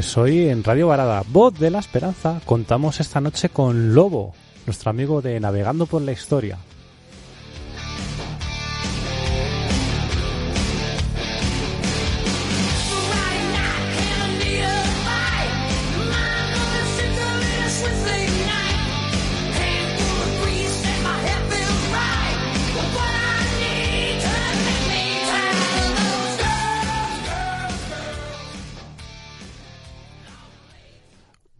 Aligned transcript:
Pues 0.00 0.16
hoy 0.16 0.48
en 0.48 0.64
Radio 0.64 0.86
Varada, 0.86 1.22
Voz 1.28 1.58
de 1.58 1.70
la 1.70 1.78
Esperanza, 1.78 2.40
contamos 2.46 3.00
esta 3.00 3.20
noche 3.20 3.50
con 3.50 3.94
Lobo, 3.94 4.32
nuestro 4.64 4.88
amigo 4.88 5.20
de 5.20 5.38
Navegando 5.40 5.84
por 5.84 6.00
la 6.00 6.12
Historia. 6.12 6.56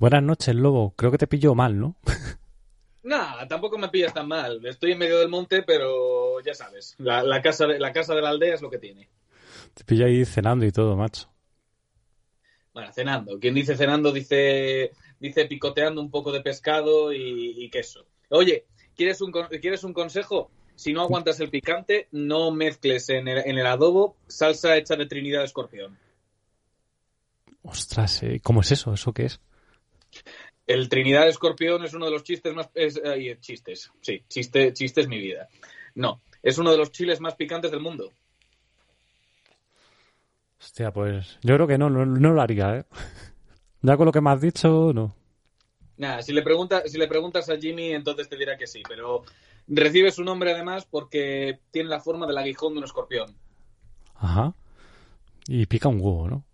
Buenas 0.01 0.23
noches, 0.23 0.55
Lobo. 0.55 0.95
Creo 0.97 1.11
que 1.11 1.19
te 1.19 1.27
pillo 1.27 1.55
mal, 1.55 1.79
¿no? 1.79 1.97
Nah, 3.03 3.47
tampoco 3.49 3.79
me 3.79 3.89
pillas 3.89 4.13
tan 4.13 4.29
mal. 4.29 4.65
Estoy 4.67 4.93
en 4.93 4.99
medio 4.99 5.19
del 5.19 5.31
monte, 5.31 5.63
pero 5.63 6.39
ya 6.45 6.55
sabes, 6.55 6.95
la, 6.99 7.41
casa, 7.43 7.67
de, 7.67 7.79
la 7.79 7.95
casa 7.95 8.15
de 8.15 8.21
la 8.21 8.29
aldea 8.29 8.55
es 8.55 8.63
lo 8.63 8.69
que 8.71 8.79
tiene. 8.79 9.09
Te 9.73 9.85
pillo 9.85 10.05
ahí 10.05 10.25
cenando 10.27 10.67
y 10.67 10.71
todo, 10.71 10.97
macho. 10.97 11.31
Bueno, 12.75 12.93
cenando. 12.93 13.39
Quien 13.41 13.55
dice 13.55 13.75
cenando 13.75 14.13
dice, 14.13 14.93
dice 15.19 15.47
picoteando 15.47 16.01
un 16.01 16.11
poco 16.11 16.31
de 16.31 16.43
pescado 16.43 17.11
y, 17.13 17.69
queso. 17.71 18.05
Oye, 18.29 18.67
¿quieres 18.95 19.23
un, 19.23 19.33
¿quieres 19.33 19.83
un 19.83 19.95
consejo? 19.95 20.51
Si 20.77 20.93
no 20.93 21.01
aguantas 21.01 21.41
el 21.41 21.49
picante, 21.49 22.07
no 22.13 22.51
mezcles 22.51 23.09
en 23.09 23.29
el, 23.29 23.39
en 23.39 23.59
el 23.59 23.67
adobo 23.67 24.17
salsa 24.29 24.77
hecha 24.77 24.95
de 24.95 25.07
Trinidad 25.07 25.41
de 25.41 25.47
Escorpión. 25.47 25.99
Ostras, 27.63 28.23
eh, 28.23 28.41
¿cómo 28.43 28.61
es 28.61 28.73
eso? 28.73 28.93
¿Eso 28.93 29.13
qué 29.15 29.25
es? 29.25 29.41
El 30.71 30.89
Trinidad 30.89 31.29
Escorpión 31.29 31.85
es 31.85 31.95
uno 31.95 32.07
de 32.07 32.13
los 32.13 32.23
chistes 32.23 32.55
más... 32.55 32.71
Es, 32.75 33.01
chistes, 33.41 33.91
sí, 34.01 34.23
chiste, 34.29 34.73
chiste 34.73 35.01
es 35.01 35.09
mi 35.09 35.19
vida. 35.19 35.49
No, 35.97 36.21
es 36.45 36.59
uno 36.59 36.71
de 36.71 36.79
los 36.79 36.93
chiles 36.93 37.21
más 37.21 37.35
picantes 37.35 37.73
del 37.73 37.81
mundo. 37.81 38.13
Hostia, 40.61 40.93
pues 40.93 41.39
yo 41.43 41.57
creo 41.57 41.67
que 41.67 41.77
no, 41.77 41.91
no, 41.91 42.33
lo 42.33 42.41
haría, 42.41 42.77
¿eh? 42.77 42.85
Ya 43.83 43.97
con 43.97 44.07
lo 44.07 44.13
que 44.13 44.21
me 44.21 44.31
has 44.31 44.41
dicho, 44.41 44.93
no. 44.95 45.17
Nada, 45.97 46.23
si 46.23 46.33
le, 46.33 46.43
pregunta, 46.43 46.83
si 46.87 46.99
le 46.99 47.09
preguntas 47.09 47.51
a 47.51 47.57
Jimmy, 47.57 47.93
entonces 47.93 48.29
te 48.29 48.37
dirá 48.37 48.57
que 48.57 48.69
sí, 48.69 48.83
pero 48.87 49.25
recibe 49.67 50.13
su 50.13 50.23
nombre 50.23 50.53
además 50.53 50.87
porque 50.89 51.59
tiene 51.73 51.89
la 51.89 51.99
forma 51.99 52.29
del 52.29 52.39
aguijón 52.39 52.75
de 52.75 52.79
un 52.79 52.85
escorpión. 52.85 53.35
Ajá. 54.15 54.55
Y 55.49 55.67
pica 55.67 55.89
un 55.89 56.01
huevo, 56.01 56.29
¿no? 56.29 56.45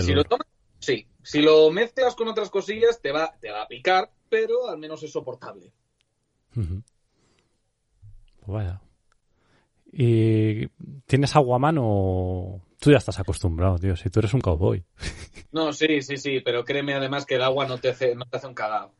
si 0.00 0.12
lo 0.12 0.24
tomas, 0.24 0.46
sí. 0.80 1.06
Si 1.22 1.40
lo 1.42 1.70
mezclas 1.70 2.14
con 2.14 2.28
otras 2.28 2.50
cosillas, 2.50 3.00
te 3.00 3.12
va, 3.12 3.36
te 3.40 3.50
va 3.50 3.62
a 3.62 3.68
picar, 3.68 4.10
pero 4.28 4.68
al 4.68 4.78
menos 4.78 5.02
es 5.02 5.12
soportable. 5.12 5.72
Pues 6.54 6.68
vaya. 8.46 8.80
¿Y 9.92 10.68
tienes 11.06 11.34
agua 11.36 11.56
a 11.56 11.58
mano? 11.58 12.62
Tú 12.78 12.90
ya 12.90 12.98
estás 12.98 13.18
acostumbrado, 13.18 13.78
tío. 13.78 13.96
Si 13.96 14.08
tú 14.08 14.20
eres 14.20 14.34
un 14.34 14.40
cowboy. 14.40 14.84
No, 15.52 15.72
sí, 15.72 16.00
sí, 16.02 16.16
sí, 16.16 16.38
pero 16.38 16.64
créeme 16.64 16.94
además 16.94 17.26
que 17.26 17.34
el 17.34 17.42
agua 17.42 17.66
no 17.66 17.78
te 17.78 17.88
hace, 17.88 18.14
no 18.14 18.24
te 18.24 18.36
hace 18.36 18.46
un 18.46 18.54
cagado. 18.54 18.92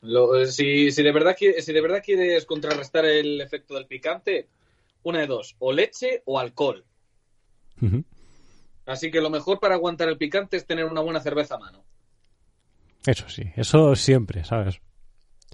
si, 0.47 0.91
si, 0.91 1.03
de 1.05 1.13
verdad, 1.13 1.37
si 1.39 1.73
de 1.73 1.81
verdad 1.81 2.03
quieres 2.05 2.45
contrarrestar 2.45 3.05
el 3.05 3.41
efecto 3.41 3.75
del 3.75 3.87
picante, 3.87 4.49
una 5.05 5.21
de 5.21 5.29
dos, 5.29 5.55
o 5.61 5.73
leche 5.73 6.23
o 6.25 6.41
alcohol. 6.41 6.85
Así 8.85 9.13
que 9.13 9.21
lo 9.21 9.31
mejor 9.31 9.61
para 9.61 9.77
aguantar 9.77 10.09
el 10.09 10.19
picante 10.19 10.57
es 10.57 10.67
tener 10.67 10.87
una 10.87 11.03
buena 11.03 11.21
cerveza 11.21 11.55
a 11.55 11.59
mano. 11.59 11.85
Eso 13.07 13.29
sí, 13.29 13.45
eso 13.57 13.95
siempre, 13.97 14.45
¿sabes? 14.45 14.81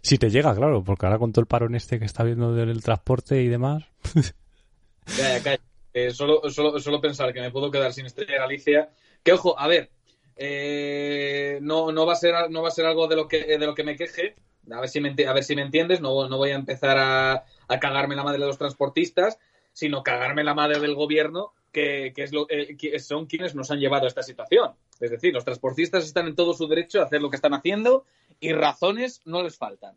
Si 0.03 0.19
te 0.19 0.31
llega, 0.31 0.55
claro, 0.55 0.83
porque 0.85 1.07
ahora 1.07 1.19
con 1.19 1.33
todo 1.33 1.41
el 1.41 1.47
parón 1.47 1.75
este 1.75 1.99
que 1.99 2.05
está 2.05 2.23
viendo 2.25 2.55
del 2.55 2.83
transporte 2.83 3.43
y 3.43 3.49
demás. 3.49 3.85
ya, 5.19 5.37
ya, 5.37 5.43
calla. 5.43 5.61
Eh, 5.93 6.11
solo, 6.11 6.43
solo, 6.51 7.01
pensar 7.01 7.33
que 7.33 7.41
me 7.41 7.51
puedo 7.51 7.71
quedar 7.71 7.93
sin 7.93 8.07
Estrella 8.07 8.39
Galicia. 8.39 8.91
Que 9.23 9.33
ojo, 9.33 9.59
a 9.59 9.67
ver, 9.67 9.91
eh, 10.37 11.59
no, 11.63 11.91
no, 11.91 12.05
va 12.05 12.13
a 12.13 12.17
ser, 12.17 12.35
no 12.51 12.63
va 12.63 12.69
a 12.69 12.73
ser 12.73 12.85
algo 12.85 13.09
de 13.09 13.17
lo 13.17 13.27
que, 13.29 13.59
de 13.59 13.67
lo 13.67 13.75
que 13.75 13.85
me 13.85 13.97
queje. 13.97 14.35
A 14.71 14.81
ver 14.81 14.89
si 14.89 15.01
me, 15.01 15.15
a 15.27 15.33
ver 15.33 15.43
si 15.43 15.57
me 15.57 15.63
entiendes. 15.63 16.01
No, 16.01 16.29
no 16.29 16.37
voy 16.37 16.51
a 16.51 16.57
empezar 16.57 16.99
a, 16.99 17.45
a 17.69 17.81
cagarme 17.81 18.15
la 18.15 18.25
madre 18.25 18.41
de 18.41 18.47
los 18.47 18.59
transportistas, 18.59 19.39
sino 19.73 20.03
cagarme 20.03 20.45
la 20.45 20.55
madre 20.55 20.81
del 20.81 20.95
gobierno 20.95 21.55
que, 21.73 22.13
es 22.17 22.33
lo, 22.33 22.47
eh, 22.49 22.77
que 22.77 22.99
son 22.99 23.27
quienes 23.27 23.55
nos 23.55 23.71
han 23.71 23.79
llevado 23.79 24.05
a 24.05 24.09
esta 24.09 24.23
situación. 24.23 24.73
Es 25.01 25.11
decir, 25.11 25.33
los 25.33 25.45
transportistas 25.45 26.05
están 26.05 26.27
en 26.27 26.35
todo 26.35 26.55
su 26.55 26.67
derecho 26.67 27.01
a 27.01 27.05
hacer 27.05 27.21
lo 27.21 27.31
que 27.31 27.37
están 27.37 27.55
haciendo 27.55 28.05
y 28.41 28.53
razones 28.53 29.21
no 29.25 29.43
les 29.43 29.57
faltan. 29.57 29.97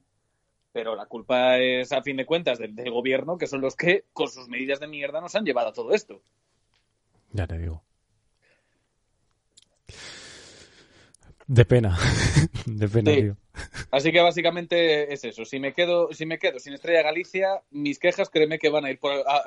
Pero 0.72 0.96
la 0.96 1.08
culpa 1.08 1.58
es, 1.58 1.92
a 1.92 2.02
fin 2.02 2.18
de 2.18 2.26
cuentas, 2.26 2.60
del, 2.60 2.92
gobierno, 2.92 3.38
que 3.38 3.48
son 3.48 3.62
los 3.62 3.76
que, 3.76 4.06
con 4.14 4.30
sus 4.30 4.48
medidas 4.48 4.80
de 4.80 4.88
mierda, 4.88 5.20
nos 5.20 5.36
han 5.36 5.46
llevado 5.46 5.70
a 5.70 5.74
todo 5.74 5.94
esto. 5.94 6.22
Ya 7.32 7.48
te 7.48 7.58
digo. 7.58 7.84
De 11.50 11.66
pena. 11.66 11.98
de 12.68 12.88
pena, 12.88 13.12
tío. 13.12 13.38
Así 13.90 14.12
que 14.12 14.22
básicamente 14.22 15.12
es 15.12 15.24
eso. 15.24 15.46
Si 15.46 15.60
me 15.60 15.74
quedo, 15.74 16.14
si 16.14 16.28
me 16.28 16.38
quedo 16.38 16.60
sin 16.60 16.74
Estrella 16.74 17.02
Galicia, 17.02 17.64
mis 17.72 17.98
quejas 17.98 18.30
créeme 18.30 18.60
que 18.60 18.70
van 18.70 18.86
a 18.86 18.92
ir 18.92 19.00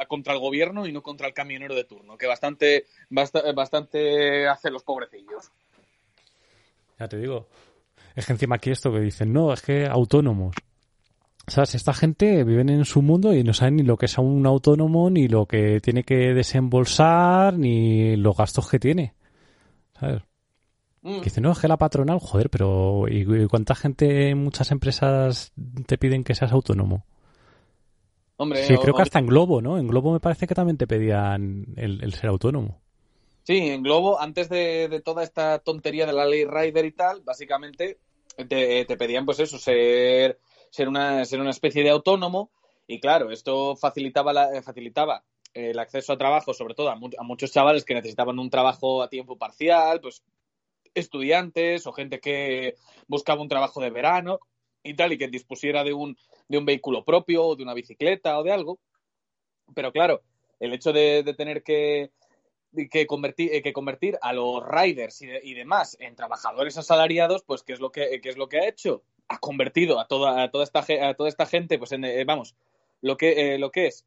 contra 0.09 0.35
el 0.35 0.41
gobierno 0.41 0.89
y 0.89 0.93
no 0.93 1.01
contra 1.01 1.29
el 1.29 1.33
camionero 1.33 1.77
de 1.77 1.85
turno, 1.85 2.19
que 2.19 2.27
bastante, 2.27 2.87
bastante 3.09 4.49
hace 4.49 4.73
los 4.73 4.83
pobrecillos. 4.83 5.53
Ya 6.99 7.07
te 7.07 7.19
digo. 7.19 7.47
Es 8.17 8.27
que 8.27 8.33
encima 8.33 8.57
aquí 8.57 8.73
esto 8.73 8.93
que 8.93 8.99
dicen, 8.99 9.33
no, 9.33 9.53
es 9.53 9.62
que 9.62 9.87
autónomos. 9.87 10.57
¿Sabes? 11.47 11.77
Esta 11.77 11.95
gente 11.95 12.43
viven 12.43 12.69
en 12.69 12.85
su 12.85 13.01
mundo 13.01 13.33
y 13.33 13.45
no 13.45 13.53
saben 13.53 13.77
ni 13.77 13.85
lo 13.85 13.97
que 13.97 14.07
es 14.07 14.19
un 14.19 14.45
autónomo, 14.45 15.09
ni 15.09 15.29
lo 15.29 15.47
que 15.47 15.79
tiene 15.81 16.03
que 16.03 16.35
desembolsar, 16.35 17.57
ni 17.57 18.17
los 18.17 18.37
gastos 18.37 18.69
que 18.69 18.81
tiene. 18.81 19.15
¿Sabes? 20.01 20.23
Mm. 21.03 21.21
dice, 21.21 21.41
no, 21.41 21.51
es 21.51 21.59
que 21.59 21.67
la 21.67 21.77
patronal, 21.77 22.21
joder, 22.21 22.49
pero 22.49 23.07
¿y 23.09 23.47
cuánta 23.49 23.75
gente 23.75 24.31
en 24.31 24.39
muchas 24.39 24.71
empresas 24.71 25.53
te 25.87 25.99
piden 25.99 26.23
que 26.23 26.37
seas 26.37 26.53
autónomo? 26.53 27.05
Hombre, 28.37 28.65
sí, 28.67 28.77
creo 28.77 28.95
que 28.95 29.03
hasta 29.03 29.19
en 29.19 29.27
Globo, 29.27 29.61
¿no? 29.61 29.79
En 29.79 29.89
Globo 29.89 30.12
me 30.12 30.21
parece 30.21 30.47
que 30.47 30.55
también 30.55 30.79
te 30.79 30.87
pedían 30.87 31.67
el, 31.77 32.12
ser 32.15 32.31
autónomo. 32.31 32.81
Sí, 33.43 33.59
en 33.59 33.83
Globo, 33.83 34.21
antes 34.21 34.49
de, 34.49 35.03
toda 35.05 35.25
esta 35.25 35.59
tontería 35.59 36.07
de 36.07 36.12
la 36.12 36.25
ley 36.25 36.45
Rider 36.45 36.85
y 36.85 36.93
tal, 36.93 37.23
básicamente 37.23 37.99
te, 38.49 38.85
pedían, 38.97 39.27
pues 39.27 39.41
eso, 39.41 39.59
ser, 39.59 40.39
ser, 40.71 40.89
una, 40.89 41.25
ser 41.25 41.41
una 41.41 41.51
especie 41.51 41.83
de 41.83 41.91
autónomo. 41.91 42.51
Y 42.87 43.01
claro, 43.01 43.31
esto 43.31 43.75
facilitaba, 43.77 44.33
la, 44.33 44.62
facilitaba 44.62 45.25
el 45.53 45.79
acceso 45.79 46.12
a 46.12 46.19
trabajo, 46.19 46.55
sobre 46.55 46.75
todo 46.75 46.91
a, 46.91 46.95
a, 46.95 47.23
muchos 47.25 47.53
chavales 47.53 47.85
que 47.85 47.95
necesitaban 47.95 48.39
un 48.39 48.51
trabajo 48.51 49.03
a 49.03 49.09
tiempo 49.09 49.37
parcial, 49.37 50.01
pues 50.01 50.23
estudiantes 50.95 51.87
o 51.87 51.93
gente 51.93 52.21
que 52.21 52.77
buscaba 53.07 53.43
un 53.43 53.49
trabajo 53.49 53.81
de 53.81 53.91
verano 53.91 54.41
y 54.83 54.95
tal, 54.95 55.13
y 55.13 55.19
que 55.19 55.29
dispusiera 55.29 55.85
de 55.85 55.93
un, 55.93 56.17
de 56.49 56.59
un 56.59 56.67
vehículo 56.67 57.05
propio 57.05 57.45
o 57.45 57.57
de 57.57 57.63
una 57.63 57.75
bicicleta 57.75 58.39
o 58.39 58.43
de 58.43 58.53
algo. 58.53 58.79
Pero 59.75 59.93
claro, 59.93 60.23
el 60.61 60.73
hecho 60.73 60.93
de, 60.93 61.25
tener 61.37 61.63
que, 61.63 62.11
que, 62.91 63.07
convertir, 63.07 63.55
eh, 63.55 63.63
que 63.63 63.73
convertir 63.73 64.19
a 64.23 64.33
los 64.33 64.62
riders 64.67 65.23
y, 65.23 65.55
demás 65.55 65.97
en 66.00 66.17
trabajadores 66.17 66.77
asalariados, 66.79 67.43
pues 67.45 67.62
¿qué 67.62 67.73
es 67.73 67.81
lo 67.81 67.91
que, 67.91 68.21
es 68.23 68.37
lo 68.37 68.49
que 68.49 68.59
ha 68.59 68.69
hecho? 68.69 69.03
Ha 69.29 69.38
convertido 69.38 69.99
a 69.99 70.06
toda, 70.06 70.43
a 70.43 70.50
toda, 70.50 70.65
esta, 70.65 70.85
a 71.09 71.15
toda 71.15 71.29
esta 71.29 71.47
gente, 71.47 71.79
pues 71.79 71.93
en, 71.93 72.05
eh, 72.05 72.25
vamos, 72.25 72.55
lo 73.00 73.17
que, 73.17 73.55
eh, 73.55 73.59
lo 73.59 73.71
que 73.71 73.87
es 73.87 74.06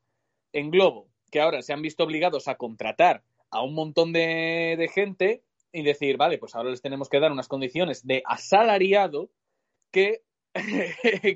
en 0.53 0.71
Globo, 0.71 1.09
que 1.31 1.41
ahora 1.41 1.61
se 1.61 1.73
han 1.73 1.81
visto 1.81 2.03
obligados 2.03 2.47
a 2.47 2.55
contratar 2.55 3.23
a 3.49 3.61
un 3.61 3.73
montón 3.73 4.13
de, 4.13 4.75
de 4.77 4.87
gente 4.87 5.43
y 5.75 5.83
decir, 5.83 6.15
vale, 6.15 6.37
pues 6.37 6.55
ahora 6.55 6.69
les 6.69 6.81
tenemos 6.81 7.09
que 7.09 7.19
dar 7.19 7.31
unas 7.31 7.49
condiciones 7.49 8.07
de 8.07 8.23
asalariado 8.25 9.29
que, 9.91 10.21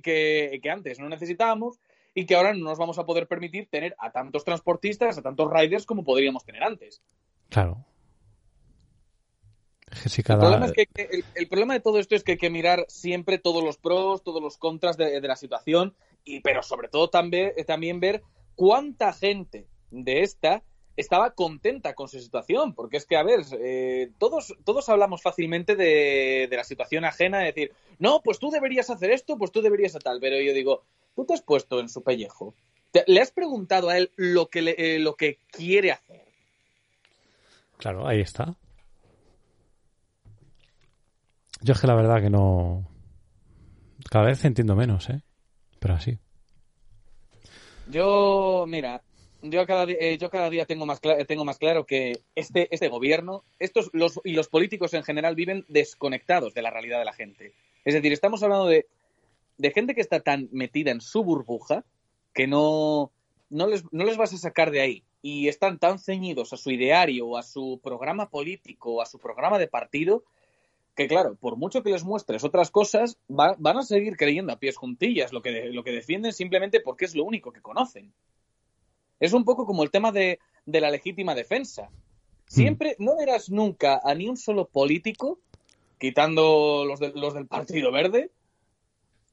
que, 0.02 0.70
antes 0.72 1.00
no 1.00 1.10
necesitábamos 1.10 1.80
y 2.14 2.26
que 2.26 2.36
ahora 2.36 2.54
no 2.54 2.64
nos 2.64 2.78
vamos 2.78 2.98
a 3.00 3.06
poder 3.06 3.28
permitir 3.28 3.68
tener 3.70 3.96
a 4.00 4.12
tantos 4.12 4.46
transportistas, 4.46 5.18
a 5.18 5.22
tantos 5.22 5.52
riders 5.52 5.86
como 5.86 6.04
podríamos 6.04 6.46
tener 6.46 6.64
antes. 6.64 7.02
Claro. 7.50 7.86
el, 9.92 10.24
problema 10.24 10.66
es 10.68 10.72
que, 10.74 10.88
el, 11.36 11.48
problema 11.50 11.74
de 11.74 11.80
todo 11.82 12.00
esto 12.00 12.16
es 12.16 12.24
que 12.24 12.34
hay 12.34 12.38
que 12.38 12.50
mirar 12.50 12.86
siempre 12.88 13.40
todos 13.40 13.64
los 13.64 13.78
pros, 13.78 14.24
todos 14.24 14.42
los 14.42 14.58
contras 14.58 14.96
de, 14.96 15.20
la 15.22 15.36
situación, 15.36 15.96
y, 16.24 16.40
pero 16.40 16.64
sobre 16.64 16.88
todo 16.88 17.10
también, 17.10 17.52
también 17.68 18.00
ver 18.00 18.24
cuánta 18.56 19.12
gente 19.12 19.68
de 19.92 20.22
esta 20.22 20.64
estaba 21.00 21.32
contenta 21.32 21.94
con 21.94 22.10
su 22.10 22.20
situación, 22.20 22.74
porque 22.74 22.98
es 22.98 23.06
que, 23.06 23.16
a 23.16 23.24
ver, 23.24 23.40
eh, 23.60 24.12
todos, 24.18 24.56
todos 24.66 24.90
hablamos 24.90 25.22
fácilmente 25.22 25.76
de, 25.76 26.50
la 26.52 26.66
situación 26.66 27.06
ajena, 27.06 27.40
de 27.40 27.46
decir, 27.46 27.72
no, 28.00 28.22
pues 28.22 28.38
tú 28.38 28.50
deberías 28.50 28.90
hacer 28.90 29.12
esto, 29.12 29.38
pues 29.38 29.52
tú 29.52 29.62
deberías 29.62 29.92
hacer 29.92 30.04
tal, 30.04 30.20
pero 30.20 30.40
yo 30.42 30.54
digo, 30.54 30.84
tú 31.16 31.26
te 31.26 31.34
has 31.34 31.42
puesto 31.42 31.80
en 31.80 31.88
su 31.88 32.04
pellejo, 32.04 32.54
le 33.08 33.22
has 33.22 33.32
preguntado 33.32 33.90
a 33.90 33.98
él 33.98 34.12
lo 34.18 34.48
que, 34.48 34.76
eh, 34.78 35.00
lo 35.00 35.16
que 35.16 35.40
quiere 35.52 35.94
hacer. 35.94 36.26
Claro, 37.78 38.06
ahí 38.06 38.20
está. 38.20 38.58
Yo 41.62 41.74
es 41.74 41.80
que 41.80 41.88
la 41.88 41.96
verdad 41.96 42.22
que 42.22 42.30
no. 42.30 42.90
Cada 44.10 44.26
vez 44.26 44.44
entiendo 44.44 44.76
menos, 44.76 45.10
¿eh? 45.10 45.22
Pero 45.80 45.94
así. 45.94 46.20
Yo, 47.90 48.66
mira, 48.68 49.02
yo 49.42 49.66
cada, 49.66 49.86
eh, 49.90 50.18
yo 50.18 50.30
cada 50.30 50.50
día 50.50 50.66
tengo 50.66 50.86
más, 50.86 51.00
tengo 51.28 51.46
más 51.46 51.58
claro 51.58 51.86
que 51.86 52.20
este, 52.36 52.74
este 52.74 52.90
gobierno 52.90 53.44
estos, 53.60 53.90
los, 53.94 54.20
y 54.24 54.34
los 54.34 54.50
políticos 54.50 54.94
en 54.94 55.04
general 55.04 55.36
viven 55.36 55.66
desconectados 55.68 56.54
de 56.54 56.62
la 56.62 56.72
realidad 56.72 57.00
de 57.00 57.06
la 57.06 57.14
gente. 57.14 57.54
Es 57.86 57.94
decir, 57.94 58.12
estamos 58.12 58.44
hablando 58.44 58.68
de, 58.68 58.88
de 59.58 59.72
gente 59.72 59.96
que 59.96 60.02
está 60.02 60.20
tan 60.20 60.50
metida 60.52 60.92
en 60.92 61.02
su 61.02 61.24
burbuja 61.24 61.86
que 62.34 62.48
no, 62.48 63.12
no, 63.50 63.68
les, 63.68 63.84
no 63.92 64.06
les 64.06 64.18
vas 64.18 64.34
a 64.34 64.38
sacar 64.38 64.72
de 64.72 64.82
ahí. 64.82 65.04
Y 65.22 65.50
están 65.50 65.80
tan 65.80 66.00
ceñidos 66.00 66.54
a 66.54 66.58
su 66.58 66.72
ideario, 66.72 67.38
a 67.38 67.44
su 67.44 67.80
programa 67.84 68.30
político, 68.30 69.02
a 69.02 69.06
su 69.06 69.20
programa 69.20 69.60
de 69.60 69.68
partido, 69.68 70.24
que 70.96 71.08
claro, 71.08 71.36
por 71.36 71.58
mucho 71.58 71.84
que 71.84 71.90
les 71.92 72.06
muestres 72.06 72.44
otras 72.44 72.72
cosas, 72.72 73.18
va, 73.30 73.56
van 73.58 73.78
a 73.78 73.84
seguir 73.84 74.16
creyendo 74.16 74.54
a 74.54 74.60
pies 74.60 74.78
juntillas 74.78 75.34
lo 75.34 75.42
que, 75.42 75.66
lo 75.66 75.84
que 75.84 75.92
defienden 75.92 76.32
simplemente 76.32 76.80
porque 76.80 77.06
es 77.06 77.16
lo 77.16 77.26
único 77.26 77.52
que 77.52 77.62
conocen. 77.62 78.14
Es 79.20 79.34
un 79.34 79.44
poco 79.44 79.66
como 79.66 79.84
el 79.84 79.92
tema 79.92 80.12
de, 80.12 80.40
la 80.66 80.92
legítima 80.92 81.36
defensa. 81.36 81.90
Siempre, 82.48 82.96
no 83.00 83.18
verás 83.18 83.50
nunca 83.50 84.00
a 84.04 84.16
ni 84.16 84.28
un 84.28 84.38
solo 84.38 84.68
político, 84.68 85.40
quitando 85.98 86.86
los, 86.86 87.00
de, 87.00 87.12
los 87.14 87.34
del 87.34 87.46
Partido 87.46 87.92
Verde, 87.92 88.32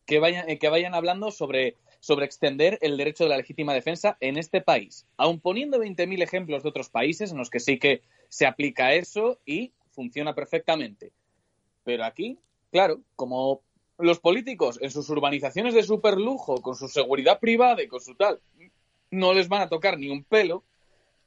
que 0.04 0.18
vayan, 0.18 0.46
que 0.58 0.68
vayan 0.68 0.94
hablando 0.94 1.30
sobre, 1.30 1.76
sobre 2.00 2.26
extender 2.26 2.78
el 2.82 2.96
derecho 2.96 3.24
de 3.24 3.30
la 3.30 3.36
legítima 3.36 3.74
defensa 3.74 4.16
en 4.20 4.36
este 4.36 4.60
país. 4.60 5.06
Aun 5.16 5.40
poniendo 5.40 5.78
20.000 5.78 6.22
ejemplos 6.22 6.62
de 6.62 6.68
otros 6.68 6.90
países 6.90 7.30
en 7.32 7.38
los 7.38 7.50
que 7.50 7.60
sí 7.60 7.78
que 7.78 8.02
se 8.28 8.46
aplica 8.46 8.92
eso 8.92 9.38
y 9.46 9.72
funciona 9.90 10.34
perfectamente. 10.34 11.12
Pero 11.84 12.04
aquí, 12.04 12.38
claro, 12.70 13.00
como 13.14 13.62
los 13.98 14.20
políticos 14.20 14.78
en 14.82 14.90
sus 14.90 15.08
urbanizaciones 15.08 15.74
de 15.74 15.82
superlujo, 15.82 16.60
con 16.60 16.74
su 16.74 16.88
seguridad 16.88 17.40
privada 17.40 17.82
y 17.82 17.88
con 17.88 18.00
su 18.00 18.14
tal, 18.14 18.40
no 19.10 19.32
les 19.32 19.48
van 19.48 19.62
a 19.62 19.68
tocar 19.68 19.98
ni 19.98 20.08
un 20.08 20.24
pelo. 20.24 20.64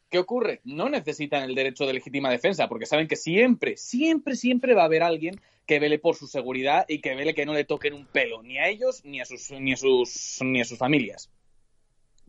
¿Qué 0.10 0.18
ocurre? 0.18 0.62
No 0.64 0.90
necesitan 0.90 1.44
el 1.44 1.54
derecho 1.54 1.86
de 1.86 1.94
legítima 1.94 2.32
defensa 2.32 2.68
porque 2.68 2.88
saben 2.88 3.08
que 3.08 3.16
siempre, 3.16 3.78
siempre, 3.78 4.36
siempre 4.36 4.74
va 4.74 4.82
a 4.82 4.86
haber 4.86 5.04
alguien 5.04 5.40
que 5.68 5.80
vele 5.80 6.00
por 6.00 6.16
su 6.16 6.26
seguridad 6.26 6.86
y 6.88 7.00
que 7.00 7.14
vele 7.14 7.36
que 7.36 7.46
no 7.46 7.54
le 7.54 7.64
toquen 7.64 7.94
un 7.94 8.08
pelo 8.08 8.42
ni 8.42 8.58
a 8.58 8.68
ellos 8.68 9.06
ni 9.06 9.22
a 9.22 9.26
sus 9.26 9.52
ni 9.52 9.74
a 9.74 9.78
sus 9.78 10.40
ni 10.42 10.62
a 10.62 10.66
sus 10.66 10.80
familias. 10.80 11.30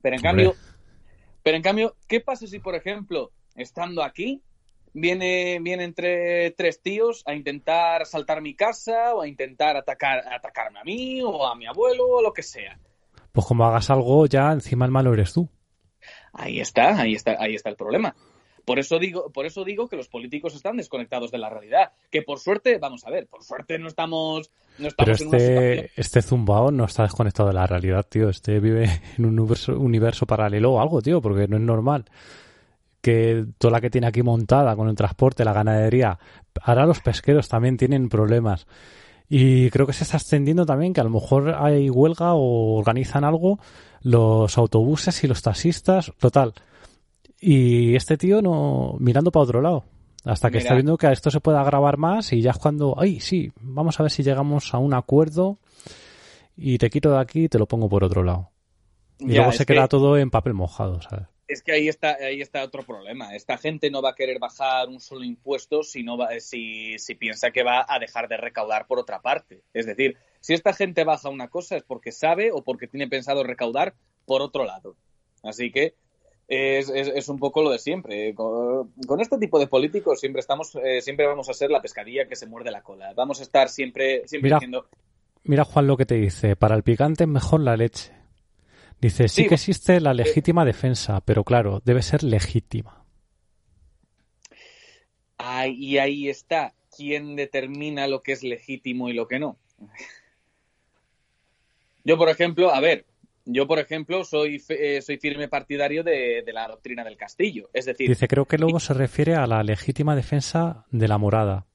Pero 0.02 0.16
en 0.16 0.22
cambio, 0.22 0.54
pero 1.42 1.56
en 1.56 1.62
cambio, 1.62 1.96
¿qué 2.06 2.20
pasa 2.20 2.46
si 2.46 2.58
por 2.58 2.74
ejemplo, 2.74 3.32
estando 3.54 4.02
aquí, 4.02 4.42
viene 4.92 5.58
viene 5.62 5.84
entre 5.84 6.50
tres 6.50 6.82
tíos 6.82 7.22
a 7.24 7.34
intentar 7.34 8.04
saltar 8.04 8.42
mi 8.42 8.54
casa 8.54 9.14
o 9.14 9.22
a 9.22 9.28
intentar 9.28 9.74
atacar 9.74 10.18
atacarme 10.30 10.80
a 10.80 10.84
mí 10.84 11.22
o 11.22 11.46
a 11.46 11.54
mi 11.54 11.66
abuelo 11.66 12.06
o 12.08 12.22
lo 12.22 12.34
que 12.34 12.42
sea? 12.42 12.78
Pues 13.32 13.46
como 13.46 13.64
hagas 13.64 13.90
algo, 13.90 14.26
ya 14.26 14.52
encima 14.52 14.84
el 14.84 14.90
malo 14.90 15.12
eres 15.12 15.32
tú. 15.32 15.48
Ahí 16.32 16.60
está, 16.60 17.00
ahí 17.00 17.14
está, 17.14 17.36
ahí 17.38 17.54
está 17.54 17.70
el 17.70 17.76
problema. 17.76 18.14
Por 18.64 18.78
eso 18.78 18.98
digo, 18.98 19.30
por 19.30 19.46
eso 19.46 19.64
digo 19.64 19.88
que 19.88 19.96
los 19.96 20.08
políticos 20.08 20.54
están 20.54 20.76
desconectados 20.76 21.30
de 21.30 21.38
la 21.38 21.48
realidad. 21.48 21.92
Que 22.10 22.22
por 22.22 22.38
suerte, 22.38 22.78
vamos 22.78 23.04
a 23.06 23.10
ver, 23.10 23.26
por 23.26 23.42
suerte 23.42 23.78
no 23.78 23.88
estamos, 23.88 24.50
no 24.78 24.88
estamos 24.88 25.18
Pero 25.18 25.34
este, 25.34 25.90
este 25.96 26.22
zumbao 26.22 26.70
no 26.70 26.84
está 26.84 27.02
desconectado 27.02 27.48
de 27.48 27.54
la 27.54 27.66
realidad, 27.66 28.06
tío. 28.08 28.28
Este 28.28 28.60
vive 28.60 28.84
en 29.18 29.24
un 29.24 29.38
universo, 29.38 29.78
universo 29.78 30.26
paralelo 30.26 30.72
o 30.72 30.80
algo, 30.80 31.02
tío, 31.02 31.20
porque 31.20 31.48
no 31.48 31.56
es 31.56 31.62
normal 31.62 32.04
que 33.00 33.46
toda 33.58 33.72
la 33.72 33.80
que 33.80 33.90
tiene 33.90 34.06
aquí 34.06 34.22
montada 34.22 34.76
con 34.76 34.88
el 34.88 34.94
transporte, 34.94 35.44
la 35.44 35.52
ganadería, 35.52 36.18
ahora 36.62 36.86
los 36.86 37.00
pesqueros 37.00 37.48
también 37.48 37.76
tienen 37.76 38.08
problemas. 38.08 38.66
Y 39.32 39.70
creo 39.70 39.86
que 39.86 39.92
se 39.92 40.02
está 40.02 40.16
extendiendo 40.16 40.66
también 40.66 40.92
que 40.92 41.00
a 41.00 41.04
lo 41.04 41.10
mejor 41.10 41.54
hay 41.56 41.88
huelga 41.88 42.34
o 42.34 42.74
organizan 42.76 43.22
algo 43.22 43.60
los 44.02 44.58
autobuses 44.58 45.22
y 45.22 45.28
los 45.28 45.40
taxistas, 45.40 46.12
total. 46.18 46.52
Y 47.38 47.94
este 47.94 48.16
tío 48.16 48.42
no 48.42 48.96
mirando 48.98 49.30
para 49.30 49.44
otro 49.44 49.62
lado. 49.62 49.84
Hasta 50.24 50.48
que 50.50 50.56
Mira. 50.56 50.62
está 50.62 50.74
viendo 50.74 50.98
que 50.98 51.06
a 51.06 51.12
esto 51.12 51.30
se 51.30 51.40
puede 51.40 51.58
agravar 51.58 51.96
más 51.96 52.32
y 52.32 52.42
ya 52.42 52.50
es 52.50 52.58
cuando, 52.58 52.96
ay, 52.98 53.20
sí, 53.20 53.52
vamos 53.60 54.00
a 54.00 54.02
ver 54.02 54.10
si 54.10 54.24
llegamos 54.24 54.74
a 54.74 54.78
un 54.78 54.94
acuerdo 54.94 55.58
y 56.56 56.78
te 56.78 56.90
quito 56.90 57.12
de 57.12 57.20
aquí 57.20 57.44
y 57.44 57.48
te 57.48 57.58
lo 57.58 57.66
pongo 57.66 57.88
por 57.88 58.02
otro 58.02 58.24
lado. 58.24 58.50
Y 59.20 59.28
ya, 59.28 59.36
luego 59.36 59.52
se 59.52 59.64
queda 59.64 59.82
que... 59.82 59.88
todo 59.88 60.18
en 60.18 60.30
papel 60.30 60.54
mojado, 60.54 61.00
¿sabes? 61.02 61.26
Es 61.50 61.62
que 61.62 61.72
ahí 61.72 61.88
está, 61.88 62.14
ahí 62.14 62.40
está 62.40 62.62
otro 62.62 62.84
problema. 62.84 63.34
Esta 63.34 63.58
gente 63.58 63.90
no 63.90 64.02
va 64.02 64.10
a 64.10 64.14
querer 64.14 64.38
bajar 64.38 64.88
un 64.88 65.00
solo 65.00 65.24
impuesto 65.24 65.82
si, 65.82 66.04
no 66.04 66.16
va, 66.16 66.28
si, 66.38 66.98
si 66.98 67.16
piensa 67.16 67.50
que 67.50 67.64
va 67.64 67.84
a 67.88 67.98
dejar 67.98 68.28
de 68.28 68.36
recaudar 68.36 68.86
por 68.86 69.00
otra 69.00 69.20
parte. 69.20 69.62
Es 69.74 69.84
decir, 69.84 70.16
si 70.40 70.54
esta 70.54 70.72
gente 70.72 71.02
baja 71.02 71.28
una 71.28 71.48
cosa 71.48 71.76
es 71.76 71.82
porque 71.82 72.12
sabe 72.12 72.52
o 72.52 72.62
porque 72.62 72.86
tiene 72.86 73.08
pensado 73.08 73.42
recaudar 73.42 73.94
por 74.26 74.42
otro 74.42 74.64
lado. 74.64 74.94
Así 75.42 75.72
que 75.72 75.94
es, 76.46 76.88
es, 76.88 77.08
es 77.08 77.28
un 77.28 77.38
poco 77.38 77.62
lo 77.62 77.70
de 77.70 77.78
siempre. 77.78 78.34
Con, 78.34 78.92
con, 79.06 79.20
este 79.20 79.38
tipo 79.38 79.58
de 79.58 79.66
políticos 79.66 80.20
siempre 80.20 80.40
estamos, 80.40 80.76
eh, 80.76 81.00
siempre 81.00 81.26
vamos 81.26 81.48
a 81.48 81.54
ser 81.54 81.70
la 81.70 81.82
pescadilla 81.82 82.26
que 82.26 82.36
se 82.36 82.46
muerde 82.46 82.70
la 82.70 82.82
cola. 82.82 83.12
Vamos 83.14 83.40
a 83.40 83.42
estar 83.42 83.68
siempre, 83.68 84.26
siempre 84.26 84.48
mira, 84.48 84.56
diciendo. 84.56 84.86
Mira 85.44 85.64
Juan 85.64 85.86
lo 85.86 85.96
que 85.96 86.06
te 86.06 86.16
dice. 86.16 86.56
Para 86.56 86.76
el 86.76 86.82
picante 86.82 87.24
es 87.24 87.28
mejor 87.28 87.60
la 87.60 87.76
leche. 87.76 88.19
Dice, 89.00 89.28
sí, 89.28 89.42
sí 89.42 89.48
que 89.48 89.54
existe 89.54 90.00
la 90.00 90.12
legítima 90.12 90.64
defensa, 90.64 91.20
pero 91.22 91.44
claro, 91.44 91.80
debe 91.84 92.02
ser 92.02 92.22
legítima. 92.22 93.00
Y 95.66 95.98
ahí 95.98 96.28
está. 96.28 96.74
¿Quién 96.96 97.36
determina 97.36 98.06
lo 98.06 98.22
que 98.22 98.32
es 98.32 98.42
legítimo 98.42 99.08
y 99.08 99.14
lo 99.14 99.28
que 99.28 99.38
no? 99.38 99.58
Yo, 102.04 102.16
por 102.16 102.30
ejemplo, 102.30 102.72
a 102.72 102.80
ver, 102.80 103.04
yo, 103.44 103.66
por 103.66 103.78
ejemplo, 103.78 104.24
soy, 104.24 104.62
eh, 104.70 105.02
soy 105.02 105.18
firme 105.18 105.48
partidario 105.48 106.02
de, 106.02 106.42
de, 106.44 106.52
la 106.52 106.66
doctrina 106.66 107.04
del 107.04 107.18
castillo. 107.18 107.68
Es 107.74 107.84
decir. 107.84 108.08
Dice, 108.08 108.26
creo 108.26 108.46
que 108.46 108.56
luego 108.56 108.80
se 108.80 108.94
refiere 108.94 109.34
a 109.34 109.46
la 109.46 109.62
legítima 109.62 110.16
defensa 110.16 110.86
de 110.90 111.08
la 111.08 111.18
morada. 111.18 111.66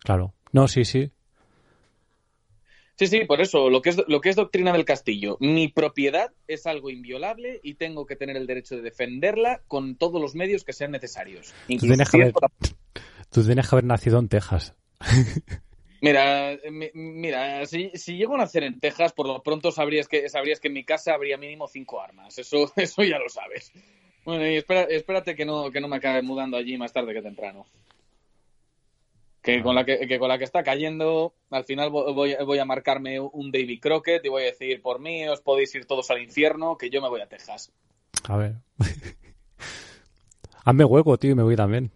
Claro. 0.00 0.34
No, 0.50 0.66
sí, 0.66 0.84
sí. 0.84 1.12
Sí, 2.98 3.06
sí, 3.06 3.24
por 3.26 3.40
eso, 3.40 3.70
lo 3.70 3.80
que, 3.80 3.90
es, 3.90 4.02
lo 4.08 4.20
que 4.20 4.28
es 4.28 4.34
doctrina 4.34 4.72
del 4.72 4.84
castillo. 4.84 5.36
Mi 5.38 5.68
propiedad 5.68 6.32
es 6.48 6.66
algo 6.66 6.90
inviolable 6.90 7.60
y 7.62 7.74
tengo 7.74 8.06
que 8.06 8.16
tener 8.16 8.36
el 8.36 8.48
derecho 8.48 8.74
de 8.74 8.82
defenderla 8.82 9.62
con 9.68 9.94
todos 9.94 10.20
los 10.20 10.34
medios 10.34 10.64
que 10.64 10.72
sean 10.72 10.90
necesarios. 10.90 11.54
Tú 11.68 11.78
tienes, 11.78 12.10
que 12.10 12.22
haber, 12.22 12.32
tú 13.30 13.44
tienes 13.44 13.68
que 13.68 13.74
haber 13.76 13.84
nacido 13.84 14.18
en 14.18 14.28
Texas. 14.28 14.74
Mira, 16.00 16.56
mira, 16.94 17.66
si, 17.66 17.90
si, 17.94 18.16
llego 18.16 18.36
a 18.36 18.38
nacer 18.38 18.62
en 18.62 18.78
Texas, 18.78 19.12
por 19.12 19.26
lo 19.26 19.42
pronto 19.42 19.72
sabrías 19.72 20.06
que 20.06 20.28
sabrías 20.28 20.60
que 20.60 20.68
en 20.68 20.74
mi 20.74 20.84
casa 20.84 21.12
habría 21.12 21.36
mínimo 21.36 21.66
cinco 21.66 22.00
armas. 22.00 22.38
Eso, 22.38 22.72
eso 22.76 23.02
ya 23.02 23.18
lo 23.18 23.28
sabes. 23.28 23.72
Bueno, 24.24 24.46
y 24.46 24.58
espera, 24.58 24.82
espérate 24.82 25.34
que 25.34 25.44
no, 25.44 25.72
que 25.72 25.80
no 25.80 25.88
me 25.88 25.96
acabe 25.96 26.22
mudando 26.22 26.56
allí 26.56 26.78
más 26.78 26.92
tarde 26.92 27.14
que 27.14 27.22
temprano. 27.22 27.66
Que 29.42 29.62
con 29.62 29.74
la 29.74 29.84
que, 29.84 30.06
que 30.06 30.18
con 30.18 30.28
la 30.28 30.36
que 30.36 30.44
está 30.44 30.62
cayendo, 30.62 31.34
al 31.50 31.64
final 31.64 31.90
voy, 31.90 32.34
voy, 32.44 32.58
a 32.58 32.64
marcarme 32.64 33.20
un 33.20 33.52
David 33.52 33.80
Crockett 33.80 34.24
y 34.24 34.28
voy 34.28 34.42
a 34.42 34.46
decir, 34.46 34.82
por 34.82 35.00
mí 35.00 35.26
os 35.28 35.40
podéis 35.40 35.74
ir 35.74 35.86
todos 35.86 36.10
al 36.10 36.20
infierno, 36.20 36.76
que 36.76 36.90
yo 36.90 37.00
me 37.00 37.08
voy 37.08 37.20
a 37.20 37.28
Texas. 37.28 37.72
A 38.24 38.36
ver. 38.36 38.56
Hazme 40.64 40.84
hueco, 40.84 41.16
tío, 41.18 41.30
y 41.30 41.34
me 41.34 41.42
voy 41.42 41.56
también. 41.56 41.90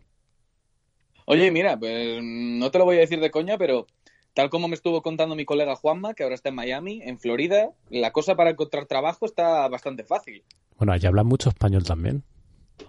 Oye, 1.26 1.50
mira, 1.50 1.78
pues 1.78 2.20
no 2.22 2.70
te 2.70 2.78
lo 2.78 2.84
voy 2.84 2.96
a 2.96 3.00
decir 3.00 3.20
de 3.20 3.30
coña, 3.30 3.58
pero 3.58 3.86
tal 4.34 4.50
como 4.50 4.68
me 4.68 4.74
estuvo 4.74 5.02
contando 5.02 5.36
mi 5.36 5.44
colega 5.44 5.76
Juanma, 5.76 6.14
que 6.14 6.22
ahora 6.22 6.34
está 6.34 6.48
en 6.48 6.54
Miami, 6.56 7.00
en 7.02 7.18
Florida, 7.18 7.70
la 7.90 8.12
cosa 8.12 8.34
para 8.34 8.50
encontrar 8.50 8.86
trabajo 8.86 9.26
está 9.26 9.68
bastante 9.68 10.04
fácil. 10.04 10.44
Bueno, 10.78 10.92
allí 10.92 11.06
habla 11.06 11.22
mucho 11.22 11.50
español 11.50 11.84
también. 11.84 12.24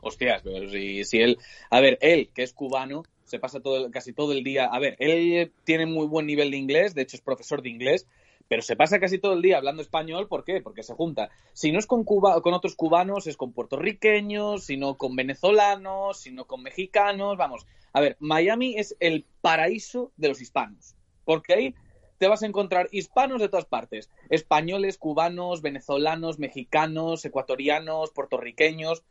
Hostias, 0.01 0.41
pero 0.43 0.69
si, 0.69 1.03
si 1.05 1.19
él. 1.19 1.37
A 1.69 1.79
ver, 1.79 1.97
él, 2.01 2.31
que 2.33 2.43
es 2.43 2.53
cubano, 2.53 3.03
se 3.25 3.39
pasa 3.39 3.61
todo, 3.61 3.89
casi 3.91 4.13
todo 4.13 4.31
el 4.31 4.43
día. 4.43 4.65
A 4.65 4.79
ver, 4.79 4.95
él 4.99 5.51
tiene 5.63 5.85
muy 5.85 6.07
buen 6.07 6.25
nivel 6.25 6.51
de 6.51 6.57
inglés, 6.57 6.95
de 6.95 7.03
hecho 7.03 7.17
es 7.17 7.21
profesor 7.21 7.61
de 7.61 7.69
inglés, 7.69 8.07
pero 8.47 8.61
se 8.61 8.75
pasa 8.75 8.99
casi 8.99 9.19
todo 9.19 9.33
el 9.33 9.41
día 9.41 9.57
hablando 9.57 9.81
español, 9.81 10.27
¿por 10.27 10.43
qué? 10.43 10.61
Porque 10.61 10.83
se 10.83 10.93
junta. 10.93 11.29
Si 11.53 11.71
no 11.71 11.79
es 11.79 11.87
con 11.87 12.03
Cuba, 12.03 12.41
con 12.41 12.53
otros 12.53 12.75
cubanos, 12.75 13.27
es 13.27 13.37
con 13.37 13.53
puertorriqueños, 13.53 14.65
si 14.65 14.77
no 14.77 14.97
con 14.97 15.15
venezolanos, 15.15 16.19
si 16.19 16.31
no 16.31 16.45
con 16.45 16.61
mexicanos, 16.61 17.37
vamos. 17.37 17.65
A 17.93 18.01
ver, 18.01 18.17
Miami 18.19 18.75
es 18.77 18.95
el 18.99 19.25
paraíso 19.41 20.11
de 20.17 20.29
los 20.29 20.41
hispanos, 20.41 20.95
porque 21.25 21.53
ahí 21.53 21.75
te 22.17 22.27
vas 22.27 22.43
a 22.43 22.45
encontrar 22.45 22.89
hispanos 22.91 23.41
de 23.41 23.49
todas 23.49 23.65
partes, 23.65 24.09
españoles, 24.29 24.97
cubanos, 24.97 25.61
venezolanos, 25.61 26.39
mexicanos, 26.39 27.25
ecuatorianos, 27.25 28.11
puertorriqueños. 28.11 29.03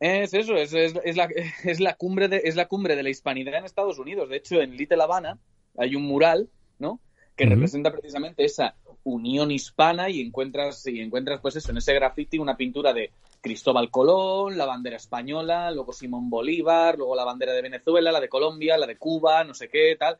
Es 0.00 0.34
eso, 0.34 0.56
es, 0.56 0.72
es, 0.72 0.94
es, 1.04 1.16
la, 1.16 1.28
es, 1.64 1.80
la 1.80 1.94
cumbre 1.94 2.28
de, 2.28 2.42
es 2.44 2.56
la 2.56 2.66
cumbre 2.66 2.96
de 2.96 3.02
la 3.02 3.10
hispanidad 3.10 3.54
en 3.54 3.64
Estados 3.64 3.98
Unidos. 3.98 4.28
De 4.28 4.36
hecho, 4.36 4.60
en 4.60 4.76
Little 4.76 5.02
Havana 5.02 5.38
hay 5.76 5.96
un 5.96 6.04
mural, 6.04 6.48
¿no? 6.78 7.00
que 7.36 7.44
uh 7.44 7.46
-huh. 7.46 7.50
representa 7.50 7.90
precisamente 7.90 8.44
esa 8.44 8.74
unión 9.02 9.50
hispana 9.50 10.08
y 10.08 10.20
encuentras 10.20 10.86
y 10.86 11.00
encuentras 11.00 11.40
pues 11.40 11.56
eso 11.56 11.70
en 11.70 11.78
ese 11.78 11.92
graffiti 11.92 12.38
una 12.38 12.56
pintura 12.56 12.92
de 12.92 13.10
Cristóbal 13.40 13.90
Colón, 13.90 14.56
la 14.56 14.64
bandera 14.64 14.96
española, 14.96 15.70
luego 15.70 15.92
Simón 15.92 16.30
Bolívar, 16.30 16.96
luego 16.96 17.14
la 17.14 17.24
bandera 17.24 17.52
de 17.52 17.60
Venezuela, 17.60 18.10
la 18.10 18.20
de 18.20 18.28
Colombia, 18.28 18.78
la 18.78 18.86
de 18.86 18.96
Cuba, 18.96 19.44
no 19.44 19.52
sé 19.52 19.68
qué, 19.68 19.96
tal. 19.98 20.16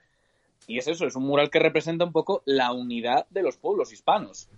Y 0.66 0.78
es 0.78 0.88
eso, 0.88 1.07
es 1.07 1.16
un 1.16 1.25
mural 1.25 1.50
que 1.50 1.59
representa 1.59 2.04
un 2.04 2.12
poco 2.12 2.43
la 2.45 2.73
unidad 2.73 3.26
de 3.31 3.43
los 3.43 3.57
pueblos 3.57 3.93
hispanos. 3.93 4.49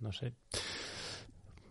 No 0.00 0.12
sé. 0.12 0.32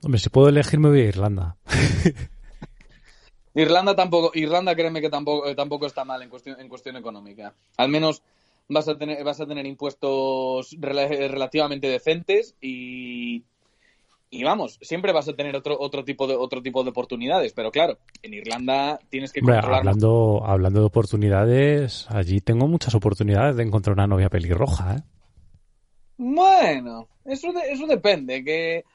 Hombre, 0.05 0.19
si 0.19 0.29
puedo 0.29 0.49
elegir 0.49 0.79
me 0.79 0.89
voy 0.89 1.01
a 1.01 1.05
Irlanda. 1.05 1.57
Irlanda 3.55 3.95
tampoco, 3.95 4.29
Irlanda 4.35 4.75
créeme 4.75 5.01
que 5.01 5.09
tampoco, 5.09 5.47
eh, 5.47 5.55
tampoco 5.55 5.87
está 5.87 6.05
mal 6.05 6.21
en 6.21 6.29
cuestión, 6.29 6.59
en 6.59 6.69
cuestión 6.69 6.95
económica. 6.95 7.55
Al 7.75 7.89
menos 7.89 8.21
vas 8.69 8.87
a 8.87 8.99
tener, 8.99 9.23
vas 9.23 9.41
a 9.41 9.47
tener 9.47 9.65
impuestos 9.65 10.77
relativamente 10.79 11.87
decentes 11.87 12.55
y, 12.61 13.45
y 14.29 14.43
vamos, 14.43 14.77
siempre 14.79 15.11
vas 15.11 15.27
a 15.27 15.33
tener 15.33 15.55
otro, 15.55 15.75
otro 15.79 16.03
tipo 16.03 16.27
de 16.27 16.35
otro 16.35 16.61
tipo 16.61 16.83
de 16.83 16.91
oportunidades, 16.91 17.53
pero 17.53 17.71
claro, 17.71 17.97
en 18.21 18.35
Irlanda 18.35 18.99
tienes 19.09 19.33
que 19.33 19.41
controlar 19.41 19.79
hablando, 19.79 20.43
hablando 20.45 20.81
de 20.81 20.85
oportunidades, 20.85 22.05
allí 22.11 22.41
tengo 22.41 22.67
muchas 22.67 22.93
oportunidades 22.93 23.55
de 23.55 23.63
encontrar 23.63 23.95
una 23.95 24.05
novia 24.05 24.29
pelirroja, 24.29 24.97
¿eh? 24.97 25.01
Bueno, 26.17 27.07
eso, 27.25 27.51
eso 27.67 27.87
depende, 27.87 28.43
que 28.43 28.85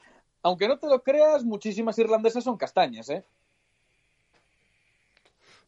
aunque 0.42 0.68
no 0.68 0.78
te 0.78 0.88
lo 0.88 1.02
creas, 1.02 1.44
muchísimas 1.44 1.98
irlandesas 1.98 2.44
son 2.44 2.56
castañas, 2.56 3.08
¿eh? 3.10 3.24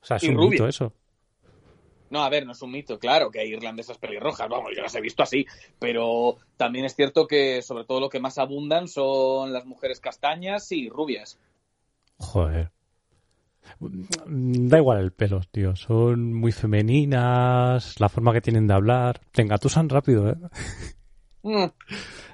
O 0.03 0.07
sea, 0.07 0.17
es 0.17 0.25
un 0.25 0.37
mito 0.37 0.67
eso. 0.67 0.93
No, 2.11 2.23
a 2.23 2.29
ver, 2.29 2.45
no 2.45 2.53
es 2.53 2.61
un 2.61 2.73
mito, 2.73 2.99
claro, 2.99 3.31
que 3.31 3.41
hay 3.41 3.49
irlandesas 3.49 3.97
pelirrojas, 3.97 4.47
vamos, 4.47 4.73
yo 4.77 4.83
las 4.83 4.95
he 4.95 5.01
visto 5.01 5.23
así, 5.23 5.47
pero 5.79 6.37
también 6.59 6.85
es 6.85 6.95
cierto 6.95 7.27
que 7.27 7.63
sobre 7.63 7.85
todo 7.85 8.01
lo 8.01 8.11
que 8.11 8.21
más 8.21 8.37
abundan 8.37 8.87
son 8.87 9.53
las 9.53 9.65
mujeres 9.65 9.99
castañas 9.99 10.71
y 10.73 10.91
rubias. 10.91 11.39
Joder. 12.19 12.71
Da 13.81 14.79
igual 14.79 14.99
el 14.99 15.13
pelo, 15.13 15.41
tío. 15.51 15.75
Son 15.77 16.35
muy 16.35 16.53
femeninas, 16.53 17.99
la 18.01 18.09
forma 18.09 18.33
que 18.33 18.41
tienen 18.41 18.67
de 18.67 18.75
hablar. 18.75 19.21
Te 19.31 19.43
engatusan 19.43 19.89
rápido, 19.89 20.31
¿eh? 20.31 20.37
Mm. 21.43 21.65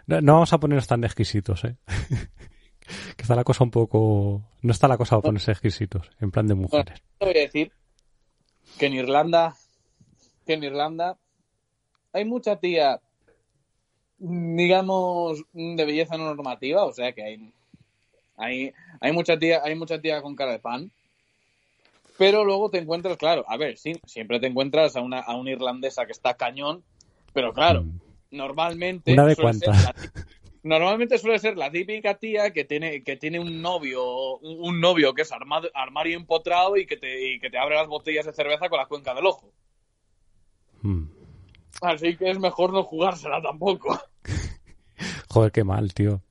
No, 0.08 0.32
vamos 0.32 0.52
a 0.54 0.58
ponernos 0.58 0.86
tan 0.86 1.04
exquisitos, 1.04 1.64
¿eh? 1.64 1.76
que 3.16 3.22
está 3.22 3.36
la 3.36 3.44
cosa 3.44 3.62
un 3.62 3.70
poco... 3.70 4.42
No 4.62 4.72
está 4.72 4.88
la 4.88 4.96
cosa 4.96 5.16
a 5.16 5.20
ponerse 5.20 5.52
exquisitos, 5.52 6.10
en 6.18 6.30
plan 6.30 6.46
de 6.46 6.54
mujeres. 6.54 7.02
te 7.18 7.26
voy 7.26 7.36
a 7.36 7.40
decir 7.40 7.70
que 8.78 8.86
en 8.86 8.94
Irlanda, 8.94 9.54
que 10.46 10.54
en 10.54 10.64
Irlanda 10.64 11.18
hay 12.14 12.24
mucha 12.24 12.56
tía, 12.56 13.00
digamos, 14.16 15.44
de 15.52 15.84
belleza 15.84 16.16
no 16.16 16.24
normativa, 16.24 16.84
o 16.84 16.92
sea 16.92 17.12
que 17.12 17.22
hay, 17.22 17.52
hay, 18.36 18.72
hay 19.00 19.12
mucha 19.12 19.38
tía, 19.38 19.60
hay 19.62 19.74
mucha 19.74 20.00
tía 20.00 20.22
con 20.22 20.34
cara 20.34 20.52
de 20.52 20.58
pan. 20.58 20.90
Pero 22.16 22.44
luego 22.44 22.70
te 22.70 22.78
encuentras, 22.78 23.18
claro, 23.18 23.44
a 23.46 23.58
ver, 23.58 23.76
sí, 23.76 23.92
siempre 24.06 24.40
te 24.40 24.46
encuentras 24.46 24.96
a 24.96 25.02
una, 25.02 25.20
a 25.20 25.36
una 25.36 25.50
irlandesa 25.50 26.06
que 26.06 26.12
está 26.12 26.34
cañón, 26.34 26.82
pero 27.34 27.52
claro, 27.52 27.82
mm. 27.82 28.07
Normalmente. 28.30 29.12
Una 29.12 29.26
de 29.26 29.36
cuántas 29.36 29.94
normalmente 30.62 31.18
suele 31.18 31.38
ser 31.38 31.56
la 31.56 31.70
típica 31.70 32.18
tía 32.18 32.52
que 32.52 32.64
tiene, 32.64 33.02
que 33.02 33.16
tiene 33.16 33.40
un 33.40 33.62
novio, 33.62 34.38
un, 34.38 34.80
novio 34.80 35.14
que 35.14 35.22
es 35.22 35.32
armario 35.32 36.16
empotrado 36.16 36.76
y 36.76 36.86
que, 36.86 36.96
te, 36.96 37.38
que 37.40 37.50
te 37.50 37.58
abre 37.58 37.76
las 37.76 37.88
botellas 37.88 38.26
de 38.26 38.32
cerveza 38.32 38.68
con 38.68 38.78
la 38.78 38.86
cuenca 38.86 39.14
del 39.14 39.26
ojo. 39.26 39.52
Hmm. 40.82 41.04
Así 41.80 42.16
que 42.16 42.30
es 42.30 42.38
mejor 42.38 42.72
no 42.72 42.82
jugársela 42.82 43.40
tampoco. 43.40 43.98
Joder, 45.28 45.52
qué 45.52 45.64
mal, 45.64 45.94
tío. 45.94 46.22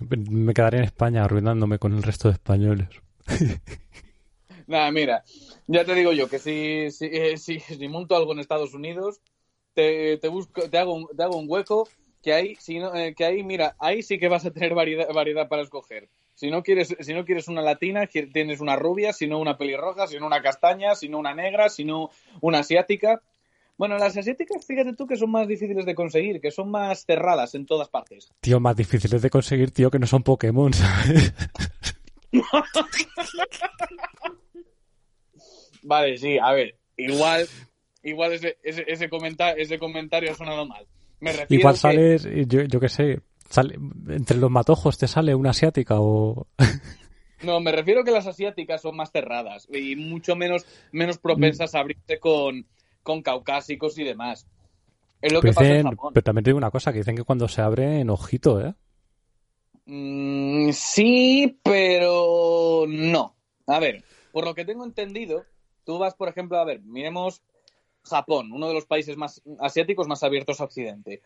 Me 0.00 0.54
quedaré 0.54 0.78
en 0.78 0.84
España 0.84 1.24
arruinándome 1.24 1.78
con 1.78 1.94
el 1.94 2.02
resto 2.02 2.28
de 2.28 2.34
españoles. 2.34 2.88
Nada, 4.66 4.90
mira, 4.90 5.24
ya 5.66 5.84
te 5.84 5.94
digo 5.94 6.12
yo 6.12 6.28
que 6.28 6.38
si, 6.38 6.90
si, 6.90 7.06
eh, 7.06 7.36
si, 7.36 7.88
monto 7.88 8.16
algo 8.16 8.32
en 8.32 8.38
Estados 8.38 8.72
Unidos, 8.74 9.20
te, 9.74 10.18
te, 10.18 10.28
busco, 10.28 10.68
te, 10.68 10.78
hago, 10.78 11.08
te 11.16 11.22
hago 11.22 11.36
un 11.36 11.46
hueco 11.48 11.88
que 12.22 12.32
ahí, 12.32 12.56
si 12.58 12.78
no, 12.78 12.94
eh, 12.94 13.14
que 13.14 13.24
ahí, 13.24 13.42
mira, 13.42 13.76
ahí 13.78 14.02
sí 14.02 14.18
que 14.18 14.28
vas 14.28 14.46
a 14.46 14.50
tener 14.50 14.74
variedad, 14.74 15.08
variedad 15.12 15.46
para 15.46 15.62
escoger. 15.62 16.08
Si 16.34 16.50
no 16.50 16.62
quieres, 16.62 16.96
si 16.98 17.12
no 17.12 17.24
quieres 17.24 17.48
una 17.48 17.62
latina, 17.62 18.06
tienes 18.06 18.60
una 18.60 18.76
rubia, 18.76 19.12
si 19.12 19.26
no 19.26 19.38
una 19.38 19.58
pelirroja, 19.58 20.06
si 20.06 20.18
no 20.18 20.26
una 20.26 20.42
castaña, 20.42 20.94
si 20.94 21.08
no 21.08 21.18
una 21.18 21.34
negra, 21.34 21.68
si 21.68 21.84
no 21.84 22.10
una 22.40 22.60
asiática. 22.60 23.20
Bueno, 23.76 23.98
las 23.98 24.16
asiáticas, 24.16 24.64
fíjate 24.64 24.94
tú 24.94 25.06
que 25.06 25.16
son 25.16 25.30
más 25.30 25.46
difíciles 25.46 25.84
de 25.84 25.94
conseguir, 25.94 26.40
que 26.40 26.50
son 26.50 26.70
más 26.70 27.04
cerradas 27.04 27.54
en 27.54 27.66
todas 27.66 27.88
partes. 27.88 28.32
Tío, 28.40 28.58
más 28.58 28.76
difíciles 28.76 29.20
de 29.20 29.30
conseguir, 29.30 29.72
tío, 29.72 29.90
que 29.90 29.98
no 29.98 30.06
son 30.06 30.22
Pokémon, 30.22 30.72
¿sabes? 30.72 31.34
vale, 35.82 36.16
sí, 36.16 36.38
a 36.38 36.52
ver, 36.52 36.76
igual, 36.96 37.48
igual 38.04 38.32
ese, 38.32 38.58
ese, 38.62 38.84
ese, 38.86 39.10
ese 39.56 39.78
comentario 39.78 40.30
ha 40.30 40.34
sonado 40.34 40.66
mal. 40.66 40.86
Igual 41.48 41.76
sales, 41.76 42.28
yo, 42.46 42.62
yo 42.62 42.80
qué 42.80 42.88
sé, 42.88 43.20
sale, 43.48 43.78
entre 44.08 44.36
los 44.36 44.50
matojos 44.50 44.98
te 44.98 45.08
sale 45.08 45.34
una 45.34 45.50
asiática 45.50 45.96
o... 45.98 46.46
No, 47.42 47.60
me 47.60 47.72
refiero 47.72 48.04
que 48.04 48.10
las 48.10 48.26
asiáticas 48.26 48.80
son 48.80 48.96
más 48.96 49.12
cerradas 49.12 49.68
y 49.70 49.96
mucho 49.96 50.34
menos, 50.34 50.64
menos 50.92 51.18
propensas 51.18 51.74
a 51.74 51.80
abrirse 51.80 52.18
con, 52.18 52.66
con 53.02 53.20
caucásicos 53.20 53.98
y 53.98 54.04
demás. 54.04 54.46
Es 55.20 55.30
lo 55.30 55.40
pero 55.40 55.52
que 55.52 55.54
pasa 55.54 55.74
en 55.76 55.82
Japón. 55.82 56.12
Pero 56.14 56.24
también 56.24 56.44
te 56.44 56.50
digo 56.50 56.58
una 56.58 56.70
cosa, 56.70 56.90
que 56.90 56.98
dicen 56.98 57.16
que 57.16 57.24
cuando 57.24 57.46
se 57.48 57.60
abre 57.60 58.00
en 58.00 58.08
ojito, 58.08 58.64
¿eh? 58.64 58.74
Mm, 59.84 60.70
sí, 60.72 61.60
pero 61.62 62.86
no. 62.88 63.36
A 63.66 63.78
ver, 63.78 64.04
por 64.32 64.46
lo 64.46 64.54
que 64.54 64.64
tengo 64.64 64.84
entendido, 64.84 65.44
tú 65.84 65.98
vas, 65.98 66.14
por 66.14 66.28
ejemplo, 66.28 66.58
a 66.58 66.64
ver, 66.64 66.80
miremos 66.80 67.42
Japón, 68.04 68.52
uno 68.52 68.68
de 68.68 68.74
los 68.74 68.86
países 68.86 69.16
más 69.16 69.42
asiáticos 69.58 70.06
más 70.08 70.22
abiertos 70.22 70.60
a 70.60 70.64
Occidente. 70.64 71.22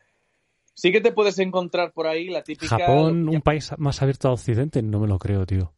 Sí 0.74 0.92
que 0.92 1.00
te 1.00 1.12
puedes 1.12 1.38
encontrar 1.40 1.92
por 1.92 2.06
ahí 2.06 2.28
la 2.28 2.42
típica... 2.42 2.78
Japón, 2.78 3.28
un 3.28 3.42
país 3.42 3.72
más 3.78 4.00
abierto 4.00 4.28
a 4.28 4.32
Occidente, 4.32 4.80
no 4.80 5.00
me 5.00 5.08
lo 5.08 5.18
creo, 5.18 5.44
tío. 5.44 5.72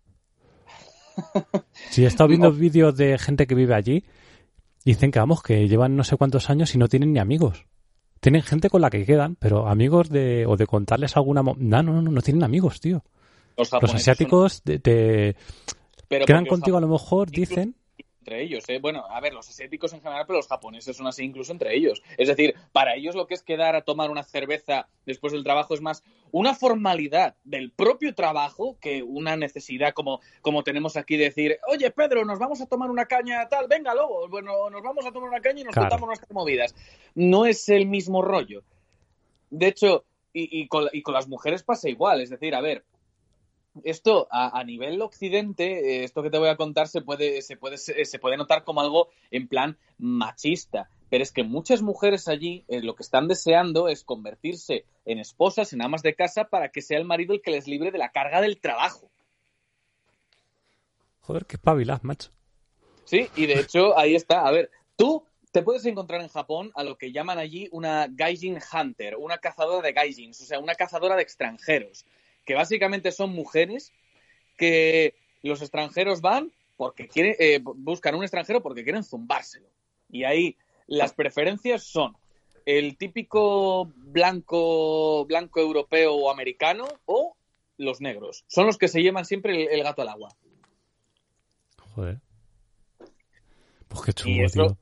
Si 1.91 2.05
he 2.05 2.07
estado 2.07 2.29
viendo 2.29 2.53
vídeos 2.53 2.95
de 2.97 3.19
gente 3.19 3.47
que 3.47 3.55
vive 3.55 3.75
allí, 3.75 4.05
dicen 4.85 5.11
que 5.11 5.19
vamos, 5.19 5.43
que 5.43 5.69
llevan 5.69 5.97
no 5.97 6.05
sé 6.05 6.17
cuántos 6.17 6.51
años 6.51 6.75
y 6.75 6.79
no 6.79 6.89
tienen 6.89 7.13
ni 7.13 7.19
amigos. 7.19 7.67
Tienen 8.21 8.43
gente 8.43 8.69
con 8.69 8.83
la 8.83 8.91
que 8.91 9.07
quedan, 9.07 9.37
pero 9.37 9.69
amigos 9.69 10.11
de... 10.11 10.45
o 10.47 10.57
de 10.57 10.67
contarles 10.67 11.17
alguna... 11.17 11.43
No, 11.43 11.55
no, 11.57 11.83
no, 11.83 12.03
no, 12.03 12.11
no 12.11 12.21
tienen 12.21 12.45
amigos, 12.45 12.81
tío. 12.81 13.03
Los, 13.57 13.73
asiáticos 13.73 14.63
te, 14.63 15.37
quedan 16.09 16.47
contigo 16.47 16.77
a 16.77 16.81
lo 16.81 16.89
mejor, 16.89 17.31
dicen, 17.31 17.75
entre 18.31 18.43
ellos. 18.43 18.65
¿eh? 18.69 18.79
Bueno, 18.81 19.05
a 19.11 19.21
ver, 19.21 19.35
los 19.35 19.49
asiáticos 19.49 19.93
en 19.93 20.01
general, 20.01 20.25
pero 20.27 20.39
los 20.39 20.47
japoneses 20.47 20.97
son 20.97 21.07
así 21.09 21.25
incluso 21.25 21.51
entre 21.53 21.75
ellos. 21.75 22.01
Es 22.17 22.29
decir, 22.29 22.55
para 22.73 22.95
ellos 22.95 23.17
lo 23.17 23.27
que 23.27 23.35
es 23.35 23.43
quedar 23.43 23.75
a 23.75 23.83
tomar 23.83 24.11
una 24.11 24.23
cerveza 24.23 24.89
después 25.05 25.33
del 25.33 25.43
trabajo 25.43 25.75
es 25.75 25.81
más 25.81 26.05
una 26.31 26.55
formalidad 26.55 27.35
del 27.43 27.73
propio 27.73 28.15
trabajo 28.15 28.77
que 28.81 29.03
una 29.03 29.37
necesidad 29.37 29.95
como, 29.95 30.21
como 30.43 30.63
tenemos 30.63 30.97
aquí 30.97 31.17
de 31.17 31.25
decir, 31.25 31.59
oye 31.69 31.91
Pedro, 31.91 32.25
nos 32.25 32.39
vamos 32.39 32.61
a 32.61 32.67
tomar 32.67 32.89
una 32.89 33.07
caña 33.07 33.49
tal, 33.49 33.67
venga 33.67 33.95
luego, 33.95 34.29
bueno, 34.29 34.71
nos 34.71 34.83
vamos 34.83 35.05
a 35.05 35.11
tomar 35.11 35.29
una 35.29 35.41
caña 35.41 35.63
y 35.63 35.65
nos 35.65 35.75
contamos 35.75 36.07
nuestras 36.07 36.31
movidas. 36.31 36.75
No 37.17 37.47
es 37.47 37.69
el 37.69 37.87
mismo 37.87 38.23
rollo. 38.23 38.63
De 39.51 39.67
hecho, 39.67 40.05
y, 40.33 40.69
con, 40.69 40.89
y 40.93 41.03
con 41.03 41.15
las 41.15 41.27
mujeres 41.27 41.65
pasa 41.65 41.89
igual, 41.89 42.21
es 42.21 42.31
decir, 42.31 42.55
a 42.55 42.61
ver, 42.61 42.85
esto 43.85 44.29
a, 44.31 44.63
nivel 44.65 45.01
occidente, 45.01 45.65
eh, 46.01 46.05
esto 46.05 46.23
que 46.23 46.31
te 46.31 46.39
voy 46.39 46.49
a 46.49 46.57
contar 46.57 46.89
se 46.89 47.03
puede, 47.03 47.43
se, 47.43 47.57
puede, 47.57 47.79
se 47.79 48.19
puede 48.19 48.37
notar 48.37 48.65
como 48.65 48.81
algo 48.81 49.09
en 49.31 49.49
plan 49.49 49.79
machista. 49.99 50.89
Pero 51.09 51.23
es 51.23 51.33
que 51.33 51.43
muchas 51.43 51.83
mujeres 51.83 52.29
allí 52.29 52.65
eh, 52.69 52.83
lo 52.83 52.95
que 52.95 53.03
están 53.03 53.27
deseando 53.27 53.89
es 53.89 54.05
convertirse 54.05 54.85
en 55.05 55.19
esposas, 55.19 55.73
en 55.73 55.83
amas 55.83 56.03
de 56.03 56.15
casa, 56.15 56.45
para 56.45 56.71
que 56.71 56.83
sea 56.83 56.99
el 56.99 57.05
marido 57.05 57.35
el 57.35 57.43
que 57.43 57.51
les 57.51 57.67
libre 57.67 57.91
de 57.91 57.99
la 57.99 58.11
carga 58.11 58.41
del 58.41 58.61
trabajo. 58.61 59.11
Joder, 61.21 61.47
qué 61.47 61.59
pavilás, 61.59 62.05
macho. 62.05 62.31
Sí, 63.05 63.29
y 63.35 63.47
de 63.47 63.55
hecho, 63.55 63.99
ahí 63.99 64.15
está. 64.15 64.47
A 64.47 64.53
ver, 64.53 64.71
tú 64.97 65.25
te 65.51 65.63
puedes 65.63 65.85
encontrar 65.85 66.21
en 66.21 66.29
Japón 66.29 66.71
a 66.77 66.85
lo 66.85 66.97
que 66.97 67.11
llaman 67.11 67.39
allí 67.39 67.69
una 67.73 68.07
gaijin 68.09 68.59
hunter, 68.73 69.17
una 69.17 69.39
cazadora 69.39 69.87
de 69.87 69.93
gaijins, 69.93 70.41
o 70.41 70.45
sea, 70.45 70.61
una 70.61 70.77
cazadora 70.77 71.17
de 71.17 71.23
extranjeros 71.23 72.05
que 72.51 72.57
básicamente 72.57 73.13
son 73.13 73.31
mujeres 73.31 73.93
que 74.57 75.15
los 75.41 75.63
extranjeros 75.63 76.21
van 76.21 76.51
porque 76.77 77.07
quieren, 77.07 77.37
eh, 77.39 77.61
buscan 77.63 78.17
un 78.17 78.25
extranjero 78.25 78.61
porque 78.61 78.83
quieren 78.83 79.05
zumbárselo. 79.05 79.69
Y 80.09 80.25
ahí 80.25 80.57
las 80.89 81.13
preferencias 81.13 81.85
son 81.85 82.17
el 82.67 82.97
típico 82.97 83.85
blanco, 83.95 85.27
blanco 85.27 85.61
europeo 85.61 86.13
o 86.13 86.29
americano 86.29 86.89
o 87.07 87.37
los 87.77 88.01
negros. 88.01 88.45
Son 88.49 88.67
los 88.67 88.77
que 88.77 88.89
se 88.89 89.01
llevan 89.01 89.25
siempre 89.25 89.73
el, 89.73 89.85
gato 89.85 90.03
al 90.03 90.09
agua. 90.09 90.35
Joder. 91.95 92.19
Pues 93.87 94.03
qué 94.03 94.13
chulo, 94.13 94.51
tío. 94.51 94.79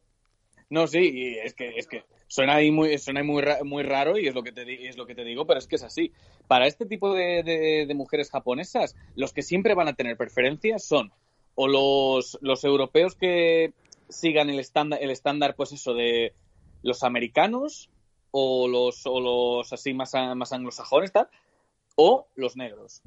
No, 0.71 0.87
sí, 0.87 1.37
es 1.45 1.53
que, 1.53 1.77
es 1.77 1.87
que 1.87 2.03
Suena 2.29 2.57
ahí 2.57 2.71
muy, 2.71 2.99
suena 2.99 3.25
muy, 3.25 3.43
muy 3.65 3.83
raro 3.83 4.19
y 4.19 4.29
es 4.29 4.35
lo, 4.35 4.43
que 4.43 4.53
te, 4.53 4.87
es 4.87 4.99
lo 4.99 5.07
que 5.07 5.15
te 5.15 5.25
digo, 5.25 5.47
pero 5.47 5.59
es 5.59 5.67
que 5.67 5.77
es 5.77 5.83
así. 5.83 6.13
Para 6.47 6.67
este 6.67 6.85
tipo 6.85 7.15
de, 7.15 7.91
mujeres 7.97 8.31
japonesas, 8.31 8.95
los 9.17 9.33
que 9.33 9.43
siempre 9.43 9.75
van 9.75 9.89
a 9.89 9.95
tener 9.95 10.17
preferencias 10.19 10.85
son 10.85 11.11
o 11.55 11.67
los, 11.67 12.65
europeos 12.65 13.15
que, 13.15 13.73
sigan 14.11 14.51
el 14.51 14.59
estándar, 14.59 15.01
el 15.03 15.11
estándar, 15.11 15.57
pues 15.57 15.73
eso, 15.73 15.95
de 15.95 16.35
los 16.83 17.03
americanos 17.03 17.91
o 18.31 18.69
los, 18.69 19.07
o 19.07 19.21
los 19.21 19.73
así 19.73 19.95
más, 19.95 20.13
más 20.37 20.53
anglosajones, 20.53 21.13
tal, 21.13 21.29
o 21.97 22.29
los 22.37 22.57
negros. 22.57 23.03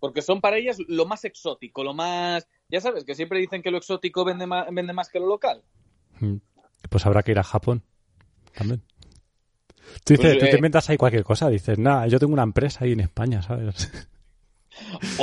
Porque 0.00 0.22
son 0.22 0.40
para 0.40 0.56
ellas 0.56 0.78
lo 0.88 1.04
más 1.04 1.24
exótico, 1.24 1.84
lo 1.84 1.92
más... 1.92 2.48
Ya 2.70 2.80
sabes, 2.80 3.04
que 3.04 3.14
siempre 3.14 3.38
dicen 3.38 3.62
que 3.62 3.70
lo 3.70 3.78
exótico 3.78 4.24
vende 4.24 4.46
más, 4.46 4.66
vende 4.72 4.92
más 4.92 5.10
que 5.10 5.20
lo 5.20 5.26
local. 5.26 5.62
Mm. 6.20 6.36
Pues 6.90 7.04
habrá 7.06 7.22
que 7.22 7.32
ir 7.32 7.38
a 7.38 7.44
Japón 7.44 7.82
también. 8.56 8.82
Tú, 10.04 10.14
dices, 10.14 10.18
Pues, 10.18 10.38
tú 10.38 10.44
te 10.46 10.52
eh, 10.52 10.56
inventas 10.56 10.88
ahí 10.90 10.96
cualquier 10.96 11.24
cosa, 11.24 11.48
dices, 11.48 11.78
nada, 11.78 12.06
yo 12.08 12.18
tengo 12.18 12.32
una 12.32 12.42
empresa 12.42 12.84
ahí 12.84 12.92
en 12.92 13.00
España, 13.00 13.42
¿sabes? 13.42 13.90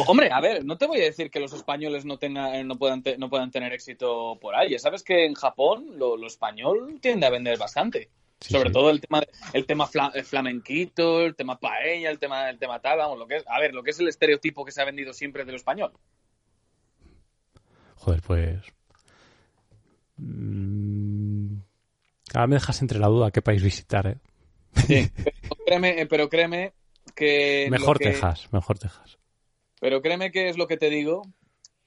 Hombre, 0.08 0.32
a 0.32 0.42
ver, 0.42 0.66
no 0.66 0.78
te 0.78 0.88
voy 0.88 1.00
a 1.02 1.04
decir 1.04 1.30
que 1.30 1.40
los 1.40 1.54
españoles 1.54 2.06
no 2.06 2.18
tengan, 2.18 2.68
no 2.68 2.76
puedan, 2.78 3.04
te- 3.04 3.18
no 3.18 3.30
puedan 3.30 3.52
tener 3.52 3.72
éxito 3.74 4.38
por 4.42 4.56
ahí. 4.56 4.78
Sabes 4.80 5.04
que 5.04 5.26
en 5.26 5.36
Japón 5.36 5.98
lo, 5.98 6.18
lo 6.18 6.28
español 6.28 6.98
tiende 7.02 7.28
a 7.28 7.30
vender 7.30 7.58
bastante. 7.60 8.10
Sí, 8.40 8.52
Sobre 8.54 8.70
sí. 8.70 8.74
todo 8.74 8.90
el 8.90 9.00
tema, 9.00 9.22
el 9.54 9.66
tema 9.66 9.86
fla- 9.88 10.12
el 10.16 10.24
flamenquito, 10.26 11.22
el 11.22 11.36
tema 11.36 11.60
paella, 11.60 12.10
el 12.10 12.20
tema, 12.20 12.50
el 12.50 12.58
tema 12.58 12.80
tal, 12.80 12.98
vamos, 12.98 13.20
lo 13.20 13.28
que 13.28 13.38
es, 13.38 13.44
a 13.48 13.60
ver, 13.60 13.74
lo 13.74 13.84
que 13.84 13.92
es 13.92 14.00
el 14.00 14.08
estereotipo 14.08 14.66
que 14.66 14.72
se 14.72 14.82
ha 14.82 14.86
vendido 14.86 15.14
siempre 15.14 15.46
de 15.46 15.52
lo 15.52 15.58
español. 15.58 15.94
Joder, 17.96 18.22
pues... 18.22 18.60
mm, 20.18 21.13
Ahora 22.34 22.48
me 22.48 22.56
dejas 22.56 22.82
entre 22.82 23.00
la 23.00 23.08
duda 23.08 23.32
qué 23.32 23.42
país 23.42 23.62
visitar, 23.64 24.08
¿eh? 24.08 24.18
Sí. 24.88 25.10
Pero 25.24 25.66
créeme, 25.66 26.06
pero 26.08 26.30
créeme 26.30 26.74
que 27.16 27.68
Mejor 27.72 28.00
que- 28.00 28.06
Texas, 28.10 28.52
mejor 28.52 28.78
Texas. 28.80 29.18
Pero 29.80 30.02
créeme 30.02 30.32
que 30.32 30.50
es 30.50 30.58
lo 30.58 30.68
que 30.68 30.78
te 30.78 30.90
digo. 30.90 31.22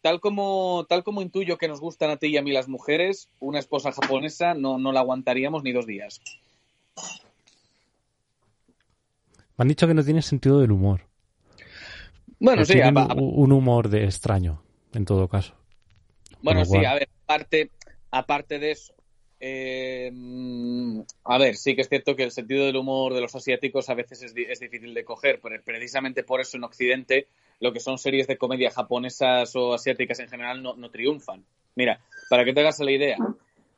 Tal 0.03 0.21
como, 0.21 0.87
tal 0.89 1.03
como 1.03 1.21
intuyo 1.23 1.59
que 1.59 1.67
nos 1.69 1.81
gustan 1.81 2.11
a 2.11 2.17
ti 2.17 2.29
y 2.29 2.37
a 2.37 2.43
mí 2.43 2.53
las 2.53 2.69
mujeres, 2.69 3.29
una 3.41 3.59
esposa 3.59 3.91
japonesa 3.93 4.55
no, 4.55 4.79
no 4.79 4.93
la 4.93 5.01
aguantaríamos 5.01 5.63
ni 5.65 5.73
dos 5.73 5.87
días. 5.87 6.21
Me 9.57 9.63
han 9.63 9.69
dicho 9.69 9.87
que 9.87 9.95
no 9.95 10.05
tiene 10.05 10.23
sentido 10.23 10.61
del 10.61 10.73
humor. 10.73 11.03
Bueno, 12.39 12.65
sí, 12.65 12.75
tienen 12.75 12.97
a- 12.99 13.03
a- 13.03 13.15
un 13.15 13.53
humor 13.53 13.89
de 13.89 14.05
extraño, 14.05 14.63
en 14.93 15.05
todo 15.05 15.29
caso. 15.29 15.55
bueno, 16.43 16.65
sí, 16.65 16.85
a 16.85 16.95
ver, 16.95 17.09
aparte, 17.25 17.71
aparte 18.11 18.59
de 18.59 18.73
eso, 18.73 18.95
eh, 19.41 20.11
mm, 20.13 21.01
a 21.25 21.39
ver, 21.39 21.57
sí 21.57 21.75
que 21.75 21.83
es 21.83 21.89
cierto 21.89 22.17
que 22.17 22.23
el 22.25 22.31
sentido 22.31 22.65
del 22.65 22.77
humor 22.77 23.15
de 23.15 23.21
los 23.21 23.35
asiáticos 23.35 23.89
a 23.91 23.95
veces 23.95 24.23
es, 24.23 24.35
di- 24.35 24.47
es 24.49 24.61
difícil 24.61 24.95
de 24.95 25.05
coger, 25.05 25.41
pero 25.43 25.63
precisamente 25.63 26.23
por 26.23 26.41
eso 26.41 26.57
en 26.57 26.65
Occidente 26.65 27.27
lo 27.61 27.73
que 27.73 27.81
son 27.81 27.99
series 27.99 28.27
de 28.27 28.39
comedia 28.39 28.71
japonesas 28.71 29.55
o 29.57 29.75
asiáticas 29.75 30.19
en 30.21 30.29
general 30.29 30.63
no, 30.63 30.75
no 30.77 30.91
triunfan. 30.91 31.45
Mira, 31.75 32.01
para 32.31 32.45
que 32.45 32.53
te 32.53 32.61
hagas 32.61 32.79
la 32.81 32.91
idea, 32.91 33.19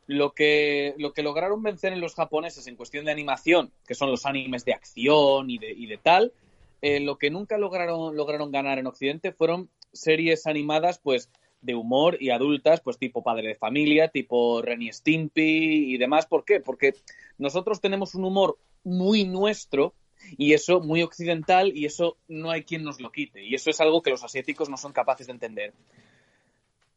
lo 0.06 0.32
que, 0.32 0.94
lo 0.98 1.12
que 1.12 1.22
lograron 1.22 1.62
vencer 1.62 1.92
en 1.92 2.00
los 2.00 2.14
japoneses 2.14 2.66
en 2.66 2.76
cuestión 2.76 3.04
de 3.04 3.12
animación, 3.12 3.72
que 3.86 3.94
son 3.94 4.10
los 4.10 4.26
animes 4.26 4.64
de 4.64 4.72
acción 4.74 5.50
y 5.50 5.58
de, 5.58 5.70
y 5.72 5.86
de 5.86 5.98
tal, 5.98 6.32
eh, 6.80 7.00
lo 7.00 7.18
que 7.18 7.30
nunca 7.30 7.58
lograron, 7.58 8.16
lograron 8.16 8.52
ganar 8.52 8.78
en 8.78 8.86
Occidente 8.86 9.32
fueron 9.32 9.68
series 9.92 10.46
animadas, 10.46 10.98
pues, 10.98 11.30
de 11.60 11.74
humor 11.74 12.16
y 12.20 12.30
adultas, 12.30 12.80
pues 12.80 12.98
tipo 12.98 13.22
Padre 13.22 13.48
de 13.48 13.54
Familia, 13.54 14.08
tipo 14.08 14.62
Ren 14.62 14.82
y 14.82 14.92
Stimpy 14.92 15.94
y 15.94 15.98
demás. 15.98 16.26
¿Por 16.26 16.44
qué? 16.44 16.60
Porque 16.60 16.94
nosotros 17.38 17.80
tenemos 17.80 18.14
un 18.14 18.24
humor 18.24 18.58
muy 18.84 19.24
nuestro 19.24 19.94
y 20.36 20.52
eso 20.52 20.80
muy 20.80 21.02
occidental 21.02 21.72
y 21.76 21.84
eso 21.86 22.16
no 22.28 22.50
hay 22.50 22.62
quien 22.64 22.84
nos 22.84 23.00
lo 23.00 23.10
quite. 23.10 23.44
Y 23.44 23.54
eso 23.54 23.70
es 23.70 23.80
algo 23.80 24.02
que 24.02 24.10
los 24.10 24.22
asiáticos 24.24 24.68
no 24.68 24.76
son 24.76 24.92
capaces 24.92 25.26
de 25.26 25.32
entender. 25.32 25.72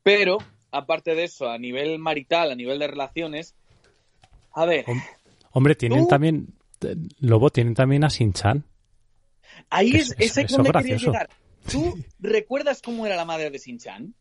Pero, 0.03 0.38
aparte 0.71 1.15
de 1.15 1.23
eso, 1.25 1.49
a 1.49 1.57
nivel 1.57 1.99
marital, 1.99 2.51
a 2.51 2.55
nivel 2.55 2.79
de 2.79 2.88
relaciones, 2.88 3.55
a 4.53 4.65
ver, 4.65 4.86
Hom- 4.86 5.03
Hombre, 5.53 5.75
tienen 5.75 6.03
¿Tú? 6.03 6.07
también... 6.07 6.47
Lobo, 7.19 7.51
tienen 7.51 7.75
también 7.75 8.03
a 8.03 8.07
Shin-Chan. 8.07 8.63
ahí 9.69 9.91
es, 9.95 10.15
es 10.17 10.36
eso 10.38 10.57
donde 10.57 10.71
es 10.71 10.77
quería 10.83 10.97
llegar. 10.97 11.29
¿Tú 11.71 11.93
recuerdas 12.19 12.81
cómo 12.81 13.05
era 13.05 13.15
la 13.15 13.25
madre 13.25 13.51
de 13.51 13.59
Shin-Chan? 13.59 14.15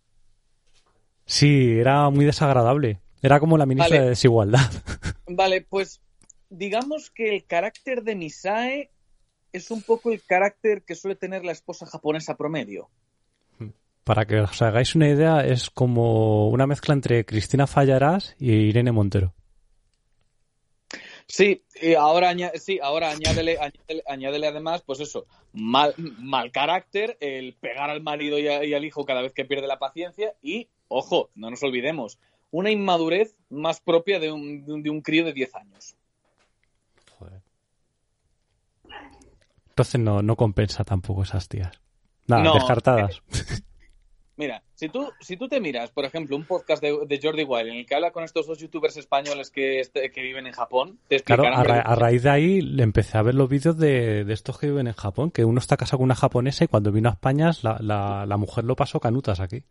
Sí, 1.30 1.78
era 1.78 2.10
muy 2.10 2.24
desagradable. 2.24 2.98
Era 3.22 3.38
como 3.38 3.56
la 3.56 3.64
ministra 3.64 3.94
Vale. 3.98 4.02
de 4.02 4.10
Desigualdad. 4.10 4.68
Vale, 5.28 5.60
pues 5.62 6.00
digamos 6.48 7.08
que 7.12 7.32
el 7.36 7.46
carácter 7.46 8.02
de 8.02 8.16
Misae 8.16 8.90
es 9.52 9.70
un 9.70 9.80
poco 9.82 10.10
el 10.10 10.24
carácter 10.24 10.82
que 10.82 10.96
suele 10.96 11.14
tener 11.14 11.44
la 11.44 11.52
esposa 11.52 11.86
japonesa 11.86 12.36
promedio. 12.36 12.90
Para 14.02 14.26
que 14.26 14.40
os 14.40 14.60
hagáis 14.60 14.96
una 14.96 15.08
idea, 15.08 15.46
es 15.46 15.70
como 15.70 16.48
una 16.48 16.66
mezcla 16.66 16.94
entre 16.94 17.24
Cristina 17.24 17.68
Fallarás 17.68 18.34
y 18.40 18.50
Irene 18.50 18.90
Montero. 18.90 19.32
Sí, 21.28 21.62
y 21.80 21.94
ahora, 21.94 22.34
sí, 22.56 22.80
ahora 22.82 23.10
añádele, 23.10 23.56
añádele, 23.60 24.02
añádele 24.08 24.46
además, 24.48 24.82
pues 24.84 24.98
eso, 24.98 25.26
mal, 25.52 25.94
mal 25.96 26.50
carácter, 26.50 27.16
el 27.20 27.54
pegar 27.54 27.88
al 27.88 28.02
marido 28.02 28.36
y, 28.40 28.48
a- 28.48 28.64
y 28.64 28.74
al 28.74 28.84
hijo 28.84 29.04
cada 29.04 29.22
vez 29.22 29.32
que 29.32 29.44
pierde 29.44 29.68
la 29.68 29.78
paciencia 29.78 30.34
y, 30.42 30.68
ojo, 30.90 31.30
no 31.34 31.50
nos 31.50 31.62
olvidemos, 31.62 32.18
una 32.50 32.70
inmadurez 32.70 33.34
más 33.48 33.80
propia 33.80 34.18
de 34.20 34.30
un, 34.30 34.64
de 34.66 34.72
un, 34.74 34.82
de 34.82 34.90
un 34.90 35.00
crío 35.00 35.24
de 35.24 35.32
10 35.32 35.54
años. 35.54 35.96
Entonces 39.70 40.00
no, 40.00 40.22
no 40.22 40.36
compensa 40.36 40.84
tampoco 40.84 41.22
esas 41.22 41.48
tías. 41.48 41.80
Nada, 42.26 42.42
No, 42.42 42.54
descartadas. 42.54 43.22
Mira, 44.36 44.62
si 44.74 44.88
tú, 44.88 45.06
si 45.20 45.36
tú 45.36 45.48
te 45.48 45.60
miras, 45.60 45.90
por 45.90 46.06
ejemplo, 46.06 46.34
un 46.34 46.44
podcast 46.46 46.82
de, 46.82 46.98
de 47.06 47.20
Jordi 47.22 47.44
Wild 47.44 47.68
en 47.68 47.76
el 47.76 47.86
que 47.86 47.94
habla 47.94 48.10
con 48.10 48.24
estos 48.24 48.46
dos 48.46 48.58
youtubers 48.58 48.96
españoles 48.96 49.50
que, 49.50 49.80
este- 49.80 50.10
que 50.10 50.22
viven 50.22 50.46
en 50.46 50.54
Japón, 50.54 50.98
te 51.08 51.20
Claro, 51.20 51.44
a, 51.46 51.50
ra- 51.50 51.62
brevemente- 51.62 51.90
a 51.92 51.94
raíz 51.94 52.22
de 52.22 52.30
ahí 52.30 52.60
le 52.62 52.82
empecé 52.82 53.18
a 53.18 53.22
ver 53.22 53.34
los 53.34 53.50
vídeos 53.50 53.76
de, 53.76 54.24
de 54.24 54.32
estos 54.32 54.58
que 54.58 54.68
viven 54.68 54.86
en 54.86 54.94
Japón, 54.94 55.30
que 55.30 55.44
uno 55.44 55.58
está 55.60 55.76
casado 55.76 55.98
con 55.98 56.04
una 56.06 56.14
japonesa 56.14 56.64
y 56.64 56.68
cuando 56.68 56.90
vino 56.90 57.10
a 57.10 57.12
España 57.12 57.50
la, 57.62 57.76
la, 57.80 58.24
la 58.26 58.36
mujer 58.38 58.64
lo 58.64 58.76
pasó 58.76 58.98
canutas 58.98 59.40
aquí. 59.40 59.62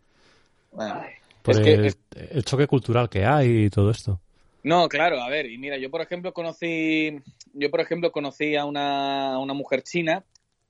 Bueno, 0.71 1.01
Por 1.41 1.55
es 1.55 1.61
que 1.61 1.73
el, 1.73 1.85
es- 1.85 1.97
el 2.31 2.43
choque 2.45 2.67
cultural 2.67 3.09
que 3.09 3.25
hay 3.25 3.65
y 3.65 3.69
todo 3.69 3.91
esto. 3.91 4.19
No, 4.63 4.89
claro, 4.89 5.21
a 5.21 5.29
ver, 5.29 5.45
y 5.49 5.57
mira, 5.57 5.77
yo 5.77 5.89
por 5.89 6.01
ejemplo 6.01 6.33
conocí, 6.33 7.17
yo 7.53 7.71
por 7.71 7.79
ejemplo 7.79 8.11
conocí 8.11 8.55
a 8.55 8.65
una, 8.65 9.33
a 9.33 9.39
una 9.39 9.53
mujer 9.53 9.83
china, 9.83 10.23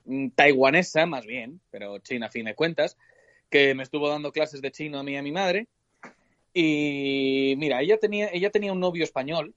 mm, 0.05 0.29
taiwanesa 0.35 1.05
más 1.07 1.25
bien, 1.25 1.59
pero 1.71 1.97
china 1.99 2.27
a 2.27 2.29
fin 2.29 2.45
de 2.45 2.53
cuentas, 2.55 2.97
que 3.49 3.73
me 3.73 3.81
estuvo 3.83 4.07
dando 4.07 4.31
clases 4.31 4.61
de 4.61 4.71
chino 4.71 4.99
a 4.99 5.03
mí 5.03 5.13
y 5.13 5.17
a 5.17 5.23
mi 5.23 5.31
madre. 5.31 5.67
Y 6.53 7.55
mira, 7.57 7.81
ella 7.81 7.97
tenía, 7.97 8.29
ella 8.31 8.49
tenía 8.51 8.71
un 8.73 8.79
novio 8.79 9.03
español. 9.03 9.53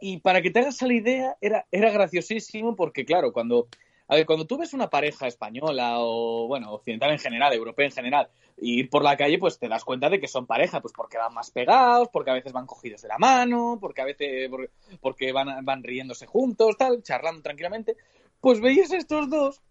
Y 0.00 0.18
para 0.18 0.42
que 0.42 0.50
te 0.50 0.60
hagas 0.60 0.80
la 0.82 0.94
idea, 0.94 1.36
era, 1.40 1.66
era 1.72 1.90
graciosísimo 1.90 2.76
porque, 2.76 3.04
claro, 3.04 3.32
cuando, 3.32 3.68
a 4.08 4.14
ver, 4.16 4.26
cuando 4.26 4.46
tú 4.46 4.56
ves 4.58 4.72
una 4.74 4.88
pareja 4.90 5.26
española 5.26 5.96
o, 5.98 6.46
bueno, 6.48 6.72
occidental 6.72 7.10
en 7.12 7.18
general, 7.18 7.52
europea 7.52 7.86
en 7.86 7.92
general, 7.92 8.28
y 8.56 8.80
ir 8.80 8.90
por 8.90 9.04
la 9.04 9.16
calle, 9.16 9.38
pues 9.38 9.58
te 9.58 9.68
das 9.68 9.84
cuenta 9.84 10.08
de 10.10 10.18
que 10.18 10.26
son 10.28 10.46
pareja, 10.46 10.80
pues 10.80 10.92
porque 10.96 11.18
van 11.18 11.34
más 11.34 11.50
pegados, 11.50 12.08
porque 12.12 12.30
a 12.30 12.34
veces 12.34 12.52
van 12.52 12.66
cogidos 12.66 13.02
de 13.02 13.08
la 13.08 13.18
mano, 13.18 13.78
porque 13.80 14.00
a 14.02 14.04
veces 14.06 14.48
por- 14.48 14.70
porque 15.00 15.30
van, 15.32 15.64
van 15.64 15.82
riéndose 15.84 16.26
juntos, 16.26 16.76
tal, 16.76 17.02
charlando 17.02 17.42
tranquilamente. 17.42 17.96
Pues 18.40 18.60
veías 18.60 18.92
estos 18.92 19.28
dos 19.30 19.62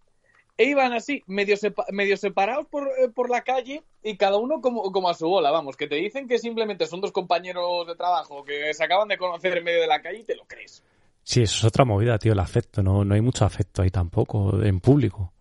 e 0.60 0.66
iban 0.66 0.94
así, 0.94 1.24
medio, 1.28 1.56
sepa- 1.56 1.86
medio 1.92 2.18
separados 2.18 2.66
por, 2.68 2.88
eh, 2.88 3.10
por 3.14 3.30
la 3.30 3.42
calle 3.44 3.84
y 4.02 4.18
cada 4.18 4.38
uno 4.38 4.60
como, 4.62 4.92
como 4.92 5.10
a 5.10 5.14
su 5.14 5.28
bola, 5.28 5.52
vamos, 5.52 5.76
que 5.78 5.88
te 5.88 5.96
dicen 5.96 6.28
que 6.28 6.40
simplemente 6.40 6.88
son 6.88 7.00
dos 7.02 7.12
compañeros 7.12 7.86
de 7.88 7.96
trabajo 7.96 8.44
que 8.44 8.74
se 8.74 8.84
acaban 8.84 9.08
de 9.08 9.18
conocer 9.18 9.58
en 9.58 9.64
medio 9.64 9.82
de 9.82 9.88
la 9.88 10.02
calle 10.02 10.20
y 10.20 10.24
te 10.24 10.36
lo 10.36 10.46
crees. 10.46 10.84
Sí, 11.30 11.42
eso 11.42 11.58
es 11.58 11.64
otra 11.66 11.84
movida, 11.84 12.18
tío, 12.18 12.32
el 12.32 12.40
afecto. 12.40 12.82
No, 12.82 13.04
no 13.04 13.14
hay 13.14 13.20
mucho 13.20 13.44
afecto 13.44 13.82
ahí 13.82 13.90
tampoco, 13.92 14.64
en 14.64 14.80
público. 14.80 15.34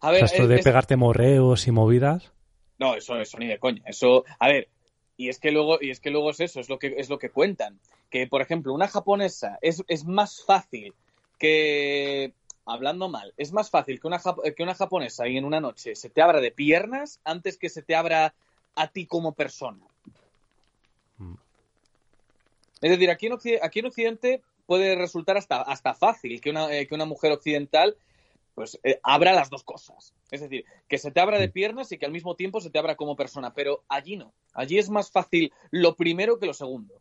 A 0.00 0.10
O 0.10 0.12
ver, 0.12 0.20
sea, 0.20 0.26
esto 0.26 0.42
es- 0.44 0.48
de 0.48 0.54
es- 0.56 0.64
pegarte 0.64 0.94
morreos 0.94 1.66
y 1.66 1.72
movidas. 1.72 2.30
No, 2.78 2.94
eso, 2.94 3.16
eso 3.16 3.36
ni 3.38 3.48
de 3.48 3.58
coña. 3.58 3.82
Eso, 3.84 4.24
a 4.38 4.46
ver, 4.46 4.68
y 5.16 5.28
es 5.30 5.40
que 5.40 5.50
luego, 5.50 5.78
y 5.80 5.90
es 5.90 5.98
que 5.98 6.10
luego 6.10 6.30
es 6.30 6.38
eso, 6.38 6.60
es 6.60 6.68
lo 6.68 6.78
que 6.78 6.94
es 6.98 7.08
lo 7.08 7.18
que 7.18 7.30
cuentan. 7.30 7.80
Que, 8.10 8.28
por 8.28 8.42
ejemplo, 8.42 8.72
una 8.72 8.86
japonesa 8.86 9.58
es, 9.60 9.82
es 9.88 10.04
más 10.04 10.44
fácil 10.44 10.94
que 11.40 12.32
hablando 12.64 13.08
mal, 13.08 13.34
es 13.36 13.52
más 13.52 13.70
fácil 13.70 13.98
que 14.00 14.06
una, 14.06 14.20
que 14.56 14.62
una 14.62 14.76
japonesa 14.76 15.26
y 15.26 15.36
en 15.36 15.44
una 15.44 15.58
noche 15.60 15.96
se 15.96 16.10
te 16.10 16.22
abra 16.22 16.40
de 16.40 16.52
piernas 16.52 17.18
antes 17.24 17.58
que 17.58 17.68
se 17.70 17.82
te 17.82 17.96
abra 17.96 18.34
a 18.76 18.86
ti 18.86 19.06
como 19.06 19.32
persona. 19.32 19.84
Mm. 21.18 21.34
Es 22.82 22.90
decir, 22.92 23.10
aquí 23.10 23.26
en, 23.26 23.32
Occi- 23.32 23.58
aquí 23.60 23.80
en 23.80 23.86
Occidente 23.86 24.42
puede 24.66 24.96
resultar 24.96 25.36
hasta, 25.36 25.62
hasta 25.62 25.94
fácil 25.94 26.40
que 26.40 26.50
una, 26.50 26.72
eh, 26.72 26.86
que 26.86 26.94
una 26.94 27.04
mujer 27.04 27.32
occidental 27.32 27.96
pues 28.54 28.78
eh, 28.84 29.00
abra 29.02 29.32
las 29.32 29.50
dos 29.50 29.64
cosas. 29.64 30.14
Es 30.30 30.40
decir, 30.40 30.64
que 30.88 30.98
se 30.98 31.10
te 31.10 31.20
abra 31.20 31.38
de 31.40 31.48
piernas 31.48 31.90
y 31.90 31.98
que 31.98 32.06
al 32.06 32.12
mismo 32.12 32.36
tiempo 32.36 32.60
se 32.60 32.70
te 32.70 32.78
abra 32.78 32.94
como 32.94 33.16
persona. 33.16 33.52
Pero 33.52 33.82
allí 33.88 34.16
no. 34.16 34.32
Allí 34.52 34.78
es 34.78 34.90
más 34.90 35.10
fácil 35.10 35.52
lo 35.72 35.96
primero 35.96 36.38
que 36.38 36.46
lo 36.46 36.54
segundo. 36.54 37.00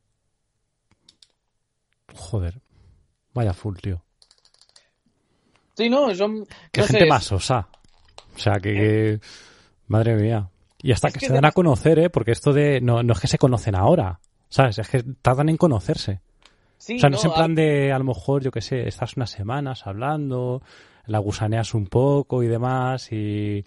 Joder. 2.16 2.60
Vaya 3.34 3.54
full, 3.54 3.78
tío. 3.78 4.04
Sí, 5.76 5.90
no, 5.90 6.14
son... 6.16 6.46
Qué 6.72 6.82
no 6.82 6.88
gente 6.88 7.06
más 7.06 7.32
osa. 7.32 7.68
O 8.36 8.40
sea, 8.40 8.54
que, 8.54 8.74
que- 8.74 9.20
Madre 9.88 10.16
mía. 10.16 10.50
Y 10.82 10.92
hasta 10.92 11.08
Es 11.08 11.14
que, 11.14 11.20
que 11.22 11.28
se 11.28 11.34
dan 11.34 11.46
a 11.46 11.52
conocer, 11.52 12.00
¿eh? 12.00 12.10
Porque 12.10 12.32
esto 12.32 12.52
de... 12.52 12.82
No, 12.82 13.04
no 13.04 13.14
es 13.14 13.20
que 13.20 13.28
se 13.28 13.38
conocen 13.38 13.76
ahora. 13.76 14.20
¿Sabes? 14.50 14.80
Es 14.80 14.90
que 14.90 15.04
tardan 15.22 15.50
en 15.50 15.58
conocerse. 15.58 16.22
Sí, 16.86 16.96
o 16.96 17.00
sea, 17.00 17.10
no, 17.10 17.16
es 17.16 17.24
en 17.24 17.32
plan 17.32 17.56
de, 17.56 17.94
a 17.94 17.98
lo 17.98 18.04
mejor, 18.04 18.44
yo 18.44 18.52
qué 18.52 18.60
sé, 18.62 18.88
estás 18.88 19.16
unas 19.16 19.30
semanas 19.32 19.88
hablando, 19.88 20.62
la 21.06 21.20
gusaneas 21.20 21.74
un 21.74 21.88
poco 21.88 22.44
y 22.44 22.48
demás, 22.48 23.10
y 23.14 23.64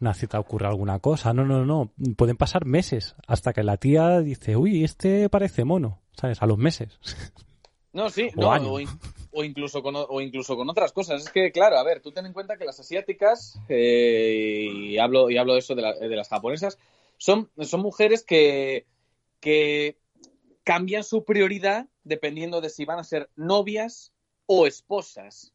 una 0.00 0.12
cita 0.12 0.38
ocurre 0.38 0.66
alguna 0.66 0.98
cosa. 0.98 1.32
No, 1.32 1.46
no, 1.46 1.64
no. 1.64 1.90
Pueden 2.16 2.36
pasar 2.36 2.66
meses 2.66 3.16
hasta 3.26 3.54
que 3.54 3.62
la 3.62 3.78
tía 3.78 4.20
dice, 4.20 4.56
uy, 4.56 4.84
este 4.84 5.30
parece 5.30 5.64
mono, 5.64 6.02
¿sabes? 6.12 6.42
A 6.42 6.46
los 6.46 6.58
meses. 6.58 6.98
No, 7.90 8.10
sí, 8.10 8.28
O 8.36 8.40
no, 8.42 8.72
o, 8.74 8.80
in- 8.80 8.88
o 9.32 9.42
incluso 9.42 9.82
con, 9.82 9.96
o- 9.96 10.04
o 10.04 10.20
incluso 10.20 10.56
con 10.56 10.68
otras 10.68 10.92
cosas. 10.92 11.24
Es 11.24 11.30
que, 11.30 11.50
claro, 11.50 11.78
a 11.78 11.82
ver, 11.82 12.00
tú 12.00 12.12
ten 12.12 12.26
en 12.26 12.34
cuenta 12.34 12.58
que 12.58 12.66
las 12.66 12.78
asiáticas, 12.78 13.58
eh, 13.68 14.68
y 14.70 14.98
hablo, 14.98 15.30
y 15.30 15.38
hablo 15.38 15.54
de 15.54 15.60
eso 15.60 15.74
de, 15.74 15.82
la- 15.82 15.94
de 15.94 16.14
las 16.14 16.28
japonesas, 16.28 16.78
son, 17.16 17.50
son 17.62 17.80
mujeres 17.80 18.22
que, 18.22 18.86
que 19.40 19.96
cambian 20.64 21.02
su 21.02 21.24
prioridad 21.24 21.88
dependiendo 22.08 22.60
de 22.60 22.70
si 22.70 22.84
van 22.84 22.98
a 22.98 23.04
ser 23.04 23.30
novias 23.36 24.12
o 24.46 24.66
esposas. 24.66 25.52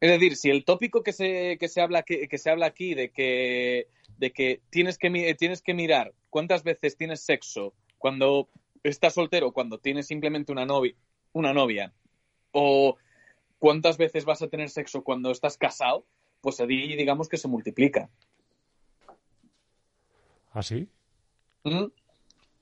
Es 0.00 0.10
decir, 0.10 0.36
si 0.36 0.50
el 0.50 0.64
tópico 0.64 1.02
que 1.02 1.12
se, 1.12 1.56
que 1.58 1.68
se, 1.68 1.80
habla, 1.80 2.02
que, 2.02 2.28
que 2.28 2.38
se 2.38 2.50
habla 2.50 2.66
aquí 2.66 2.94
de 2.94 3.10
que, 3.10 3.88
de 4.16 4.32
que, 4.32 4.60
tienes, 4.70 4.96
que 4.96 5.34
tienes 5.36 5.60
que 5.60 5.74
mirar 5.74 6.14
cuántas 6.30 6.62
veces 6.62 6.96
tienes 6.96 7.20
sexo 7.20 7.74
cuando 7.98 8.48
estás 8.84 9.14
soltero, 9.14 9.52
cuando 9.52 9.78
tienes 9.78 10.06
simplemente 10.06 10.52
una 10.52 10.66
novia, 10.66 10.94
una 11.32 11.52
novia, 11.52 11.92
o 12.52 12.96
cuántas 13.58 13.98
veces 13.98 14.24
vas 14.24 14.42
a 14.42 14.48
tener 14.48 14.70
sexo 14.70 15.02
cuando 15.02 15.32
estás 15.32 15.56
casado, 15.56 16.06
pues 16.40 16.60
allí 16.60 16.94
digamos 16.96 17.28
que 17.28 17.36
se 17.36 17.48
multiplica. 17.48 18.08
¿Así? 20.52 20.88
¿Mm? 21.64 21.86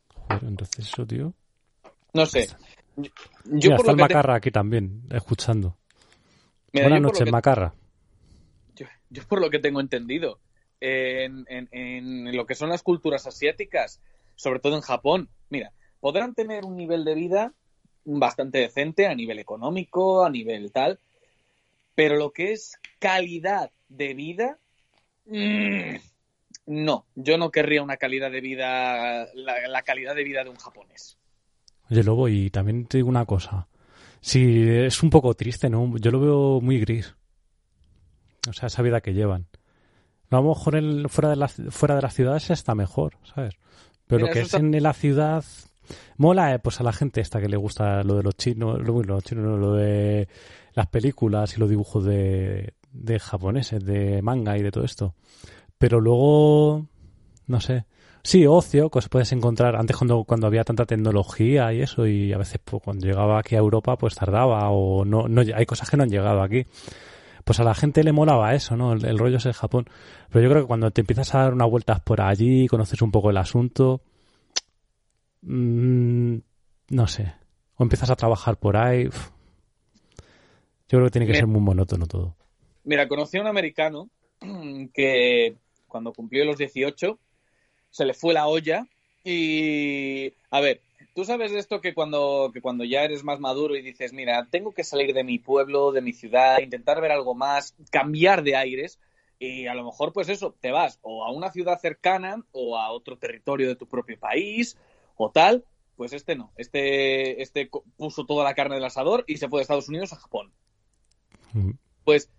Joder, 0.08 0.44
entonces 0.44 0.86
eso, 0.86 1.06
tío. 1.06 1.34
No 2.16 2.24
sé. 2.24 2.48
Yo, 2.96 3.02
yo 3.04 3.10
Mira, 3.44 3.76
por 3.76 3.84
está 3.86 3.92
lo 3.92 3.92
el 3.92 3.96
que 3.98 4.08
te- 4.08 4.14
Macarra 4.14 4.34
aquí 4.36 4.50
también, 4.50 5.02
escuchando. 5.10 5.76
mira, 6.72 6.86
Buenas 6.86 7.02
noches, 7.02 7.24
que- 7.26 7.30
Macarra. 7.30 7.74
yo, 8.74 8.86
yo 9.10 9.22
por 9.28 9.40
lo 9.40 9.50
que 9.50 9.58
tengo 9.58 9.80
entendido, 9.80 10.40
en, 10.80 11.44
en- 11.48 11.68
en 11.72 12.34
lo 12.36 12.46
que 12.46 12.54
son 12.54 12.70
las 12.70 12.82
culturas 12.82 13.26
asiáticas, 13.26 14.00
sobre 14.34 14.60
todo 14.60 14.76
en 14.76 14.80
Japón, 14.82 15.28
mira, 15.50 15.72
podrán 16.00 16.34
tener 16.34 16.64
un 16.64 16.76
nivel 16.76 17.04
de 17.04 17.14
vida 17.14 17.52
bastante 18.06 18.58
decente 18.58 19.06
a 19.06 19.14
nivel 19.14 19.38
económico, 19.38 20.24
a 20.24 20.30
nivel 20.30 20.72
tal, 20.72 21.00
pero 21.94 22.16
lo 22.16 22.32
que 22.32 22.52
es 22.52 22.78
calidad 22.98 23.72
de 23.88 24.14
vida, 24.14 24.58
mm, 25.26 25.96
no, 26.66 27.06
yo 27.14 27.36
no 27.36 27.50
querría 27.50 27.82
una 27.82 27.96
calidad 27.98 28.30
de 28.30 28.40
vida, 28.40 29.26
la, 29.34 29.68
la 29.68 29.82
calidad 29.82 30.14
de 30.14 30.24
vida 30.24 30.44
de 30.44 30.50
un 30.50 30.56
japonés. 30.56 31.18
Oye, 31.90 32.02
Lobo, 32.02 32.28
y 32.28 32.50
también 32.50 32.86
te 32.86 32.98
digo 32.98 33.08
una 33.08 33.24
cosa. 33.24 33.68
Sí, 34.20 34.62
es 34.68 35.02
un 35.02 35.10
poco 35.10 35.34
triste, 35.34 35.70
¿no? 35.70 35.96
Yo 35.98 36.10
lo 36.10 36.20
veo 36.20 36.60
muy 36.60 36.80
gris. 36.80 37.14
O 38.48 38.52
sea, 38.52 38.66
esa 38.68 38.82
vida 38.82 39.00
que 39.00 39.14
llevan. 39.14 39.46
A 40.30 40.36
lo 40.36 40.42
mejor 40.48 40.76
el- 40.76 41.08
fuera, 41.08 41.30
de 41.30 41.36
la, 41.36 41.48
fuera 41.48 41.94
de 41.96 42.02
las 42.02 42.14
ciudades 42.14 42.50
está 42.50 42.74
mejor, 42.74 43.16
¿sabes? 43.34 43.54
Pero 44.06 44.22
Mira, 44.22 44.28
lo 44.28 44.32
que 44.32 44.40
es 44.40 44.46
está- 44.46 44.58
en 44.58 44.82
la 44.82 44.92
ciudad... 44.92 45.44
Mola, 46.16 46.52
eh, 46.54 46.58
pues 46.58 46.80
a 46.80 46.82
la 46.82 46.92
gente 46.92 47.20
esta 47.20 47.40
que 47.40 47.48
le 47.48 47.56
gusta 47.56 48.02
lo 48.02 48.16
de 48.16 48.24
los 48.24 48.36
chinos, 48.36 48.80
lo, 48.80 49.02
lo 49.04 49.72
de 49.74 50.26
las 50.74 50.86
películas 50.88 51.56
y 51.56 51.60
los 51.60 51.70
dibujos 51.70 52.04
de, 52.04 52.74
de 52.90 53.18
japoneses, 53.20 53.84
de 53.84 54.20
manga 54.20 54.58
y 54.58 54.62
de 54.62 54.72
todo 54.72 54.84
esto. 54.84 55.14
Pero 55.78 56.00
luego, 56.00 56.86
no 57.46 57.60
sé. 57.60 57.84
Sí, 58.26 58.44
ocio, 58.44 58.90
cosas 58.90 59.08
puedes 59.08 59.30
encontrar. 59.30 59.76
Antes 59.76 59.96
cuando, 59.96 60.24
cuando 60.24 60.48
había 60.48 60.64
tanta 60.64 60.84
tecnología 60.84 61.72
y 61.72 61.82
eso, 61.82 62.08
y 62.08 62.32
a 62.32 62.38
veces 62.38 62.60
pues, 62.64 62.82
cuando 62.82 63.06
llegaba 63.06 63.38
aquí 63.38 63.54
a 63.54 63.58
Europa, 63.58 63.96
pues 63.96 64.16
tardaba, 64.16 64.68
o 64.70 65.04
no, 65.04 65.28
no, 65.28 65.42
hay 65.42 65.64
cosas 65.64 65.88
que 65.88 65.96
no 65.96 66.02
han 66.02 66.10
llegado 66.10 66.42
aquí. 66.42 66.66
Pues 67.44 67.60
a 67.60 67.62
la 67.62 67.72
gente 67.72 68.02
le 68.02 68.10
molaba 68.10 68.52
eso, 68.52 68.76
¿no? 68.76 68.94
El, 68.94 69.04
el 69.06 69.16
rollo 69.16 69.36
es 69.36 69.46
el 69.46 69.52
Japón. 69.52 69.84
Pero 70.28 70.42
yo 70.42 70.50
creo 70.50 70.62
que 70.64 70.66
cuando 70.66 70.90
te 70.90 71.02
empiezas 71.02 71.36
a 71.36 71.42
dar 71.42 71.54
unas 71.54 71.70
vueltas 71.70 72.00
por 72.00 72.20
allí, 72.20 72.66
conoces 72.66 73.00
un 73.00 73.12
poco 73.12 73.30
el 73.30 73.36
asunto, 73.36 74.00
mm, 75.42 76.36
no 76.90 77.06
sé. 77.06 77.32
O 77.76 77.84
empiezas 77.84 78.10
a 78.10 78.16
trabajar 78.16 78.56
por 78.56 78.76
ahí. 78.76 79.06
uf. 79.06 79.30
Yo 80.88 80.98
creo 80.98 81.04
que 81.04 81.12
tiene 81.12 81.28
que 81.28 81.34
ser 81.34 81.46
muy 81.46 81.60
monótono 81.60 82.06
todo. 82.08 82.34
Mira, 82.82 83.06
conocí 83.06 83.38
a 83.38 83.42
un 83.42 83.46
americano 83.46 84.10
que 84.92 85.58
cuando 85.86 86.12
cumplió 86.12 86.44
los 86.44 86.58
18 86.58 87.20
se 87.96 88.04
le 88.04 88.12
fue 88.12 88.34
la 88.34 88.46
olla 88.46 88.86
y, 89.24 90.34
a 90.50 90.60
ver, 90.60 90.82
tú 91.14 91.24
sabes 91.24 91.50
de 91.50 91.58
esto 91.58 91.80
que 91.80 91.94
cuando, 91.94 92.50
que 92.52 92.60
cuando 92.60 92.84
ya 92.84 93.04
eres 93.04 93.24
más 93.24 93.40
maduro 93.40 93.74
y 93.74 93.80
dices, 93.80 94.12
mira, 94.12 94.46
tengo 94.50 94.72
que 94.72 94.84
salir 94.84 95.14
de 95.14 95.24
mi 95.24 95.38
pueblo, 95.38 95.92
de 95.92 96.02
mi 96.02 96.12
ciudad, 96.12 96.58
intentar 96.60 97.00
ver 97.00 97.10
algo 97.10 97.34
más, 97.34 97.74
cambiar 97.90 98.42
de 98.42 98.54
aires 98.54 99.00
y 99.38 99.66
a 99.66 99.72
lo 99.72 99.82
mejor 99.82 100.12
pues 100.12 100.28
eso, 100.28 100.54
te 100.60 100.72
vas 100.72 100.98
o 101.00 101.24
a 101.24 101.32
una 101.32 101.50
ciudad 101.50 101.80
cercana 101.80 102.44
o 102.52 102.76
a 102.76 102.90
otro 102.90 103.16
territorio 103.16 103.66
de 103.66 103.76
tu 103.76 103.86
propio 103.86 104.18
país 104.18 104.76
o 105.16 105.30
tal, 105.30 105.64
pues 105.96 106.12
este 106.12 106.36
no, 106.36 106.52
este, 106.58 107.40
este 107.40 107.70
puso 107.96 108.26
toda 108.26 108.44
la 108.44 108.54
carne 108.54 108.74
del 108.74 108.84
asador 108.84 109.24
y 109.26 109.38
se 109.38 109.48
fue 109.48 109.60
de 109.60 109.62
Estados 109.62 109.88
Unidos 109.88 110.12
a 110.12 110.16
Japón. 110.16 110.52
Mm. 111.54 111.70
Pues 112.04 112.30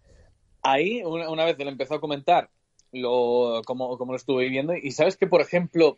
ahí 0.61 1.01
una, 1.03 1.31
una 1.31 1.45
vez 1.45 1.57
le 1.57 1.67
empezó 1.67 1.95
a 1.95 1.99
comentar 1.99 2.51
lo, 2.97 3.61
cómo, 3.65 3.97
cómo 3.97 4.11
lo 4.13 4.17
estuve 4.17 4.43
viviendo 4.43 4.75
y 4.75 4.91
sabes 4.91 5.17
que, 5.17 5.27
por 5.27 5.41
ejemplo, 5.41 5.97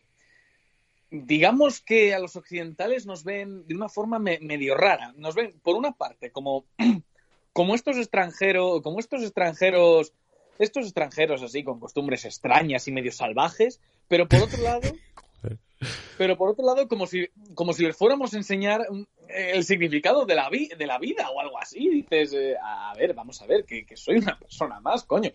digamos 1.11 1.81
que 1.81 2.13
a 2.13 2.19
los 2.19 2.35
occidentales 2.35 3.05
nos 3.05 3.23
ven 3.23 3.65
de 3.67 3.75
una 3.75 3.89
forma 3.89 4.19
me- 4.19 4.39
medio 4.41 4.75
rara. 4.75 5.13
Nos 5.17 5.35
ven, 5.35 5.59
por 5.63 5.75
una 5.75 5.93
parte, 5.93 6.31
como, 6.31 6.65
como 7.53 7.75
estos 7.75 7.97
extranjeros, 7.97 8.81
como 8.81 8.99
estos 8.99 9.23
extranjeros, 9.23 10.13
estos 10.59 10.85
extranjeros 10.85 11.41
así, 11.41 11.63
con 11.63 11.79
costumbres 11.79 12.25
extrañas 12.25 12.87
y 12.87 12.91
medio 12.91 13.11
salvajes, 13.11 13.79
pero 14.07 14.27
por 14.27 14.41
otro 14.41 14.61
lado, 14.61 14.81
pero 16.17 16.37
por 16.37 16.49
otro 16.49 16.65
lado, 16.65 16.87
como 16.87 17.07
si, 17.07 17.27
como 17.55 17.71
si 17.73 17.85
les 17.85 17.95
fuéramos 17.95 18.33
a 18.33 18.37
enseñar 18.37 18.81
mm, 18.91 19.03
el 19.29 19.63
significado 19.63 20.25
de 20.25 20.35
la, 20.35 20.49
vi- 20.49 20.67
de 20.77 20.85
la 20.85 20.99
vida 20.99 21.29
o 21.29 21.39
algo 21.39 21.57
así. 21.57 21.87
Dices, 21.89 22.33
eh, 22.33 22.55
a 22.61 22.93
ver, 22.97 23.13
vamos 23.13 23.41
a 23.41 23.45
ver, 23.47 23.63
que, 23.65 23.85
que 23.85 23.95
soy 23.95 24.17
una 24.17 24.37
persona 24.37 24.79
más, 24.81 25.03
coño. 25.05 25.31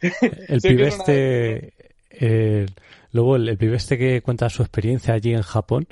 El 0.00 0.10
que 0.62 0.68
pibe 0.68 0.88
es 0.88 0.94
una- 0.96 1.04
este, 1.04 1.72
el- 2.10 2.74
luego 3.12 3.36
el, 3.36 3.48
el 3.48 3.56
pibe 3.56 3.76
este 3.76 3.96
que 3.96 4.20
cuenta 4.20 4.50
su 4.50 4.62
experiencia 4.62 5.14
allí 5.14 5.32
en 5.32 5.42
Japón, 5.42 5.86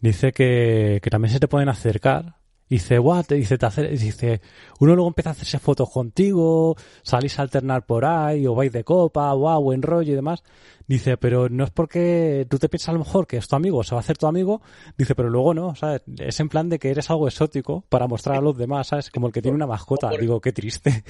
dice 0.00 0.32
que, 0.32 0.98
que 1.02 1.10
también 1.10 1.32
se 1.32 1.38
te 1.40 1.46
pueden 1.48 1.68
acercar. 1.68 2.34
Dice, 2.68 2.98
guau, 2.98 3.22
te 3.22 3.34
dice, 3.34 3.58
te 3.58 3.66
hace- 3.66 3.88
dice, 3.88 4.40
uno 4.80 4.94
luego 4.94 5.08
empieza 5.08 5.30
a 5.30 5.32
hacerse 5.32 5.58
fotos 5.58 5.90
contigo, 5.90 6.76
salís 7.02 7.38
a 7.38 7.42
alternar 7.42 7.84
por 7.86 8.04
ahí, 8.04 8.46
o 8.46 8.54
vais 8.54 8.72
de 8.72 8.84
copa, 8.84 9.32
guau, 9.34 9.62
buen 9.62 9.82
rollo 9.82 10.12
y 10.12 10.14
demás. 10.16 10.42
Dice, 10.86 11.16
pero 11.16 11.48
no 11.48 11.64
es 11.64 11.70
porque 11.70 12.46
tú 12.48 12.58
te 12.58 12.68
piensas 12.68 12.88
a 12.90 12.92
lo 12.92 12.98
mejor 13.00 13.26
que 13.26 13.36
es 13.36 13.46
tu 13.48 13.56
amigo, 13.56 13.82
se 13.84 13.94
va 13.94 13.98
a 13.98 14.00
hacer 14.00 14.16
tu 14.18 14.26
amigo. 14.26 14.62
Dice, 14.98 15.14
pero 15.14 15.28
luego 15.30 15.52
no, 15.54 15.74
¿sabes? 15.74 16.02
Es 16.18 16.40
en 16.40 16.48
plan 16.48 16.68
de 16.68 16.78
que 16.78 16.90
eres 16.90 17.10
algo 17.10 17.28
exótico 17.28 17.84
para 17.88 18.06
mostrar 18.06 18.36
a 18.36 18.40
los 18.40 18.56
demás, 18.56 18.88
¿sabes? 18.88 19.10
Como 19.10 19.26
el 19.28 19.32
que 19.32 19.42
tiene 19.42 19.54
una 19.56 19.66
mascota. 19.66 20.08
por- 20.10 20.20
Digo, 20.20 20.40
qué 20.40 20.52
triste. 20.52 21.04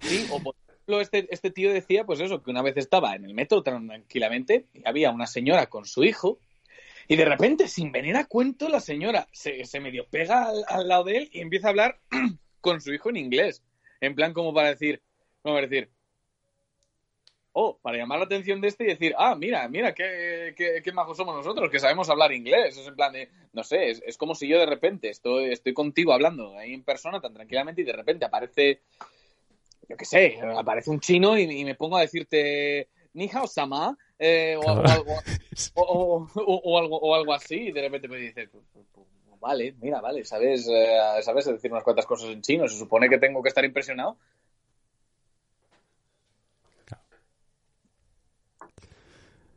Sí, 0.00 0.26
o 0.32 0.40
por 0.40 0.54
ejemplo, 0.68 1.00
este, 1.00 1.28
este 1.32 1.50
tío 1.50 1.72
decía, 1.72 2.04
pues 2.06 2.20
eso, 2.20 2.42
que 2.42 2.50
una 2.50 2.62
vez 2.62 2.76
estaba 2.76 3.14
en 3.14 3.24
el 3.24 3.34
metro 3.34 3.62
tranquilamente 3.62 4.66
y 4.72 4.82
había 4.88 5.10
una 5.10 5.26
señora 5.26 5.66
con 5.66 5.84
su 5.84 6.02
hijo 6.04 6.38
y 7.10 7.16
de 7.16 7.24
repente, 7.24 7.66
sin 7.66 7.90
venir 7.90 8.16
a 8.16 8.26
cuento, 8.26 8.68
la 8.68 8.78
señora 8.78 9.26
se, 9.32 9.64
se 9.64 9.80
medio 9.80 10.06
pega 10.08 10.52
al, 10.68 10.86
lado 10.86 11.02
de 11.02 11.16
él 11.16 11.30
y 11.32 11.40
empieza 11.40 11.66
a 11.66 11.70
hablar 11.70 11.98
con 12.60 12.80
su 12.80 12.94
hijo 12.94 13.10
en 13.10 13.16
inglés. 13.16 13.64
En 14.00 14.14
plan 14.14 14.32
como 14.32 14.54
para 14.54 14.68
decir, 14.68 15.02
como 15.42 15.56
para 15.56 15.66
decir, 15.66 15.90
oh, 17.50 17.80
para 17.82 17.98
llamar 17.98 18.20
la 18.20 18.26
atención 18.26 18.60
de 18.60 18.68
este 18.68 18.84
y 18.84 18.86
decir, 18.86 19.12
ah, 19.18 19.34
mira, 19.34 19.66
mira, 19.66 19.92
qué, 19.92 20.54
qué, 20.56 20.82
qué 20.84 20.92
majos 20.92 21.16
somos 21.16 21.34
nosotros, 21.34 21.68
que 21.68 21.80
sabemos 21.80 22.08
hablar 22.08 22.30
inglés. 22.30 22.76
Es 22.76 22.86
en 22.86 22.94
plan 22.94 23.12
de, 23.12 23.28
no 23.54 23.64
sé, 23.64 23.90
es, 23.90 24.00
es 24.06 24.16
como 24.16 24.36
si 24.36 24.46
yo 24.46 24.60
de 24.60 24.66
repente 24.66 25.10
estoy, 25.10 25.50
estoy 25.50 25.74
contigo 25.74 26.12
hablando 26.12 26.56
ahí 26.56 26.74
en 26.74 26.84
persona 26.84 27.20
tan 27.20 27.34
tranquilamente 27.34 27.82
y 27.82 27.86
de 27.86 27.92
repente 27.92 28.24
aparece 28.24 28.82
yo 29.88 29.96
qué 29.96 30.04
sé, 30.04 30.38
aparece 30.56 30.90
un 30.90 31.00
chino 31.00 31.36
y, 31.36 31.42
y 31.42 31.64
me 31.64 31.74
pongo 31.74 31.96
a 31.96 32.02
decirte 32.02 32.88
ni 33.14 33.28
hao 33.32 33.48
sama 33.48 33.98
eh, 34.22 34.54
o, 34.56 34.60
o 34.70 34.86
algo, 34.86 36.28
o, 36.44 36.78
algo 36.78 36.98
o 36.98 37.14
algo 37.14 37.32
así 37.32 37.56
y 37.68 37.72
de 37.72 37.80
repente 37.80 38.06
me 38.06 38.18
dices 38.18 38.48
"Pues, 38.52 38.64
pues, 38.72 38.86
pues, 38.92 39.06
vale 39.40 39.74
mira 39.80 40.02
vale 40.02 40.22
sabes 40.24 40.68
eh, 40.70 40.98
sabes 41.22 41.46
decir 41.46 41.72
unas 41.72 41.82
cuantas 41.82 42.04
cosas 42.04 42.28
en 42.28 42.42
chino 42.42 42.68
se 42.68 42.76
supone 42.76 43.08
que 43.08 43.16
tengo 43.16 43.42
que 43.42 43.48
estar 43.48 43.64
impresionado 43.64 44.18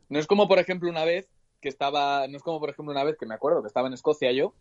no 0.08 0.20
es 0.20 0.26
como 0.28 0.48
por 0.48 0.60
ejemplo 0.60 0.90
una 0.90 1.04
vez 1.04 1.28
que 1.60 1.68
estaba 1.68 2.26
no 2.28 2.38
es 2.38 2.44
como 2.44 2.62
por 2.62 2.70
ejemplo 2.70 2.94
una 2.94 3.04
vez 3.04 3.18
que 3.18 3.26
me 3.26 3.36
acuerdo 3.36 3.62
que 3.62 3.68
estaba 3.68 3.88
en 3.88 3.94
Escocia 3.94 4.32
yo 4.32 4.54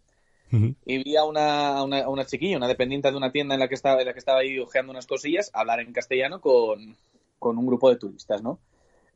y 0.84 1.02
vi 1.02 1.16
a 1.16 1.24
una, 1.24 1.82
una, 1.82 2.06
una 2.10 2.26
chiquilla, 2.26 2.58
una 2.58 2.68
dependiente 2.68 3.10
de 3.10 3.16
una 3.16 3.32
tienda 3.32 3.54
en 3.54 3.60
la 3.60 3.68
que 3.68 3.74
estaba, 3.74 4.00
en 4.00 4.06
la 4.06 4.12
que 4.12 4.18
estaba 4.18 4.40
ahí 4.40 4.58
ojeando 4.58 4.90
unas 4.90 5.06
cosillas, 5.06 5.50
hablar 5.54 5.80
en 5.80 5.94
castellano 5.94 6.42
con, 6.42 6.94
con 7.38 7.56
un 7.56 7.66
grupo 7.66 7.88
de 7.88 7.96
turistas, 7.96 8.42
¿no? 8.42 8.58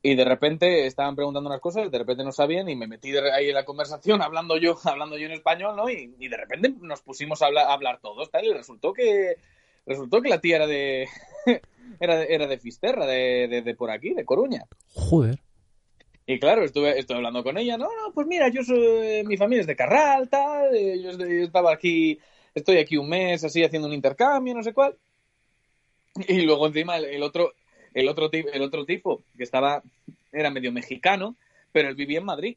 Y 0.03 0.15
de 0.15 0.25
repente 0.25 0.87
estaban 0.87 1.17
preguntando 1.17 1.49
unas 1.49 1.61
cosas, 1.61 1.91
de 1.91 1.99
repente 1.99 2.25
no 2.25 2.33
sabían 2.33 2.69
y 2.69 2.77
me 2.77 2.87
metí 2.87 3.17
ahí 3.17 3.49
en 3.49 3.55
la 3.55 3.65
conversación 3.65 4.23
hablando 4.23 4.57
yo, 4.57 4.79
hablando 4.85 5.17
yo 5.17 5.27
en 5.27 5.33
español, 5.33 5.77
¿no? 5.77 5.89
Y, 5.89 6.07
de 6.29 6.37
repente 6.37 6.73
nos 6.81 7.03
pusimos 7.03 7.43
a 7.43 7.47
hablar, 7.47 7.67
a 7.67 7.73
hablar 7.73 8.01
todos, 8.01 8.31
tal, 8.31 8.45
y 8.45 8.53
resultó 8.53 8.93
que 8.93 9.37
resultó 9.85 10.21
que 10.21 10.29
la 10.29 10.41
tía 10.41 10.57
era 10.57 10.67
de 10.67 11.09
era 12.01 12.19
de, 12.19 12.27
era 12.31 12.47
de 12.47 12.59
Fisterra, 12.59 13.07
de, 13.07 13.63
de, 13.65 13.75
por 13.75 13.91
aquí, 13.91 14.15
de 14.15 14.25
Coruña. 14.25 14.65
Joder. 14.95 15.39
Y 16.29 16.41
claro, 16.41 16.65
estuve, 16.65 16.99
estuve 16.99 17.19
hablando 17.19 17.45
con 17.45 17.57
ella, 17.57 17.77
no, 17.77 17.85
no, 17.85 18.13
pues 18.13 18.27
mira, 18.27 18.49
yo 18.49 18.65
soy, 18.65 19.23
mi 19.25 19.37
familia 19.37 19.61
es 19.61 19.67
de 19.69 19.77
Carral, 19.77 20.29
tal, 20.29 20.75
eh, 20.75 21.01
yo 21.01 21.11
estaba 21.11 21.73
aquí, 21.73 22.19
estoy 22.53 22.79
aquí 22.79 22.97
un 22.97 23.09
mes 23.09 23.45
así 23.45 23.63
haciendo 23.63 23.87
un 23.87 23.95
intercambio, 23.95 24.53
no 24.55 24.63
sé 24.65 24.73
cuál. 24.73 24.97
Y 26.27 26.43
luego 26.43 26.67
encima 26.67 26.97
el 26.97 27.23
otro, 27.23 27.53
el 27.97 28.09
otro, 28.09 28.29
el 28.31 28.63
otro 28.63 28.85
tipo, 28.85 29.23
que 29.39 29.43
estaba, 29.43 29.83
era 30.31 30.51
medio 30.51 30.71
mexicano, 30.71 31.35
pero 31.73 31.89
él 31.89 31.95
vivía 31.95 32.19
en 32.19 32.27
Madrid. 32.27 32.57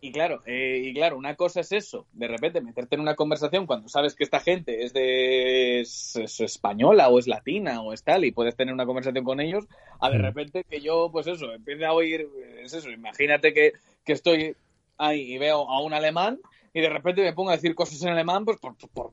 Y 0.00 0.12
claro, 0.12 0.42
eh, 0.46 0.80
y 0.82 0.94
claro, 0.94 1.18
una 1.18 1.34
cosa 1.34 1.60
es 1.60 1.72
eso, 1.72 2.06
de 2.12 2.28
repente 2.28 2.62
meterte 2.62 2.94
en 2.94 3.02
una 3.02 3.14
conversación 3.14 3.66
cuando 3.66 3.88
sabes 3.88 4.14
que 4.14 4.24
esta 4.24 4.40
gente 4.40 4.84
es 4.84 4.94
de 4.94 5.80
española 5.80 7.08
o 7.08 7.18
es 7.18 7.26
latina 7.26 7.82
o 7.82 7.92
es 7.92 8.02
tal 8.02 8.24
y 8.24 8.32
puedes 8.32 8.56
tener 8.56 8.72
una 8.72 8.86
conversación 8.86 9.24
con 9.24 9.40
ellos, 9.40 9.66
a 10.00 10.08
de 10.08 10.18
repente 10.18 10.64
que 10.64 10.80
yo, 10.80 11.10
pues 11.12 11.26
eso, 11.26 11.52
empiece 11.52 11.84
a 11.84 11.92
oír, 11.92 12.26
es 12.62 12.72
eso, 12.72 12.90
imagínate 12.90 13.52
que, 13.52 13.72
estoy 14.06 14.54
ahí 14.96 15.34
y 15.34 15.38
veo 15.38 15.68
a 15.68 15.82
un 15.82 15.92
alemán 15.92 16.38
y 16.72 16.80
de 16.80 16.88
repente 16.88 17.22
me 17.22 17.34
pongo 17.34 17.50
a 17.50 17.56
decir 17.56 17.74
cosas 17.74 18.00
en 18.02 18.10
alemán, 18.10 18.44
pues 18.44 18.58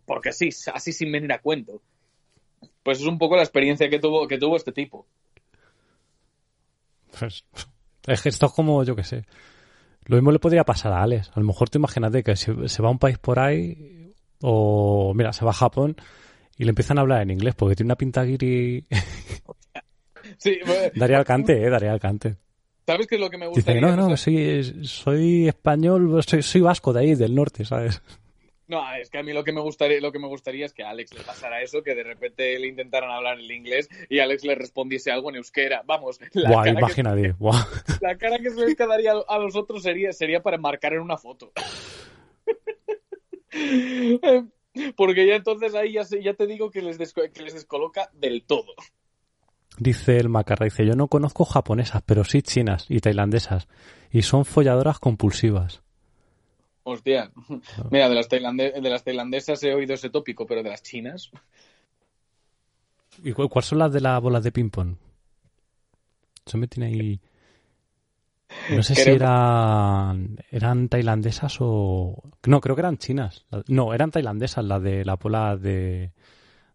porque 0.06 0.32
sí, 0.32 0.50
así 0.74 0.94
sin 0.94 1.12
venir 1.12 1.34
a 1.34 1.40
cuento. 1.40 1.82
Pues 2.84 3.00
es 3.00 3.06
un 3.06 3.18
poco 3.18 3.36
la 3.36 3.44
experiencia 3.44 3.90
que 3.90 4.00
tuvo, 4.00 4.28
que 4.28 4.38
tuvo 4.38 4.56
este 4.56 4.72
tipo. 4.72 5.06
Pues, 7.18 7.46
es 8.08 8.22
que 8.22 8.30
esto 8.30 8.48
es 8.48 8.52
como, 8.52 8.84
yo 8.84 8.96
qué 8.96 9.04
sé. 9.04 9.26
Lo 10.06 10.18
mismo 10.18 10.32
le 10.32 10.40
podría 10.40 10.64
pasar 10.64 10.92
a 10.92 11.02
Alex. 11.02 11.32
A 11.34 11.40
lo 11.40 11.46
mejor 11.46 11.70
te 11.70 11.78
imagínate 11.78 12.24
que 12.24 12.36
se, 12.36 12.52
va 12.54 12.88
a 12.88 12.92
un 12.92 13.00
país 13.00 13.18
por 13.18 13.40
ahí, 13.40 14.14
o 14.42 15.14
mira, 15.16 15.32
se 15.32 15.46
va 15.46 15.52
a 15.52 15.56
Japón 15.56 15.96
y 16.58 16.66
le 16.66 16.70
empiezan 16.70 16.98
a 16.98 17.02
hablar 17.02 17.22
en 17.22 17.32
inglés 17.32 17.56
porque 17.56 17.76
tiene 17.76 17.88
una 17.88 17.96
pinta 17.96 18.24
guiri. 18.24 18.86
sí, 20.38 20.60
daría 20.96 21.18
al 21.18 21.26
cante, 21.26 21.64
eh, 21.64 21.70
daría 21.70 21.92
al 21.92 22.00
cante. 22.00 22.36
¿Sabes 22.86 23.08
qué 23.08 23.16
es 23.16 23.22
lo 23.22 23.30
que 23.30 23.38
me 23.38 23.48
gusta? 23.48 23.72
Dice, 23.72 23.82
no, 23.82 23.96
no, 23.96 24.18
soy, 24.18 24.86
soy 24.86 25.48
español, 25.48 26.22
soy, 26.28 26.42
soy 26.42 26.62
vasco 26.62 26.92
de 26.92 27.00
ahí, 27.00 27.16
del 27.16 27.34
norte, 27.34 27.64
¿sabes? 27.64 28.02
No, 28.74 28.82
es 28.96 29.12
que 29.12 29.20
a 29.20 29.24
mí 29.24 29.34
lo 29.34 29.44
que 29.44 29.52
me 29.52 29.62
gustaría, 29.62 30.02
lo 30.02 30.12
que 30.12 30.18
me 30.18 30.26
gustaría 30.26 30.66
es 30.66 30.74
que 30.74 30.82
a 30.84 30.90
Alex 30.90 31.14
le 31.14 31.22
pasara 31.22 31.62
eso, 31.62 31.84
que 31.84 31.94
de 31.94 32.02
repente 32.02 32.58
le 32.58 32.70
intentaran 32.70 33.12
hablar 33.12 33.40
en 33.40 33.52
inglés 33.52 33.88
y 34.10 34.18
Alex 34.18 34.44
le 34.44 34.56
respondiese 34.56 35.12
algo 35.12 35.30
en 35.30 35.36
euskera. 35.36 35.84
Vamos, 35.86 36.20
la 36.34 36.50
cara 36.50 36.72
imagínate, 36.72 37.22
que, 37.22 37.36
La 38.02 38.18
cara 38.18 38.40
que 38.40 38.50
se 38.50 38.66
les 38.66 38.76
quedaría 38.76 39.12
a 39.28 39.38
los 39.38 39.56
otros 39.56 39.84
sería, 39.84 40.12
sería 40.12 40.42
para 40.42 40.58
marcar 40.58 40.94
en 40.94 41.02
una 41.02 41.18
foto. 41.18 41.52
Porque 44.98 45.28
ya 45.28 45.36
entonces 45.36 45.76
ahí 45.76 45.94
ya, 45.94 46.02
ya 46.20 46.34
te 46.34 46.48
digo 46.48 46.72
que 46.72 46.82
les, 46.82 46.98
que 46.98 47.44
les 47.44 47.54
descoloca 47.54 48.10
del 48.12 48.44
todo. 48.44 48.74
Dice 49.78 50.18
el 50.18 50.30
Macarra, 50.30 50.64
dice, 50.64 50.84
yo 50.84 50.96
no 50.96 51.10
conozco 51.10 51.46
japonesas, 51.46 52.02
pero 52.08 52.24
sí 52.24 52.42
chinas 52.42 52.88
y 52.90 53.02
tailandesas. 53.02 53.68
Y 54.10 54.24
son 54.24 54.46
folladoras 54.46 54.98
compulsivas. 54.98 55.84
Hostia. 56.84 57.32
Mira, 57.92 58.10
de 58.10 58.16
las, 58.16 58.30
de 58.30 58.90
las 58.90 59.04
tailandesas 59.04 59.64
he 59.64 59.74
oído 59.74 59.94
ese 59.94 60.10
tópico, 60.10 60.46
pero 60.46 60.64
de 60.64 60.70
las 60.70 60.84
chinas. 60.84 61.32
¿Y 63.24 63.32
cuáles 63.32 63.66
son 63.66 63.80
las 63.80 63.94
de 63.94 64.02
las 64.02 64.22
bolas 64.22 64.44
de 64.44 64.52
ping-pong? 64.52 64.96
Eso 66.46 66.58
me 66.58 66.68
tiene 66.68 66.88
ahí. 66.88 67.20
No 68.70 68.84
sé 68.84 68.94
si 68.94 69.10
eran, 69.10 70.38
eran 70.52 70.88
tailandesas 70.88 71.58
o. 71.60 72.22
No, 72.46 72.62
creo 72.62 72.76
que 72.76 72.82
eran 72.82 72.98
chinas. 72.98 73.48
No, 73.68 73.96
eran 73.96 74.12
tailandesas 74.12 74.64
las 74.64 74.84
de 74.84 75.04
la 75.04 75.16
bola 75.16 75.58
de. 75.58 76.12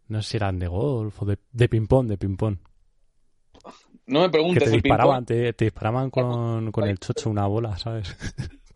No 0.09 0.21
sé 0.21 0.31
si 0.31 0.37
eran 0.39 0.59
de 0.59 0.67
golf 0.67 1.23
o 1.23 1.25
de, 1.25 1.39
de 1.53 1.69
ping-pong, 1.69 2.09
de 2.09 2.19
ping-pong. 2.19 2.57
No 4.07 4.23
me 4.23 4.31
preguntes. 4.31 4.65
Que 4.65 4.71
te 4.71 4.77
disparaban, 4.77 5.25
te, 5.25 5.53
disparaban 5.53 6.11
con, 6.11 6.73
con 6.73 6.89
el 6.89 6.99
chocho 6.99 7.31
una 7.31 7.47
bola, 7.47 7.77
¿sabes? 7.77 8.17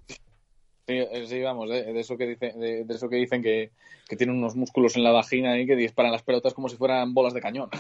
Sí, 0.93 0.99
eh, 0.99 1.27
sí, 1.27 1.41
vamos, 1.41 1.71
de, 1.71 1.99
eso 1.99 2.19
que 2.19 2.27
dicen, 2.27 2.61
de, 2.61 2.85
eso 2.87 3.09
que 3.09 3.17
dicen 3.17 3.43
que, 3.43 3.73
tienen 4.19 4.37
unos 4.37 4.55
músculos 4.55 4.95
en 4.97 5.05
la 5.05 5.11
vagina 5.11 5.59
y 5.59 5.67
que 5.67 5.75
disparan 5.75 6.13
las 6.13 6.23
pelotas 6.23 6.53
como 6.53 6.69
si 6.69 6.77
fueran 6.77 7.15
bolas 7.15 7.33
de 7.33 7.41
cañón. 7.41 7.71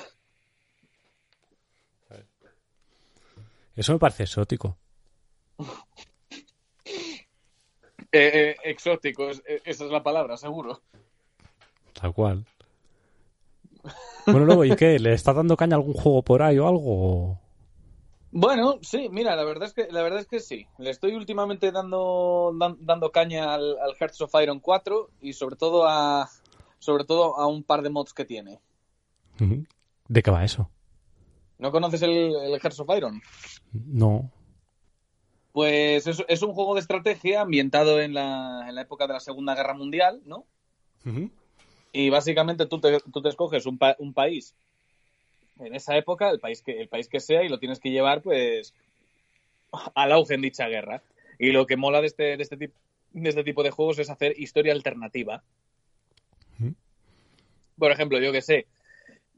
Eso 3.76 3.92
me 3.92 3.98
parece 3.98 4.24
exótico. 4.24 4.78
Eh, 8.14 8.30
eh, 8.34 8.56
exótico, 8.64 9.30
esa 9.30 9.40
es 9.64 9.90
la 9.90 10.02
palabra, 10.02 10.36
seguro. 10.36 10.82
Tal 11.94 12.12
cual. 12.12 12.44
Bueno, 14.26 14.44
luego, 14.44 14.66
¿y 14.66 14.76
qué? 14.76 14.98
¿Le 14.98 15.14
está 15.14 15.32
dando 15.32 15.56
caña 15.56 15.76
algún 15.76 15.94
juego 15.94 16.20
por 16.20 16.42
ahí 16.42 16.58
o 16.58 16.68
algo? 16.68 17.40
Bueno, 18.34 18.78
sí, 18.80 19.08
mira, 19.10 19.36
la 19.36 19.44
verdad 19.44 19.68
es 19.68 19.74
que 19.74 19.88
la 19.92 20.02
verdad 20.02 20.20
es 20.20 20.26
que 20.26 20.40
sí. 20.40 20.66
Le 20.78 20.88
estoy 20.88 21.14
últimamente 21.14 21.70
dando 21.70 22.50
dando 22.80 23.12
caña 23.12 23.52
al, 23.52 23.76
Hearts 24.00 24.22
of 24.22 24.34
Iron 24.42 24.58
4 24.58 25.10
y 25.20 25.34
sobre 25.34 25.56
todo 25.56 25.86
a 25.86 26.30
sobre 26.78 27.04
todo 27.04 27.38
a 27.38 27.46
un 27.46 27.62
par 27.62 27.82
de 27.82 27.90
mods 27.90 28.14
que 28.14 28.24
tiene. 28.24 28.58
¿De 30.08 30.22
qué 30.22 30.30
va 30.30 30.44
eso? 30.44 30.70
¿No 31.58 31.70
conoces 31.70 32.00
el, 32.02 32.10
el 32.10 32.58
Hearts 32.58 32.80
of 32.80 32.96
Iron? 32.96 33.20
No. 33.72 34.30
Pues 35.52 36.06
es, 36.06 36.24
es, 36.26 36.42
un 36.42 36.54
juego 36.54 36.74
de 36.74 36.80
estrategia 36.80 37.42
ambientado 37.42 38.00
en 38.00 38.14
la, 38.14 38.64
en 38.66 38.74
la, 38.74 38.80
época 38.80 39.06
de 39.06 39.12
la 39.12 39.20
Segunda 39.20 39.54
Guerra 39.54 39.74
Mundial, 39.74 40.22
¿no? 40.24 40.46
Y 41.92 42.08
básicamente 42.08 42.64
tú 42.64 42.80
te, 42.80 42.98
tú 43.00 43.20
te 43.20 43.28
escoges 43.28 43.66
un, 43.66 43.78
un 43.98 44.14
país 44.14 44.54
en 45.64 45.74
esa 45.74 45.96
época, 45.96 46.30
el 46.30 46.40
país 46.40 46.62
que, 46.62 46.80
el 46.80 46.88
país 46.88 47.08
que 47.08 47.20
sea, 47.20 47.42
y 47.42 47.48
lo 47.48 47.58
tienes 47.58 47.80
que 47.80 47.90
llevar, 47.90 48.22
pues, 48.22 48.74
al 49.94 50.12
auge 50.12 50.34
en 50.34 50.42
dicha 50.42 50.68
guerra. 50.68 51.02
Y 51.38 51.52
lo 51.52 51.66
que 51.66 51.76
mola 51.76 52.00
de 52.00 52.06
este, 52.06 52.36
de 52.36 52.42
este, 52.42 52.56
tipo, 52.56 52.74
de 53.12 53.28
este 53.28 53.44
tipo 53.44 53.62
de 53.62 53.70
juegos 53.70 53.98
es 53.98 54.10
hacer 54.10 54.38
historia 54.38 54.72
alternativa. 54.72 55.42
Por 57.78 57.90
ejemplo, 57.90 58.20
yo 58.20 58.32
que 58.32 58.42
sé, 58.42 58.66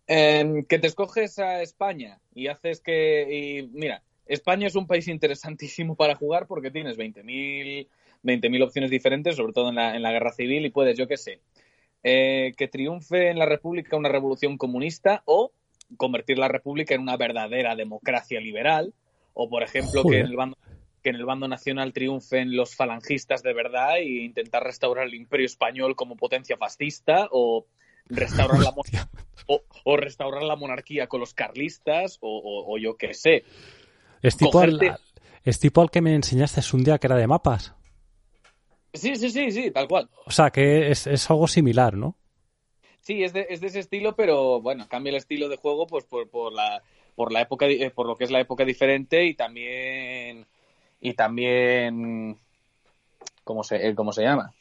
em, 0.06 0.64
que 0.64 0.78
te 0.78 0.86
escoges 0.86 1.38
a 1.38 1.62
España 1.62 2.18
y 2.34 2.48
haces 2.48 2.80
que. 2.80 3.26
Y 3.30 3.68
mira, 3.68 4.02
España 4.26 4.66
es 4.66 4.74
un 4.74 4.86
país 4.86 5.08
interesantísimo 5.08 5.94
para 5.94 6.16
jugar 6.16 6.46
porque 6.46 6.70
tienes 6.70 6.98
20.000 6.98 7.86
20 8.24 8.62
opciones 8.62 8.90
diferentes, 8.90 9.36
sobre 9.36 9.52
todo 9.52 9.68
en 9.68 9.76
la, 9.76 9.94
en 9.94 10.02
la 10.02 10.10
guerra 10.10 10.32
civil, 10.32 10.64
y 10.64 10.70
puedes, 10.70 10.98
yo 10.98 11.06
que 11.06 11.16
sé, 11.16 11.40
eh, 12.02 12.54
que 12.56 12.68
triunfe 12.68 13.28
en 13.28 13.38
la 13.38 13.46
República 13.46 13.96
una 13.96 14.08
revolución 14.08 14.58
comunista 14.58 15.22
o 15.26 15.52
convertir 15.96 16.38
la 16.38 16.48
República 16.48 16.94
en 16.94 17.02
una 17.02 17.16
verdadera 17.16 17.76
democracia 17.76 18.40
liberal, 18.40 18.94
o 19.32 19.48
por 19.48 19.62
ejemplo 19.62 20.04
que 20.04 20.20
en, 20.20 20.26
el 20.26 20.36
bando, 20.36 20.56
que 21.02 21.10
en 21.10 21.16
el 21.16 21.24
bando 21.24 21.48
nacional 21.48 21.92
triunfen 21.92 22.56
los 22.56 22.76
falangistas 22.76 23.42
de 23.42 23.52
verdad 23.52 23.98
e 23.98 24.24
intentar 24.24 24.62
restaurar 24.62 25.06
el 25.06 25.14
imperio 25.14 25.46
español 25.46 25.96
como 25.96 26.16
potencia 26.16 26.56
fascista, 26.56 27.28
o 27.30 27.66
restaurar 28.06 28.60
la 28.60 28.74
o, 29.84 29.96
restaurar 29.96 30.42
la 30.42 30.56
monarquía 30.56 31.06
con 31.06 31.20
los 31.20 31.34
carlistas, 31.34 32.18
o, 32.20 32.76
yo 32.78 32.96
qué 32.96 33.14
sé. 33.14 33.44
Es 34.22 34.36
tipo, 34.36 34.60
al, 34.60 34.80
es 35.44 35.60
tipo 35.60 35.82
al 35.82 35.90
que 35.90 36.00
me 36.00 36.14
enseñaste 36.14 36.60
un 36.74 36.84
día 36.84 36.98
que 36.98 37.06
era 37.06 37.16
de 37.16 37.26
mapas. 37.26 37.74
Sí, 38.94 39.16
sí, 39.16 39.30
sí, 39.30 39.50
sí, 39.50 39.70
tal 39.70 39.88
cual. 39.88 40.08
O 40.24 40.30
sea, 40.30 40.50
que 40.50 40.90
es, 40.90 41.06
es 41.06 41.28
algo 41.28 41.48
similar, 41.48 41.96
¿no? 41.96 42.16
Sí, 43.04 43.22
es 43.22 43.34
de, 43.34 43.46
es 43.50 43.60
de 43.60 43.66
ese 43.66 43.80
estilo, 43.80 44.16
pero 44.16 44.62
bueno, 44.62 44.86
cambia 44.88 45.10
el 45.10 45.16
estilo 45.16 45.50
de 45.50 45.56
juego 45.56 45.86
pues 45.86 46.04
por, 46.04 46.28
por 46.28 46.54
la 46.54 46.82
por 47.14 47.32
la 47.32 47.42
época 47.42 47.66
eh, 47.66 47.90
por 47.90 48.06
lo 48.06 48.16
que 48.16 48.24
es 48.24 48.30
la 48.30 48.40
época 48.40 48.64
diferente 48.64 49.26
y 49.26 49.34
también 49.34 50.46
y 51.02 51.12
también 51.12 52.38
cómo 53.44 53.62
se 53.62 53.88
eh, 53.88 53.94
cómo 53.94 54.12
se 54.12 54.22
llama 54.22 54.54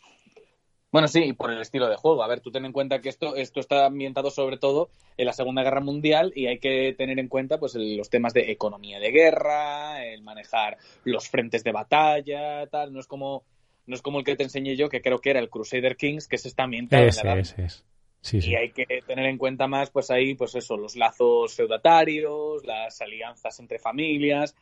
bueno 0.92 1.08
sí 1.08 1.32
por 1.32 1.52
el 1.52 1.62
estilo 1.62 1.88
de 1.88 1.96
juego. 1.96 2.22
A 2.22 2.28
ver 2.28 2.42
tú 2.42 2.52
ten 2.52 2.66
en 2.66 2.74
cuenta 2.74 3.00
que 3.00 3.08
esto 3.08 3.38
esto 3.38 3.62
está 3.62 3.86
ambientado 3.86 4.30
sobre 4.30 4.58
todo 4.58 4.90
en 5.16 5.26
la 5.26 5.34
segunda 5.34 5.64
guerra 5.64 5.80
mundial 5.80 6.34
y 6.36 6.48
hay 6.48 6.60
que 6.60 6.94
tener 6.98 7.20
en 7.20 7.30
cuenta 7.30 7.60
pues 7.60 7.76
los 7.76 8.10
temas 8.10 8.34
de 8.34 8.52
economía 8.52 9.00
de 9.00 9.12
guerra 9.12 10.06
el 10.06 10.22
manejar 10.22 10.78
los 11.06 11.30
frentes 11.30 11.64
de 11.64 11.72
batalla 11.72 12.68
tal. 12.68 12.92
No 12.92 13.00
es 13.00 13.08
como 13.08 13.44
no 13.86 13.96
es 13.96 14.02
como 14.02 14.20
el 14.20 14.26
que 14.26 14.36
te 14.36 14.44
enseñé 14.44 14.76
yo 14.76 14.90
que 14.90 15.02
creo 15.02 15.20
que 15.20 15.30
era 15.30 15.40
el 15.40 15.50
Crusader 15.50 15.96
Kings 15.96 16.28
que 16.28 16.38
se 16.38 16.50
está 16.50 16.64
ambientado 16.64 17.04
en 17.04 17.16
la 17.24 17.40
es. 17.40 17.86
Y 18.32 18.56
hay 18.56 18.72
que 18.72 18.86
tener 19.06 19.26
en 19.26 19.38
cuenta 19.38 19.68
más, 19.68 19.90
pues 19.90 20.10
ahí, 20.10 20.34
pues 20.36 20.56
eso, 20.56 20.78
los 20.78 20.96
lazos 20.96 21.54
feudatarios, 21.54 22.64
las 22.66 23.02
alianzas 23.02 23.60
entre 23.60 23.80
familias 23.80 24.56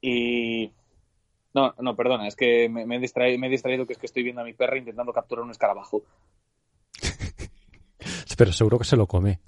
y... 0.00 0.70
No, 1.54 1.74
no, 1.80 1.96
perdona, 1.96 2.28
es 2.28 2.36
que 2.36 2.68
me, 2.68 2.82
he 2.96 2.98
distraído, 2.98 3.38
me 3.38 3.46
he 3.46 3.50
distraído 3.50 3.86
que 3.86 3.94
es 3.94 3.98
que 3.98 4.04
estoy 4.04 4.22
viendo 4.22 4.42
a 4.42 4.44
mi 4.44 4.52
perra 4.52 4.76
intentando 4.76 5.14
capturar 5.14 5.42
un 5.42 5.50
escarabajo. 5.50 6.02
pero 8.36 8.52
seguro 8.52 8.78
que 8.78 8.84
se 8.84 8.96
lo 8.96 9.06
come. 9.06 9.40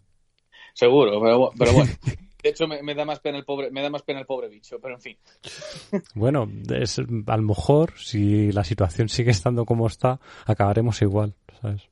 Seguro, 0.72 1.20
pero, 1.20 1.72
bueno. 1.72 1.92
De 2.42 2.50
hecho, 2.50 2.66
me, 2.68 2.94
da 2.94 3.04
más 3.04 3.18
pena 3.18 3.36
el 3.36 3.44
pobre, 3.44 3.70
me 3.70 3.82
da 3.82 3.90
más 3.90 4.02
pena 4.02 4.20
el 4.20 4.26
pobre 4.26 4.48
bicho, 4.48 4.78
pero 4.80 4.94
en 4.94 5.00
fin. 5.02 5.18
Bueno, 6.14 6.48
es, 6.72 6.98
a 6.98 7.36
lo 7.36 7.42
mejor, 7.42 7.92
si 7.98 8.52
la 8.52 8.64
situación 8.64 9.10
sigue 9.10 9.32
estando 9.32 9.66
como 9.66 9.86
está, 9.86 10.20
acabaremos 10.46 11.02
igual, 11.02 11.34
¿sabes? 11.60 11.90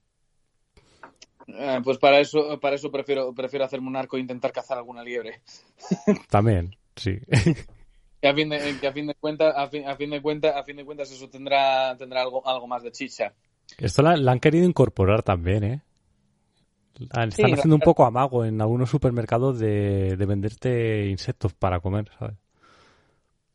Eh, 1.49 1.81
pues 1.85 1.99
para 1.99 2.19
eso, 2.21 2.59
para 2.61 2.77
eso 2.77 2.91
prefiero, 2.91 3.33
prefiero 3.33 3.65
hacerme 3.65 3.89
un 3.89 3.97
arco 3.97 4.17
e 4.17 4.21
intentar 4.21 4.53
cazar 4.53 4.79
alguna 4.79 5.03
liebre. 5.03 5.43
También, 6.31 6.77
sí. 6.97 7.19
Que 8.21 8.29
a 8.29 8.35
fin 8.35 8.49
de, 8.49 8.79
que 8.81 8.87
a 8.87 8.93
fin 8.93 9.07
de 9.07 9.15
cuentas, 9.15 9.55
a 9.57 9.69
fin, 9.69 9.87
a 9.87 9.97
fin 9.97 10.11
de 10.11 10.23
cuentas, 10.23 10.57
a 10.57 10.65
fin 10.65 10.77
de 10.77 10.85
cuentas 10.85 11.11
eso 11.11 11.29
tendrá, 11.29 11.97
tendrá 11.97 12.23
algo, 12.23 12.47
algo 12.47 12.67
más 12.67 12.83
de 12.83 12.91
chicha. 12.91 13.35
Esto 13.79 14.03
la, 14.03 14.13
han 14.33 14.41
querido 14.41 14.65
incorporar 14.65 15.23
también, 15.23 15.65
¿eh? 15.65 15.83
Están 16.99 17.53
haciendo 17.53 17.75
un 17.75 17.81
poco 17.81 18.07
amago 18.07 18.45
en 18.45 18.61
algunos 18.61 18.89
supermercados 18.89 19.59
de, 19.59 20.17
de 20.17 20.27
venderte 20.27 21.07
insectos 21.09 21.53
para 21.53 21.81
comer, 21.81 22.11
¿sabes? 22.19 22.37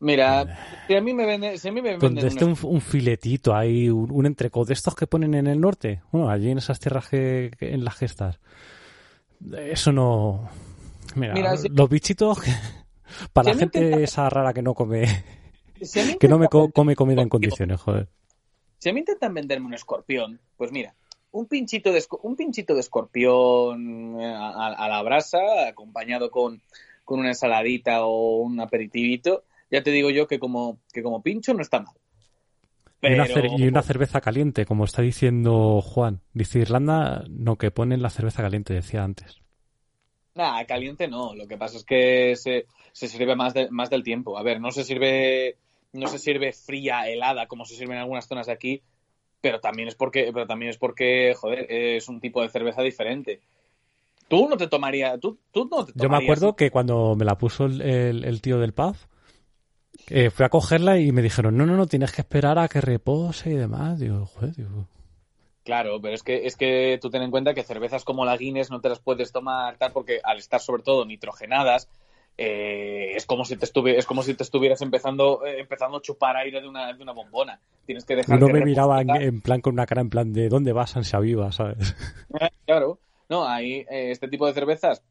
Mira, 0.01 0.57
si 0.87 0.95
a 0.95 1.01
mí 1.01 1.13
me 1.13 1.27
venden, 1.27 1.59
si 1.59 1.67
a 1.67 1.71
mí 1.71 1.79
me 1.79 1.95
venden 1.95 2.25
este 2.25 2.43
un, 2.43 2.81
filetito 2.81 3.55
ahí, 3.55 3.87
un, 3.87 4.11
un 4.11 4.25
entrecot 4.25 4.67
de 4.67 4.73
estos 4.73 4.95
que 4.95 5.05
ponen 5.05 5.35
en 5.35 5.45
el 5.45 5.61
norte, 5.61 6.01
bueno, 6.11 6.29
allí 6.29 6.49
en 6.49 6.57
esas 6.57 6.79
tierras 6.79 7.07
que, 7.07 7.51
en 7.59 7.85
las 7.85 7.95
gestas. 7.95 8.39
Eso 9.55 9.91
no. 9.91 10.49
Mira, 11.15 11.55
los 11.69 11.89
bichitos 11.89 12.39
para 13.33 13.53
la 13.53 13.59
gente 13.59 14.01
esa 14.01 14.27
rara 14.27 14.53
que 14.53 14.63
no 14.63 14.73
come, 14.73 15.05
que 16.19 16.27
no 16.27 16.39
me 16.39 16.47
come 16.47 16.95
comida 16.95 17.21
en 17.21 17.29
condiciones, 17.29 17.79
joder. 17.79 18.07
Si 18.79 18.89
a 18.89 18.93
mí 18.93 19.01
intentan 19.01 19.35
venderme 19.35 19.67
un 19.67 19.75
escorpión, 19.75 20.39
pues 20.57 20.71
mira, 20.71 20.95
un 21.31 21.45
pinchito 21.45 21.91
de, 21.91 22.03
un 22.23 22.35
pinchito 22.35 22.73
de 22.73 22.79
escorpión 22.79 24.19
eh, 24.19 24.25
a, 24.25 24.87
la 24.87 25.01
brasa, 25.03 25.67
acompañado 25.67 26.31
con, 26.31 26.59
con, 27.05 27.19
una 27.19 27.29
ensaladita 27.29 28.03
o 28.05 28.37
un 28.37 28.59
aperitivito, 28.59 29.43
ya 29.71 29.81
te 29.81 29.91
digo 29.91 30.09
yo 30.09 30.27
que 30.27 30.39
como, 30.39 30.79
que 30.93 31.01
como 31.01 31.23
pincho 31.23 31.53
no 31.53 31.61
está 31.61 31.79
mal. 31.81 31.95
Y, 33.03 33.67
una 33.67 33.81
cerveza 33.81 34.21
caliente, 34.21 34.67
como 34.67 34.85
está 34.85 35.01
diciendo 35.01 35.81
Juan. 35.81 36.21
Dice 36.33 36.59
Irlanda, 36.59 37.23
no, 37.29 37.55
que 37.57 37.71
ponen 37.71 38.03
la 38.03 38.11
cerveza 38.11 38.43
caliente, 38.43 38.75
decía 38.75 39.03
antes. 39.03 39.41
Nada, 40.35 40.63
caliente 40.65 41.07
no. 41.07 41.33
Lo 41.33 41.47
que 41.47 41.57
pasa 41.57 41.77
es 41.77 41.83
que 41.83 42.35
se, 42.35 42.67
se 42.91 43.07
sirve 43.07 43.35
más, 43.35 43.55
más 43.71 43.89
del 43.89 44.03
tiempo. 44.03 44.37
A 44.37 44.43
ver, 44.43 44.61
no 44.61 44.69
se 44.69 44.83
sirve 44.83 45.57
no 45.93 46.07
se 46.07 46.19
sirve 46.19 46.53
fría, 46.53 47.07
helada, 47.09 47.47
como 47.47 47.65
se 47.65 47.75
sirve 47.75 47.93
en 47.93 48.01
algunas 48.01 48.27
zonas 48.27 48.47
de 48.47 48.53
aquí, 48.53 48.81
pero 49.41 49.59
también 49.59 49.87
es 49.87 49.95
porque, 49.95 50.31
pero 50.33 50.47
también 50.47 50.69
es 50.69 50.77
porque, 50.77 51.33
joder, 51.35 51.67
es 51.69 52.07
un 52.07 52.19
tipo 52.19 52.41
de 52.41 52.49
cerveza 52.49 52.81
diferente. 52.81 53.41
Tú 54.27 54.47
no 54.47 54.55
te 54.55 54.67
tomarías, 54.67 55.19
tú, 55.19 55.39
tú 55.51 55.67
no 55.69 55.85
te 55.85 55.91
Yo 55.95 56.09
me 56.09 56.17
acuerdo 56.17 56.55
que 56.55 56.71
cuando 56.71 57.15
me 57.15 57.25
la 57.25 57.37
puso 57.37 57.65
el, 57.65 58.41
tío 58.41 58.59
del 58.59 58.73
pub, 58.73 58.95
eh, 60.11 60.29
fui 60.29 60.45
a 60.45 60.49
cogerla 60.49 60.99
y 60.99 61.11
me 61.11 61.21
dijeron, 61.21 61.57
no, 61.57 61.65
no, 61.65 61.75
no, 61.75 61.87
tienes 61.87 62.11
que 62.11 62.21
esperar 62.21 62.59
a 62.59 62.67
que 62.67 62.81
repose 62.81 63.51
y 63.51 63.55
demás. 63.55 63.99
Digo, 63.99 64.25
joder, 64.25 64.55
digo. 64.55 64.87
Claro, 65.63 66.01
pero 66.01 66.15
es 66.15 66.23
que, 66.23 66.45
es 66.47 66.55
que 66.55 66.97
tú 67.01 67.09
ten 67.09 67.21
en 67.21 67.31
cuenta 67.31 67.53
que 67.53 67.63
cervezas 67.63 68.03
como 68.03 68.25
la 68.25 68.35
Guinness 68.35 68.71
no 68.71 68.81
te 68.81 68.89
las 68.89 68.99
puedes 68.99 69.31
tomar 69.31 69.77
tal 69.77 69.91
porque 69.91 70.19
al 70.23 70.39
estar 70.39 70.59
sobre 70.59 70.83
todo 70.83 71.05
nitrogenadas, 71.05 71.87
eh, 72.37 73.11
es 73.15 73.25
como 73.25 73.45
si 73.45 73.57
te 73.57 73.67
es 73.97 74.05
como 74.05 74.23
si 74.23 74.33
te 74.33 74.43
estuvieras 74.43 74.81
empezando 74.81 75.45
eh, 75.45 75.59
empezando 75.59 75.97
a 75.97 76.01
chupar 76.01 76.37
aire 76.37 76.61
de 76.61 76.67
una, 76.67 76.93
de 76.93 77.03
una 77.03 77.11
bombona. 77.11 77.59
Tienes 77.85 78.05
que 78.05 78.15
dejar 78.15 78.37
Uno 78.37 78.47
me 78.47 78.61
miraba 78.65 79.01
en, 79.01 79.41
plan 79.41 79.61
con 79.61 79.73
una 79.73 79.85
cara 79.85 80.01
en 80.01 80.09
plan 80.09 80.33
de 80.33 80.49
¿dónde 80.49 80.73
vas, 80.73 80.95
ansia 80.97 81.19
viva? 81.19 81.51
¿sabes? 81.51 81.95
Eh, 82.39 82.49
claro. 82.65 82.97
No, 83.29 83.47
hay 83.47 83.85
este 83.89 84.27
tipo 84.27 84.45
de 84.47 84.53
cervezas 84.53 85.01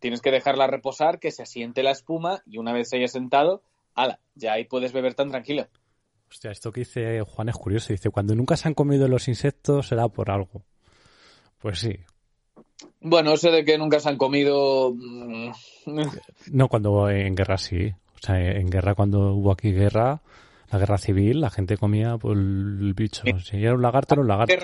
tienes 0.00 0.20
que 0.20 0.30
dejarla 0.30 0.66
reposar, 0.66 1.18
que 1.18 1.30
se 1.30 1.42
asiente 1.42 1.82
la 1.82 1.90
espuma 1.90 2.42
y 2.46 2.58
una 2.58 2.72
vez 2.72 2.88
se 2.88 2.96
haya 2.96 3.08
sentado, 3.08 3.62
ala, 4.02 4.20
ya 4.34 4.54
ahí 4.54 4.64
puedes 4.64 4.92
beber 4.92 5.14
tan 5.14 5.30
tranquilo. 5.30 5.66
Hostia, 6.30 6.50
esto 6.50 6.72
que 6.72 6.80
dice 6.80 7.22
Juan 7.22 7.48
es 7.48 7.56
curioso. 7.56 7.92
Dice, 7.92 8.10
cuando 8.10 8.34
nunca 8.34 8.56
se 8.56 8.68
han 8.68 8.74
comido 8.74 9.08
los 9.08 9.28
insectos 9.28 9.88
será 9.88 10.08
por 10.08 10.30
algo. 10.30 10.62
Pues 11.58 11.80
sí, 11.80 11.98
bueno, 13.00 13.36
sé 13.36 13.50
de 13.50 13.64
que 13.64 13.78
nunca 13.78 14.00
se 14.00 14.08
han 14.08 14.16
comido. 14.16 14.92
Mm, 14.94 15.50
no, 16.52 16.68
cuando 16.68 17.10
en 17.10 17.34
guerra 17.34 17.56
sí. 17.56 17.88
O 17.88 18.20
sea, 18.20 18.38
en 18.38 18.68
guerra, 18.68 18.94
cuando 18.94 19.34
hubo 19.34 19.52
aquí 19.52 19.72
guerra, 19.72 20.20
la 20.70 20.78
guerra 20.78 20.98
civil, 20.98 21.40
la 21.40 21.50
gente 21.50 21.76
comía 21.76 22.16
por 22.16 22.36
el 22.36 22.92
bicho. 22.94 23.22
Si 23.44 23.56
era 23.56 23.74
un 23.74 23.82
lagarto, 23.82 24.14
era 24.14 24.22
un 24.22 24.28
lagarto. 24.28 24.54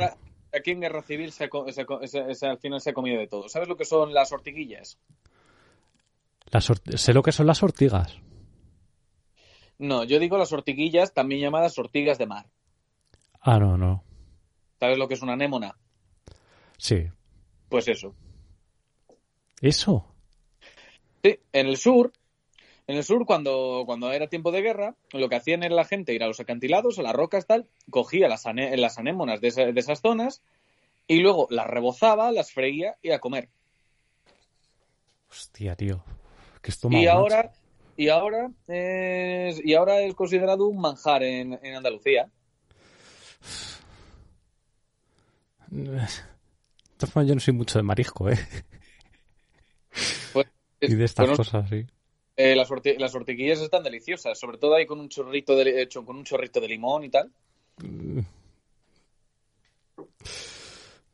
aquí 0.52 0.72
en 0.72 0.80
guerra 0.80 1.02
civil 1.02 1.30
se, 1.30 1.44
al 1.44 2.58
final 2.58 2.80
se 2.80 2.90
ha 2.90 2.94
comido 2.94 3.20
de 3.20 3.28
todo. 3.28 3.48
¿Sabes 3.48 3.68
lo 3.68 3.76
que 3.76 3.84
son 3.84 4.12
las 4.12 4.32
ortiguillas? 4.32 4.98
sé 6.96 7.14
lo 7.14 7.22
que 7.22 7.32
son 7.32 7.46
las 7.46 7.62
ortigas. 7.62 8.18
No, 9.78 10.04
yo 10.04 10.18
digo 10.18 10.38
las 10.38 10.52
ortiguillas, 10.52 11.12
también 11.12 11.40
llamadas 11.40 11.78
ortigas 11.78 12.18
de 12.18 12.26
mar. 12.26 12.46
Ah, 13.40 13.58
no, 13.58 13.76
no. 13.76 14.04
¿Sabes 14.80 14.98
lo 14.98 15.08
que 15.08 15.14
es 15.14 15.22
una 15.22 15.34
anémona? 15.34 15.76
Sí. 16.78 17.08
Pues 17.68 17.88
eso. 17.88 18.14
¿Eso? 19.60 20.06
Sí, 21.22 21.38
en 21.52 21.66
el 21.66 21.76
sur, 21.76 22.12
en 22.86 22.96
el 22.96 23.04
sur, 23.04 23.24
cuando, 23.24 23.84
cuando 23.86 24.12
era 24.12 24.28
tiempo 24.28 24.52
de 24.52 24.60
guerra, 24.60 24.94
lo 25.12 25.28
que 25.28 25.36
hacían 25.36 25.62
era 25.62 25.74
la 25.74 25.84
gente 25.84 26.12
ir 26.12 26.22
a 26.22 26.26
los 26.26 26.40
acantilados, 26.40 26.98
a 26.98 27.02
las 27.02 27.14
rocas, 27.14 27.46
tal, 27.46 27.66
cogía 27.90 28.28
las, 28.28 28.44
las 28.44 28.98
anémonas 28.98 29.40
de, 29.40 29.72
esas 29.74 30.02
zonas 30.02 30.42
y 31.06 31.20
luego 31.20 31.46
las 31.50 31.66
rebozaba, 31.66 32.30
las 32.30 32.52
freía 32.52 32.96
y 33.00 33.12
a 33.12 33.20
comer. 33.20 33.48
Hostia, 35.30 35.76
tío. 35.76 36.04
Que 36.60 36.70
esto 36.70 36.88
y 36.90 37.06
ahora, 37.06 37.52
y 37.96 38.08
ahora 38.08 38.50
es, 38.66 39.64
y 39.64 39.74
ahora 39.74 40.00
es 40.00 40.14
considerado 40.14 40.66
un 40.66 40.80
manjar 40.80 41.22
en, 41.22 41.58
en 41.62 41.76
Andalucía. 41.76 42.28
yo 45.70 47.34
no 47.34 47.40
soy 47.40 47.54
mucho 47.54 47.78
de 47.78 47.82
marisco, 47.82 48.30
¿eh? 48.30 48.38
Pues, 50.32 50.46
y 50.80 50.94
de 50.94 51.04
estas 51.04 51.30
cosas, 51.36 51.68
sí. 51.68 51.86
Eh, 52.36 52.56
las, 52.56 52.68
las, 52.98 53.14
ortiguillas 53.14 53.60
están 53.60 53.84
deliciosas, 53.84 54.38
sobre 54.38 54.58
todo 54.58 54.74
ahí 54.74 54.86
con 54.86 54.98
un 54.98 55.08
chorrito 55.08 55.54
de, 55.54 55.82
hecho 55.82 56.04
con 56.04 56.16
un 56.16 56.24
chorrito 56.24 56.60
de 56.60 56.68
limón 56.68 57.04
y 57.04 57.10
tal. 57.10 57.30
Mm. 57.78 58.20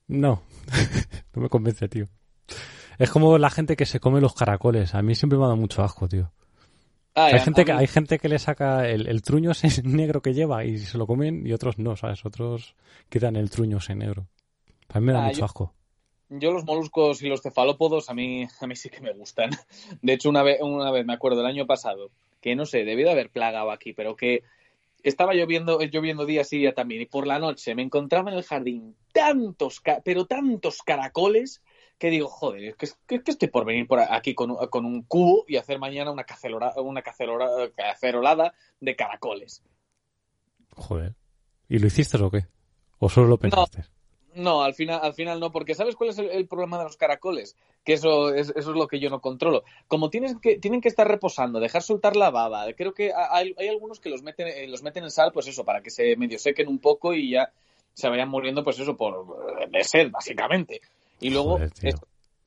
No, 0.09 0.43
no 1.35 1.43
me 1.43 1.49
convence, 1.49 1.89
tío. 1.89 2.09
Es 2.99 3.11
como 3.11 3.39
la 3.39 3.51
gente 3.51 3.77
que 3.77 3.87
se 3.87 4.01
come 4.01 4.21
los 4.21 4.35
caracoles. 4.35 4.95
A 4.95 5.03
mí 5.03 5.15
siempre 5.15 5.39
me 5.39 5.45
ha 5.45 5.49
dado 5.49 5.57
mucho 5.57 5.83
asco, 5.83 6.09
tío. 6.09 6.33
Ah, 7.15 7.27
hay, 7.27 7.41
gente 7.41 7.65
que, 7.65 7.73
hay 7.73 7.87
gente 7.87 8.19
que 8.19 8.29
le 8.29 8.39
saca 8.39 8.89
el, 8.89 9.09
el 9.09 9.23
truño 9.23 9.51
ese 9.51 9.69
negro 9.85 10.23
que 10.23 10.33
lleva 10.33 10.65
y 10.65 10.79
se 10.79 10.97
lo 10.97 11.07
comen 11.07 11.47
y 11.47 11.53
otros 11.53 11.79
no, 11.79 11.97
¿sabes? 11.97 12.25
Otros 12.25 12.77
quitan 13.09 13.37
el 13.37 13.51
truño 13.51 13.79
ese 13.79 13.95
negro. 13.95 14.27
A 14.89 15.01
mí 15.01 15.07
me 15.07 15.13
da 15.13 15.25
ah, 15.25 15.29
mucho 15.29 15.45
asco. 15.45 15.75
Yo 16.29 16.53
los 16.53 16.65
moluscos 16.65 17.23
y 17.23 17.29
los 17.29 17.43
cefalópodos 17.43 18.09
a 18.09 18.15
mí, 18.15 18.47
a 18.61 18.67
mí 18.67 18.77
sí 18.77 18.89
que 18.89 19.01
me 19.01 19.13
gustan. 19.13 19.51
De 20.03 20.13
hecho, 20.13 20.29
una 20.29 20.43
vez, 20.43 20.61
una 20.61 20.91
vez 20.91 21.05
me 21.05 21.13
acuerdo, 21.13 21.41
el 21.41 21.47
año 21.47 21.67
pasado, 21.67 22.11
que 22.41 22.55
no 22.55 22.67
sé, 22.67 22.85
debió 22.85 23.07
de 23.07 23.13
haber 23.13 23.31
plagado 23.31 23.73
aquí, 23.73 23.93
pero 23.93 24.15
que 24.15 24.45
estaba 25.03 25.35
lloviendo, 25.35 25.81
lloviendo 25.81 26.27
día 26.27 26.45
sí 26.45 26.59
día 26.59 26.75
también, 26.75 27.03
y 27.03 27.07
por 27.07 27.27
la 27.27 27.39
noche 27.39 27.75
me 27.75 27.83
encontraba 27.83 28.31
en 28.31 28.37
el 28.37 28.45
jardín 28.45 28.95
tantos, 29.13 29.83
pero 30.05 30.27
tantos 30.27 30.83
caracoles 30.83 31.63
que 32.01 32.09
digo, 32.09 32.29
joder, 32.29 32.65
es 32.65 32.97
que, 33.07 33.23
que, 33.23 33.31
estoy 33.31 33.49
por 33.49 33.67
venir 33.67 33.87
por 33.87 34.01
aquí 34.01 34.35
con, 34.35 34.51
un 34.51 35.03
cubo 35.03 35.45
y 35.47 35.57
hacer 35.57 35.79
mañana 35.79 36.11
una, 36.11 36.25
cacerolada, 36.25 36.81
una 36.81 37.03
cacerolada 37.03 38.55
de 38.81 38.97
caracoles. 38.97 39.63
Joder. 40.75 41.15
¿Y 41.69 41.79
lo 41.79 41.87
hiciste 41.87 42.17
o 42.17 42.31
qué? 42.31 42.47
¿O 42.99 43.11
solo 43.11 43.29
lo 43.29 43.39
pensaste? 43.39 43.85
No, 44.35 44.63
al 44.63 44.73
final, 44.73 45.01
al 45.03 45.13
final 45.13 45.41
no, 45.41 45.53
porque 45.53 45.75
¿sabes 45.75 45.95
cuál 45.95 46.09
es 46.09 46.19
el, 46.19 46.49
problema 46.49 46.79
de 46.79 46.85
los 46.85 46.97
caracoles? 46.97 47.55
Que 47.85 47.93
eso 47.93 48.33
es, 48.33 48.49
eso 48.49 48.71
es 48.71 48.77
lo 48.77 48.89
que 48.89 48.99
yo 48.99 49.11
no 49.11 49.21
controlo. 49.21 49.65
Como 49.87 50.09
tienes 50.09 50.37
que, 50.41 50.59
tienen 50.59 50.81
que 50.81 50.89
estar 50.89 51.07
reposando, 51.07 51.61
dejar 51.61 51.83
soltar 51.83 52.17
la 52.17 52.31
baba, 52.31 52.65
creo 52.73 52.95
que 52.95 53.13
hay, 53.13 53.55
hay 53.59 53.69
algunos 53.69 54.01
que 54.01 54.09
los 54.09 54.23
meten, 54.23 54.49
eh, 54.49 54.67
los 54.69 54.83
meten 54.83 55.05
en 55.05 55.11
sal, 55.11 55.33
pues 55.33 55.49
eso, 55.49 55.67
para 55.67 55.83
que 55.83 55.91
se 55.91 56.17
medio 56.17 56.39
sequen 56.39 56.69
un 56.69 56.79
poco 56.79 57.13
y 57.13 57.33
ya 57.33 57.53
se 57.93 58.09
vayan 58.09 58.31
muriendo, 58.31 58.65
pues 58.65 58.79
eso, 58.79 58.97
por 58.97 59.69
de 59.69 59.85
sed, 59.85 60.11
básicamente. 60.11 60.81
Y 61.21 61.31
luego 61.31 61.59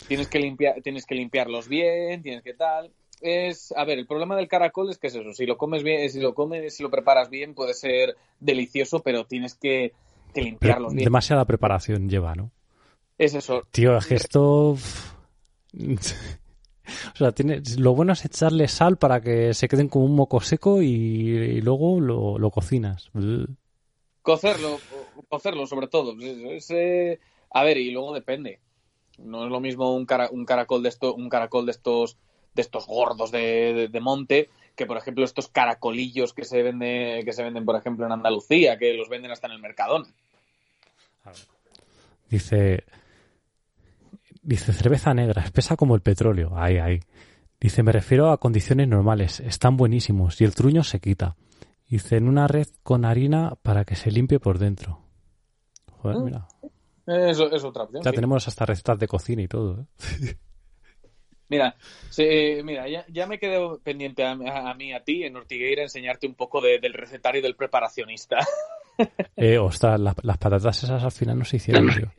tienes 0.07 0.27
que 0.27 0.39
limpiar, 0.39 0.81
tienes 0.81 1.05
que 1.05 1.15
limpiarlos 1.15 1.67
bien, 1.67 2.21
tienes 2.21 2.43
que 2.43 2.53
tal. 2.53 2.91
Es, 3.21 3.73
a 3.77 3.85
ver, 3.85 3.99
el 3.99 4.07
problema 4.07 4.35
del 4.35 4.49
caracol 4.49 4.89
es 4.89 4.97
que 4.97 5.07
es 5.07 5.15
eso, 5.15 5.31
si 5.33 5.45
lo 5.45 5.57
comes 5.57 5.83
bien, 5.83 6.09
si 6.09 6.19
lo 6.19 6.33
comes, 6.33 6.75
si 6.75 6.83
lo 6.83 6.89
preparas 6.89 7.29
bien, 7.29 7.53
puede 7.53 7.73
ser 7.73 8.17
delicioso, 8.41 9.01
pero 9.01 9.25
tienes 9.25 9.55
que 9.55 9.93
que 10.33 10.41
limpiarlos 10.41 10.93
Demasiada 10.93 11.45
preparación 11.45 12.09
lleva, 12.09 12.35
¿no? 12.35 12.51
Es 13.17 13.33
eso. 13.35 13.63
Tío, 13.71 13.95
es 13.97 14.05
que 14.07 14.15
esto... 14.15 14.71
o 14.73 14.77
sea, 17.15 17.31
tiene... 17.31 17.61
lo 17.77 17.93
bueno 17.93 18.13
es 18.13 18.25
echarle 18.25 18.67
sal 18.67 18.97
para 18.97 19.21
que 19.21 19.53
se 19.53 19.67
queden 19.67 19.87
como 19.87 20.05
un 20.05 20.15
moco 20.15 20.41
seco 20.41 20.81
y, 20.81 21.61
luego 21.61 22.01
lo, 22.01 22.49
cocinas. 22.51 23.11
Cocerlo, 24.21 24.79
cocerlo 25.29 25.67
sobre 25.67 25.87
todo. 25.87 26.15
Eh, 26.19 27.19
a 27.53 27.63
ver, 27.63 27.77
y 27.77 27.91
luego 27.91 28.13
depende. 28.13 28.59
No 29.19 29.45
es 29.45 29.51
lo 29.51 29.59
mismo 29.59 29.95
un, 29.95 30.07
un 30.31 30.45
caracol 30.45 30.83
de 30.83 30.89
esto, 30.89 31.13
un 31.13 31.29
caracol 31.29 31.65
de 31.65 31.71
estos 31.71 32.17
de 32.55 32.61
estos 32.61 32.85
gordos 32.85 33.31
de, 33.31 33.89
de, 33.91 33.99
monte, 33.99 34.49
que 34.75 34.85
por 34.85 34.95
ejemplo 34.97 35.23
estos 35.23 35.47
caracolillos 35.47 36.33
que 36.33 36.45
se 36.45 36.61
venden, 36.61 37.25
que 37.25 37.33
se 37.33 37.41
venden 37.43 37.65
por 37.65 37.75
ejemplo 37.75 38.05
en 38.05 38.11
Andalucía, 38.11 38.77
que 38.77 38.93
los 38.93 39.09
venden 39.09 39.31
hasta 39.31 39.47
en 39.47 39.53
el 39.53 39.59
Mercadona. 39.59 40.05
Dice, 42.29 42.83
dice 44.41 44.73
cerveza 44.73 45.13
negra, 45.13 45.43
espesa 45.43 45.75
como 45.75 45.95
el 45.95 46.01
petróleo. 46.01 46.51
Ahí, 46.55 46.77
ahí. 46.77 46.99
Dice, 47.59 47.81
me 47.81 47.91
refiero 47.91 48.31
a 48.31 48.37
condiciones 48.39 48.87
normales, 48.87 49.39
están 49.39 49.77
buenísimos 49.77 50.39
y 50.41 50.43
el 50.43 50.53
truño 50.53 50.83
se 50.83 50.99
quita. 50.99 51.35
Dice, 51.87 52.17
en 52.17 52.27
una 52.27 52.47
red 52.47 52.67
con 52.81 53.05
harina 53.05 53.55
para 53.61 53.85
que 53.85 53.95
se 53.95 54.11
limpie 54.11 54.39
por 54.39 54.57
dentro. 54.59 54.99
Joder, 56.01 56.17
Mm. 56.17 56.23
mira. 56.25 56.47
Eso 57.05 57.51
es 57.51 57.63
otra 57.63 57.83
opción. 57.83 58.03
Ya 58.03 58.11
sí. 58.11 58.15
tenemos 58.15 58.47
hasta 58.47 58.65
recetas 58.65 58.97
de 58.99 59.07
cocina 59.07 59.41
y 59.41 59.47
todo. 59.47 59.81
¿eh? 59.81 60.35
Mira, 61.49 61.75
sí, 62.09 62.25
mira 62.63 62.87
ya, 62.89 63.05
ya 63.09 63.27
me 63.27 63.37
quedo 63.37 63.79
pendiente 63.79 64.23
a, 64.23 64.31
a- 64.31 64.71
a 64.71 64.73
mí, 64.73 64.93
a 64.93 65.03
ti, 65.03 65.23
en 65.23 65.35
Ortigueira, 65.35 65.83
enseñarte 65.83 66.25
un 66.25 66.33
poco 66.35 66.61
de- 66.61 66.79
del 66.79 66.93
recetario 66.93 67.41
del 67.41 67.55
preparacionista. 67.55 68.37
Eh, 69.35 69.57
ostras, 69.57 69.99
la- 69.99 70.15
las 70.21 70.37
patatas 70.37 70.83
esas 70.83 71.03
al 71.03 71.11
final 71.11 71.39
no 71.39 71.45
se 71.45 71.55
hicieron, 71.57 71.87
tío. 71.89 72.13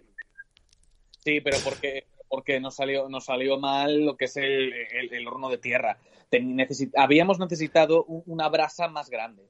Sí, 1.25 1.41
pero 1.41 1.57
porque, 1.63 2.09
porque 2.29 2.59
nos, 2.59 2.75
salió, 2.75 3.09
nos 3.09 3.27
salió 3.27 3.61
mal 3.61 4.05
lo 4.05 4.17
que 4.17 4.25
es 4.25 4.37
el, 4.37 4.73
el- 4.73 5.15
el 5.15 5.29
horno 5.29 5.49
de 5.51 5.59
tierra. 5.59 5.99
Ten- 6.29 6.57
habíamos 6.97 7.39
necesitado 7.39 8.03
un- 8.05 8.25
una 8.27 8.49
brasa 8.49 8.89
más 8.89 9.09
grande. 9.09 9.49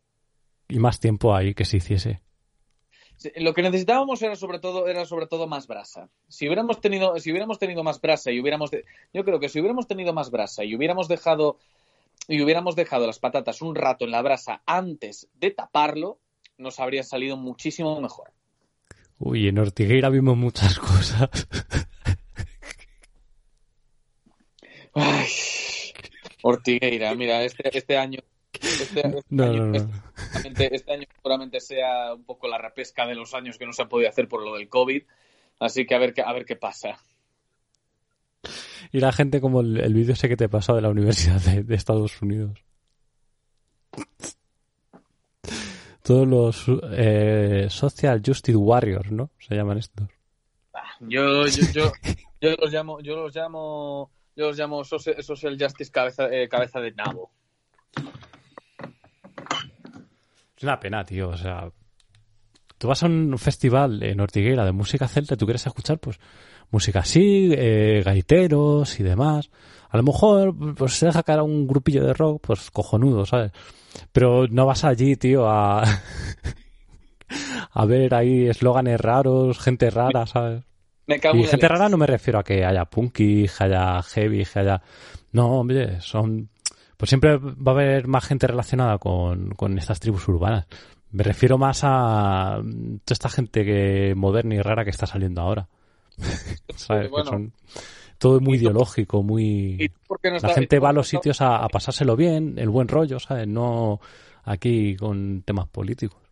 Y 0.69 0.79
más 0.79 1.01
tiempo 1.01 1.35
ahí 1.35 1.55
que 1.55 1.65
se 1.65 1.79
hiciese. 1.79 2.21
Lo 3.37 3.55
que 3.55 3.63
necesitábamos 3.63 4.21
era 4.23 4.37
sobre 4.37 4.59
todo 4.59 4.87
era 4.89 5.05
sobre 5.05 5.27
todo 5.27 5.47
más 5.47 5.67
brasa. 5.67 6.09
Si 6.29 6.47
hubiéramos 6.47 6.81
tenido 6.81 7.19
si 7.19 7.31
hubiéramos 7.31 7.59
tenido 7.59 7.83
más 7.83 8.01
brasa 8.01 8.31
y 8.31 8.41
hubiéramos 8.41 8.71
de- 8.71 8.85
yo 9.13 9.25
creo 9.25 9.41
que 9.41 9.49
si 9.49 9.61
hubiéramos 9.61 9.87
tenido 9.87 10.13
más 10.13 10.31
brasa 10.31 10.65
y 10.65 10.75
hubiéramos 10.75 11.09
dejado 11.09 11.59
y 12.29 12.41
hubiéramos 12.43 12.77
dejado 12.77 13.07
las 13.07 13.19
patatas 13.19 13.63
un 13.63 13.75
rato 13.75 14.05
en 14.05 14.11
la 14.11 14.23
brasa 14.23 14.63
antes 14.67 15.29
de 15.35 15.51
taparlo, 15.51 16.19
nos 16.59 16.81
habría 16.81 17.03
salido 17.03 17.37
muchísimo 17.37 18.01
mejor. 18.01 18.31
Uy, 19.19 19.49
en 19.49 19.59
Ortigueira 19.59 20.09
vimos 20.11 20.37
muchas 20.37 20.79
cosas. 20.79 21.29
Ay, 24.95 25.29
Ortigueira, 26.43 27.15
mira, 27.15 27.43
este, 27.43 27.77
este 27.77 27.97
año 27.97 28.21
este, 28.65 29.01
este 29.01 29.23
No, 29.31 29.45
año- 29.45 29.67
no, 29.67 29.67
no. 29.67 29.77
este- 29.77 29.93
seguramente- 30.33 30.75
este 30.77 30.93
año 30.93 31.05
seguramente 31.15 31.61
sea 31.61 32.15
un 32.15 32.25
poco 32.25 32.49
la 32.49 32.59
repesca 32.59 33.07
de 33.07 33.15
los 33.15 33.35
años 33.35 33.59
que 33.59 33.67
no 33.67 33.73
se 33.73 33.83
ha 33.83 33.89
podido 33.89 34.09
hacer 34.09 34.29
por 34.29 34.43
lo 34.43 34.55
del 34.55 34.69
COVID. 34.69 35.03
Así 35.61 35.87
que 35.87 35.95
a 35.95 35.99
ver 35.99 36.13
qué, 36.15 36.23
a 36.23 36.33
ver 36.33 36.45
qué 36.45 36.57
pasa. 36.57 36.99
Y 38.93 39.01
la 39.01 39.13
gente 39.13 39.41
como 39.41 39.61
el, 39.61 39.79
el 39.81 39.95
vídeo 39.95 40.13
ese 40.13 40.29
que 40.29 40.37
te 40.37 40.49
pasó 40.49 40.75
de 40.75 40.83
la 40.83 40.91
Universidad 40.91 41.41
de, 41.41 41.63
de 41.63 41.75
Estados 41.75 42.21
Unidos. 42.21 42.63
Todos 46.03 46.29
los 46.29 46.65
eh, 46.93 47.67
Social 47.71 48.21
Justice 48.25 48.57
Warriors, 48.57 49.11
¿no? 49.11 49.31
Se 49.39 49.55
llaman 49.55 49.79
estos. 49.79 50.09
Yo, 51.01 51.47
yo, 51.47 51.63
yo, 51.73 51.93
yo 52.41 52.51
los 52.61 52.71
llamo, 52.73 53.01
yo 53.01 53.17
los 53.17 53.35
llamo, 53.35 54.11
yo 54.37 54.49
los 54.49 54.59
llamo 54.59 54.85
social, 54.85 55.23
social 55.23 55.57
justice 55.59 55.91
cabeza, 55.91 56.29
eh, 56.31 56.49
cabeza 56.49 56.81
de 56.81 56.93
nabo. 56.93 57.31
Es 60.57 60.63
una 60.63 60.79
pena, 60.81 61.05
tío. 61.05 61.29
O 61.31 61.37
sea, 61.37 61.69
tú 62.79 62.89
vas 62.89 63.03
a 63.03 63.07
un 63.07 63.39
festival 63.39 64.03
en 64.03 64.21
Ortigueira 64.21 64.65
de 64.65 64.73
música 64.73 65.09
celta 65.09 65.35
y 65.35 65.37
tú 65.37 65.47
quieres 65.47 65.67
escuchar, 65.67 65.99
pues, 65.99 66.19
música 66.71 67.01
así, 67.01 67.51
eh, 67.53 68.03
gaiteros 68.05 68.99
y 69.01 69.03
demás. 69.03 69.51
A 69.91 69.97
lo 69.97 70.03
mejor, 70.03 70.55
pues, 70.75 70.95
se 70.95 71.07
deja 71.07 71.23
caer 71.23 71.41
a 71.41 71.45
un 71.45 71.67
grupillo 71.67 72.05
de 72.05 72.15
rock, 72.15 72.43
pues, 72.47 72.71
cojonudo, 72.71 73.27
¿sabes? 73.27 73.53
Pero 74.13 74.47
no 74.49 74.67
vas 74.67 74.85
allí, 74.85 75.17
tío, 75.17 75.49
a... 75.49 75.85
a 77.73 77.85
ver 77.87 78.15
ahí 78.15 78.47
eslóganes 78.47 79.01
raros, 79.01 79.59
gente 79.59 79.91
rara, 79.91 80.27
¿sabes? 80.27 80.63
Me 81.07 81.21
cago 81.21 81.37
Y 81.37 81.43
gente 81.45 81.57
leche. 81.57 81.69
rara 81.69 81.89
no 81.89 81.97
me 81.97 82.07
refiero 82.07 82.39
a 82.39 82.45
que 82.45 82.65
haya 82.65 82.85
punky, 82.87 83.47
que 83.47 83.65
haya 83.65 84.03
heavy, 84.03 84.45
que 84.45 84.59
haya... 84.59 84.83
No, 85.33 85.61
hombre, 85.61 86.01
son... 86.01 86.49
Pues 87.05 87.11
siempre 87.11 87.37
va 87.37 87.73
a 87.73 87.75
haber 87.75 88.07
más 88.07 88.25
gente 88.25 88.47
relacionada 88.47 88.97
con, 88.97 89.51
con 89.51 89.77
estas 89.77 90.01
tribus 90.01 90.27
urbanas. 90.27 90.67
Me 91.11 91.23
refiero 91.23 91.59
más 91.59 91.81
a 91.83 92.61
mm, 92.65 93.01
toda 93.05 93.13
esta 93.13 93.29
gente 93.29 93.63
que 93.63 94.15
moderna 94.17 94.55
y 94.55 94.63
rara 94.63 94.85
que 94.85 94.91
está 94.91 95.05
saliendo 95.05 95.43
ahora. 95.43 95.69
¿Sabes? 96.77 97.03
Que 97.05 97.11
bueno. 97.11 97.27
son 97.31 97.53
todo 98.17 98.41
muy 98.41 98.57
¿Y 98.57 98.61
tú- 98.61 98.65
ideológico, 98.65 99.23
muy... 99.23 99.77
¿Y 99.79 99.89
tú 99.91 100.01
por 100.07 100.19
qué 100.19 100.31
no 100.31 100.39
La 100.39 100.55
gente 100.55 100.79
va 100.79 100.89
a 100.89 100.93
los 100.95 101.07
sitios 101.07 101.43
a, 101.43 101.57
a 101.59 101.69
pasárselo 101.69 102.17
bien, 102.17 102.55
el 102.57 102.71
buen 102.71 102.89
rollo, 102.89 103.21
¿sabes? 103.21 103.47
No 103.49 104.01
aquí 104.45 104.97
con 104.97 105.43
temas 105.43 105.69
políticos. 105.69 106.23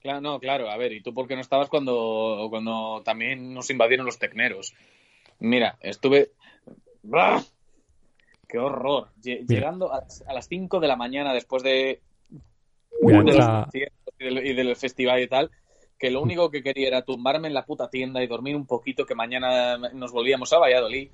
Claro, 0.00 0.20
no, 0.20 0.38
claro, 0.38 0.70
a 0.70 0.76
ver, 0.76 0.92
¿y 0.92 1.02
tú 1.02 1.12
por 1.12 1.26
qué 1.26 1.34
no 1.34 1.40
estabas 1.40 1.68
cuando, 1.68 2.46
cuando 2.50 3.02
también 3.04 3.52
nos 3.52 3.68
invadieron 3.68 4.06
los 4.06 4.20
tecneros? 4.20 4.74
Mira, 5.40 5.76
estuve... 5.80 6.30
¡Bah! 7.02 7.42
¡Qué 8.48 8.58
horror! 8.58 9.08
Llegando 9.22 9.92
a, 9.92 10.00
las- 10.02 10.22
a 10.26 10.32
las 10.32 10.46
5 10.48 10.80
de 10.80 10.88
la 10.88 10.96
mañana 10.96 11.32
después 11.32 11.62
de, 11.62 12.00
Mira, 13.02 13.22
de 13.22 13.34
los 13.34 13.74
y 13.74 14.24
del, 14.24 14.46
y 14.46 14.52
del 14.54 14.76
festival 14.76 15.20
y 15.22 15.28
tal, 15.28 15.50
que 15.98 16.10
lo 16.10 16.22
único 16.22 16.50
que 16.50 16.62
quería 16.62 16.88
era 16.88 17.02
tumbarme 17.02 17.48
en 17.48 17.54
la 17.54 17.64
puta 17.64 17.88
tienda 17.90 18.22
y 18.22 18.26
dormir 18.26 18.56
un 18.56 18.66
poquito, 18.66 19.06
que 19.06 19.14
mañana 19.14 19.76
nos 19.92 20.12
volvíamos 20.12 20.52
a 20.52 20.58
Valladolid. 20.58 21.10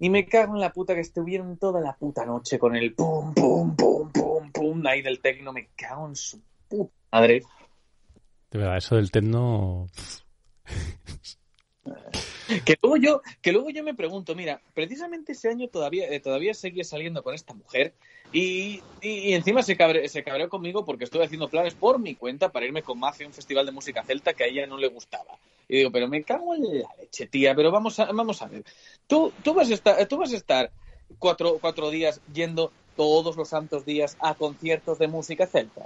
Y 0.00 0.10
me 0.10 0.26
cago 0.26 0.54
en 0.54 0.60
la 0.60 0.72
puta 0.72 0.94
que 0.94 1.00
estuvieron 1.00 1.56
toda 1.56 1.80
la 1.80 1.96
puta 1.96 2.24
noche 2.24 2.58
con 2.58 2.76
el 2.76 2.94
pum, 2.94 3.34
pum, 3.34 3.74
pum, 3.74 4.12
pum, 4.12 4.52
pum, 4.52 4.86
ahí 4.86 5.02
del 5.02 5.20
tecno. 5.20 5.52
Me 5.52 5.70
cago 5.74 6.06
en 6.06 6.14
su 6.14 6.40
puta 6.68 6.92
madre. 7.10 7.42
De 8.50 8.58
verdad, 8.58 8.76
eso 8.76 8.94
del 8.94 9.10
techno... 9.10 9.88
Que 12.64 12.76
luego 12.82 12.96
yo, 12.96 13.20
que 13.42 13.52
luego 13.52 13.68
yo 13.70 13.84
me 13.84 13.94
pregunto, 13.94 14.34
mira, 14.34 14.60
precisamente 14.74 15.32
ese 15.32 15.50
año 15.50 15.68
todavía, 15.68 16.08
eh, 16.08 16.18
todavía 16.18 16.54
seguía 16.54 16.82
saliendo 16.82 17.22
con 17.22 17.34
esta 17.34 17.52
mujer 17.52 17.92
y, 18.32 18.80
y- 19.02 19.34
encima 19.34 19.62
se, 19.62 19.76
cabre- 19.76 20.08
se 20.08 20.22
cabreó 20.24 20.48
conmigo 20.48 20.84
porque 20.84 21.04
estoy 21.04 21.22
haciendo 21.22 21.50
planes 21.50 21.74
por 21.74 21.98
mi 21.98 22.14
cuenta 22.14 22.48
para 22.50 22.64
irme 22.64 22.82
con 22.82 22.98
Mafia 22.98 23.26
a 23.26 23.28
un 23.28 23.34
festival 23.34 23.66
de 23.66 23.72
música 23.72 24.02
celta 24.02 24.32
que 24.32 24.44
a 24.44 24.46
ella 24.46 24.66
no 24.66 24.78
le 24.78 24.88
gustaba. 24.88 25.38
Y 25.68 25.76
digo, 25.78 25.90
pero 25.92 26.08
me 26.08 26.22
cago 26.22 26.54
en 26.54 26.62
la 26.80 26.88
leche, 26.98 27.26
tía, 27.26 27.54
pero 27.54 27.70
vamos 27.70 27.98
a, 28.00 28.06
vamos 28.12 28.40
a 28.40 28.46
ver. 28.46 28.64
Tú, 29.06 29.30
tú 29.44 29.52
vas 29.52 29.70
a 29.70 29.74
estar, 29.74 30.06
tú 30.08 30.16
vas 30.16 30.32
a 30.32 30.36
estar 30.36 30.70
cuatro, 31.18 31.58
cuatro 31.60 31.90
días 31.90 32.20
yendo 32.32 32.72
todos 32.96 33.36
los 33.36 33.50
santos 33.50 33.84
días 33.84 34.16
a 34.20 34.34
conciertos 34.34 34.98
de 34.98 35.08
música 35.08 35.46
celta. 35.46 35.82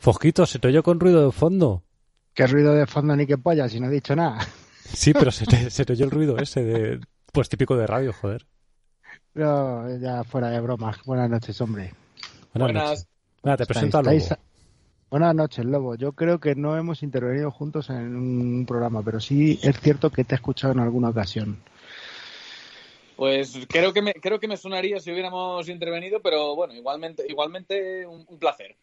Fosquito, 0.00 0.46
¿se 0.46 0.58
te 0.58 0.68
oyó 0.68 0.82
con 0.82 0.98
ruido 0.98 1.26
de 1.26 1.32
fondo? 1.32 1.82
¿Qué 2.46 2.46
ruido 2.46 2.74
de 2.74 2.86
fondo 2.86 3.14
ni 3.16 3.26
qué 3.26 3.36
polla 3.38 3.68
si 3.68 3.80
no 3.80 3.88
he 3.88 3.90
dicho 3.90 4.16
nada? 4.16 4.38
Sí, 4.94 5.12
pero 5.12 5.30
se 5.30 5.46
te, 5.46 5.70
se 5.70 5.84
te 5.84 5.92
oyó 5.92 6.04
el 6.06 6.10
ruido 6.10 6.38
ese 6.38 6.62
de... 6.64 7.00
Pues 7.32 7.48
típico 7.48 7.76
de 7.76 7.86
radio, 7.86 8.12
joder. 8.12 8.46
Pero 9.32 9.98
ya 9.98 10.24
fuera 10.24 10.48
de 10.50 10.60
bromas. 10.60 10.96
Buenas 11.04 11.30
noches, 11.30 11.60
hombre. 11.60 11.92
Buenas, 12.54 12.72
Buenas. 12.72 12.84
noches. 12.90 13.06
Mira, 13.42 13.56
te 13.56 13.66
presento 13.66 13.98
a 13.98 14.02
Lobo. 14.02 14.24
Buenas 15.10 15.34
noches, 15.34 15.64
Lobo. 15.64 15.94
Yo 15.96 16.12
creo 16.12 16.38
que 16.40 16.54
no 16.54 16.76
hemos 16.76 17.02
intervenido 17.02 17.50
juntos 17.50 17.90
en 17.90 18.16
un 18.16 18.64
programa, 18.66 19.02
pero 19.02 19.20
sí 19.20 19.58
es 19.62 19.78
cierto 19.80 20.10
que 20.10 20.24
te 20.24 20.34
he 20.34 20.36
escuchado 20.36 20.72
en 20.72 20.80
alguna 20.80 21.10
ocasión. 21.10 21.58
Pues 23.16 23.52
creo 23.68 23.92
que 23.92 24.02
me, 24.02 24.14
creo 24.14 24.40
que 24.40 24.48
me 24.48 24.56
sonaría 24.56 24.98
si 24.98 25.12
hubiéramos 25.12 25.68
intervenido, 25.68 26.20
pero 26.22 26.56
bueno, 26.56 26.74
igualmente, 26.74 27.24
igualmente 27.28 28.06
un- 28.06 28.24
un 28.26 28.38
placer. 28.38 28.76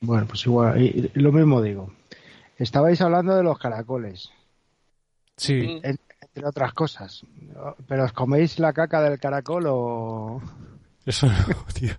Bueno, 0.00 0.26
pues 0.26 0.44
igual, 0.46 0.82
y- 0.82 1.10
y 1.14 1.20
lo 1.20 1.30
mismo 1.32 1.62
digo. 1.62 1.92
Estabais 2.58 3.00
hablando 3.00 3.34
de 3.36 3.42
los 3.42 3.58
caracoles, 3.58 4.30
Sí, 5.36 5.80
en- 5.82 5.98
entre 6.20 6.46
otras 6.46 6.72
cosas. 6.72 7.22
¿Pero 7.88 8.04
os 8.04 8.12
coméis 8.12 8.58
la 8.58 8.72
caca 8.72 9.02
del 9.02 9.18
caracol 9.18 9.64
o...? 9.68 10.40
eso 11.04 11.26
no, 11.26 11.34
tío. 11.74 11.94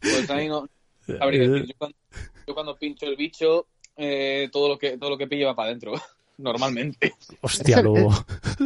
Pues 0.00 0.28
ahí 0.30 0.48
no 0.48 0.68
sabría 1.06 1.44
Eh, 1.44 1.48
decir. 1.48 1.66
Yo 1.68 1.74
cuando, 1.78 1.96
yo 2.46 2.54
cuando 2.54 2.76
pincho 2.76 3.06
el 3.06 3.16
bicho, 3.16 3.66
eh, 3.96 4.48
todo 4.52 4.68
lo 4.68 4.78
que 4.78 4.98
todo 4.98 5.10
lo 5.10 5.16
que 5.18 5.26
pillo 5.28 5.46
va 5.46 5.54
para 5.54 5.68
adentro, 5.68 5.92
normalmente. 6.38 7.14
Hostia, 7.40 7.80
Lobo. 7.80 8.12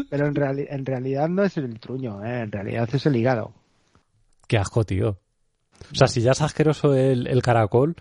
Pero 0.08 0.26
en, 0.26 0.34
reali- 0.34 0.66
en 0.70 0.86
realidad 0.86 1.28
no 1.28 1.44
es 1.44 1.56
el 1.58 1.78
truño, 1.78 2.24
¿eh? 2.24 2.40
en 2.42 2.52
realidad 2.52 2.88
es 2.92 3.04
el 3.06 3.16
hígado. 3.16 3.52
Qué 4.46 4.56
asco, 4.56 4.84
tío. 4.84 5.18
O 5.92 5.94
sea, 5.94 6.08
si 6.08 6.22
ya 6.22 6.32
es 6.32 6.40
asqueroso 6.40 6.94
el, 6.94 7.26
el 7.26 7.42
caracol, 7.42 7.94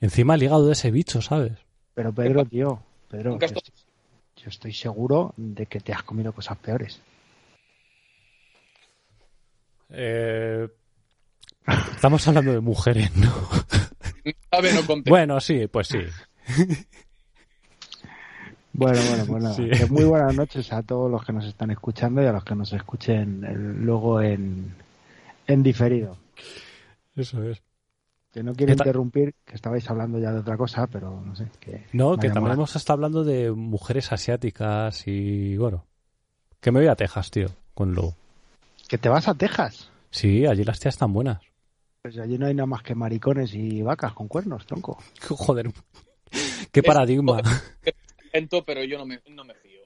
encima 0.00 0.36
el 0.36 0.44
hígado 0.44 0.66
de 0.66 0.72
ese 0.72 0.90
bicho, 0.92 1.20
¿sabes? 1.20 1.58
Pero 1.98 2.12
Pedro, 2.12 2.44
tío, 2.44 2.80
Pedro, 3.10 3.32
yo 3.40 3.44
estoy- 3.46 3.58
estoy, 3.58 3.74
yo 4.36 4.48
estoy 4.50 4.72
seguro 4.72 5.34
de 5.36 5.66
que 5.66 5.80
te 5.80 5.92
has 5.92 6.04
comido 6.04 6.32
cosas 6.32 6.56
peores. 6.58 7.00
Eh, 9.90 10.68
Estamos 11.92 12.26
hablando 12.28 12.52
de 12.52 12.60
mujeres, 12.60 13.14
¿no? 13.16 13.28
A 14.52 14.60
ver, 14.60 14.74
no 14.74 14.86
conté. 14.86 15.10
Bueno, 15.10 15.40
sí, 15.40 15.66
pues 15.66 15.88
sí. 15.88 15.98
Bueno, 18.72 19.00
bueno, 19.08 19.24
pues. 19.26 19.56
Sí. 19.56 19.68
Que 19.70 19.86
muy 19.86 20.04
buenas 20.04 20.34
noches 20.36 20.72
a 20.72 20.82
todos 20.84 21.10
los 21.10 21.24
que 21.24 21.32
nos 21.32 21.44
están 21.46 21.70
escuchando 21.72 22.22
y 22.22 22.26
a 22.26 22.32
los 22.32 22.44
que 22.44 22.54
nos 22.54 22.72
escuchen 22.72 23.44
eh, 23.44 23.54
luego 23.54 24.22
en, 24.22 24.72
En 25.48 25.62
diferido. 25.64 26.16
Eso 27.16 27.42
es. 27.42 27.60
Que 28.32 28.42
no 28.42 28.54
quiero 28.54 28.72
¿Qué 28.72 28.76
ta- 28.76 28.84
interrumpir, 28.84 29.34
que 29.44 29.54
estabais 29.54 29.88
hablando 29.88 30.18
ya 30.18 30.32
de 30.32 30.40
otra 30.40 30.56
cosa, 30.56 30.86
pero 30.86 31.20
no 31.20 31.34
sé. 31.34 31.46
Que 31.60 31.86
No, 31.92 32.16
que 32.18 32.28
también 32.30 32.54
hemos 32.54 32.76
estado 32.76 32.94
hablando 32.98 33.24
de 33.24 33.50
mujeres 33.52 34.12
asiáticas 34.12 35.06
y 35.06 35.56
bueno. 35.56 35.86
Que 36.60 36.70
me 36.72 36.80
voy 36.80 36.88
a 36.88 36.96
Texas, 36.96 37.30
tío, 37.30 37.48
con 37.74 37.94
la- 37.94 38.12
Que 38.88 38.98
te 38.98 39.08
vas 39.08 39.28
a 39.28 39.34
Texas. 39.34 39.90
Sí, 40.10 40.44
allí 40.46 40.64
las 40.64 40.78
tías 40.80 40.94
están 40.94 41.12
buenas. 41.12 41.40
Pues 42.02 42.18
allí 42.18 42.36
no 42.38 42.46
hay 42.46 42.54
nada 42.54 42.66
más 42.66 42.82
que 42.82 42.94
maricones 42.94 43.54
y 43.54 43.82
vacas 43.82 44.12
con 44.12 44.28
cuernos, 44.28 44.66
tronco. 44.66 44.98
Joder. 45.28 45.70
Qué 46.72 46.82
paradigma. 46.82 47.40
Lento, 48.32 48.64
pero 48.64 48.84
yo 48.84 48.98
no 48.98 49.06
me, 49.06 49.20
no 49.30 49.44
me 49.44 49.54
fío. 49.54 49.80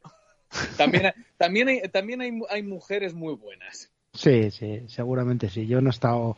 También, 0.76 1.07
hay- 1.07 1.12
también, 1.38 1.68
hay, 1.68 1.80
también 1.90 2.20
hay, 2.20 2.32
hay 2.51 2.62
mujeres 2.62 3.14
muy 3.14 3.34
buenas. 3.34 3.90
Sí, 4.14 4.51
sí, 4.51 4.82
seguramente 4.88 5.49
sí. 5.49 5.66
Yo 5.66 5.80
no 5.80 5.88
he 5.88 5.90
estado, 5.93 6.36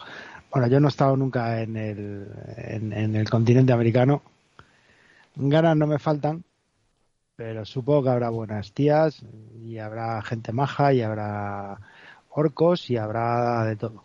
bueno, 0.55 0.69
yo 0.69 0.79
no 0.79 0.87
he 0.87 0.91
estado 0.91 1.17
nunca 1.17 1.61
en 1.63 1.77
el, 1.77 2.29
en, 2.57 2.93
en 2.93 3.17
el 3.17 3.29
continente 3.29 3.73
americano. 3.73 4.23
Ganas 5.35 5.77
no 5.77 5.89
me 5.89 5.99
faltan, 5.99 6.45
pero 7.35 7.65
supongo 7.65 8.05
que 8.05 8.11
habrá 8.11 8.31
buenas 8.31 8.73
tías 8.73 9.25
y 9.61 9.79
habrá 9.79 10.23
gente 10.23 10.53
maja 10.53 10.93
y 10.93 11.03
habrá 11.03 11.81
orcos 12.29 12.89
y 12.89 12.97
habrá 12.97 13.65
de 13.65 13.75
todo. 13.75 14.05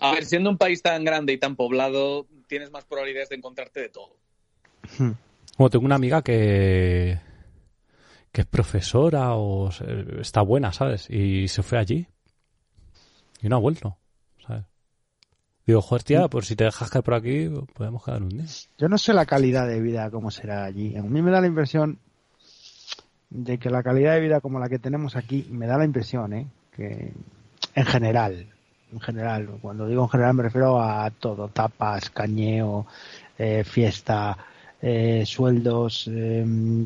A 0.00 0.12
ver, 0.12 0.24
siendo 0.24 0.50
un 0.50 0.58
país 0.58 0.82
tan 0.82 1.04
grande 1.04 1.34
y 1.34 1.38
tan 1.38 1.54
poblado, 1.54 2.26
tienes 2.48 2.72
más 2.72 2.84
probabilidades 2.84 3.28
de 3.28 3.36
encontrarte 3.36 3.80
de 3.80 3.88
todo. 3.90 4.16
Bueno, 4.98 5.70
tengo 5.70 5.84
una 5.84 5.94
amiga 5.94 6.22
que 6.22 7.16
que 8.32 8.40
es 8.40 8.46
profesora 8.46 9.34
o 9.34 9.70
está 10.20 10.42
buena, 10.42 10.72
¿sabes? 10.72 11.08
Y 11.10 11.46
se 11.46 11.62
fue 11.62 11.78
allí. 11.78 12.06
Y 13.40 13.48
no 13.48 13.56
ha 13.56 13.60
vuelto. 13.60 13.99
Digo, 15.66 15.82
joder, 15.82 16.02
tía, 16.02 16.28
por 16.28 16.44
si 16.44 16.56
te 16.56 16.64
dejas 16.64 16.90
caer 16.90 17.04
por 17.04 17.14
aquí, 17.14 17.48
podemos 17.74 18.04
quedar 18.04 18.22
un 18.22 18.30
día. 18.30 18.44
Yo 18.78 18.88
no 18.88 18.98
sé 18.98 19.12
la 19.12 19.26
calidad 19.26 19.68
de 19.68 19.80
vida 19.80 20.10
cómo 20.10 20.30
será 20.30 20.64
allí. 20.64 20.96
A 20.96 21.02
mí 21.02 21.22
me 21.22 21.30
da 21.30 21.40
la 21.40 21.46
impresión 21.46 21.98
de 23.30 23.58
que 23.58 23.70
la 23.70 23.82
calidad 23.82 24.14
de 24.14 24.20
vida 24.20 24.40
como 24.40 24.58
la 24.58 24.68
que 24.68 24.78
tenemos 24.78 25.16
aquí, 25.16 25.46
me 25.50 25.66
da 25.66 25.78
la 25.78 25.84
impresión, 25.84 26.32
¿eh? 26.32 26.46
que 26.74 27.12
en 27.74 27.84
general, 27.84 28.46
en 28.92 29.00
general, 29.00 29.58
cuando 29.60 29.86
digo 29.86 30.02
en 30.02 30.08
general 30.08 30.34
me 30.34 30.42
refiero 30.42 30.80
a 30.80 31.10
todo, 31.10 31.48
tapas, 31.48 32.10
cañeo, 32.10 32.86
eh, 33.38 33.62
fiesta, 33.64 34.36
eh, 34.82 35.24
sueldos, 35.26 36.08
eh, 36.10 36.44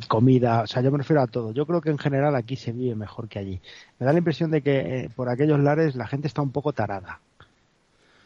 comida, 0.09 0.62
o 0.62 0.66
sea, 0.66 0.83
yo 0.83 0.91
me 0.91 0.99
refiero 0.99 1.22
a 1.22 1.27
todo. 1.27 1.53
Yo 1.53 1.66
creo 1.66 1.81
que 1.81 1.91
en 1.91 1.99
general 1.99 2.35
aquí 2.37 2.57
se 2.57 2.72
vive 2.72 2.95
mejor 2.95 3.29
que 3.29 3.39
allí. 3.39 3.61
Me 3.99 4.07
da 4.07 4.12
la 4.12 4.18
impresión 4.18 4.51
de 4.51 4.62
que 4.62 5.11
por 5.16 5.29
aquellos 5.29 5.61
lares 5.61 5.95
la 5.95 6.07
gente 6.07 6.27
está 6.27 6.43
un 6.43 6.51
poco 6.51 6.72
tarada. 6.72 7.20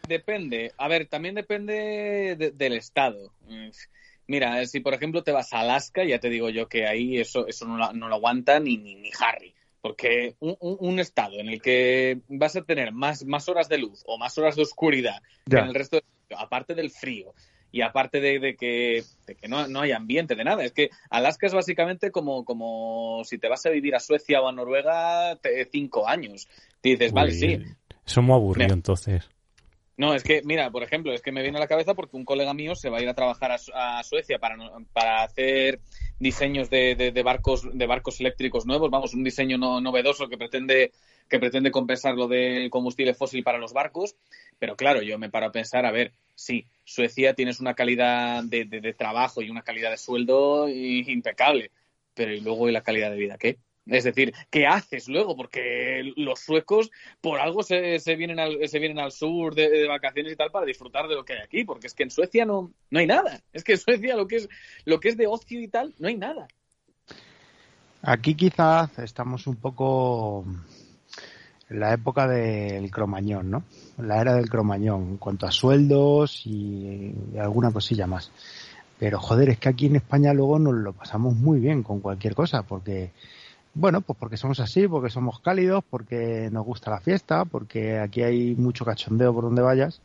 Depende. 0.09 0.73
A 0.79 0.89
ver, 0.89 1.07
también 1.07 1.35
depende 1.35 2.35
de- 2.37 2.51
del 2.51 2.73
estado. 2.73 3.31
Mira, 4.27 4.65
si 4.67 4.81
por 4.81 4.95
ejemplo 4.95 5.23
te 5.23 5.33
vas 5.33 5.53
a 5.53 5.61
Alaska, 5.61 6.05
ya 6.05 6.19
te 6.19 6.29
digo 6.29 6.51
yo 6.51 6.69
que 6.69 6.87
ahí 6.87 7.19
eso, 7.19 7.47
eso 7.47 7.67
no, 7.67 7.77
lo, 7.77 7.93
no 7.93 8.09
lo 8.09 8.15
aguanta 8.17 8.59
ni, 8.61 8.77
ni, 8.77 8.95
ni 8.95 9.11
Harry. 9.21 9.55
Porque 9.81 10.35
un, 10.41 10.57
un- 10.61 10.99
estado 10.99 11.39
en 11.39 11.49
el 11.49 11.63
que 11.63 12.19
vas 12.29 12.57
a 12.57 12.63
tener 12.63 12.93
más, 12.93 13.25
más 13.25 13.49
horas 13.49 13.69
de 13.69 13.79
luz 13.79 14.03
o 14.07 14.19
más 14.19 14.37
horas 14.37 14.57
de 14.57 14.63
oscuridad 14.63 15.23
que 15.23 15.57
en 15.63 15.69
el 15.69 15.75
resto, 15.75 15.97
de- 15.99 16.37
aparte 16.37 16.75
del 16.75 16.91
frío 16.91 17.33
y 17.71 17.83
aparte 17.83 18.21
de, 18.21 18.39
de 18.39 18.57
que, 18.57 19.05
de 19.27 19.35
que 19.35 19.47
no, 19.47 19.69
no 19.69 19.81
hay 19.83 19.93
ambiente 19.93 20.35
de 20.35 20.45
nada. 20.45 20.65
Es 20.65 20.73
que 20.73 20.91
Alaska 21.11 21.47
es 21.47 21.55
básicamente 21.55 22.11
como, 22.11 22.45
como 22.45 23.23
si 23.25 23.39
te 23.39 23.49
vas 23.49 23.65
a 23.67 23.71
vivir 23.71 23.95
a 23.95 24.01
Suecia 24.01 24.41
o 24.41 24.49
a 24.49 24.53
Noruega 24.53 25.37
te- 25.37 25.65
cinco 25.67 26.09
años. 26.09 26.49
Y 26.83 26.91
dices, 26.93 27.13
vale, 27.13 27.33
sí, 27.33 27.53
Eso 28.05 28.21
es 28.21 28.27
muy 28.27 28.35
aburrido, 28.35 28.65
Mira. 28.67 28.75
entonces. 28.75 29.29
No, 29.99 30.15
es 30.15 30.23
que, 30.23 30.43
mira, 30.45 30.71
por 30.71 30.83
ejemplo, 30.85 31.13
es 31.13 31.23
que 31.23 31.33
me 31.33 31.43
viene 31.43 31.59
a 31.59 31.61
la 31.61 31.67
cabeza 31.69 31.95
porque 31.95 32.17
un 32.17 32.25
colega 32.25 32.55
mío 32.55 32.75
se 32.77 32.89
va 32.89 32.99
a 32.99 33.03
ir 33.03 33.09
a 33.09 33.15
trabajar 33.15 33.53
a, 33.53 33.59
Su- 33.59 33.73
a 33.75 34.03
Suecia 34.05 34.39
para, 34.39 34.57
para 34.93 35.25
hacer 35.25 35.81
diseños 36.21 36.71
de, 36.71 36.95
de- 36.95 37.13
de 37.13 37.23
barcos 37.23 37.69
de 37.77 37.87
barcos 37.87 38.21
eléctricos 38.21 38.65
nuevos, 38.67 38.91
vamos, 38.91 39.15
un 39.15 39.25
diseño 39.25 39.59
no- 39.59 39.81
novedoso 39.81 40.29
que 40.29 40.39
pretende 40.39 40.93
que 41.29 41.39
pretende 41.41 41.71
compensar 41.71 42.15
lo 42.15 42.27
del 42.29 42.71
combustible 42.71 43.13
fósil 43.15 43.43
para 43.45 43.59
los 43.59 43.73
barcos, 43.75 44.17
pero 44.59 44.77
claro, 44.77 45.03
yo 45.03 45.19
me 45.19 45.29
paro 45.31 45.47
a 45.47 45.53
pensar, 45.53 45.85
a 45.85 45.91
ver, 45.93 46.13
sí, 46.35 46.67
Suecia 46.85 47.35
tienes 47.35 47.61
una 47.61 47.75
calidad 47.75 48.43
de, 48.45 48.65
de- 48.65 48.95
trabajo 48.95 49.43
y 49.43 49.51
una 49.51 49.63
calidad 49.63 49.91
de 49.91 49.99
sueldo 49.99 50.69
impecable, 50.69 51.71
pero 52.15 52.33
¿y 52.33 52.41
luego 52.41 52.69
y 52.69 52.73
la 52.73 52.83
calidad 52.83 53.11
de 53.11 53.17
vida 53.19 53.37
qué? 53.39 53.59
Es 53.89 54.05
decir, 54.05 54.35
¿qué 54.51 54.67
haces 54.67 55.09
luego? 55.09 55.35
Porque 55.35 56.13
los 56.17 56.41
suecos 56.41 56.91
por 57.21 57.41
algo 57.41 57.63
se, 57.63 57.99
vienen, 58.17 58.39
al, 58.39 58.69
se 58.69 58.79
vienen 58.79 58.99
al 58.99 59.13
sur 59.13 59.55
de, 59.55 59.87
vacaciones 59.89 60.33
y 60.33 60.37
tal 60.37 60.51
para 60.51 60.67
disfrutar 60.67 61.09
de 61.09 61.15
lo 61.15 61.25
que 61.25 61.33
hay 61.35 61.41
aquí, 61.41 61.65
porque 61.65 61.87
es 61.87 61.95
que 61.95 62.03
en 62.03 62.11
Suecia 62.11 62.45
no, 62.45 62.71
no 62.91 62.99
hay 62.99 63.07
nada. 63.07 63.41
Es 63.53 63.65
que 63.65 63.73
en 63.73 63.79
Suecia 63.79 64.17
lo 64.17 64.29
que 64.29 64.37
es, 64.37 64.49
lo 64.85 65.01
que 65.01 65.09
es 65.09 65.17
de 65.17 65.27
ocio 65.27 65.61
y 65.61 65.69
tal, 65.69 65.95
no 65.99 66.09
hay 66.09 66.17
nada. 66.17 66.49
Aquí 68.03 68.35
quizás 68.35 68.99
estamos 68.99 69.47
un 69.47 69.57
poco 69.57 70.45
en 71.69 71.81
la 71.81 71.93
época 71.93 72.29
del 72.29 72.91
cromañón, 72.91 73.51
¿no? 73.51 73.65
La 73.99 74.21
era 74.21 74.35
del 74.35 74.49
cromañón, 74.49 75.03
en 75.03 75.17
cuanto 75.17 75.47
a 75.47 75.51
sueldos 75.51 76.43
y 76.47 77.15
alguna 77.39 77.73
cosilla 77.73 78.07
más. 78.07 78.31
Pero 78.99 79.21
joder, 79.21 79.51
es 79.51 79.59
que 79.59 79.69
aquí 79.69 79.87
en 79.87 79.97
España 79.97 80.33
luego 80.33 80.59
nos 80.59 80.75
lo 80.75 80.93
pasamos 80.93 81.35
muy 81.35 81.61
bien 81.61 81.83
con 81.83 82.01
cualquier 82.01 82.35
cosa, 82.35 82.63
porque, 82.63 83.13
bueno, 83.79 84.01
pues 84.01 84.19
porque 84.19 84.37
somos 84.37 84.59
así, 84.61 84.89
porque 84.89 85.09
somos 85.09 85.41
cálidos, 85.41 85.85
porque 85.89 86.49
nos 86.51 86.65
gusta 86.65 86.91
la 86.91 87.01
fiesta, 87.01 87.45
porque 87.45 87.99
aquí 87.99 88.23
hay 88.23 88.55
mucho 88.57 88.85
cachondeo 88.85 89.33
por 89.33 89.45
donde 89.45 89.63
vayas, 89.63 90.01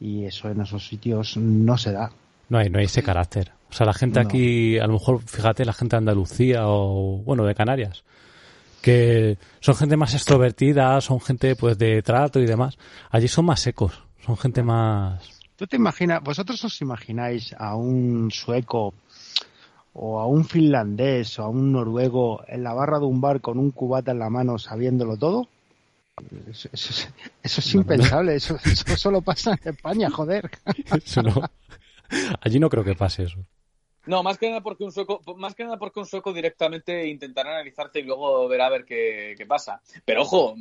y 0.00 0.24
eso 0.24 0.48
en 0.50 0.60
esos 0.60 0.86
sitios 0.86 1.36
no 1.36 1.78
se 1.78 1.92
da. 1.92 2.10
No 2.48 2.58
hay, 2.58 2.70
no 2.70 2.78
hay 2.78 2.86
ese 2.86 3.02
carácter. 3.02 3.52
O 3.70 3.72
sea, 3.72 3.86
la 3.86 3.92
gente 3.92 4.20
No. 4.22 4.28
aquí, 4.28 4.78
a 4.78 4.86
lo 4.86 4.94
mejor, 4.94 5.20
fíjate, 5.20 5.64
la 5.64 5.72
gente 5.74 5.94
de 5.94 5.98
Andalucía 5.98 6.62
o, 6.66 7.18
bueno, 7.24 7.44
de 7.44 7.54
Canarias, 7.54 8.02
que 8.82 9.38
son 9.60 9.74
gente 9.76 9.96
más 9.96 10.14
extrovertida, 10.14 11.00
son 11.00 11.20
gente, 11.20 11.54
pues, 11.56 11.78
de 11.78 12.02
trato 12.02 12.40
y 12.40 12.46
demás. 12.46 12.78
Allí 13.10 13.28
son 13.28 13.44
más 13.44 13.60
secos, 13.60 14.02
son 14.24 14.36
gente 14.36 14.62
más... 14.62 15.38
¿Tú 15.56 15.66
te 15.66 15.76
imaginas, 15.76 16.22
vosotros 16.22 16.64
os 16.64 16.80
imagináis 16.80 17.52
a 17.58 17.74
un 17.76 18.30
sueco 18.30 18.94
o 19.94 20.20
a 20.20 20.26
un 20.26 20.44
finlandés 20.44 21.38
o 21.38 21.44
a 21.44 21.48
un 21.48 21.72
noruego 21.72 22.42
en 22.46 22.62
la 22.62 22.74
barra 22.74 22.98
de 22.98 23.06
un 23.06 23.20
bar 23.20 23.40
con 23.40 23.58
un 23.58 23.70
cubata 23.70 24.12
en 24.12 24.18
la 24.18 24.30
mano 24.30 24.58
sabiéndolo 24.58 25.16
todo? 25.16 25.48
Eso, 26.50 26.68
eso 26.72 26.90
es- 26.90 27.12
eso 27.42 27.60
es 27.60 27.74
impensable, 27.74 28.34
eso, 28.34 28.56
eso 28.64 28.96
solo 28.96 29.20
pasa 29.22 29.58
en 29.62 29.70
España, 29.74 30.10
joder. 30.10 30.50
Eso 31.04 31.22
no. 31.22 31.34
Allí 32.40 32.58
no 32.58 32.68
creo 32.70 32.84
que 32.84 32.94
pase 32.94 33.24
eso. 33.24 33.38
No, 34.06 34.22
más 34.22 34.38
que 34.38 34.48
nada 34.48 34.62
porque 34.62 34.84
un 34.84 34.92
sueco, 34.92 35.20
más 35.36 35.54
que 35.54 35.64
nada 35.64 35.78
porque 35.78 36.00
un 36.00 36.06
sueco 36.06 36.32
directamente 36.32 37.06
intentará 37.06 37.50
analizarte 37.50 38.00
y 38.00 38.04
luego 38.04 38.48
verá 38.48 38.66
a 38.66 38.70
ver 38.70 38.84
qué, 38.84 39.34
qué 39.36 39.44
pasa. 39.46 39.82
Pero 40.04 40.22
ojo, 40.22 40.56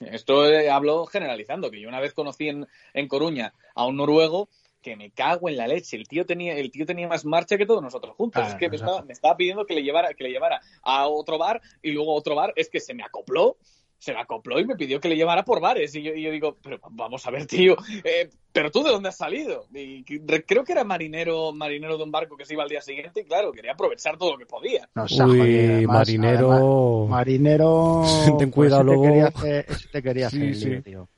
esto 0.00 0.46
eh, 0.46 0.68
hablo 0.70 1.06
generalizando, 1.06 1.70
que 1.70 1.80
yo 1.80 1.88
una 1.88 2.00
vez 2.00 2.12
conocí 2.12 2.48
en, 2.48 2.66
en 2.92 3.08
Coruña 3.08 3.54
a 3.74 3.86
un 3.86 3.96
noruego 3.96 4.48
que 4.86 4.94
me 4.96 5.10
cago 5.10 5.48
en 5.48 5.56
la 5.56 5.66
leche. 5.66 5.96
El 5.96 6.06
tío 6.06 6.24
tenía, 6.24 6.56
el 6.56 6.70
tío 6.70 6.86
tenía 6.86 7.08
más 7.08 7.24
marcha 7.24 7.58
que 7.58 7.66
todos 7.66 7.82
nosotros 7.82 8.14
juntos. 8.14 8.40
Ah, 8.46 8.50
es 8.50 8.54
que 8.54 8.70
me 8.70 8.76
estaba, 8.76 9.02
me 9.02 9.12
estaba 9.12 9.36
pidiendo 9.36 9.66
que 9.66 9.74
le 9.74 9.82
llevara, 9.82 10.14
que 10.14 10.22
le 10.22 10.30
llevara 10.30 10.60
a 10.82 11.08
otro 11.08 11.38
bar 11.38 11.60
y 11.82 11.90
luego 11.90 12.12
a 12.12 12.14
otro 12.14 12.36
bar. 12.36 12.52
Es 12.54 12.70
que 12.70 12.78
se 12.78 12.94
me 12.94 13.02
acopló. 13.02 13.56
Se 13.98 14.12
me 14.12 14.20
acopló 14.20 14.60
y 14.60 14.64
me 14.64 14.76
pidió 14.76 15.00
que 15.00 15.08
le 15.08 15.16
llevara 15.16 15.42
por 15.44 15.60
bares. 15.60 15.92
Y 15.96 16.02
yo, 16.02 16.12
y 16.14 16.22
yo 16.22 16.30
digo, 16.30 16.56
pero 16.62 16.78
vamos 16.90 17.26
a 17.26 17.32
ver, 17.32 17.46
tío, 17.46 17.74
eh, 18.04 18.28
pero 18.52 18.70
tú 18.70 18.84
de 18.84 18.90
dónde 18.90 19.08
has 19.08 19.16
salido? 19.16 19.66
Y 19.74 20.04
creo 20.04 20.62
que 20.62 20.72
era 20.72 20.84
marinero, 20.84 21.50
marinero 21.52 21.96
de 21.98 22.04
un 22.04 22.12
barco 22.12 22.36
que 22.36 22.44
se 22.44 22.52
iba 22.54 22.62
al 22.62 22.68
día 22.68 22.80
siguiente 22.82 23.22
y 23.22 23.24
claro, 23.24 23.50
quería 23.50 23.72
aprovechar 23.72 24.16
todo 24.18 24.32
lo 24.32 24.38
que 24.38 24.46
podía. 24.46 24.88
No, 24.94 25.04
Uy, 25.04 25.40
además, 25.40 25.96
marinero... 25.96 26.52
además, 26.52 27.10
marinero. 27.10 28.02
Ten 28.38 28.50
cuidado, 28.52 28.84
pues 28.84 28.98
ese 28.98 29.02
te 29.02 29.08
quería 29.08 29.26
hacer, 29.26 29.66
te 29.90 30.02
quería 30.02 30.30
Sí, 30.30 30.36
hacer 30.36 30.48
el 30.48 30.54
sí. 30.54 30.68
lío, 30.68 30.82
tío. 30.82 31.08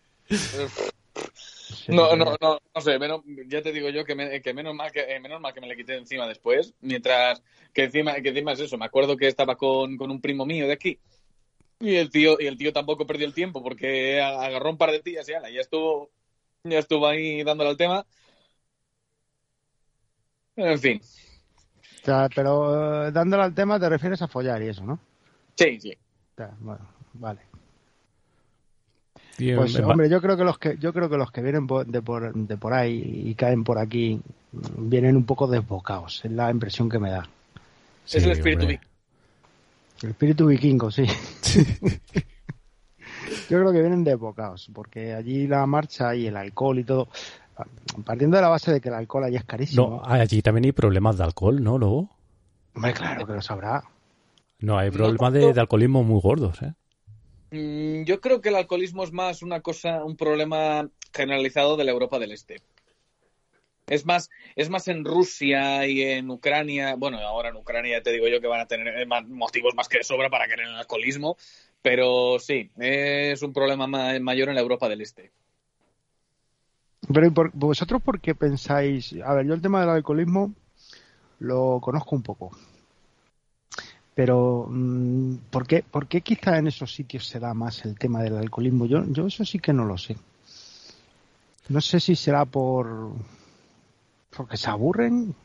No, 1.89 2.15
no, 2.17 2.37
no, 2.41 2.59
no 2.75 2.81
sé, 2.81 2.99
menos, 2.99 3.23
ya 3.47 3.63
te 3.63 3.73
digo 3.73 3.89
yo 3.89 4.05
que, 4.05 4.15
me- 4.15 4.43
que 4.43 4.53
menos 4.53 4.75
mal 4.75 4.93
que 4.93 5.01
eh, 5.01 5.21
menos 5.21 5.41
mal 5.41 5.55
que 5.55 5.61
me 5.61 5.67
le 5.67 5.77
quité 5.77 5.93
de 5.93 5.99
encima 5.99 6.27
después, 6.27 6.75
mientras 6.81 7.43
que 7.73 7.85
encima, 7.85 8.15
que 8.21 8.29
encima 8.29 8.53
es 8.53 8.61
eso, 8.61 8.77
me 8.77 8.85
acuerdo 8.85 9.17
que 9.17 9.27
estaba 9.27 9.57
con, 9.57 9.97
con 9.97 10.11
un 10.11 10.21
primo 10.21 10.45
mío 10.45 10.67
de 10.67 10.75
aquí 10.75 11.01
y 11.81 11.97
el 11.97 12.11
tío, 12.11 12.37
y 12.41 12.47
el 12.47 12.59
tío 12.59 12.73
tampoco 12.73 13.07
perdió 13.07 13.27
el 13.27 13.35
tiempo 13.35 13.63
porque 13.63 14.21
agarró 14.21 14.71
un 14.71 14.79
par 14.79 14.91
de 14.93 15.01
tías 15.03 15.29
y 15.29 15.35
ala, 15.35 15.51
ya 15.51 15.61
estuvo, 15.61 16.11
ya 16.65 16.79
estuvo 16.79 17.07
ahí 17.07 17.43
dándole 17.45 17.71
al 17.71 17.77
tema. 17.77 18.07
En 20.57 20.79
fin, 20.79 21.01
O 22.03 22.05
sea, 22.05 22.29
pero 22.35 23.07
eh, 23.09 23.13
dándole 23.13 23.43
al 23.45 23.55
tema 23.55 23.79
te 23.79 23.89
refieres 23.89 24.23
a 24.23 24.29
follar 24.29 24.63
y 24.63 24.69
eso, 24.69 24.85
¿no? 24.85 24.99
sí, 25.57 25.81
sí. 25.81 25.99
O 26.33 26.37
sea, 26.37 26.57
bueno, 26.61 26.89
vale. 27.15 27.48
Tío, 29.39 29.57
Pues 29.59 29.79
hombre, 29.79 30.11
yo 30.11 30.21
creo 30.21 30.37
que 30.37 30.43
los 30.43 30.59
que 30.59 30.77
yo 30.79 30.93
creo 30.93 31.09
que 31.09 31.17
los 31.17 31.31
que 31.31 31.43
vienen 31.43 31.69
de 31.87 32.03
por 32.03 32.35
de 32.35 32.57
por 32.57 32.75
ahí 32.75 33.23
y 33.25 33.37
caen 33.37 33.63
por 33.63 33.79
aquí 33.79 34.21
mm, 34.51 34.89
vienen 34.89 35.15
un 35.15 35.25
poco 35.25 35.47
desbocados, 35.47 36.25
es 36.25 36.33
la 36.33 36.51
impresión 36.51 36.89
que 36.89 36.99
me 36.99 37.11
da. 37.11 37.23
Sí, 38.05 38.19
es 38.19 38.25
el 38.25 38.33
espíritu 38.33 38.63
hombre. 38.63 38.81
El 40.03 40.11
espíritu 40.11 40.47
vikingo, 40.49 40.91
sí. 40.91 41.05
Yo 43.49 43.61
creo 43.61 43.71
que 43.71 43.81
vienen 43.81 44.03
de 44.03 44.17
bocaos, 44.17 44.73
porque 44.75 45.15
allí 45.15 45.47
la 45.47 45.65
marcha 45.67 46.17
y 46.17 46.27
el 46.27 46.37
alcohol 46.37 46.81
y 46.81 46.85
todo, 46.85 47.07
partiendo 48.05 48.39
de 48.39 48.43
la 48.43 48.49
base 48.49 48.73
de 48.73 48.81
que 48.81 48.89
el 48.89 48.97
alcohol 48.97 49.23
allí 49.23 49.37
es 49.37 49.45
carísimo. 49.45 49.89
No, 49.89 50.03
allí 50.05 50.43
también 50.43 50.65
hay 50.65 50.73
problemas 50.73 51.17
de 51.17 51.23
alcohol, 51.23 51.63
¿no, 51.63 51.79
luego? 51.79 52.11
Hombre, 52.75 52.93
claro 52.93 53.25
que 53.25 53.35
lo 53.35 53.43
sabrá. 53.43 53.85
No, 54.59 54.77
hay 54.77 54.91
problemas 54.91 55.33
de, 55.33 55.53
de 55.53 55.61
alcoholismo 55.61 56.03
muy 56.03 56.21
gordos, 56.21 56.61
¿eh? 56.63 56.75
Mm, 57.51 58.05
Yo 58.05 58.21
creo 58.21 58.41
que 58.41 58.51
el 58.51 58.57
alcoholismo 58.57 59.05
es 59.05 59.13
más 59.13 59.43
una 59.43 59.61
cosa, 59.61 60.05
un 60.05 60.17
problema 60.17 60.89
generalizado 61.15 61.77
de 61.77 61.85
la 61.85 61.91
Europa 61.93 62.19
del 62.19 62.33
Este. 62.33 62.61
Es 63.87 64.05
más, 64.05 64.29
es 64.55 64.69
más 64.69 64.87
en 64.89 65.05
Rusia 65.05 65.87
y 65.87 66.03
en 66.03 66.31
Ucrania. 66.31 66.95
Bueno, 66.97 67.19
ahora 67.21 67.49
en 67.49 67.57
Ucrania 67.57 68.03
te 68.03 68.13
digo 68.13 68.29
yo 68.29 68.41
que 68.41 68.47
van 68.47 68.61
a 68.61 68.67
tener 68.67 68.89
eh, 68.99 69.07
más 69.07 69.27
motivos 69.27 69.75
más 69.75 69.89
que 69.89 69.99
de 69.99 70.05
sobra 70.05 70.29
para 70.29 70.47
querer 70.47 70.69
el 70.69 70.75
alcoholismo. 70.77 71.37
Pero 71.81 72.39
sí, 72.39 72.71
es 72.77 73.41
un 73.41 73.53
problema 73.55 73.87
ma- 73.87 74.19
mayor 74.21 74.51
en 74.51 74.57
la 74.57 74.61
Europa 74.61 74.89
del 74.91 75.01
Este. 75.01 75.31
Pero 77.13 77.27
¿y 77.27 77.31
por- 77.31 77.51
vosotros 77.55 78.03
por 78.03 78.21
qué 78.21 78.35
pensáis? 78.35 79.15
A 79.25 79.33
ver, 79.33 79.47
yo 79.47 79.55
el 79.55 79.63
tema 79.63 79.81
del 79.81 79.89
alcoholismo 79.91 80.53
lo 81.39 81.79
conozco 81.81 82.15
un 82.15 82.23
poco. 82.23 82.51
Pero 84.19 84.67
mm, 84.69 85.35
¿por 85.49 85.65
qué, 85.65 85.85
por 85.89 86.09
qué 86.09 86.23
quizá 86.23 86.59
en 86.59 86.67
esos 86.67 86.93
sitios 86.93 87.25
se 87.25 87.39
da 87.39 87.55
más 87.55 87.85
el 87.85 87.97
tema 87.97 88.21
del 88.21 88.37
alcoholismo? 88.37 88.85
Yo, 88.85 89.05
yo 89.13 89.29
eso 89.29 89.45
sí 89.45 89.61
que 89.61 89.73
no 89.73 89.85
lo 89.85 89.97
sé. 89.97 90.17
No 91.69 91.81
sé 91.81 92.01
si 92.01 92.17
será 92.17 92.45
por 92.45 93.13
porque 94.37 94.57
se 94.57 94.71
aburren. 94.71 95.37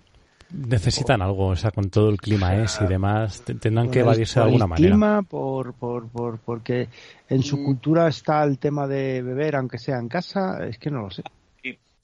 Necesitan 0.50 1.22
algo, 1.22 1.50
o 1.50 1.56
sea, 1.56 1.70
con 1.70 1.92
todo 1.92 2.10
el 2.10 2.18
clima 2.18 2.56
es 2.64 2.82
y 2.82 2.88
demás, 2.88 3.42
te- 3.46 3.54
tendrán 3.54 3.92
que 3.92 4.00
evadirse 4.00 4.40
de 4.40 4.42
el 4.42 4.46
alguna 4.48 4.66
manera. 4.66 4.90
clima, 4.96 5.22
por, 5.22 5.74
por, 5.76 6.08
por, 6.08 6.40
porque 6.40 6.90
en 7.30 7.44
su 7.44 7.58
Mm. 7.60 7.66
cultura 7.66 8.08
está 8.08 8.44
el 8.44 8.58
tema 8.58 8.88
de 8.88 9.22
beber, 9.22 9.56
aunque 9.56 9.78
sea 9.78 10.00
en 10.00 10.08
casa. 10.08 10.66
Es 10.66 10.80
que 10.80 10.90
no 10.90 11.04
lo 11.04 11.12
sé. 11.12 11.22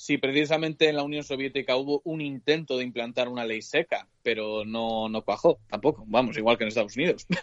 Sí, 0.02 0.18
precisamente 0.18 0.88
en 0.88 0.96
la 0.96 1.04
Unión 1.04 1.26
Soviética 1.26 1.76
hubo 1.76 2.02
un 2.06 2.22
intento 2.22 2.78
de 2.78 2.86
implantar 2.86 3.28
una 3.28 3.44
ley 3.44 3.62
seca, 3.62 4.08
pero 4.24 4.64
no, 4.64 5.10
no 5.10 5.24
cuajó 5.24 5.60
tampoco. 5.68 6.06
Vamos, 6.08 6.38
igual 6.38 6.58
que 6.58 6.64
en 6.64 6.70
Estados 6.70 6.96
Unidos. 6.96 7.28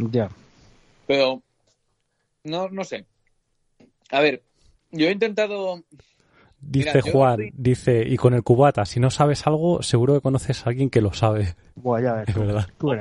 Ya. 0.00 0.30
Pero 1.06 1.42
no, 2.44 2.68
no 2.70 2.84
sé. 2.84 3.04
A 4.10 4.20
ver, 4.20 4.44
yo 4.92 5.08
he 5.08 5.12
intentado 5.12 5.82
Dice 6.60 7.00
Mira, 7.02 7.12
Juan, 7.12 7.40
estoy- 7.40 7.52
dice, 7.54 8.04
y 8.06 8.16
con 8.16 8.32
el 8.32 8.42
cubata, 8.42 8.86
si 8.86 8.98
no 9.00 9.10
sabes 9.10 9.46
algo, 9.46 9.82
seguro 9.82 10.14
que 10.14 10.20
conoces 10.20 10.64
a 10.64 10.70
alguien 10.70 10.88
que 10.88 11.00
lo 11.02 11.12
sabe. 11.12 11.54
Buah, 11.74 12.00
ya 12.00 12.12
ves, 12.14 12.28
Es 12.28 12.34
tú, 12.34 12.40
verdad. 12.40 12.68
tú. 12.78 12.92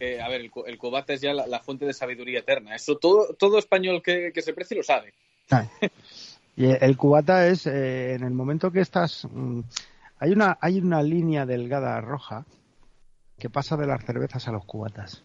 Eh, 0.00 0.20
a 0.20 0.28
ver, 0.28 0.42
el, 0.42 0.50
el 0.66 0.76
cubata 0.78 1.14
es 1.14 1.20
ya 1.22 1.32
la, 1.32 1.46
la 1.46 1.60
fuente 1.60 1.86
de 1.86 1.94
sabiduría 1.94 2.40
eterna. 2.40 2.74
Eso 2.74 2.98
todo, 2.98 3.34
todo 3.34 3.58
español 3.58 4.02
que, 4.02 4.32
que 4.34 4.42
se 4.42 4.52
precie 4.52 4.76
lo 4.76 4.82
sabe. 4.82 5.14
Y 6.58 6.66
el 6.66 6.96
cubata 6.96 7.46
es 7.46 7.66
eh, 7.68 8.14
en 8.14 8.24
el 8.24 8.32
momento 8.32 8.72
que 8.72 8.80
estás 8.80 9.26
mm, 9.32 9.60
hay 10.18 10.32
una 10.32 10.58
hay 10.60 10.80
una 10.80 11.00
línea 11.04 11.46
delgada 11.46 12.00
roja 12.00 12.44
que 13.38 13.48
pasa 13.48 13.76
de 13.76 13.86
las 13.86 14.04
cervezas 14.04 14.48
a 14.48 14.52
los 14.52 14.64
cubatas. 14.64 15.22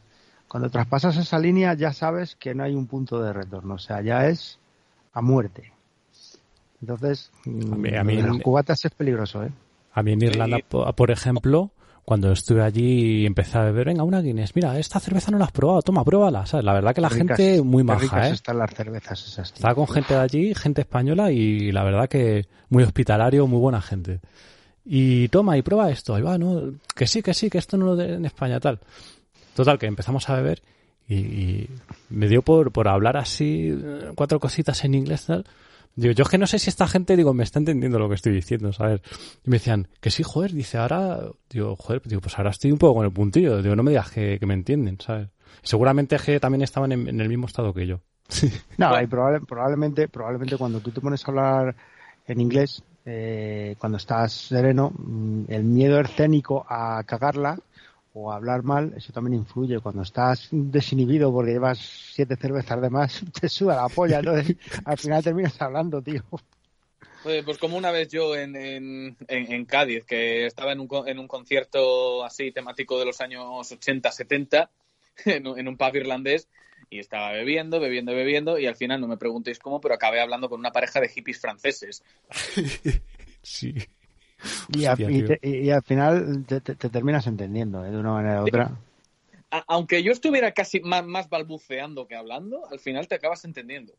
Cuando 0.48 0.70
traspasas 0.70 1.18
esa 1.18 1.40
línea 1.40 1.74
ya 1.74 1.92
sabes 1.92 2.36
que 2.36 2.54
no 2.54 2.64
hay 2.64 2.76
un 2.76 2.86
punto 2.86 3.20
de 3.24 3.34
retorno, 3.34 3.74
o 3.74 3.80
sea, 3.80 4.02
ya 4.02 4.28
es 4.28 4.60
a 5.14 5.24
muerte. 5.24 5.74
Entonces, 6.82 7.32
mm, 7.46 7.74
A 7.74 7.78
mí- 7.78 7.96
a 7.96 8.04
mí- 8.04 8.22
los 8.22 8.38
cubatas 8.40 8.86
es 8.86 8.92
peligroso, 8.92 9.44
¿eh? 9.44 9.50
A 9.94 10.04
mí 10.04 10.12
en 10.12 10.22
Irlanda, 10.22 10.60
po- 10.70 10.94
por 10.94 11.10
ejemplo, 11.10 11.72
cuando 12.06 12.32
estuve 12.32 12.62
allí 12.62 13.22
y 13.22 13.26
empecé 13.26 13.58
a 13.58 13.64
beber, 13.64 13.88
venga, 13.88 14.04
una 14.04 14.22
Guinness, 14.22 14.56
mira, 14.56 14.78
esta 14.78 15.00
cerveza 15.00 15.32
no 15.32 15.38
la 15.38 15.46
has 15.46 15.52
probado, 15.52 15.82
toma, 15.82 16.04
pruébala, 16.04 16.46
¿sabes? 16.46 16.66
La 16.66 16.74
verdad 16.74 16.94
que 16.94 17.02
la 17.02 17.10
ricas- 17.10 17.38
gente 17.38 17.62
muy 17.62 17.84
maja, 17.84 18.00
ricas 18.02 18.30
¿eh? 18.30 18.34
están 18.34 18.58
las 18.58 18.74
cervezas 18.74 19.26
esas. 19.26 19.52
tío. 19.54 19.56
Estaba 19.60 19.76
con 19.76 19.88
gente 19.88 20.14
de 20.14 20.20
allí, 20.20 20.54
gente 20.54 20.82
española 20.82 21.32
y 21.32 21.72
la 21.72 21.84
verdad 21.84 22.10
que 22.10 22.46
muy 22.70 22.84
hospitalario, 22.84 23.48
muy 23.48 23.60
buena 23.60 23.82
gente. 23.82 24.20
Y 24.86 25.30
toma 25.30 25.58
y 25.58 25.62
prueba 25.62 25.90
esto. 25.92 26.20
Y 26.20 26.22
va, 26.22 26.38
no, 26.38 26.74
que 26.94 27.08
sí, 27.08 27.22
que 27.22 27.34
sí, 27.34 27.50
que 27.50 27.58
esto 27.58 27.78
no 27.78 27.86
lo 27.86 27.96
de 27.96 28.16
en 28.16 28.26
España, 28.26 28.60
tal. 28.60 28.80
Total, 29.56 29.80
que 29.80 29.86
empezamos 29.86 30.30
a 30.30 30.36
beber 30.36 30.62
y, 31.08 31.16
y 31.16 31.70
me 32.10 32.28
dio 32.28 32.42
por, 32.42 32.72
por 32.74 32.90
hablar 32.90 33.16
así 33.16 33.70
eh, 33.72 34.12
cuatro 34.16 34.42
cositas 34.42 34.84
en 34.84 34.96
inglés, 34.96 35.26
tal. 35.28 35.46
Digo, 35.96 36.14
yo 36.14 36.24
es 36.24 36.30
que 36.30 36.38
no 36.40 36.48
sé 36.48 36.58
si 36.60 36.70
esta 36.70 36.88
gente, 36.88 37.16
digo, 37.16 37.34
me 37.34 37.44
está 37.44 37.60
entendiendo 37.60 38.00
lo 38.00 38.10
que 38.10 38.16
estoy 38.16 38.34
diciendo, 38.34 38.74
¿sabes? 38.74 39.02
Y 39.46 39.50
me 39.50 39.58
decían, 39.58 39.88
que 40.02 40.10
sí, 40.10 40.24
joder, 40.24 40.52
dice, 40.52 40.78
ahora, 40.80 41.20
digo, 41.50 41.76
joder, 41.76 42.02
digo, 42.06 42.20
pues 42.22 42.38
ahora 42.38 42.50
estoy 42.50 42.72
un 42.72 42.80
poco 42.80 42.96
con 42.96 43.06
el 43.06 43.12
puntillo, 43.12 43.62
digo, 43.62 43.76
no 43.76 43.84
me 43.84 43.92
digas 43.92 44.10
que, 44.12 44.40
que 44.40 44.46
me 44.46 44.56
entienden, 44.56 44.98
¿sabes? 45.00 45.30
Seguramente 45.62 46.18
que 46.18 46.40
también 46.40 46.64
estaban 46.64 46.92
en, 46.92 47.08
en 47.08 47.22
el 47.22 47.30
mismo 47.30 47.46
estado 47.46 47.74
que 47.74 47.86
yo. 47.86 48.00
No, 48.78 49.00
y 49.00 49.06
probable- 49.06 49.46
probablemente, 49.46 50.08
probablemente 50.08 50.58
cuando 50.58 50.80
tú 50.80 50.90
te 50.92 51.00
pones 51.02 51.24
a 51.24 51.32
hablar 51.32 51.76
en 52.26 52.42
inglés, 52.42 52.82
eh, 53.06 53.76
cuando 53.78 53.98
estás 53.98 54.34
sereno, 54.34 54.92
mm, 54.98 55.44
el 55.50 55.64
miedo 55.64 56.00
escénico 56.00 56.66
a 56.68 57.04
cagarla 57.06 57.60
o 58.14 58.32
hablar 58.32 58.64
mal, 58.64 58.94
eso 58.96 59.12
también 59.12 59.36
influye. 59.42 59.80
Cuando 59.80 60.04
estás 60.04 60.48
desinhibido 60.52 61.32
porque 61.32 61.52
llevas 61.52 61.80
siete 62.14 62.36
cervezas 62.36 62.82
de 62.82 62.90
más, 62.90 63.24
te 63.42 63.50
suda 63.50 63.76
la 63.76 63.90
polla, 63.90 64.20
entonces 64.20 64.56
al 64.86 64.98
final 64.98 65.24
terminas 65.24 65.62
hablando, 65.62 66.02
tío. 66.02 66.24
Pues 67.46 67.58
como 67.58 67.78
una 67.78 67.92
vez 67.92 68.10
yo 68.10 68.36
en, 68.36 68.56
en, 68.56 69.16
en- 69.28 69.52
en 69.54 69.66
Cádiz, 69.66 70.04
que 70.06 70.46
estaba 70.46 70.74
en 70.74 70.82
un, 70.82 70.88
co- 70.88 71.08
en 71.08 71.20
un 71.20 71.28
concierto 71.28 72.24
así 72.24 72.52
temático 72.52 73.00
de 73.00 73.06
los 73.06 73.22
años 73.22 73.72
80, 73.72 74.12
70, 74.12 74.70
en, 75.26 75.48
un- 75.48 75.58
en 75.58 75.68
un 75.70 75.78
pub 75.78 75.96
irlandés, 75.96 76.50
y 76.90 77.00
estaba 77.00 77.32
bebiendo, 77.32 77.80
bebiendo, 77.80 78.14
bebiendo, 78.14 78.60
y 78.60 78.68
al 78.68 78.76
final 78.76 79.00
no 79.00 79.08
me 79.08 79.18
preguntéis 79.18 79.58
cómo, 79.58 79.80
pero 79.80 79.96
acabé 79.96 80.20
hablando 80.20 80.50
con 80.50 80.60
una 80.60 80.72
pareja 80.72 81.00
de 81.00 81.10
hippies 81.10 81.40
franceses. 81.40 82.04
Sí. 83.42 83.74
Y, 84.76 84.86
a- 84.86 84.92
Hostia, 84.94 85.10
y 85.10 85.24
tío. 85.24 85.28
te, 85.28 85.40
y 85.48 85.70
al 85.70 85.84
final 85.84 86.46
te, 86.48 86.62
te- 86.62 86.76
te 86.76 86.90
terminas 86.90 87.28
entendiendo, 87.28 87.86
¿eh? 87.86 87.92
de 87.92 87.98
una 87.98 88.12
manera 88.14 88.44
u 88.44 88.48
otra. 88.48 88.72
A- 89.52 89.64
aunque 89.68 90.02
yo 90.04 90.12
estuviera 90.12 90.52
casi 90.52 90.80
más, 90.82 91.06
más 91.06 91.30
balbuceando 91.30 92.08
que 92.08 92.16
hablando, 92.16 92.66
al 92.72 92.80
final 92.80 93.08
te 93.08 93.16
acabas 93.16 93.46
entendiendo. 93.46 93.94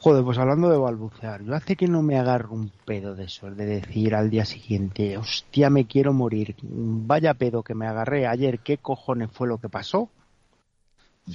Joder, 0.00 0.24
pues 0.24 0.36
hablando 0.38 0.68
de 0.68 0.76
balbucear, 0.78 1.44
yo 1.44 1.54
hace 1.54 1.76
que 1.76 1.86
no 1.86 2.02
me 2.02 2.18
agarro 2.18 2.52
un 2.52 2.70
pedo 2.84 3.14
de 3.14 3.24
eso, 3.26 3.48
de 3.52 3.64
decir 3.66 4.16
al 4.16 4.30
día 4.30 4.44
siguiente, 4.44 5.16
hostia, 5.16 5.70
me 5.70 5.86
quiero 5.86 6.12
morir, 6.12 6.56
vaya 6.62 7.34
pedo 7.34 7.62
que 7.62 7.74
me 7.76 7.86
agarré 7.86 8.26
ayer, 8.26 8.58
¿qué 8.58 8.78
cojones 8.78 9.30
fue 9.30 9.46
lo 9.46 9.58
que 9.58 9.68
pasó? 9.68 10.00
O 10.00 10.10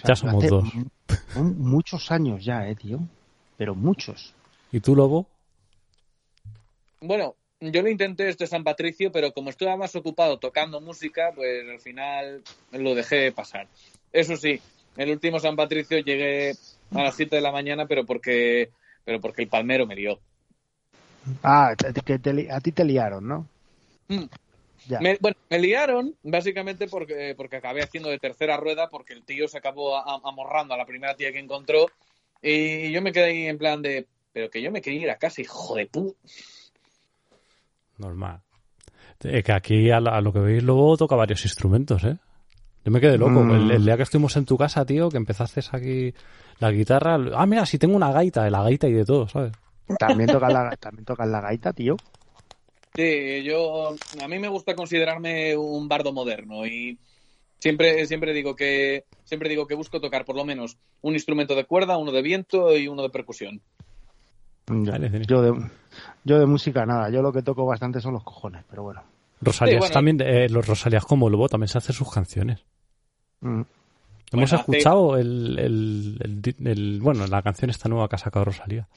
Ya 0.05 0.15
somos 0.17 0.43
hace 0.43 0.49
dos. 0.49 0.73
mu- 0.75 0.85
mu- 1.35 1.53
muchos 1.69 2.11
años 2.11 2.43
ya, 2.43 2.67
eh, 2.67 2.75
tío, 2.75 2.99
pero 3.55 3.73
muchos. 3.73 4.33
¿Y 4.73 4.81
tú, 4.81 4.97
Lobo? 4.97 5.25
Bueno, 6.99 7.35
yo 7.59 7.81
lo 7.81 7.89
intenté 7.89 8.29
este 8.29 8.47
San 8.47 8.63
Patricio, 8.63 9.11
pero 9.11 9.31
como 9.33 9.49
estaba 9.49 9.75
más 9.77 9.95
ocupado 9.95 10.37
tocando 10.37 10.81
música, 10.81 11.31
pues 11.35 11.67
al 11.67 11.79
final 11.79 12.43
lo 12.71 12.95
dejé 12.95 13.31
pasar. 13.31 13.67
Eso 14.11 14.37
sí, 14.37 14.59
el 14.95 15.11
último 15.11 15.39
San 15.39 15.55
Patricio 15.55 15.99
llegué 15.99 16.53
a 16.91 17.03
las 17.03 17.15
7 17.15 17.35
de 17.35 17.41
la 17.41 17.51
mañana, 17.51 17.85
pero 17.87 18.05
porque, 18.05 18.69
pero 19.03 19.19
porque 19.19 19.43
el 19.43 19.49
palmero 19.49 19.85
me 19.87 19.95
lió. 19.95 20.19
Ah, 21.43 21.75
que 21.77 22.19
te 22.19 22.51
a 22.51 22.61
ti 22.61 22.71
te 22.71 22.85
liaron, 22.85 23.27
¿no? 23.27 23.47
Mm. 24.07 24.25
Ya. 24.87 25.01
Me, 25.01 25.17
bueno, 25.19 25.35
me 25.49 25.59
liaron 25.59 26.15
básicamente 26.23 26.87
porque, 26.87 27.33
porque 27.35 27.57
acabé 27.57 27.83
haciendo 27.83 28.09
de 28.09 28.19
tercera 28.19 28.55
rueda, 28.55 28.87
porque 28.87 29.13
el 29.13 29.23
tío 29.23 29.49
se 29.49 29.57
acabó 29.57 29.97
amorrando 30.25 30.73
a 30.73 30.77
la 30.77 30.85
primera 30.85 31.15
tía 31.15 31.33
que 31.33 31.39
encontró, 31.39 31.87
y 32.41 32.89
yo 32.91 33.01
me 33.01 33.11
quedé 33.11 33.25
ahí 33.25 33.47
en 33.47 33.57
plan 33.57 33.81
de, 33.81 34.07
pero 34.31 34.49
que 34.49 34.61
yo 34.61 34.71
me 34.71 34.81
quería 34.81 35.01
ir 35.01 35.09
a 35.09 35.17
casa, 35.17 35.41
hijo 35.41 35.75
de 35.75 35.87
pu... 35.87 36.15
Normal. 37.97 38.41
Eh, 39.23 39.41
que 39.43 39.51
aquí 39.51 39.89
a, 39.91 39.99
la- 39.99 40.15
a 40.17 40.21
lo 40.21 40.31
que 40.31 40.39
veis 40.39 40.63
Lobo 40.63 40.95
toca 40.97 41.15
varios 41.15 41.43
instrumentos, 41.43 42.03
¿eh? 42.03 42.17
Yo 42.85 42.91
me 42.91 43.01
quedé 43.01 43.17
loco. 43.17 43.43
Mm. 43.43 43.51
El, 43.55 43.71
el 43.71 43.85
día 43.85 43.97
que 43.97 44.03
estuvimos 44.03 44.35
en 44.37 44.45
tu 44.45 44.57
casa, 44.57 44.85
tío, 44.85 45.09
que 45.09 45.17
empezaste 45.17 45.61
aquí 45.71 46.13
la 46.59 46.71
guitarra. 46.71 47.17
Ah, 47.35 47.45
mira, 47.45 47.65
si 47.65 47.77
tengo 47.77 47.95
una 47.95 48.11
gaita, 48.11 48.49
la 48.49 48.63
gaita 48.63 48.87
y 48.87 48.93
de 48.93 49.05
todo, 49.05 49.27
¿sabes? 49.27 49.51
También 49.99 50.29
tocas 50.29 50.53
la, 50.53 50.69
también 50.79 51.03
tocas 51.05 51.27
la 51.27 51.41
gaita, 51.41 51.73
tío. 51.73 51.95
Sí, 52.95 53.43
yo 53.43 53.95
a 54.21 54.27
mí 54.27 54.39
me 54.39 54.47
gusta 54.47 54.75
considerarme 54.75 55.55
un 55.55 55.87
bardo 55.87 56.13
moderno 56.13 56.65
y 56.65 56.97
siempre 57.59 58.05
siempre 58.07 58.33
digo 58.33 58.55
que 58.55 59.05
siempre 59.23 59.49
digo 59.49 59.67
que 59.67 59.75
busco 59.75 59.99
tocar 60.01 60.25
por 60.25 60.35
lo 60.35 60.45
menos 60.45 60.77
un 61.01 61.13
instrumento 61.13 61.53
de 61.55 61.65
cuerda, 61.65 61.97
uno 61.97 62.11
de 62.11 62.21
viento 62.23 62.75
y 62.75 62.87
uno 62.87 63.03
de 63.03 63.09
percusión. 63.09 63.61
Yo, 64.67 65.41
de, 65.41 65.69
yo 66.25 66.39
de 66.39 66.45
música 66.45 66.85
nada, 66.85 67.09
yo 67.09 67.21
lo 67.21 67.31
que 67.31 67.41
toco 67.41 67.65
bastante 67.65 68.01
son 68.01 68.13
los 68.13 68.23
cojones, 68.23 68.63
pero 68.69 68.83
bueno. 68.83 69.01
Rosalías 69.41 69.75
Sí, 69.75 69.79
bueno. 69.79 69.93
también, 69.93 70.21
eh, 70.21 70.49
los 70.49 70.67
Rosalías 70.67 71.05
como 71.05 71.29
Lobo 71.29 71.47
también 71.47 71.67
se 71.69 71.77
hacen 71.77 71.95
sus 71.95 72.11
canciones. 72.11 72.59
Mm. 73.41 73.47
Hemos 73.61 73.67
Bueno, 74.31 74.43
hace- 74.45 74.55
escuchado 74.57 75.15
el, 75.17 75.57
el, 75.59 76.17
el 76.21 76.41
di- 76.41 76.55
el- 76.65 76.99
bueno, 77.01 77.25
la 77.27 77.41
canción 77.41 77.69
esta 77.69 77.87
nueva 77.87 78.09
que 78.09 78.15
ha 78.15 78.19
sacado 78.19 78.45
Rosalía. 78.45 78.87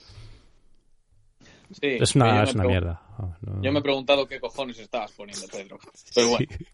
Sí, 1.73 1.87
Es 2.01 2.17
una, 2.17 2.43
es 2.43 2.55
una 2.55 2.65
mierda. 2.65 3.01
Ah, 3.17 3.37
no- 3.43 3.63
Yo 3.63 3.71
me 3.71 3.79
he 3.79 3.83
preguntado 3.83 4.27
qué 4.27 4.41
cojones 4.41 4.79
estabas 4.81 5.13
poniendo, 5.13 5.47
Pedro. 5.47 5.79
Pero 6.15 6.29
bueno, 6.31 6.47
Sí. 6.59 6.65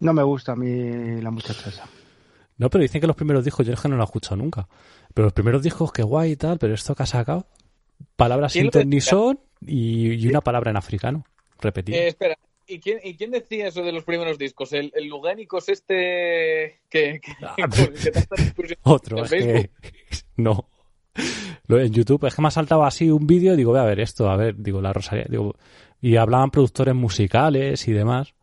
No 0.00 0.12
me 0.12 0.22
gusta 0.24 0.52
a 0.52 0.56
mí 0.56 1.20
la 1.22 1.30
muchacha 1.30 1.70
esa. 1.70 1.84
No, 2.58 2.68
pero 2.68 2.82
dicen 2.82 3.00
que 3.00 3.06
los 3.06 3.16
primeros 3.16 3.44
discos, 3.44 3.64
yo 3.66 3.72
es 3.72 3.80
que 3.80 3.88
no 3.88 3.96
lo 3.96 4.02
he 4.02 4.04
escuchado 4.04 4.36
nunca. 4.36 4.68
Pero 5.14 5.26
los 5.26 5.32
primeros 5.32 5.62
discos, 5.62 5.92
que 5.92 6.02
guay 6.02 6.32
y 6.32 6.36
tal, 6.36 6.58
pero 6.58 6.74
esto 6.74 6.94
que 6.94 7.04
ha 7.04 7.06
sacado, 7.06 7.46
palabras 8.16 8.52
sin 8.52 8.70
son 9.00 9.40
y, 9.66 10.12
y, 10.14 10.28
una 10.28 10.40
palabra 10.40 10.70
en 10.70 10.76
africano, 10.76 11.24
repetida. 11.60 11.96
Eh, 11.96 12.08
espera, 12.08 12.36
¿y 12.66 12.80
quién, 12.80 12.98
¿y 13.02 13.16
quién 13.16 13.30
decía 13.30 13.68
eso 13.68 13.82
de 13.82 13.92
los 13.92 14.04
primeros 14.04 14.38
discos? 14.38 14.72
¿El, 14.72 14.92
el 14.94 15.06
Lugénicos 15.06 15.68
este 15.68 16.80
que... 16.88 17.20
que, 17.20 17.32
ah, 17.42 17.54
que 17.56 18.76
Otro, 18.82 19.24
es 19.24 19.30
que... 19.30 19.70
No. 20.36 20.68
En 21.68 21.92
YouTube 21.92 22.26
es 22.26 22.34
que 22.34 22.42
me 22.42 22.48
ha 22.48 22.50
saltado 22.50 22.84
así 22.84 23.10
un 23.10 23.26
vídeo 23.26 23.54
y 23.54 23.56
digo, 23.56 23.72
voy 23.72 23.80
a 23.80 23.84
ver 23.84 24.00
esto, 24.00 24.28
a 24.28 24.36
ver, 24.36 24.56
digo, 24.56 24.80
la 24.80 24.92
Rosalía, 24.92 25.26
digo, 25.28 25.54
y 26.00 26.16
hablaban 26.16 26.50
productores 26.50 26.94
musicales 26.94 27.86
y 27.86 27.92
demás. 27.92 28.34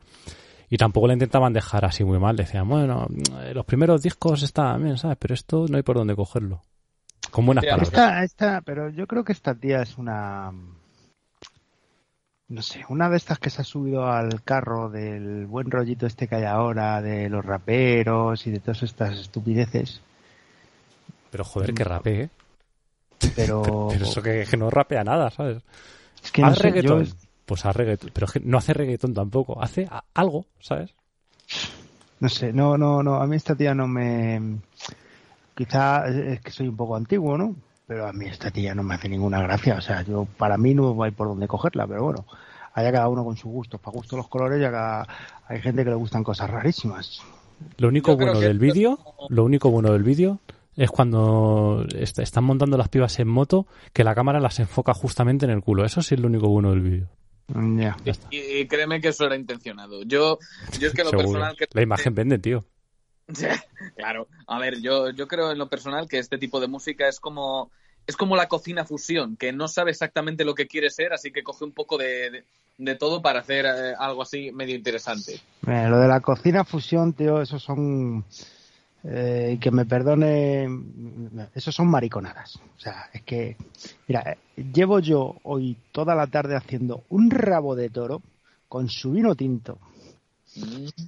Y 0.69 0.77
tampoco 0.77 1.07
le 1.07 1.13
intentaban 1.13 1.51
dejar 1.51 1.83
así 1.83 2.03
muy 2.03 2.19
mal. 2.19 2.35
Decían, 2.35 2.69
bueno, 2.69 3.07
los 3.53 3.65
primeros 3.65 4.03
discos 4.03 4.43
están 4.43 4.83
bien, 4.83 4.97
¿sabes? 4.97 5.17
Pero 5.19 5.33
esto 5.33 5.65
no 5.67 5.77
hay 5.77 5.83
por 5.83 5.97
dónde 5.97 6.15
cogerlo. 6.15 6.63
Con 7.31 7.45
buenas 7.45 7.65
palabras. 7.65 8.23
Esta, 8.23 8.61
pero 8.61 8.89
yo 8.89 9.07
creo 9.07 9.23
que 9.23 9.31
esta 9.31 9.55
tía 9.55 9.81
es 9.81 9.97
una. 9.97 10.51
No 12.47 12.63
sé, 12.63 12.83
una 12.89 13.09
de 13.09 13.17
estas 13.17 13.37
que 13.37 13.51
se 13.51 13.61
ha 13.61 13.63
subido 13.63 14.07
al 14.07 14.43
carro 14.43 14.89
del 14.89 15.45
buen 15.45 15.69
rollito 15.69 16.07
este 16.07 16.27
que 16.27 16.35
hay 16.35 16.45
ahora, 16.45 16.99
de 17.01 17.29
los 17.29 17.45
raperos 17.45 18.47
y 18.47 18.51
de 18.51 18.59
todas 18.59 18.81
estas 18.81 19.19
estupideces. 19.19 20.01
Pero 21.29 21.43
joder, 21.43 21.73
que 21.73 21.83
rapee, 21.83 22.21
¿eh? 22.23 22.29
Pero... 23.35 23.61
pero, 23.91 24.03
eso 24.03 24.23
que, 24.23 24.45
no 24.57 24.71
rapea 24.71 25.03
nada, 25.03 25.29
¿sabes? 25.29 25.61
Es 26.23 26.31
que 26.31 26.41
no 26.41 26.55
sé, 26.55 26.71
pues 27.45 27.65
a 27.65 27.71
reggaetón, 27.71 28.11
pero 28.13 28.27
no 28.43 28.59
hace 28.59 28.73
reggaetón 28.73 29.13
tampoco, 29.13 29.61
hace 29.61 29.89
algo, 30.13 30.45
¿sabes? 30.59 30.93
No 32.19 32.29
sé, 32.29 32.53
no, 32.53 32.77
no, 32.77 33.01
no, 33.01 33.15
a 33.15 33.25
mí 33.25 33.35
esta 33.35 33.55
tía 33.55 33.73
no 33.73 33.87
me... 33.87 34.59
Quizá 35.59 36.07
es 36.07 36.39
que 36.39 36.51
soy 36.51 36.69
un 36.69 36.77
poco 36.77 36.95
antiguo, 36.95 37.37
¿no? 37.37 37.53
Pero 37.85 38.07
a 38.07 38.13
mí 38.13 38.27
esta 38.27 38.49
tía 38.49 38.73
no 38.73 38.81
me 38.81 38.95
hace 38.95 39.09
ninguna 39.09 39.41
gracia, 39.41 39.75
o 39.75 39.81
sea, 39.81 40.03
yo 40.03 40.25
para 40.37 40.57
mí 40.57 40.73
no 40.73 41.03
hay 41.03 41.11
por 41.11 41.27
dónde 41.27 41.49
cogerla, 41.49 41.85
pero 41.85 42.01
bueno, 42.01 42.25
haya 42.75 42.93
cada 42.93 43.09
uno 43.09 43.25
con 43.25 43.35
sus 43.35 43.51
gustos, 43.51 43.81
para 43.81 43.93
gusto 43.97 44.15
los 44.15 44.29
colores 44.29 44.61
ya 44.61 44.71
cada... 44.71 45.05
hay 45.49 45.59
gente 45.59 45.83
que 45.83 45.89
le 45.89 45.97
gustan 45.97 46.23
cosas 46.23 46.49
rarísimas. 46.49 47.21
Lo 47.75 47.89
único 47.89 48.15
bueno 48.15 48.39
del 48.39 48.57
vídeo, 48.57 48.99
lo 49.27 49.43
único 49.43 49.69
bueno 49.69 49.91
del 49.91 50.03
vídeo 50.03 50.39
es 50.77 50.89
cuando 50.91 51.85
están 51.93 52.45
montando 52.45 52.77
las 52.77 52.87
pibas 52.87 53.19
en 53.19 53.27
moto 53.27 53.67
que 53.91 54.05
la 54.05 54.15
cámara 54.15 54.39
las 54.39 54.61
enfoca 54.61 54.93
justamente 54.93 55.43
en 55.43 55.51
el 55.51 55.61
culo. 55.61 55.83
Eso 55.83 56.01
sí 56.01 56.15
es 56.15 56.21
lo 56.21 56.27
único 56.27 56.47
bueno 56.47 56.69
del 56.69 56.79
vídeo. 56.79 57.09
Y, 58.29 58.65
créeme 58.65 59.01
que 59.01 59.09
eso 59.09 59.25
era 59.25 59.35
intencionado. 59.35 60.03
Yo, 60.03 60.39
yo 60.79 60.87
es 60.87 60.93
que 60.93 61.03
lo 61.03 61.11
personal 61.11 61.57
que... 61.57 61.65
La 61.73 61.81
imagen 61.81 62.15
vende, 62.15 62.39
tío. 62.39 62.63
claro. 63.95 64.27
A 64.47 64.59
ver, 64.59 64.81
yo, 64.81 65.09
yo 65.11 65.27
creo 65.27 65.51
en 65.51 65.57
lo 65.57 65.69
personal 65.69 66.07
que 66.07 66.19
este 66.19 66.37
tipo 66.37 66.59
de 66.59 66.67
música 66.67 67.07
es 67.07 67.19
como 67.19 67.71
es 68.07 68.17
como 68.17 68.35
la 68.35 68.47
cocina 68.47 68.85
fusión, 68.85 69.37
que 69.37 69.53
no 69.53 69.67
sabe 69.67 69.91
exactamente 69.91 70.43
lo 70.43 70.55
que 70.55 70.65
quiere 70.67 70.89
ser, 70.89 71.13
así 71.13 71.31
que 71.31 71.43
coge 71.43 71.63
un 71.63 71.73
poco 71.73 71.95
de, 71.95 72.43
de, 72.79 72.95
todo 72.95 73.21
para 73.21 73.41
hacer 73.41 73.65
eh, 73.67 73.93
algo 73.99 74.23
así 74.23 74.51
medio 74.51 74.75
interesante. 74.75 75.39
lo 75.61 75.99
de 75.99 76.07
la 76.07 76.19
cocina 76.19 76.63
fusión, 76.63 77.13
tío, 77.13 77.39
esos 77.39 77.61
son 77.61 78.25
eh, 79.03 79.59
que 79.61 79.69
me 79.69 79.85
perdone, 79.85 80.67
eso 81.53 81.71
son 81.71 81.87
mariconadas. 81.87 82.55
O 82.55 82.79
sea, 82.79 83.09
es 83.13 83.21
que, 83.21 83.55
mira, 84.07 84.37
llevo 84.55 84.99
yo 84.99 85.35
hoy 85.43 85.77
toda 85.91 86.15
la 86.15 86.25
tarde 86.25 86.55
haciendo 86.55 87.03
un 87.09 87.29
rabo 87.29 87.75
de 87.75 87.91
toro 87.91 88.23
con 88.67 88.89
su 88.89 89.11
vino 89.11 89.35
tinto, 89.35 89.77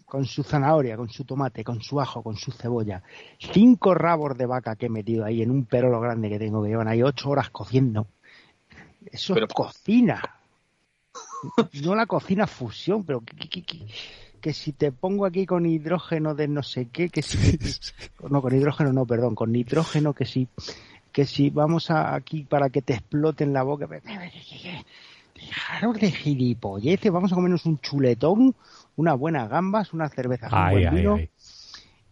con 0.06 0.26
su 0.26 0.43
zanahoria, 0.43 0.97
con 0.97 1.10
su 1.10 1.24
tomate, 1.24 1.64
con 1.64 1.82
su 1.82 1.99
ajo, 1.99 2.24
con 2.24 2.36
su 2.36 2.52
cebolla. 2.52 3.02
Cinco 3.39 3.93
rabos 3.93 4.38
de 4.38 4.45
vaca 4.45 4.76
que 4.76 4.88
he 4.88 4.89
metido 4.89 5.26
ahí 5.26 5.41
en 5.41 5.52
un 5.52 5.66
perolo 5.66 5.99
grande 5.99 6.30
que 6.30 6.39
tengo 6.39 6.64
que 6.64 6.70
llevan 6.70 6.88
ahí 6.88 7.02
ocho 7.04 7.30
horas 7.30 7.49
cociendo. 7.49 8.08
Eso 9.06 9.36
es 9.36 9.45
cocina. 9.54 10.22
No 11.84 11.95
la 11.95 12.06
cocina 12.06 12.47
fusión, 12.47 13.04
pero 13.04 13.22
¿qué, 13.22 13.62
qué, 13.62 13.88
que 14.41 14.54
si 14.54 14.74
te 14.74 14.91
pongo 14.91 15.26
aquí 15.26 15.45
con 15.45 15.66
hidrógeno 15.66 16.36
de 16.36 16.47
no 16.47 16.64
sé 16.64 16.88
qué, 16.89 17.10
que 17.10 17.22
si... 17.22 17.58
no, 18.30 18.41
con 18.41 18.56
hidrógeno 18.56 18.91
no, 18.91 19.06
perdón, 19.06 19.36
con 19.36 19.52
nitrógeno 19.52 20.14
que 20.14 20.26
si... 20.26 20.47
Que 21.12 21.26
si 21.26 21.49
vamos 21.49 21.91
a, 21.91 22.16
aquí 22.16 22.43
para 22.43 22.70
que 22.70 22.82
te 22.82 22.93
explote 22.93 23.43
en 23.43 23.54
la 23.54 23.64
boca... 23.64 23.88
Dejaros 25.36 25.99
de 25.99 26.12
gilipolleces, 26.12 27.12
vamos 27.12 27.32
a 27.32 27.36
comernos 27.36 27.66
un 27.66 27.80
chuletón, 27.80 28.56
unas 29.02 29.18
buenas 29.18 29.49
gambas, 29.49 29.93
una 29.93 30.10
cerveza 30.10 30.47
un 30.47 30.95
vino 30.95 31.20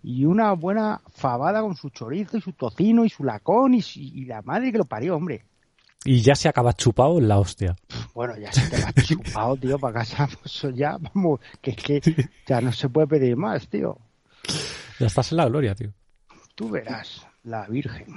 y 0.01 0.25
una 0.25 0.53
buena 0.53 1.01
fabada 1.13 1.61
con 1.61 1.75
su 1.75 1.89
chorizo 1.89 2.37
y 2.37 2.41
su 2.41 2.53
tocino 2.53 3.05
y 3.05 3.09
su 3.09 3.23
lacón 3.23 3.73
y, 3.73 3.81
y 3.95 4.25
la 4.25 4.41
madre 4.41 4.71
que 4.71 4.77
lo 4.77 4.85
parió, 4.85 5.15
hombre. 5.15 5.45
Y 6.05 6.21
ya 6.21 6.33
se 6.33 6.47
acaba 6.47 6.73
chupado 6.73 7.19
la 7.19 7.39
hostia. 7.39 7.75
Bueno, 8.13 8.37
ya 8.37 8.51
se 8.51 8.69
te 8.69 8.81
va 8.81 8.93
chupado, 9.03 9.57
tío, 9.57 9.77
para 9.77 9.99
casa. 9.99 10.27
Pues 10.41 10.75
ya, 10.75 10.97
vamos, 10.97 11.41
que 11.61 11.71
es 11.71 11.77
que 11.77 12.29
ya 12.47 12.61
no 12.61 12.71
se 12.71 12.89
puede 12.89 13.07
pedir 13.07 13.35
más, 13.35 13.67
tío. 13.67 13.97
Ya 14.99 15.07
estás 15.07 15.31
en 15.31 15.37
la 15.37 15.45
gloria, 15.47 15.75
tío. 15.75 15.91
Tú 16.55 16.69
verás, 16.69 17.27
la 17.43 17.67
Virgen. 17.67 18.07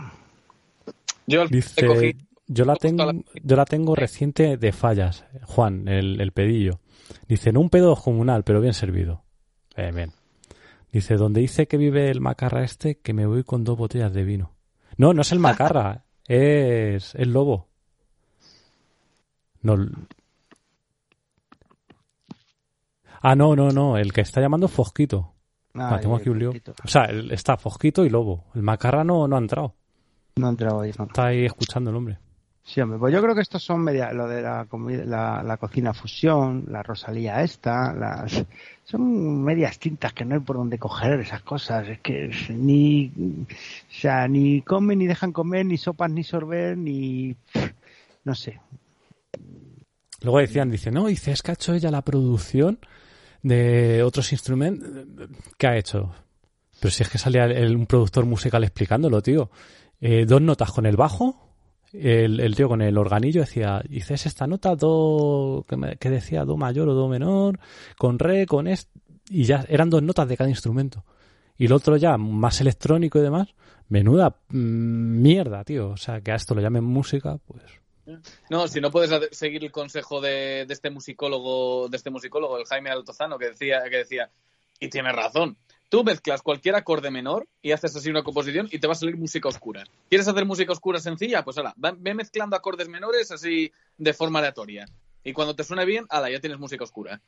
Yo, 1.27 1.47
Dice, 1.47 2.17
yo 2.47 2.65
la 2.65 2.77
tengo, 2.77 3.11
yo 3.43 3.57
la 3.57 3.65
tengo 3.65 3.95
reciente 3.95 4.57
de 4.57 4.73
fallas, 4.73 5.25
Juan, 5.45 5.89
el, 5.89 6.21
el 6.21 6.33
pedillo. 6.33 6.81
Dice, 7.29 7.53
no 7.53 7.61
un 7.61 7.71
pedo 7.71 7.95
comunal, 7.97 8.45
pero 8.45 8.61
bien 8.61 8.75
servido. 8.75 9.23
Eh, 9.77 9.91
bien. 9.93 10.13
Dice, 10.93 11.17
donde 11.17 11.41
dice 11.41 11.67
que 11.67 11.77
vive 11.77 12.11
el 12.11 12.21
macarra 12.21 12.65
este, 12.65 12.99
que 12.99 13.15
me 13.15 13.27
voy 13.27 13.45
con 13.45 13.65
dos 13.65 13.79
botellas 13.79 14.13
de 14.13 14.25
vino. 14.25 14.53
No, 14.97 15.15
no 15.15 15.23
es 15.23 15.33
el 15.33 15.39
macarra, 15.39 16.05
es 16.27 17.15
el 17.15 17.33
lobo. 17.33 17.69
No. 19.63 19.77
Ah, 23.23 23.37
no, 23.37 23.55
no, 23.55 23.71
no. 23.71 23.97
El 23.97 24.13
que 24.13 24.23
está 24.23 24.41
llamando 24.41 24.67
Fosquito. 24.69 25.33
Ah, 25.75 25.99
tengo 26.01 26.17
aquí 26.17 26.29
un 26.29 26.39
lío. 26.39 26.53
O 26.85 26.89
sea, 26.89 27.05
está 27.31 27.57
Fosquito 27.57 28.05
y 28.05 28.11
Lobo. 28.11 28.45
El 28.55 28.63
Macarra 28.63 29.05
no, 29.05 29.25
ha 29.25 29.39
entrado. 29.39 29.75
No 30.37 30.49
ha 30.49 30.51
entrado 30.51 30.81
ahí. 30.83 30.91
Está 30.91 31.27
ahí 31.27 31.47
escuchando 31.47 31.91
el 31.91 31.97
hombre. 31.97 32.19
Sí, 32.65 32.81
hombre, 32.81 32.99
pues 32.99 33.13
yo 33.13 33.21
creo 33.21 33.35
que 33.35 33.41
estos 33.41 33.63
son 33.63 33.83
media, 33.83 34.13
lo 34.13 34.29
de 34.29 34.41
la, 34.41 34.67
la, 35.05 35.43
la 35.43 35.57
cocina 35.57 35.93
fusión, 35.93 36.65
la 36.69 36.83
Rosalía 36.83 37.43
esta, 37.43 37.93
las, 37.93 38.45
son 38.85 39.43
medias 39.43 39.79
tintas 39.79 40.13
que 40.13 40.25
no 40.25 40.37
hay 40.37 40.41
por 40.41 40.57
dónde 40.57 40.79
coger 40.79 41.19
esas 41.21 41.43
cosas. 41.43 41.89
Es 41.89 42.01
que 42.01 42.31
ni, 42.51 43.11
o 43.49 43.93
sea, 43.93 44.29
ni 44.29 44.63
comen 44.63 45.01
ni 45.01 45.07
dejan 45.07 45.33
comer, 45.33 45.67
ni 45.67 45.77
sopas 45.77 46.11
ni 46.11 46.23
sorber, 46.23 46.79
ni, 46.79 47.35
no 48.25 48.35
sé. 48.35 48.61
Luego 50.23 50.39
decían, 50.39 50.71
dice, 50.71 50.93
no, 50.93 51.07
dice, 51.07 51.33
es 51.33 51.43
que 51.43 51.51
ha 51.51 51.55
hecho 51.55 51.75
ella 51.75 51.91
la 51.91 52.03
producción 52.03 52.79
de 53.43 54.05
otros 54.05 54.31
instrumentos. 54.33 54.89
¿Qué 55.59 55.67
ha 55.67 55.77
hecho? 55.77 56.15
Pero 56.79 56.93
si 56.93 57.03
es 57.03 57.09
que 57.09 57.19
salía 57.19 57.47
un 57.47 57.87
productor 57.87 58.25
musical 58.25 58.63
explicándolo, 58.63 59.21
tío. 59.21 59.51
Eh, 60.01 60.27
dos 60.27 60.41
notas 60.41 60.71
con 60.71 60.87
el 60.87 60.97
bajo, 60.97 61.52
el, 61.93 62.55
tío 62.57 62.69
con 62.69 62.81
el 62.81 62.97
organillo 62.97 63.43
decía, 63.43 63.83
dices 63.89 64.27
esta 64.27 64.47
nota 64.47 64.75
do, 64.77 65.67
que, 65.69 66.11
decía 66.11 66.45
do 66.45 66.57
mayor 66.57 66.89
o 66.89 66.95
do 66.95 67.09
menor, 67.09 67.59
con 67.99 68.19
re, 68.19 68.47
con 68.47 68.67
est, 68.67 68.89
y 69.29 69.45
ya 69.45 69.65
eran 69.69 69.91
dos 69.91 70.03
notas 70.03 70.29
de 70.29 70.37
cada 70.37 70.51
instrumento. 70.51 71.05
Y 71.59 71.67
el 71.67 71.73
otro 71.73 71.97
ya, 71.97 72.17
más 72.17 72.61
electrónico 72.61 73.19
y 73.19 73.23
demás, 73.23 73.55
menuda 73.89 74.37
mm, 74.49 75.23
mierda, 75.23 75.65
tío. 75.65 75.91
O 75.91 75.97
sea, 75.97 76.21
que 76.21 76.33
a 76.33 76.37
esto 76.37 76.55
lo 76.55 76.63
llamen 76.63 76.85
música, 76.85 77.39
pues. 77.47 77.63
No, 78.51 78.67
si 78.67 78.81
no 78.81 78.91
puedes 78.91 79.11
seguir 79.37 79.65
el 79.65 79.71
consejo 79.71 80.21
de, 80.21 80.65
de 80.67 80.75
este 80.75 80.91
musicólogo, 80.91 81.89
de 81.89 81.97
este 81.97 82.11
musicólogo, 82.11 82.59
el 82.59 82.67
Jaime 82.67 82.91
Altozano, 82.91 83.39
que 83.39 83.51
decía, 83.51 83.83
que 83.89 83.99
decía, 83.99 84.31
y 84.81 84.89
tiene 84.89 85.13
razón, 85.13 85.57
Tú 85.93 86.05
mezclas 86.05 86.41
cualquier 86.41 86.75
acorde 86.75 87.11
menor 87.11 87.47
y 87.61 87.73
haces 87.73 87.95
así 87.95 88.09
una 88.09 88.23
composición 88.23 88.67
y 88.73 88.79
te 88.79 88.87
va 88.87 88.95
a 88.95 88.97
salir 88.97 89.19
música 89.19 89.51
oscura. 89.51 89.85
¿Quieres 90.09 90.27
hacer 90.27 90.47
música 90.47 90.73
oscura 90.73 90.99
sencilla? 90.99 91.45
Pues 91.45 91.59
ahora, 91.59 91.75
ve 91.77 92.15
mezclando 92.15 92.57
acordes 92.57 92.89
menores 92.89 93.31
así 93.31 93.71
de 93.99 94.15
forma 94.15 94.39
aleatoria. 94.39 94.87
Y 95.23 95.35
cuando 95.35 95.55
te 95.55 95.65
suene 95.65 95.85
bien, 95.85 96.07
ala, 96.09 96.31
ya 96.31 96.41
tienes 96.41 96.59
música 96.59 96.83
oscura. 96.83 97.21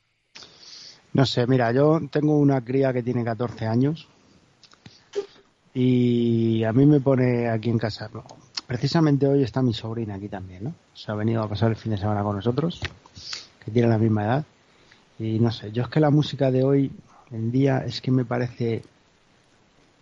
No 1.12 1.26
sé, 1.26 1.46
mira, 1.46 1.72
yo 1.72 2.00
tengo 2.10 2.38
una 2.38 2.64
cría 2.64 2.94
que 2.94 3.02
tiene 3.02 3.22
14 3.22 3.66
años 3.66 4.08
y 5.74 6.64
a 6.64 6.72
mí 6.72 6.86
me 6.86 7.00
pone 7.00 7.50
aquí 7.50 7.68
en 7.68 7.76
casa. 7.76 8.08
Precisamente 8.66 9.26
hoy 9.26 9.42
está 9.42 9.60
mi 9.60 9.74
sobrina 9.74 10.14
aquí 10.14 10.30
también, 10.30 10.64
¿no? 10.64 10.74
Se 10.94 11.12
ha 11.12 11.14
venido 11.14 11.42
a 11.42 11.48
pasar 11.50 11.68
el 11.68 11.76
fin 11.76 11.92
de 11.92 11.98
semana 11.98 12.22
con 12.22 12.36
nosotros, 12.36 12.80
que 13.62 13.70
tiene 13.70 13.88
la 13.88 13.98
misma 13.98 14.24
edad. 14.24 14.44
Y 15.18 15.38
no 15.38 15.52
sé, 15.52 15.70
yo 15.70 15.82
es 15.82 15.90
que 15.90 16.00
la 16.00 16.08
música 16.08 16.50
de 16.50 16.64
hoy 16.64 16.90
en 17.35 17.51
día 17.51 17.85
es 17.85 18.01
que 18.01 18.11
me 18.11 18.24
parece 18.24 18.82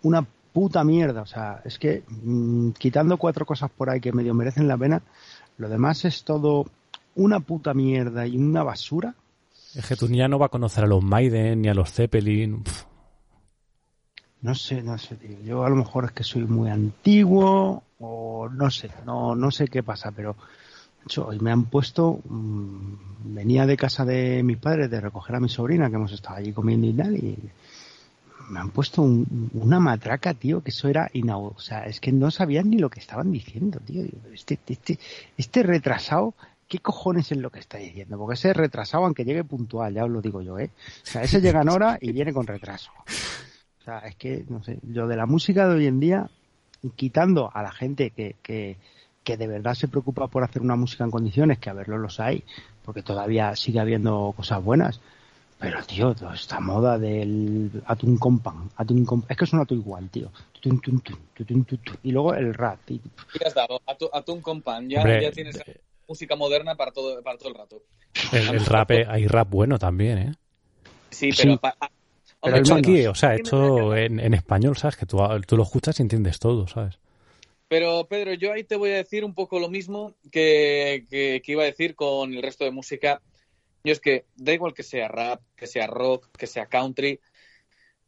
una 0.03 0.25
puta 0.53 0.83
mierda. 0.83 1.21
O 1.21 1.25
sea, 1.25 1.61
es 1.65 1.79
que 1.79 2.03
mm, 2.07 2.71
quitando 2.71 3.17
cuatro 3.17 3.45
cosas 3.45 3.71
por 3.71 3.89
ahí 3.89 3.99
que 3.99 4.13
medio 4.13 4.33
merecen 4.33 4.67
la 4.67 4.77
pena, 4.77 5.01
lo 5.57 5.67
demás 5.67 6.05
es 6.05 6.23
todo 6.23 6.65
una 7.15 7.39
puta 7.39 7.73
mierda 7.73 8.25
y 8.27 8.37
una 8.37 8.63
basura. 8.63 9.15
Es 9.75 9.87
que 9.87 10.27
no 10.27 10.39
va 10.39 10.45
a 10.45 10.49
conocer 10.49 10.83
a 10.83 10.87
los 10.87 11.03
Maiden 11.03 11.61
ni 11.61 11.69
a 11.69 11.73
los 11.73 11.91
Zeppelin. 11.91 12.63
no 14.41 14.53
sé, 14.53 14.83
no 14.83 14.97
sé, 14.99 15.15
tío. 15.15 15.39
Yo 15.43 15.65
a 15.65 15.69
lo 15.69 15.75
mejor 15.75 16.05
es 16.05 16.11
que 16.11 16.23
soy 16.23 16.43
muy 16.43 16.69
antiguo 16.69 17.83
o 17.99 18.49
no 18.49 18.69
sé, 18.69 18.91
no, 19.05 19.35
no 19.35 19.49
sé 19.49 19.67
qué 19.67 19.81
pasa, 19.81 20.11
pero 20.11 20.35
hoy 21.17 21.39
me 21.39 21.51
han 21.51 21.65
puesto, 21.65 22.19
mm, 22.23 23.33
venía 23.33 23.65
de 23.65 23.77
casa 23.77 24.05
de 24.05 24.43
mis 24.43 24.57
padres 24.57 24.89
de 24.89 25.01
recoger 25.01 25.35
a 25.35 25.39
mi 25.39 25.49
sobrina 25.49 25.89
que 25.89 25.95
hemos 25.95 26.11
estado 26.11 26.37
allí 26.37 26.53
comiendo 26.53 26.87
y 26.87 26.93
tal 26.93 27.15
y 27.15 27.37
me 28.49 28.59
han 28.59 28.71
puesto 28.71 29.01
una 29.01 29.79
matraca, 29.79 30.33
tío, 30.33 30.61
que 30.61 30.71
eso 30.71 30.87
era 30.87 31.09
inaudito. 31.13 31.55
O 31.57 31.61
sea, 31.61 31.85
es 31.85 31.99
que 31.99 32.11
no 32.11 32.31
sabían 32.31 32.69
ni 32.69 32.77
lo 32.77 32.89
que 32.89 32.99
estaban 32.99 33.31
diciendo, 33.31 33.79
tío. 33.79 34.03
Este, 34.33 34.59
este, 34.67 34.99
este 35.37 35.63
retrasado, 35.63 36.33
¿qué 36.67 36.79
cojones 36.79 37.31
es 37.31 37.37
lo 37.37 37.49
que 37.49 37.59
está 37.59 37.77
diciendo? 37.77 38.17
Porque 38.17 38.35
ese 38.35 38.53
retrasado, 38.53 39.05
aunque 39.05 39.25
llegue 39.25 39.43
puntual, 39.43 39.93
ya 39.93 40.05
os 40.05 40.11
lo 40.11 40.21
digo 40.21 40.41
yo, 40.41 40.59
¿eh? 40.59 40.71
O 41.03 41.05
sea, 41.05 41.23
ese 41.23 41.41
llega 41.41 41.61
en 41.61 41.69
hora 41.69 41.97
y 42.01 42.11
viene 42.11 42.33
con 42.33 42.47
retraso. 42.47 42.91
O 43.81 43.83
sea, 43.83 43.99
es 43.99 44.15
que, 44.15 44.45
no 44.47 44.63
sé, 44.63 44.79
yo 44.83 45.07
de 45.07 45.15
la 45.15 45.25
música 45.25 45.67
de 45.67 45.75
hoy 45.75 45.87
en 45.87 45.99
día, 45.99 46.29
quitando 46.95 47.49
a 47.53 47.63
la 47.63 47.71
gente 47.71 48.11
que, 48.11 48.35
que, 48.41 48.77
que 49.23 49.37
de 49.37 49.47
verdad 49.47 49.73
se 49.73 49.87
preocupa 49.87 50.27
por 50.27 50.43
hacer 50.43 50.61
una 50.61 50.75
música 50.75 51.03
en 51.03 51.11
condiciones, 51.11 51.59
que 51.59 51.69
a 51.69 51.73
verlo 51.73 51.97
los 51.97 52.19
hay, 52.19 52.43
porque 52.83 53.01
todavía 53.01 53.55
sigue 53.55 53.79
habiendo 53.79 54.33
cosas 54.35 54.63
buenas, 54.63 54.99
pero, 55.63 55.81
tío, 55.83 56.13
toda 56.13 56.35
esta 56.35 56.59
moda 56.59 56.99
del 56.99 57.71
atún 57.85 58.17
compan, 58.17 58.69
atún 58.75 59.05
compan, 59.05 59.31
es 59.31 59.37
que 59.37 59.45
suena 59.45 59.63
todo 59.63 59.79
igual, 59.79 60.09
tío. 60.09 60.29
Y 62.03 62.11
luego 62.11 62.33
el 62.33 62.53
rap. 62.53 62.79
¿Qué 62.85 62.99
has 63.45 63.53
dado? 63.53 63.81
Atún 64.11 64.41
compan, 64.41 64.89
ya, 64.89 65.21
ya 65.21 65.31
tienes 65.31 65.55
eh, 65.65 65.79
música 66.05 66.35
moderna 66.35 66.75
para 66.75 66.91
todo, 66.91 67.23
para 67.23 67.37
todo 67.37 67.47
el 67.47 67.55
rato. 67.55 67.81
El, 68.33 68.65
rap, 68.65 68.91
eh, 68.91 69.05
hay 69.07 69.25
rap 69.25 69.49
bueno 69.49 69.79
también, 69.79 70.17
¿eh? 70.17 70.33
Sí, 71.11 71.29
pero... 71.31 71.57
pero 72.41 72.57
hecho 72.57 72.75
aquí, 72.75 73.07
o 73.07 73.15
sea, 73.15 73.35
hecho 73.35 73.95
en, 73.95 74.19
en, 74.19 74.33
español, 74.33 74.75
¿sabes? 74.75 74.97
Que 74.97 75.05
tú, 75.05 75.19
tú 75.47 75.55
lo 75.55 75.63
escuchas 75.63 75.97
y 75.99 76.01
entiendes 76.01 76.39
todo, 76.39 76.67
¿sabes? 76.67 76.99
Pero 77.73 78.05
Pedro, 78.07 78.35
yo 78.35 78.53
ahí 78.53 78.63
te 78.63 78.75
voy 78.75 78.91
a 78.91 78.97
decir 78.97 79.25
un 79.25 79.33
poco 79.33 79.59
lo 79.59 79.67
mismo 79.67 80.13
que, 80.31 81.41
iba 81.43 81.63
a 81.63 81.65
decir 81.65 81.95
con 81.95 82.31
el 82.31 82.43
resto 82.43 82.65
de 82.65 82.69
música. 82.69 83.19
Yo 83.83 83.91
es 83.91 83.99
que 83.99 84.25
da 84.35 84.53
igual 84.53 84.75
que 84.75 84.83
sea 84.83 85.07
rap, 85.07 85.41
que 85.55 85.65
sea 85.65 85.87
rock, 85.87 86.29
que 86.37 86.45
sea 86.45 86.67
country, 86.67 87.19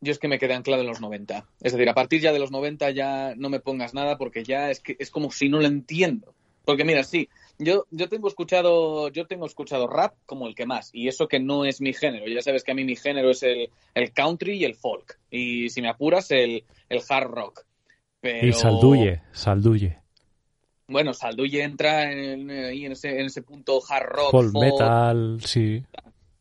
yo 0.01 0.11
es 0.11 0.19
que 0.19 0.27
me 0.27 0.37
quedé 0.37 0.53
anclado 0.53 0.83
en 0.83 0.87
los 0.87 1.01
90. 1.01 1.47
Es 1.63 1.73
decir, 1.73 1.89
a 1.89 1.95
partir 1.95 2.21
ya 2.21 2.31
de 2.31 2.37
los 2.37 2.51
90 2.51 2.91
ya 2.91 3.33
no 3.37 3.49
me 3.49 3.59
pongas 3.59 3.95
nada 3.95 4.19
porque 4.19 4.43
ya 4.43 4.69
es 4.69 4.81
que 4.81 4.97
es 4.99 5.09
como 5.09 5.31
si 5.31 5.49
no 5.49 5.59
lo 5.59 5.65
entiendo. 5.65 6.35
Porque 6.63 6.85
mira, 6.85 7.03
sí, 7.03 7.27
yo, 7.57 7.87
yo 7.89 8.07
tengo 8.07 8.27
escuchado, 8.27 9.09
yo 9.09 9.25
tengo 9.25 9.47
escuchado 9.47 9.87
rap 9.87 10.13
como 10.27 10.45
el 10.45 10.53
que 10.53 10.67
más, 10.67 10.91
y 10.93 11.07
eso 11.07 11.27
que 11.27 11.39
no 11.39 11.65
es 11.65 11.81
mi 11.81 11.91
género. 11.91 12.27
Ya 12.27 12.43
sabes 12.43 12.63
que 12.63 12.71
a 12.71 12.75
mí 12.75 12.83
mi 12.83 12.97
género 12.97 13.31
es 13.31 13.41
el, 13.41 13.71
country 14.13 14.57
y 14.59 14.65
el 14.65 14.75
folk. 14.75 15.17
Y 15.31 15.69
si 15.69 15.81
me 15.81 15.89
apuras, 15.89 16.29
el 16.29 16.63
hard 17.09 17.31
rock. 17.31 17.65
Pero... 18.25 18.47
Y 18.47 18.53
salduye, 18.53 19.21
salduye. 19.33 19.99
Bueno, 20.87 21.13
Salduye 21.13 21.61
entra 21.61 22.11
en, 22.11 22.49
en, 22.49 22.91
ese, 22.91 23.19
en 23.19 23.27
ese 23.27 23.43
punto 23.43 23.79
hard 23.87 24.07
rock. 24.07 24.31
Folk, 24.31 24.53
metal, 24.53 25.37
sí. 25.43 25.83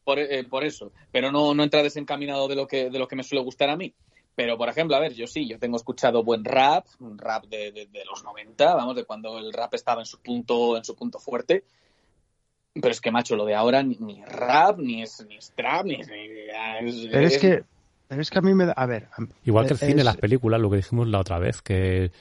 Por, 0.03 0.18
eh, 0.18 0.45
por, 0.45 0.64
eso. 0.64 0.93
Pero 1.12 1.30
no, 1.30 1.53
no 1.53 1.62
entra 1.62 1.82
desencaminado 1.82 2.49
de 2.49 2.57
lo, 2.57 2.66
que, 2.66 2.89
de 2.89 2.99
lo 2.99 3.07
que 3.07 3.16
me 3.16 3.22
suele 3.22 3.45
gustar 3.45 3.68
a 3.68 3.76
mí. 3.76 3.93
Pero, 4.35 4.57
por 4.57 4.70
ejemplo, 4.70 4.97
a 4.97 5.01
ver, 5.01 5.12
yo 5.12 5.26
sí, 5.26 5.47
yo 5.47 5.59
tengo 5.59 5.76
escuchado 5.76 6.24
buen 6.24 6.43
rap, 6.43 6.87
un 7.01 7.18
rap 7.18 7.45
de, 7.49 7.70
de, 7.70 7.87
de, 7.87 8.05
los 8.07 8.24
90, 8.24 8.74
vamos, 8.74 8.97
de 8.97 9.05
cuando 9.05 9.39
el 9.39 9.53
rap 9.53 9.74
estaba 9.74 10.01
en 10.01 10.07
su 10.07 10.20
punto, 10.20 10.78
en 10.78 10.85
su 10.85 10.97
punto 10.97 11.18
fuerte. 11.18 11.64
Pero 12.72 12.89
es 12.89 13.01
que, 13.03 13.11
macho, 13.11 13.37
lo 13.37 13.45
de 13.45 13.55
ahora 13.55 13.82
ni, 13.82 13.97
ni 13.97 14.24
rap, 14.24 14.78
ni 14.78 15.03
es, 15.03 15.22
ni 15.28 15.37
es 15.37 15.53
trap, 15.55 15.85
ni 15.85 15.97
es... 15.97 16.09
es 16.09 17.09
pero 17.12 17.26
es, 17.26 17.35
es, 17.35 17.41
que... 17.41 17.64
Pero 18.14 18.22
es 18.22 18.30
que 18.30 18.38
a 18.38 18.42
mí 18.42 18.54
me 18.54 18.66
da... 18.66 18.72
A 18.72 18.86
ver... 18.86 19.08
Igual 19.44 19.66
que 19.66 19.72
el 19.72 19.78
cine, 19.78 20.04
las 20.04 20.16
películas, 20.16 20.60
lo 20.60 20.70
que 20.70 20.76
dijimos 20.76 21.08
la 21.08 21.18
otra 21.18 21.40
vez, 21.40 21.62
que 21.62 22.12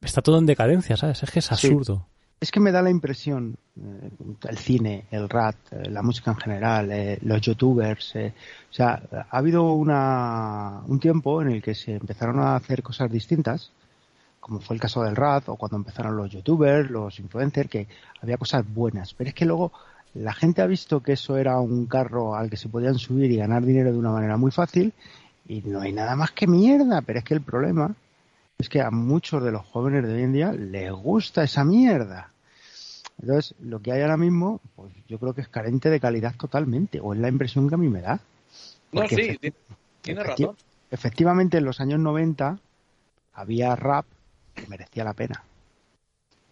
está 0.00 0.22
todo 0.22 0.38
en 0.38 0.46
decadencia, 0.46 0.96
¿sabes? 0.96 1.22
Es 1.22 1.30
que 1.30 1.40
es 1.40 1.52
absurdo. 1.52 2.06
Sí. 2.08 2.12
Es 2.40 2.50
que 2.50 2.60
me 2.60 2.72
da 2.72 2.80
la 2.80 2.90
impresión, 2.90 3.56
eh, 3.78 4.10
el 4.48 4.58
cine, 4.58 5.04
el 5.10 5.28
rap, 5.28 5.54
eh, 5.70 5.90
la 5.90 6.02
música 6.02 6.30
en 6.30 6.36
general, 6.38 6.90
eh, 6.92 7.18
los 7.22 7.40
youtubers, 7.42 8.14
eh, 8.16 8.32
o 8.70 8.72
sea, 8.72 9.02
ha 9.30 9.36
habido 9.36 9.72
una, 9.72 10.82
un 10.86 10.98
tiempo 10.98 11.40
en 11.42 11.48
el 11.48 11.62
que 11.62 11.74
se 11.74 11.96
empezaron 11.96 12.38
a 12.40 12.56
hacer 12.56 12.82
cosas 12.82 13.10
distintas, 13.10 13.72
como 14.40 14.60
fue 14.60 14.76
el 14.76 14.80
caso 14.80 15.02
del 15.02 15.16
rap, 15.16 15.48
o 15.48 15.56
cuando 15.56 15.76
empezaron 15.76 16.16
los 16.16 16.30
youtubers, 16.30 16.90
los 16.90 17.18
influencers, 17.20 17.68
que 17.68 17.86
había 18.22 18.38
cosas 18.38 18.64
buenas, 18.66 19.14
pero 19.14 19.28
es 19.28 19.34
que 19.34 19.44
luego 19.44 19.72
la 20.18 20.32
gente 20.32 20.62
ha 20.62 20.66
visto 20.66 21.02
que 21.02 21.12
eso 21.12 21.36
era 21.36 21.58
un 21.60 21.86
carro 21.86 22.34
al 22.34 22.50
que 22.50 22.56
se 22.56 22.68
podían 22.68 22.98
subir 22.98 23.30
y 23.30 23.36
ganar 23.36 23.64
dinero 23.64 23.92
de 23.92 23.98
una 23.98 24.10
manera 24.10 24.36
muy 24.36 24.50
fácil, 24.50 24.92
y 25.48 25.60
no 25.62 25.80
hay 25.80 25.92
nada 25.92 26.16
más 26.16 26.32
que 26.32 26.46
mierda, 26.46 27.02
pero 27.02 27.18
es 27.18 27.24
que 27.24 27.34
el 27.34 27.42
problema 27.42 27.94
es 28.58 28.68
que 28.68 28.80
a 28.80 28.90
muchos 28.90 29.42
de 29.44 29.52
los 29.52 29.64
jóvenes 29.66 30.04
de 30.04 30.14
hoy 30.14 30.22
en 30.22 30.32
día 30.32 30.52
les 30.52 30.90
gusta 30.92 31.44
esa 31.44 31.64
mierda. 31.64 32.30
Entonces, 33.20 33.54
lo 33.60 33.80
que 33.80 33.92
hay 33.92 34.02
ahora 34.02 34.16
mismo, 34.16 34.60
pues 34.74 34.92
yo 35.08 35.18
creo 35.18 35.34
que 35.34 35.40
es 35.40 35.48
carente 35.48 35.90
de 35.90 36.00
calidad 36.00 36.34
totalmente, 36.36 37.00
o 37.00 37.14
es 37.14 37.20
la 37.20 37.28
impresión 37.28 37.68
que 37.68 37.74
a 37.74 37.78
mí 37.78 37.88
me 37.88 38.00
da. 38.00 38.20
Porque 38.90 39.16
no, 39.16 39.22
sí, 39.22 39.28
efecti 39.28 39.54
tiene 40.02 40.22
razón. 40.22 40.56
Efectivamente, 40.90 41.58
en 41.58 41.64
los 41.64 41.80
años 41.80 42.00
90 42.00 42.58
había 43.34 43.76
rap 43.76 44.06
que 44.54 44.66
merecía 44.66 45.04
la 45.04 45.14
pena. 45.14 45.42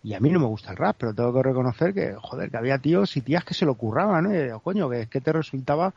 Y 0.05 0.15
a 0.15 0.21
mí 0.21 0.31
no 0.31 0.39
me 0.39 0.47
gusta 0.47 0.71
el 0.71 0.77
rap, 0.77 0.97
pero 0.99 1.15
tengo 1.15 1.33
que 1.33 1.43
reconocer 1.43 1.93
que, 1.95 2.15
joder, 2.15 2.51
que 2.51 2.57
había 2.57 2.79
tíos 2.79 3.17
y 3.17 3.23
tías 3.23 3.45
que 3.45 3.55
se 3.55 3.65
lo 3.65 3.75
curraban, 3.75 4.33
¿eh? 4.33 4.53
O 4.53 4.61
coño, 4.61 4.89
que 4.89 5.09
que 5.09 5.21
te 5.21 5.33
resultaba 5.33 5.95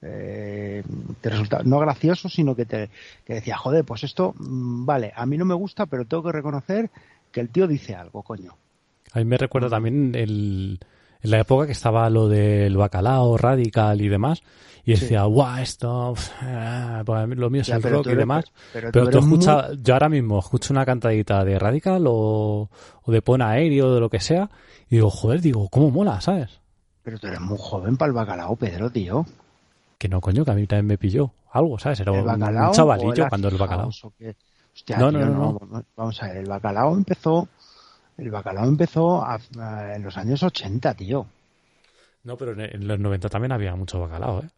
eh, 0.00 0.84
te 1.20 1.30
resulta 1.30 1.62
no 1.64 1.78
gracioso, 1.80 2.28
sino 2.28 2.54
que 2.54 2.64
te 2.64 2.90
que 3.24 3.34
decía, 3.34 3.56
joder, 3.56 3.84
pues 3.84 4.04
esto, 4.04 4.34
mm, 4.38 4.86
vale, 4.86 5.12
a 5.14 5.26
mí 5.26 5.36
no 5.36 5.44
me 5.44 5.54
gusta, 5.54 5.86
pero 5.86 6.04
tengo 6.04 6.22
que 6.24 6.32
reconocer 6.32 6.90
que 7.32 7.40
el 7.40 7.48
tío 7.48 7.66
dice 7.66 7.94
algo, 7.94 8.22
coño. 8.22 8.56
A 9.12 9.18
mí 9.18 9.24
me 9.24 9.38
recuerda 9.38 9.68
también 9.68 10.14
el, 10.14 10.78
en 11.22 11.30
la 11.30 11.40
época 11.40 11.66
que 11.66 11.72
estaba 11.72 12.08
lo 12.10 12.28
del 12.28 12.76
bacalao 12.76 13.36
radical 13.36 14.00
y 14.00 14.08
demás, 14.08 14.42
y 14.84 14.92
decía, 14.92 15.24
guau, 15.24 15.58
esto, 15.58 16.14
eh, 16.42 17.02
pues 17.04 17.28
lo 17.28 17.50
mío 17.50 17.60
es 17.60 17.66
ya, 17.66 17.76
el 17.76 17.82
rock 17.82 18.06
y 18.06 18.14
demás. 18.14 18.46
Pero, 18.72 18.90
pero 18.90 19.10
tú, 19.10 19.18
escuchas, 19.18 19.68
muy... 19.68 19.82
yo 19.82 19.94
ahora 19.94 20.08
mismo 20.08 20.38
escucho 20.38 20.72
una 20.72 20.86
cantadita 20.86 21.44
de 21.44 21.58
radical 21.58 22.04
o, 22.06 22.70
o 23.02 23.12
de 23.12 23.20
pon 23.20 23.42
aéreo 23.42 23.88
o 23.88 23.94
de 23.94 24.00
lo 24.00 24.08
que 24.08 24.20
sea, 24.20 24.48
y 24.88 24.96
digo, 24.96 25.10
joder, 25.10 25.42
digo, 25.42 25.68
¿cómo 25.68 25.90
mola, 25.90 26.20
sabes? 26.20 26.60
Pero 27.02 27.18
tú 27.18 27.26
eres 27.26 27.40
muy 27.40 27.58
joven 27.60 27.96
para 27.96 28.08
el 28.08 28.14
bacalao, 28.14 28.56
Pedro, 28.56 28.90
tío. 28.90 29.26
Que 29.98 30.08
no, 30.08 30.20
coño, 30.20 30.44
que 30.44 30.50
a 30.50 30.54
mí 30.54 30.66
también 30.66 30.86
me 30.86 30.98
pilló 30.98 31.32
algo, 31.52 31.78
¿sabes? 31.78 32.00
Era 32.00 32.12
un, 32.12 32.28
un, 32.28 32.72
chavalillo 32.72 33.28
cuando 33.28 33.48
el 33.48 33.56
bacalao. 33.56 33.88
Hostia, 33.88 34.96
no, 34.98 35.10
tío, 35.10 35.20
no, 35.20 35.26
no, 35.26 35.60
no, 35.70 35.84
Vamos 35.96 36.22
a 36.22 36.28
ver, 36.28 36.36
el 36.38 36.46
bacalao 36.46 36.94
empezó. 36.94 37.48
El 38.18 38.30
bacalao 38.30 38.66
empezó 38.66 39.22
a, 39.22 39.38
a, 39.58 39.94
en 39.94 40.02
los 40.02 40.18
años 40.18 40.42
80, 40.42 40.92
tío. 40.94 41.24
No, 42.24 42.36
pero 42.36 42.52
en, 42.52 42.60
en, 42.60 42.86
los 42.86 42.98
90 42.98 43.26
también 43.28 43.52
había 43.52 43.74
mucho 43.74 44.00
bacalao, 44.00 44.42
¿eh? 44.42 44.48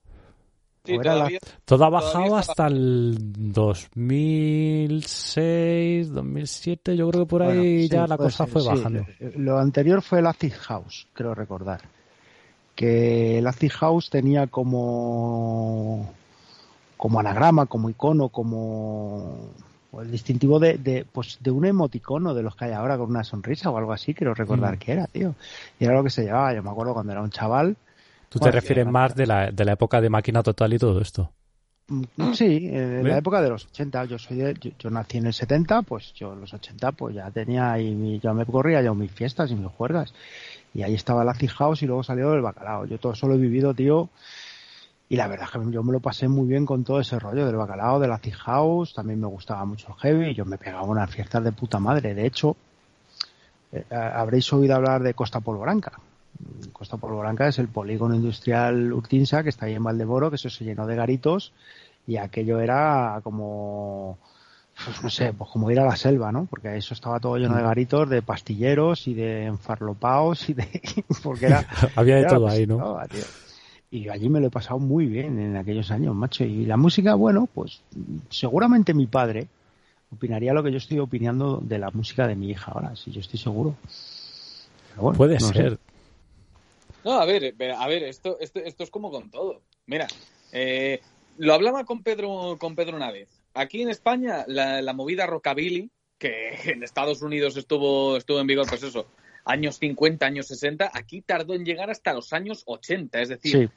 Sí, 0.84 0.98
todavía, 0.98 1.38
la... 1.42 1.48
Todo 1.66 1.84
ha 1.84 1.90
bajado 1.90 2.36
hasta 2.36 2.66
el 2.66 3.16
2006, 3.52 6.10
2007, 6.10 6.96
yo 6.96 7.10
creo 7.10 7.24
que 7.24 7.28
por 7.28 7.42
ahí 7.42 7.48
bueno, 7.48 7.62
sí, 7.62 7.88
ya 7.90 8.06
la 8.06 8.16
cosa 8.16 8.46
ser, 8.46 8.52
fue 8.52 8.64
bajando. 8.64 9.04
Sí. 9.18 9.26
Lo 9.36 9.58
anterior 9.58 10.00
fue 10.00 10.20
el 10.20 10.26
Acid 10.26 10.54
House, 10.54 11.06
creo 11.12 11.34
recordar 11.34 11.82
que 12.80 13.36
el 13.36 13.46
Acid 13.46 13.72
House 13.72 14.08
tenía 14.08 14.46
como 14.46 16.14
como 16.96 17.20
anagrama, 17.20 17.66
como 17.66 17.90
icono, 17.90 18.30
como 18.30 19.50
el 19.98 20.10
distintivo 20.10 20.58
de, 20.58 20.78
de, 20.78 21.04
pues 21.10 21.38
de 21.40 21.50
un 21.50 21.64
emoticono 21.64 22.34
de 22.34 22.42
los 22.42 22.54
que 22.54 22.66
hay 22.66 22.72
ahora 22.72 22.96
con 22.96 23.10
una 23.10 23.24
sonrisa 23.24 23.70
o 23.70 23.76
algo 23.76 23.92
así, 23.92 24.14
quiero 24.14 24.34
recordar 24.34 24.76
mm. 24.76 24.78
que 24.78 24.92
era, 24.92 25.06
tío. 25.06 25.34
Y 25.78 25.84
era 25.84 25.94
lo 25.94 26.04
que 26.04 26.10
se 26.10 26.22
llevaba, 26.22 26.54
yo 26.54 26.62
me 26.62 26.70
acuerdo 26.70 26.94
cuando 26.94 27.12
era 27.12 27.22
un 27.22 27.30
chaval. 27.30 27.76
¿Tú 28.28 28.38
bueno, 28.38 28.52
te 28.52 28.60
refieres 28.60 28.82
era... 28.82 28.90
más 28.90 29.14
de 29.14 29.26
la, 29.26 29.50
de 29.50 29.64
la 29.64 29.72
época 29.72 30.00
de 30.00 30.10
máquina 30.10 30.42
total 30.42 30.72
y 30.72 30.78
todo 30.78 31.00
esto? 31.00 31.30
Mm, 31.88 32.32
sí, 32.34 32.68
en 32.70 33.08
la 33.08 33.18
época 33.18 33.42
de 33.42 33.50
los 33.50 33.66
80, 33.66 34.04
yo 34.04 34.18
soy 34.18 34.36
de, 34.36 34.54
yo, 34.60 34.70
yo, 34.78 34.90
nací 34.90 35.18
en 35.18 35.26
el 35.26 35.32
70, 35.32 35.82
pues 35.82 36.12
yo 36.14 36.32
en 36.32 36.40
los 36.40 36.54
80 36.54 36.92
pues 36.92 37.16
ya 37.16 37.28
tenía 37.32 37.76
y 37.80 38.20
ya 38.20 38.32
me 38.32 38.46
corría 38.46 38.80
ya 38.80 38.94
mis 38.94 39.10
fiestas 39.10 39.50
y 39.50 39.56
mis 39.56 39.66
juergas 39.72 40.14
y 40.74 40.82
ahí 40.82 40.94
estaba 40.94 41.24
la 41.24 41.34
House 41.34 41.82
y 41.82 41.86
luego 41.86 42.02
salió 42.02 42.32
el 42.34 42.42
bacalao. 42.42 42.86
Yo 42.86 42.98
todo 42.98 43.12
eso 43.12 43.26
lo 43.26 43.34
he 43.34 43.38
vivido, 43.38 43.74
tío, 43.74 44.08
y 45.10 45.16
la 45.16 45.26
verdad 45.26 45.48
es 45.52 45.60
que 45.60 45.72
yo 45.72 45.82
me 45.82 45.92
lo 45.92 45.98
pasé 45.98 46.28
muy 46.28 46.46
bien 46.46 46.64
con 46.64 46.84
todo 46.84 47.00
ese 47.00 47.18
rollo 47.18 47.44
del 47.44 47.56
bacalao, 47.56 47.98
de 47.98 48.06
la 48.06 48.20
House, 48.44 48.94
también 48.94 49.20
me 49.20 49.26
gustaba 49.26 49.64
mucho 49.64 49.88
el 49.88 49.94
heavy, 49.94 50.28
y 50.28 50.34
yo 50.34 50.44
me 50.44 50.56
pegaba 50.56 50.84
unas 50.84 51.10
fiestas 51.10 51.42
de 51.42 51.50
puta 51.50 51.80
madre. 51.80 52.14
De 52.14 52.24
hecho, 52.24 52.56
eh, 53.72 53.84
habréis 53.90 54.52
oído 54.52 54.76
hablar 54.76 55.02
de 55.02 55.12
Costa 55.14 55.40
Polvoranca. 55.40 55.98
Costa 56.72 56.96
Polvoranca 56.96 57.48
es 57.48 57.58
el 57.58 57.66
polígono 57.66 58.14
industrial 58.14 58.92
Urtinsa 58.92 59.42
que 59.42 59.48
está 59.48 59.66
ahí 59.66 59.74
en 59.74 59.82
Valdemoro, 59.82 60.30
que 60.30 60.36
eso 60.36 60.48
se 60.48 60.64
llenó 60.64 60.86
de 60.86 60.94
garitos 60.94 61.52
y 62.06 62.16
aquello 62.16 62.60
era 62.60 63.20
como 63.24 64.16
pues 64.84 65.02
no 65.02 65.10
sé, 65.10 65.32
pues 65.32 65.50
como 65.50 65.72
ir 65.72 65.80
a 65.80 65.86
la 65.86 65.96
selva, 65.96 66.30
¿no? 66.30 66.46
Porque 66.46 66.76
eso 66.76 66.94
estaba 66.94 67.18
todo 67.18 67.36
lleno 67.36 67.56
de 67.56 67.62
garitos, 67.62 68.08
de 68.08 68.22
pastilleros 68.22 69.08
y 69.08 69.14
de 69.14 69.46
enfarlopaos 69.46 70.48
y 70.48 70.54
de... 70.54 70.82
porque 71.24 71.46
era... 71.46 71.66
Había 71.96 72.14
de 72.14 72.20
era 72.20 72.30
todo 72.30 72.48
ahí, 72.48 72.64
¿no? 72.64 72.96
Tío. 73.10 73.24
Y 73.90 74.08
allí 74.08 74.28
me 74.28 74.40
lo 74.40 74.46
he 74.46 74.50
pasado 74.50 74.78
muy 74.78 75.06
bien 75.06 75.38
en 75.38 75.56
aquellos 75.56 75.90
años, 75.90 76.14
macho. 76.14 76.44
Y 76.44 76.64
la 76.64 76.76
música, 76.76 77.14
bueno, 77.14 77.48
pues 77.52 77.82
seguramente 78.28 78.94
mi 78.94 79.06
padre 79.06 79.48
opinaría 80.12 80.52
lo 80.52 80.62
que 80.62 80.70
yo 80.70 80.78
estoy 80.78 81.00
opinando 81.00 81.58
de 81.62 81.78
la 81.78 81.90
música 81.90 82.26
de 82.26 82.36
mi 82.36 82.50
hija 82.50 82.72
ahora, 82.72 82.94
si 82.94 83.10
yo 83.10 83.20
estoy 83.20 83.38
seguro. 83.38 83.76
Puede 85.16 85.40
ser. 85.40 85.78
No, 87.04 87.12
a 87.12 87.24
ver, 87.24 87.54
a 87.76 87.88
ver, 87.88 88.02
esto, 88.04 88.38
esto, 88.40 88.60
esto 88.60 88.84
es 88.84 88.90
como 88.90 89.10
con 89.10 89.30
todo. 89.30 89.62
Mira, 89.86 90.06
eh, 90.52 91.00
lo 91.38 91.54
hablaba 91.54 91.84
con 91.84 92.02
Pedro, 92.02 92.56
con 92.58 92.76
Pedro 92.76 92.96
una 92.96 93.10
vez. 93.10 93.28
Aquí 93.54 93.82
en 93.82 93.88
España, 93.88 94.44
la, 94.46 94.82
la, 94.82 94.92
movida 94.92 95.26
rockabilly, 95.26 95.90
que 96.18 96.50
en 96.64 96.82
Estados 96.82 97.22
Unidos 97.22 97.56
estuvo, 97.56 98.16
estuvo 98.16 98.38
en 98.38 98.46
vigor, 98.46 98.66
pues 98.68 98.82
eso, 98.82 99.06
años 99.44 99.78
50, 99.78 100.24
años 100.26 100.46
60, 100.46 100.90
aquí 100.92 101.22
tardó 101.22 101.54
en 101.54 101.64
llegar 101.64 101.90
hasta 101.90 102.12
los 102.12 102.32
años 102.32 102.62
80. 102.66 103.20
Es 103.20 103.28
decir, 103.30 103.70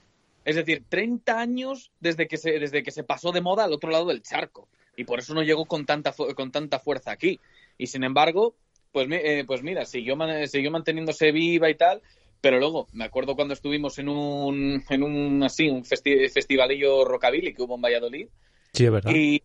es 0.46 0.56
decir 0.56 0.84
30 0.90 1.40
años 1.40 1.92
desde 2.00 2.28
que, 2.28 2.38
se, 2.38 2.52
desde 2.60 2.84
que 2.84 2.92
se 2.92 3.04
pasó 3.04 3.32
de 3.32 3.42
moda 3.42 3.64
al 3.64 3.74
otro 3.74 3.90
lado 3.90 4.06
del 4.06 4.22
charco. 4.22 4.68
Y 4.96 5.06
por 5.06 5.20
eso 5.20 5.34
no 5.34 5.42
llegó 5.42 5.66
con 5.66 5.86
tanta, 5.86 6.14
con 6.36 6.52
tanta 6.52 6.80
fuerza 6.80 7.12
aquí. 7.12 7.40
Y 7.78 7.88
sin 7.88 8.04
embargo, 8.04 8.56
pues, 8.92 9.08
eh, 9.10 9.44
pues 9.48 9.64
mira, 9.64 9.86
siguió, 9.86 10.16
siguió 10.48 10.72
manteniéndose 10.72 11.32
viva 11.32 11.70
y 11.70 11.76
tal. 11.76 12.02
Pero 12.42 12.60
luego, 12.60 12.88
me 12.92 13.06
acuerdo 13.06 13.36
cuando 13.36 13.54
estuvimos 13.54 13.98
en 14.00 14.10
un, 14.10 14.84
en 14.90 15.04
un 15.04 15.44
así, 15.44 15.70
un 15.70 15.86
festivalillo 15.86 17.06
rockabilly 17.06 17.54
que 17.54 17.62
hubo 17.62 17.76
en 17.76 17.82
Valladolid. 17.82 18.28
Sí, 18.74 18.86
es 18.86 18.92
verdad. 18.92 19.12
Y, 19.16 19.42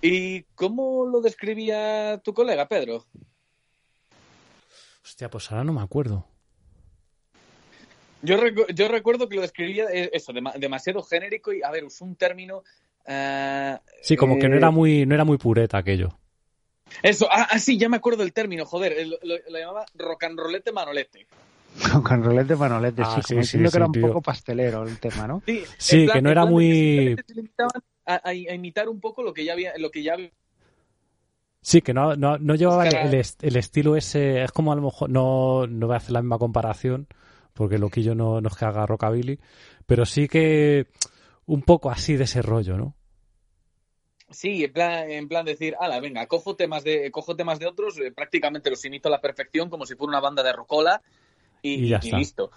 ¿Y 0.00 0.42
cómo 0.54 1.06
lo 1.06 1.20
describía 1.20 2.20
tu 2.22 2.32
colega, 2.32 2.68
Pedro? 2.68 3.06
Hostia, 5.02 5.30
pues 5.30 5.50
ahora 5.50 5.64
no 5.64 5.72
me 5.72 5.80
acuerdo. 5.80 6.26
Yo, 8.24 8.36
yo 8.74 8.88
recuerdo 8.88 9.28
que 9.28 9.36
lo 9.36 9.42
describía 9.42 9.84
eh, 9.92 10.10
eso, 10.12 10.32
demasiado 10.32 11.02
genérico 11.02 11.52
y, 11.52 11.62
a 11.62 11.70
ver, 11.70 11.84
usó 11.84 12.04
un 12.04 12.16
término... 12.16 12.62
Uh, 13.06 13.76
sí, 14.00 14.16
como 14.16 14.38
que 14.38 14.48
no 14.48 14.56
era 14.56 14.70
muy 14.70 15.04
no 15.04 15.14
era 15.14 15.24
muy 15.24 15.36
pureta 15.36 15.76
aquello. 15.76 16.18
Eso, 17.02 17.28
ah, 17.30 17.48
ah 17.50 17.58
sí, 17.58 17.76
ya 17.76 17.90
me 17.90 17.98
acuerdo 17.98 18.22
del 18.22 18.32
término, 18.32 18.64
joder, 18.64 19.06
lo, 19.06 19.18
lo, 19.22 19.58
llamaba 19.58 19.84
rock 19.94 20.24
and 20.24 20.38
rollete 20.38 20.72
manolete. 20.72 21.26
Rock 21.92 22.12
and 22.12 22.24
rollete 22.24 22.56
manolete, 22.56 23.02
ah, 23.04 23.20
sí, 23.22 23.42
sí, 23.42 23.44
sí, 23.44 23.58
que 23.58 23.76
era 23.76 23.86
un 23.86 23.92
poco 23.92 24.22
pastelero 24.22 24.84
el 24.84 24.98
tema, 24.98 25.26
¿no? 25.26 25.42
Sí, 25.44 25.64
sí 25.76 26.06
que 26.10 26.22
no 26.22 26.30
era 26.30 26.46
muy... 26.46 27.16
A, 28.06 28.20
a, 28.28 28.34
imitar 28.34 28.88
un 28.88 29.00
poco 29.00 29.22
lo 29.22 29.34
que 29.34 29.44
ya 29.44 29.54
había, 29.54 29.76
lo 29.78 29.90
que 29.90 30.02
ya 30.02 30.16
Sí, 31.64 31.80
que 31.80 31.94
no, 31.94 32.14
no, 32.14 32.36
no 32.36 32.54
llevaba 32.56 32.86
el, 32.86 33.14
el, 33.14 33.56
estilo 33.56 33.96
ese. 33.96 34.44
Es 34.44 34.52
como 34.52 34.70
a 34.70 34.76
lo 34.76 34.82
mejor. 34.82 35.08
No, 35.08 35.66
no 35.66 35.86
voy 35.86 35.94
a 35.94 35.96
hacer 35.96 36.12
la 36.12 36.20
misma 36.20 36.36
comparación, 36.36 37.06
porque 37.54 37.78
Loquillo 37.78 38.14
no, 38.14 38.40
no 38.40 38.48
es 38.48 38.56
que 38.56 38.64
haga 38.64 38.86
rockabilly, 38.86 39.38
pero 39.86 40.04
sí 40.04 40.28
que 40.28 40.88
un 41.46 41.62
poco 41.62 41.90
así 41.90 42.16
de 42.16 42.24
ese 42.24 42.42
rollo, 42.42 42.76
¿no? 42.76 42.94
Sí, 44.30 44.64
en 44.64 44.72
plan, 44.72 45.10
en 45.10 45.28
plan 45.28 45.44
decir, 45.44 45.76
ala, 45.78 46.00
venga, 46.00 46.26
cojo 46.26 46.56
temas 46.56 46.82
de, 46.82 47.10
cojo 47.10 47.36
temas 47.36 47.58
de 47.58 47.66
otros, 47.66 47.98
eh, 47.98 48.10
prácticamente 48.10 48.70
los 48.70 48.84
imito 48.84 49.08
a 49.08 49.12
la 49.12 49.20
perfección, 49.20 49.70
como 49.70 49.86
si 49.86 49.94
fuera 49.94 50.10
una 50.10 50.20
banda 50.20 50.42
de 50.42 50.52
rocola, 50.52 51.02
y, 51.62 51.88
ya 51.88 52.00
y 52.02 52.10
listo. 52.10 52.50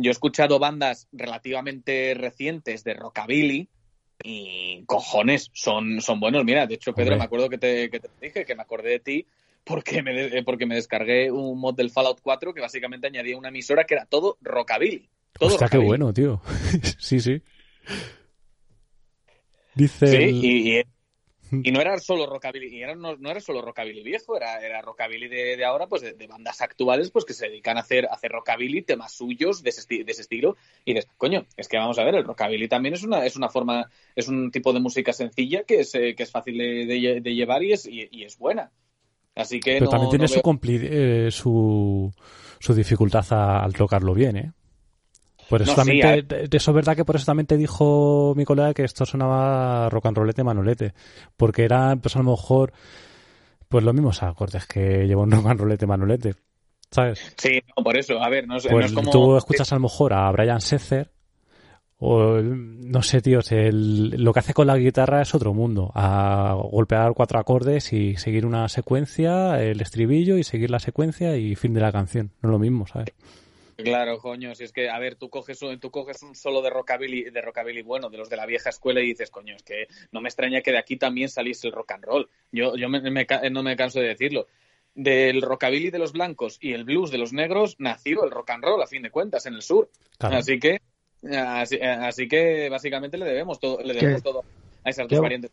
Yo 0.00 0.10
he 0.10 0.12
escuchado 0.12 0.60
bandas 0.60 1.08
relativamente 1.10 2.14
recientes 2.14 2.84
de 2.84 2.94
rockabilly, 2.94 3.68
y 4.22 4.84
cojones, 4.86 5.50
son, 5.52 6.00
son 6.00 6.20
buenos. 6.20 6.44
Mira, 6.44 6.66
de 6.66 6.74
hecho, 6.74 6.92
Pedro, 6.92 7.16
me 7.16 7.24
acuerdo 7.24 7.48
que 7.48 7.58
te, 7.58 7.90
que 7.90 8.00
te, 8.00 8.08
dije 8.20 8.44
que 8.44 8.54
me 8.54 8.62
acordé 8.62 8.90
de 8.90 9.00
ti 9.00 9.26
porque 9.68 10.02
me, 10.02 10.38
eh, 10.38 10.42
porque 10.42 10.66
me 10.66 10.74
descargué 10.74 11.30
un 11.30 11.60
mod 11.60 11.74
del 11.74 11.90
Fallout 11.90 12.20
4 12.22 12.54
que 12.54 12.60
básicamente 12.60 13.06
añadía 13.06 13.36
una 13.36 13.48
emisora 13.48 13.84
que 13.84 13.94
era 13.94 14.06
todo 14.06 14.38
rockabilly. 14.40 15.08
Todo 15.38 15.50
Hostia, 15.50 15.68
qué 15.68 15.78
bueno, 15.78 16.12
tío. 16.12 16.40
sí, 16.98 17.20
sí. 17.20 17.42
Dice. 19.74 20.06
Sí, 20.06 20.40
y, 20.42 20.82
y 21.62 21.70
no 21.70 21.80
era 21.80 21.98
solo 21.98 22.26
rockabilly, 22.26 22.82
era, 22.82 22.94
no, 22.94 23.16
era 23.30 23.40
solo 23.40 23.62
rockabilly 23.62 24.02
viejo, 24.02 24.36
era, 24.36 24.60
era 24.60 24.82
rockabilly 24.82 25.28
de, 25.28 25.64
ahora, 25.64 25.86
pues 25.86 26.02
de, 26.02 26.26
bandas 26.26 26.60
actuales, 26.60 27.10
pues 27.10 27.24
que 27.24 27.32
se 27.32 27.48
dedican 27.48 27.76
a 27.76 27.80
hacer, 27.80 28.06
a 28.06 28.14
hacer 28.14 28.32
rockabilly, 28.32 28.82
temas 28.82 29.12
suyos 29.12 29.62
de 29.62 29.70
ese, 29.70 30.04
de 30.04 30.12
ese, 30.12 30.22
estilo. 30.22 30.56
Y 30.84 30.94
dices, 30.94 31.10
coño, 31.16 31.46
es 31.56 31.68
que 31.68 31.78
vamos 31.78 31.98
a 31.98 32.04
ver, 32.04 32.16
el 32.16 32.24
rockabilly 32.24 32.68
también 32.68 32.94
es 32.94 33.02
una, 33.02 33.24
es 33.24 33.36
una 33.36 33.48
forma, 33.48 33.90
es 34.14 34.28
un 34.28 34.50
tipo 34.50 34.72
de 34.72 34.80
música 34.80 35.12
sencilla 35.12 35.64
que 35.64 35.80
es, 35.80 35.94
eh, 35.94 36.14
que 36.14 36.22
es 36.22 36.30
fácil 36.30 36.58
de, 36.58 37.34
llevar 37.34 37.62
y 37.62 37.72
es, 37.72 37.86
y, 37.86 38.24
es 38.24 38.36
buena. 38.38 38.70
Así 39.38 39.60
que 39.60 39.78
Pero 39.78 39.88
también 39.88 40.10
tiene 40.10 40.26
su, 40.26 40.40
eh, 40.66 41.28
su, 41.30 42.12
su 42.58 42.74
dificultad 42.74 43.24
al 43.32 43.72
tocarlo 43.72 44.12
bien, 44.12 44.36
¿eh? 44.36 44.52
Por 45.48 45.62
eso 45.62 45.74
también 45.74 46.26
eso 46.28 46.70
es 46.70 46.74
verdad 46.74 46.94
que 46.94 47.06
por 47.06 47.16
eso 47.16 47.24
también 47.24 47.46
te 47.46 47.56
dijo 47.56 48.34
mi 48.36 48.44
colega 48.44 48.74
que 48.74 48.84
esto 48.84 49.06
sonaba 49.06 49.88
rock 49.88 50.06
and 50.06 50.16
rollete 50.18 50.44
manolete. 50.44 50.92
Porque 51.36 51.64
era, 51.64 51.96
pues 51.96 52.16
a 52.16 52.18
lo 52.18 52.32
mejor, 52.32 52.72
pues 53.68 53.82
los 53.82 53.94
mismos 53.94 54.22
acordes 54.22 54.66
que 54.66 55.06
lleva 55.06 55.22
un 55.22 55.30
rock 55.30 55.46
and 55.46 55.60
rollete 55.60 55.86
manolete. 55.86 56.34
¿Sabes? 56.90 57.34
Sí, 57.38 57.62
no, 57.76 57.82
por 57.82 57.96
eso. 57.96 58.22
A 58.22 58.28
ver, 58.28 58.46
no, 58.46 58.56
pues 58.58 58.86
es 58.86 58.92
como... 58.92 59.10
Tú 59.10 59.36
escuchas 59.36 59.72
a 59.72 59.76
lo 59.76 59.82
mejor 59.82 60.12
a 60.12 60.30
Brian 60.32 60.60
Setzer 60.60 61.10
o 62.00 62.40
no 62.40 63.02
sé, 63.02 63.20
tío, 63.20 63.40
lo 63.50 64.32
que 64.32 64.38
hace 64.38 64.54
con 64.54 64.68
la 64.68 64.76
guitarra 64.76 65.20
es 65.20 65.34
otro 65.34 65.52
mundo. 65.52 65.90
A 65.94 66.56
golpear 66.70 67.12
cuatro 67.14 67.40
acordes 67.40 67.92
y 67.92 68.16
seguir 68.16 68.46
una 68.46 68.68
secuencia, 68.68 69.60
el 69.62 69.80
estribillo 69.80 70.38
y 70.38 70.44
seguir 70.44 70.70
la 70.70 70.78
secuencia 70.78 71.36
y 71.36 71.56
fin 71.56 71.74
de 71.74 71.80
la 71.80 71.90
canción. 71.90 72.30
No 72.40 72.50
es 72.50 72.52
lo 72.52 72.58
mismo, 72.58 72.86
¿sabes? 72.86 73.12
Claro, 73.76 74.18
coño, 74.18 74.56
si 74.56 74.64
es 74.64 74.72
que, 74.72 74.90
a 74.90 74.98
ver, 74.98 75.14
tú 75.14 75.30
coges, 75.30 75.60
tú 75.80 75.90
coges 75.92 76.22
un 76.24 76.34
solo 76.34 76.62
de 76.62 76.70
rockabilly, 76.70 77.30
de 77.30 77.40
rockabilly 77.40 77.82
bueno, 77.82 78.10
de 78.10 78.18
los 78.18 78.28
de 78.28 78.36
la 78.36 78.44
vieja 78.44 78.70
escuela 78.70 79.00
y 79.00 79.06
dices, 79.06 79.30
coño, 79.30 79.54
es 79.54 79.62
que 79.62 79.86
no 80.10 80.20
me 80.20 80.28
extraña 80.28 80.62
que 80.62 80.72
de 80.72 80.78
aquí 80.78 80.96
también 80.96 81.28
saliese 81.28 81.68
el 81.68 81.72
rock 81.72 81.92
and 81.92 82.04
roll. 82.04 82.28
Yo, 82.50 82.76
yo 82.76 82.88
me, 82.88 83.00
no 83.00 83.62
me 83.62 83.76
canso 83.76 84.00
de 84.00 84.08
decirlo. 84.08 84.48
Del 84.96 85.42
rockabilly 85.42 85.90
de 85.90 86.00
los 86.00 86.12
blancos 86.12 86.58
y 86.60 86.72
el 86.72 86.82
blues 86.82 87.12
de 87.12 87.18
los 87.18 87.32
negros 87.32 87.76
nació 87.78 88.24
el 88.24 88.32
rock 88.32 88.50
and 88.50 88.64
roll, 88.64 88.82
a 88.82 88.88
fin 88.88 89.02
de 89.02 89.10
cuentas, 89.10 89.46
en 89.46 89.54
el 89.54 89.62
sur. 89.62 89.88
Así 90.18 90.58
que, 90.58 90.80
así, 91.22 92.28
que 92.28 92.68
básicamente 92.70 93.18
le 93.18 93.24
debemos 93.24 93.58
todo, 93.58 93.82
le 93.82 93.94
debemos 93.94 94.22
todo 94.22 94.44
a 94.84 94.90
esas 94.90 95.08
dos 95.08 95.20
variantes. 95.20 95.50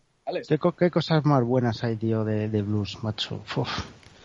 ¿Qué, 0.47 0.59
¿Qué, 0.78 0.91
cosas 0.91 1.26
más 1.26 1.43
buenas 1.43 1.84
hay, 1.84 1.97
tío, 1.97 2.24
de, 2.24 2.49
de 2.49 2.61
blues, 2.63 3.03
macho? 3.03 3.43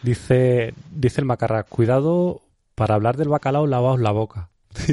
Dice, 0.03 0.73
dice 0.91 1.21
el 1.21 1.27
macarra, 1.27 1.65
cuidado 1.65 2.41
para 2.75 2.95
hablar 2.95 3.19
del 3.19 3.29
bacalao, 3.29 3.67
lavaos 3.67 4.01
la 4.01 4.11
boca. 4.11 4.49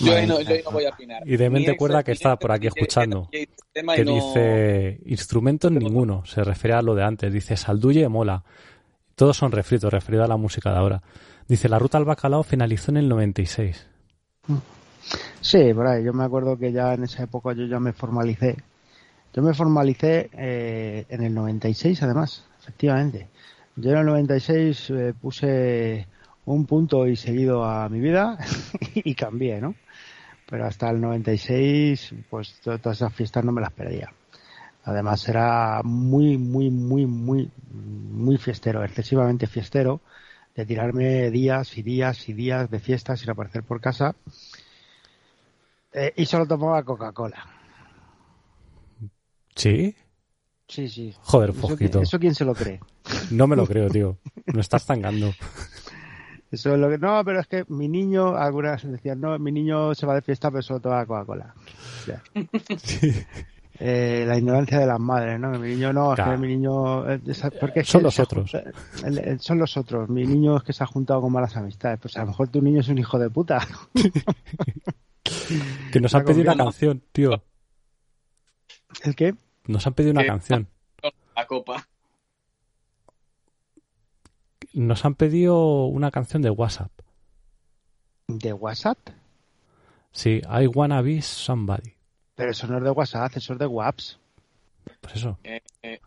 yo, 0.00 0.26
no, 0.26 0.40
no, 0.40 0.70
voy 0.72 0.84
a 0.84 0.90
opinar. 0.90 1.22
Y 1.24 1.36
de 1.36 1.50
mente 1.50 1.76
cuerda 1.76 2.02
que 2.02 2.10
está 2.10 2.36
por 2.36 2.50
aquí 2.50 2.66
escuchando. 2.66 3.28
Que 3.30 3.46
dice 4.04 4.98
instrumentos 5.06 5.70
ninguno. 5.70 6.26
Se 6.26 6.42
refiere 6.42 6.74
a 6.74 6.82
lo 6.82 6.96
de 6.96 7.04
antes. 7.04 7.32
Dice 7.32 7.56
salduye 7.56 8.08
mola. 8.08 8.42
Todos 9.14 9.36
son 9.36 9.52
refritos, 9.52 9.92
referido 9.92 10.24
a 10.24 10.26
la 10.26 10.36
música 10.36 10.72
de 10.72 10.78
ahora. 10.78 11.00
Dice 11.50 11.68
la 11.68 11.80
ruta 11.80 11.98
al 11.98 12.04
bacalao 12.04 12.44
finalizó 12.44 12.92
en 12.92 12.98
el 12.98 13.08
96. 13.08 13.84
Sí, 15.40 15.74
por 15.74 15.84
ahí. 15.84 16.04
Yo 16.04 16.12
me 16.12 16.22
acuerdo 16.22 16.56
que 16.56 16.70
ya 16.70 16.94
en 16.94 17.02
esa 17.02 17.24
época 17.24 17.54
yo 17.54 17.66
ya 17.66 17.80
me 17.80 17.92
formalicé. 17.92 18.56
Yo 19.34 19.42
me 19.42 19.52
formalicé 19.52 20.30
eh, 20.32 21.06
en 21.08 21.24
el 21.24 21.34
96, 21.34 22.04
además, 22.04 22.44
efectivamente. 22.60 23.26
Yo 23.74 23.90
en 23.90 23.98
el 23.98 24.06
96 24.06 24.90
eh, 24.90 25.14
puse 25.20 26.06
un 26.44 26.66
punto 26.66 27.08
y 27.08 27.16
seguido 27.16 27.64
a 27.64 27.88
mi 27.88 27.98
vida 27.98 28.38
y 28.94 29.12
cambié, 29.16 29.60
¿no? 29.60 29.74
Pero 30.48 30.66
hasta 30.66 30.88
el 30.90 31.00
96, 31.00 32.14
pues 32.30 32.60
todas 32.62 32.98
esas 32.98 33.12
fiestas 33.12 33.44
no 33.44 33.50
me 33.50 33.60
las 33.60 33.72
perdía. 33.72 34.12
Además 34.84 35.28
era 35.28 35.80
muy, 35.82 36.38
muy, 36.38 36.70
muy, 36.70 37.06
muy, 37.06 37.50
muy 37.72 38.38
fiestero, 38.38 38.84
excesivamente 38.84 39.48
fiestero, 39.48 40.00
de 40.54 40.66
tirarme 40.66 41.30
días 41.30 41.76
y 41.78 41.82
días 41.82 42.28
y 42.28 42.32
días 42.32 42.70
de 42.70 42.80
fiestas 42.80 43.20
sin 43.20 43.30
aparecer 43.30 43.62
por 43.62 43.80
casa. 43.80 44.14
Eh, 45.92 46.12
y 46.16 46.26
solo 46.26 46.46
tomaba 46.46 46.82
Coca-Cola. 46.82 47.46
¿Sí? 49.54 49.94
Sí, 50.68 50.88
sí. 50.88 51.14
Joder, 51.22 51.52
Fosquito. 51.52 52.00
¿Eso, 52.00 52.18
quién 52.18 52.34
se 52.34 52.44
lo 52.44 52.54
cree? 52.54 52.80
No 53.30 53.46
me 53.46 53.56
lo 53.56 53.66
creo, 53.66 53.88
tío. 53.88 54.18
Me 54.46 54.60
estás 54.60 54.86
tangando. 54.86 55.32
Eso 56.50 56.74
es 56.74 56.80
lo 56.80 56.88
que... 56.88 56.98
No, 56.98 57.24
pero 57.24 57.40
es 57.40 57.46
que 57.46 57.64
mi 57.68 57.88
niño, 57.88 58.36
algunas 58.36 58.82
decían, 58.82 59.20
no, 59.20 59.38
mi 59.38 59.52
niño 59.52 59.94
se 59.94 60.04
va 60.06 60.14
de 60.14 60.22
fiesta 60.22 60.50
pero 60.50 60.62
solo 60.62 60.80
toma 60.80 61.06
Coca-Cola. 61.06 61.54
Eh, 63.82 64.24
la 64.26 64.36
ignorancia 64.36 64.78
de 64.78 64.86
las 64.86 65.00
madres, 65.00 65.40
¿no? 65.40 65.48
Mi 65.58 65.70
niño 65.70 65.90
no, 65.90 66.12
es 66.12 66.20
que 66.20 66.36
mi 66.36 66.48
niño... 66.48 67.02
Porque 67.58 67.82
son 67.82 68.02
los 68.02 68.18
otros. 68.18 68.52
son 69.38 69.58
los 69.58 69.76
otros. 69.78 70.10
Mi 70.10 70.26
niño 70.26 70.58
es 70.58 70.62
que 70.62 70.74
se 70.74 70.84
ha 70.84 70.86
juntado 70.86 71.22
con 71.22 71.32
malas 71.32 71.56
amistades. 71.56 71.98
Pues 71.98 72.14
a 72.18 72.20
lo 72.20 72.26
mejor 72.26 72.48
tu 72.48 72.60
niño 72.60 72.80
es 72.80 72.88
un 72.88 72.98
hijo 72.98 73.18
de 73.18 73.30
puta. 73.30 73.66
que 75.92 75.98
nos 75.98 76.14
han 76.14 76.24
pedido 76.26 76.52
una 76.52 76.62
canción, 76.62 77.02
tío. 77.10 77.42
¿El 79.02 79.16
qué? 79.16 79.34
Nos 79.66 79.86
han 79.86 79.94
pedido 79.94 80.12
una 80.12 80.26
canción. 80.26 80.68
La 81.34 81.46
copa. 81.46 81.88
Nos 84.74 85.06
han 85.06 85.14
pedido 85.14 85.86
una 85.86 86.10
canción 86.10 86.42
de 86.42 86.50
WhatsApp. 86.50 86.92
¿De 88.28 88.52
WhatsApp? 88.52 88.98
Sí, 90.12 90.42
I 90.44 90.66
wanna 90.66 91.00
be 91.00 91.22
somebody. 91.22 91.99
Pero 92.40 92.50
eso 92.52 92.66
no 92.66 92.78
es 92.78 92.84
de 92.84 92.90
WhatsApp, 92.90 93.36
eso 93.36 93.52
es 93.52 93.58
de 93.58 93.66
WhatsApp. 93.66 94.18
Pues 95.00 95.16
eso. 95.16 95.38
Eh, 95.44 95.60
eh, 95.82 96.00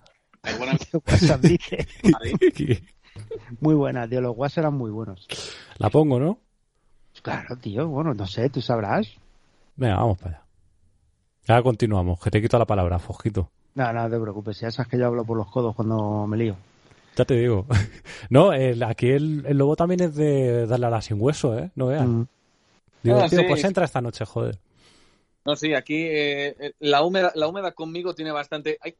buena- 0.57 0.77
WhatsApp 1.05 1.41
dice. 1.41 1.87
Muy 3.61 3.75
buena, 3.75 4.07
tío. 4.07 4.19
Los 4.21 4.35
WhatsApp 4.35 4.63
eran 4.63 4.73
muy 4.73 4.89
buenos. 4.91 5.27
La 5.77 5.89
pongo, 5.89 6.19
¿no? 6.19 6.39
Claro, 7.21 7.55
tío. 7.57 7.87
Bueno, 7.87 8.13
no 8.13 8.25
sé, 8.25 8.49
tú 8.49 8.61
sabrás. 8.61 9.07
Venga, 9.75 9.97
vamos 9.97 10.17
para 10.17 10.37
allá. 10.37 10.43
Ahora 11.49 11.63
continuamos, 11.63 12.19
que 12.19 12.31
te 12.31 12.41
quito 12.41 12.57
la 12.57 12.65
palabra, 12.65 12.97
Fojito. 12.99 13.49
No, 13.75 13.91
no 13.93 14.09
te 14.09 14.19
preocupes. 14.19 14.59
Ya 14.59 14.71
sabes 14.71 14.89
que 14.89 14.97
yo 14.97 15.05
hablo 15.07 15.23
por 15.25 15.37
los 15.37 15.49
codos 15.51 15.75
cuando 15.75 16.25
me 16.27 16.37
lío. 16.37 16.55
Ya 17.15 17.25
te 17.25 17.35
digo. 17.35 17.67
no, 18.29 18.53
el- 18.53 18.81
aquí 18.83 19.09
el, 19.11 19.45
el 19.45 19.57
lobo 19.57 19.75
también 19.75 20.01
es 20.01 20.15
de 20.15 20.65
darle 20.65 20.87
a 20.87 20.89
la 20.89 21.01
sin 21.01 21.21
hueso, 21.21 21.57
¿eh? 21.57 21.69
No 21.75 21.87
vean. 21.87 22.21
Mm. 22.21 22.27
Digo, 23.03 23.19
Ah, 23.21 23.29
tío, 23.29 23.39
sí. 23.39 23.45
pues 23.47 23.63
entra 23.63 23.85
esta 23.85 24.01
noche, 24.01 24.25
joder. 24.25 24.57
No, 25.45 25.55
sí, 25.55 25.73
aquí 25.73 25.95
eh, 25.95 26.55
eh, 26.59 26.73
la 26.79 27.03
húmeda, 27.03 27.31
la 27.35 27.47
húmeda 27.47 27.71
conmigo 27.73 28.13
tiene 28.15 28.31
bastante. 28.31 28.77
Ay, 28.81 28.95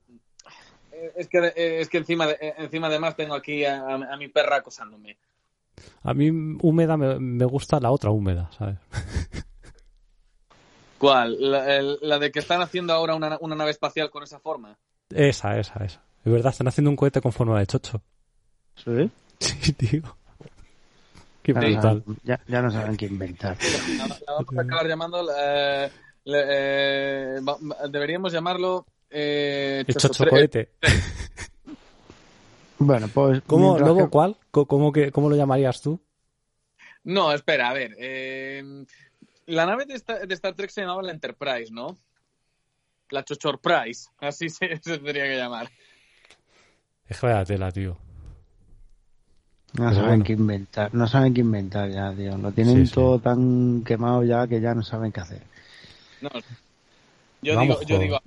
eh, 0.91 1.11
es 1.15 1.27
que 1.27 1.37
eh, 1.39 1.79
es 1.81 1.89
que 1.89 1.97
encima 1.97 2.27
de, 2.27 2.37
encima 2.57 2.87
además 2.87 3.15
tengo 3.15 3.33
aquí 3.33 3.63
a, 3.65 3.81
a- 3.81 4.13
a 4.13 4.17
mi 4.17 4.27
perra 4.27 4.57
acosándome. 4.57 5.17
A 6.03 6.13
mí 6.13 6.29
húmeda 6.61 6.97
me, 6.97 7.17
me 7.19 7.45
gusta 7.45 7.79
la 7.79 7.91
otra 7.91 8.09
húmeda, 8.11 8.49
¿sabes? 8.57 8.77
¿Cuál? 10.97 11.37
La, 11.39 11.75
el- 11.77 11.97
la 12.01 12.19
de 12.19 12.31
que 12.31 12.39
están 12.39 12.61
haciendo 12.61 12.93
ahora 12.93 13.15
una, 13.15 13.37
una 13.41 13.55
nave 13.55 13.71
espacial 13.71 14.09
con 14.09 14.23
esa 14.23 14.39
forma. 14.39 14.77
Esa, 15.09 15.57
esa, 15.59 15.83
esa. 15.83 16.01
Es 16.25 16.31
verdad, 16.31 16.51
están 16.51 16.67
haciendo 16.67 16.89
un 16.89 16.95
cohete 16.95 17.21
con 17.21 17.31
forma 17.33 17.59
de 17.59 17.67
chocho. 17.67 18.01
¿Sí? 18.75 19.09
Sí, 19.39 19.73
tío. 19.73 20.01
Qué 21.41 21.51
Ya, 21.53 21.59
no 21.61 21.67
brutal. 21.67 21.81
saben, 21.81 22.19
ya, 22.23 22.39
ya 22.47 22.61
no 22.61 22.71
saben 22.71 22.95
qué 22.95 23.05
inventar. 23.07 23.57
La, 23.97 24.07
la 24.07 24.33
vamos 24.33 24.57
a 24.57 24.61
acabar 24.61 24.87
llamando. 24.87 25.19
eh, 25.37 25.89
le- 25.89 26.12
eh, 26.25 27.39
deberíamos 27.89 28.31
llamarlo. 28.33 28.85
Eh, 29.09 29.83
El. 29.87 30.69
Bueno, 32.79 33.07
pues. 33.13 33.41
¿Cómo, 33.47 33.67
mientras 33.69 33.87
lobo, 33.87 34.05
que- 34.05 34.09
cuál? 34.09 34.35
¿Cómo, 34.51 34.91
que, 34.91 35.11
¿Cómo 35.11 35.29
lo 35.29 35.35
llamarías 35.35 35.81
tú? 35.81 35.99
No, 37.05 37.31
espera, 37.31 37.69
a 37.69 37.73
ver. 37.73 37.95
eh, 37.97 38.85
la 39.45 39.65
nave 39.65 39.85
de, 39.85 39.95
Sta- 39.95 40.25
de 40.25 40.33
Star 40.33 40.53
Trek 40.53 40.69
se 40.69 40.81
llamaba 40.81 41.01
la 41.03 41.11
Enterprise, 41.11 41.71
¿no? 41.71 41.97
La 43.09 43.23
Chochor 43.23 43.59
Prize. 43.61 44.09
Así 44.19 44.49
se, 44.49 44.77
se 44.77 44.97
tendría 44.97 45.23
que 45.25 45.37
llamar. 45.37 45.69
Es 47.07 47.19
tela, 47.45 47.71
tío. 47.71 47.97
No 49.73 49.85
Pero 49.85 49.91
saben 49.91 50.07
bueno. 50.09 50.23
qué 50.25 50.33
inventar. 50.33 50.93
No 50.93 51.07
saben 51.07 51.33
qué 51.33 51.41
inventar 51.41 51.89
ya, 51.89 52.13
tío. 52.13 52.37
Lo 52.37 52.51
tienen 52.51 52.77
Sí, 52.77 52.87
sí. 52.87 52.93
todo 52.93 53.19
tan 53.19 53.83
quemado 53.83 54.23
ya 54.23 54.47
que 54.47 54.59
ya 54.61 54.73
no 54.75 54.83
saben 54.83 55.11
qué 55.11 55.19
hacer. 55.21 55.41
No, 56.23 56.29
yo 57.41 57.55
Vamos, 57.55 57.79
digo, 57.81 57.89
yo 57.89 57.99
digo, 57.99 58.19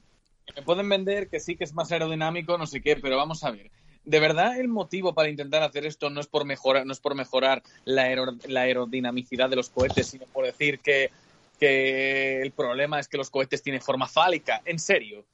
me 0.55 0.63
pueden 0.63 0.89
vender 0.89 1.29
que 1.29 1.41
sí 1.41 1.57
que 1.57 1.65
es 1.65 1.73
más 1.73 1.91
aerodinámico, 1.91 2.59
no 2.59 2.67
sé 2.67 2.81
qué, 2.83 2.97
pero 2.97 3.17
vamos 3.17 3.43
a 3.45 3.51
ver. 3.51 3.71
De 4.05 4.21
verdad, 4.21 4.61
el 4.61 4.69
motivo 4.69 5.15
para 5.15 5.29
intentar 5.31 5.63
hacer 5.63 5.85
esto 5.87 6.11
no 6.11 6.21
es 6.21 6.27
por 6.27 6.45
mejorar, 6.45 6.87
no 6.87 6.93
es 6.93 7.01
por 7.01 7.15
mejorar 7.15 7.63
la, 7.85 8.03
aero- 8.03 8.37
la 8.47 8.61
aerodinamicidad 8.61 9.49
de 9.51 9.57
los 9.57 9.71
cohetes, 9.71 10.07
sino 10.07 10.27
por 10.27 10.45
decir 10.45 10.79
que, 10.79 11.11
que 11.59 12.41
el 12.43 12.53
problema 12.53 13.01
es 13.01 13.09
que 13.09 13.17
los 13.17 13.31
cohetes 13.31 13.63
tienen 13.63 13.81
forma 13.83 14.07
fálica. 14.07 14.61
En 14.65 14.79
serio. 14.79 15.25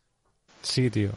Sí, 0.63 0.89
tío. 0.89 1.11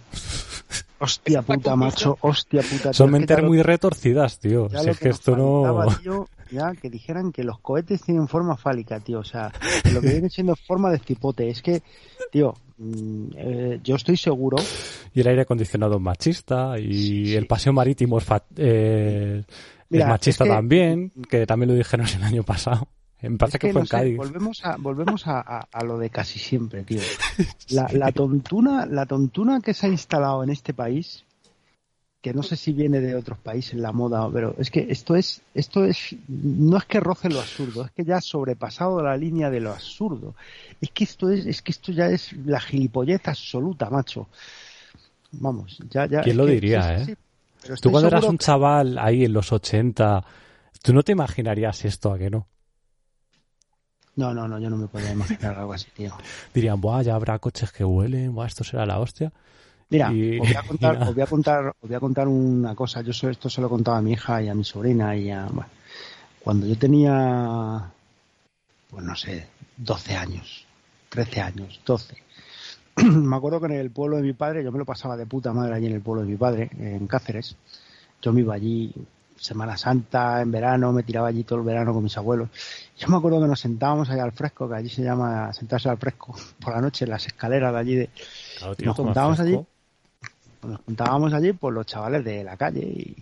Hostia 1.00 1.42
puta, 1.44 1.76
macho. 1.76 2.18
Hostia 2.22 2.62
puta. 2.62 2.84
tío. 2.84 2.94
Son 2.94 3.12
mentes 3.12 3.42
muy 3.44 3.62
retorcidas, 3.62 4.40
tío. 4.40 4.68
Si 4.70 4.90
es 4.90 5.00
que 5.00 5.10
esto 5.10 5.38
no... 5.38 5.98
tío, 6.02 6.28
ya 6.52 6.74
que 6.74 6.90
dijeran 6.90 7.32
que 7.32 7.44
los 7.44 7.60
cohetes 7.60 8.02
tienen 8.02 8.28
forma 8.28 8.56
fálica, 8.58 9.00
tío. 9.00 9.20
O 9.20 9.24
sea, 9.24 9.52
lo 9.94 10.02
que 10.02 10.10
viene 10.10 10.30
siendo 10.30 10.56
forma 10.56 10.92
de 10.92 11.00
cipote. 11.00 11.50
Es 11.50 11.62
que, 11.62 11.82
tío, 12.32 12.54
mm, 12.78 13.26
eh, 13.36 13.80
yo 13.84 13.96
estoy 13.96 14.18
seguro. 14.18 14.58
Y 15.14 15.22
el 15.22 15.28
aire 15.28 15.42
acondicionado 15.44 15.96
es 15.96 16.02
machista, 16.02 16.78
y 16.80 16.94
Sí, 17.28 17.36
el 17.36 17.48
paseo 17.48 17.74
marítimo 17.74 18.18
es, 18.18 18.24
fa- 18.24 18.44
eh, 18.58 19.44
Mira, 19.90 20.06
es 20.06 20.10
machista 20.10 20.44
es 20.44 20.50
que- 20.50 20.56
también, 20.56 21.12
que 21.30 21.46
también 21.46 21.70
lo 21.72 21.76
dijeron 21.76 22.06
el 22.16 22.24
año 22.24 22.44
pasado. 22.44 22.88
Me 23.22 23.38
parece 23.38 23.58
Es 23.58 23.62
que, 23.62 23.68
que, 23.68 23.74
fue 23.74 23.80
no 23.80 23.84
en 23.84 23.88
sé, 23.88 23.92
Cádiz. 23.98 24.18
volvemos 24.18 24.66
a 24.66 24.76
volvemos 24.78 25.26
a, 25.26 25.40
a- 25.40 25.68
a 25.72 25.84
lo 25.84 25.98
de 25.98 26.12
casi 26.12 26.38
siempre, 26.38 26.84
tío. 26.84 27.00
La, 27.70 27.88
la 27.92 28.12
tontuna, 28.12 28.86
la 28.86 29.08
tontuna 29.08 29.62
que 29.62 29.74
se 29.74 29.88
ha 29.88 29.90
instalado 29.90 30.44
en 30.44 30.52
este 30.52 30.74
país, 30.76 31.25
que 32.26 32.34
no 32.34 32.42
sé 32.42 32.56
si 32.56 32.74
viene 32.74 33.02
de 33.02 33.14
otros 33.14 33.38
países 33.38 33.76
la 33.76 33.92
moda, 33.92 34.28
pero 34.34 34.56
es 34.58 34.72
que 34.72 34.88
esto 34.90 35.16
es, 35.16 35.44
esto 35.54 35.86
es, 35.86 36.16
no 36.28 36.76
es 36.76 36.86
que 36.86 37.00
roce 37.00 37.30
lo 37.30 37.40
absurdo, 37.40 37.86
es 37.86 37.92
que 37.92 38.04
ya 38.04 38.18
ha 38.18 38.22
sobrepasado 38.22 39.00
la 39.04 39.16
línea 39.16 39.52
de 39.52 39.60
lo 39.60 39.72
absurdo. 39.72 40.34
Es 40.82 40.90
que 40.90 41.04
esto 41.04 41.30
es, 41.30 41.46
es 41.46 41.62
que 41.62 41.72
esto 41.72 41.92
ya 41.92 42.08
es 42.08 42.34
la 42.34 42.60
gilipollez 42.60 43.28
absoluta, 43.28 43.92
macho. 43.92 44.28
Vamos, 45.34 45.78
ya, 45.92 46.08
ya. 46.08 46.22
¿Quién 46.22 46.38
lo 46.38 46.48
que- 46.48 46.54
diría, 46.54 46.82
sí, 47.06 47.12
eh? 47.12 47.16
sí. 47.68 47.74
Tú 47.80 47.92
cuando 47.92 48.08
eras 48.08 48.26
un 48.26 48.40
chaval 48.40 48.98
ahí 48.98 49.24
en 49.26 49.32
los 49.34 49.52
80, 49.52 50.26
tú 50.82 50.94
no 50.96 51.04
te 51.04 51.12
imaginarías 51.12 51.86
esto, 51.86 52.12
¿a 52.12 52.18
que 52.18 52.32
no? 52.32 52.48
No, 54.16 54.34
no, 54.34 54.48
no, 54.48 54.58
yo 54.58 54.72
no 54.72 54.78
me 54.78 54.88
podía 54.88 55.12
imaginar 55.12 55.60
algo 55.60 55.74
así, 55.74 55.92
tío. 55.96 56.12
Dirían, 56.56 56.82
buah, 56.82 57.04
ya 57.04 57.14
habrá 57.14 57.38
coches 57.38 57.72
que 57.72 57.86
huelen, 57.86 58.34
buah, 58.34 58.48
esto 58.48 58.64
será 58.64 58.84
la 58.88 58.98
hostia. 58.98 59.32
Mira, 59.90 60.12
Y- 60.12 60.40
os, 60.40 60.48
voy 60.48 60.56
a 60.56 60.64
contar, 60.64 60.98
os 61.02 61.14
voy 61.14 61.24
a 61.24 61.28
contar, 61.28 61.68
os 61.68 61.88
voy 61.90 61.96
a 61.96 62.00
contar 62.00 62.28
una 62.28 62.76
cosa. 62.76 63.02
Yo 63.02 63.12
esto 63.30 63.50
se 63.50 63.62
lo 63.62 63.68
he 63.68 63.70
contado 63.70 63.98
a 63.98 64.02
mi 64.02 64.14
hija 64.14 64.42
y 64.42 64.50
a 64.50 64.56
mi 64.56 64.64
sobrina 64.64 65.16
y 65.16 65.30
a, 65.30 65.46
bueno, 65.46 65.70
cuando 66.44 66.66
yo 66.68 66.78
tenía, 66.78 67.92
pues 68.90 69.04
no 69.04 69.16
sé, 69.16 69.48
12 69.78 70.16
años, 70.16 70.66
13 71.10 71.42
años, 71.42 71.80
12. 71.86 72.16
me 73.04 73.36
acuerdo 73.36 73.60
que 73.60 73.68
en 73.68 73.74
el 73.74 73.92
pueblo 73.92 74.18
de 74.18 74.24
mi 74.24 74.34
padre, 74.34 74.64
yo 74.64 74.72
me 74.72 74.80
lo 74.80 74.86
pasaba 74.86 75.18
de 75.18 75.26
puta 75.26 75.54
madre 75.54 75.76
allí 75.76 75.88
en 75.88 75.94
el 75.94 76.02
pueblo 76.02 76.24
de 76.24 76.30
mi 76.30 76.38
padre, 76.38 76.70
en 76.78 77.08
Cáceres. 77.08 77.56
Yo 78.22 78.32
me 78.34 78.42
iba 78.42 78.56
allí 78.56 78.94
Semana 79.38 79.78
Santa, 79.78 80.42
en 80.42 80.50
verano, 80.52 80.94
me 80.94 81.04
tiraba 81.04 81.28
allí 81.28 81.44
todo 81.44 81.60
el 81.60 81.66
verano 81.66 81.94
con 81.94 82.04
mis 82.04 82.18
abuelos. 82.18 82.50
Yo 82.98 83.08
me 83.10 83.18
acuerdo 83.18 83.42
que 83.42 83.48
nos 83.48 83.60
sentábamos 83.60 84.10
allá 84.10 84.24
al 84.24 84.32
fresco, 84.32 84.70
que 84.70 84.76
allí 84.76 84.90
se 84.90 85.04
llama 85.04 85.52
sentarse 85.54 85.90
al 85.90 85.98
fresco, 85.98 86.36
por 86.60 86.74
la 86.74 86.82
noche 86.82 87.06
en 87.06 87.12
las 87.12 87.26
escaleras 87.28 87.74
de 87.74 87.80
allí 87.80 87.96
de, 87.96 88.10
Claro, 88.58 88.76
Nos 88.80 88.96
toma 88.96 89.08
juntábamos 89.10 89.38
fresco. 89.38 89.68
Nos 90.68 90.82
juntábamos 90.82 91.34
allí 91.34 91.54
por 91.54 91.74
los 91.74 91.86
chavales 91.86 92.24
de 92.24 92.44
la 92.44 92.58
calle 92.58 93.16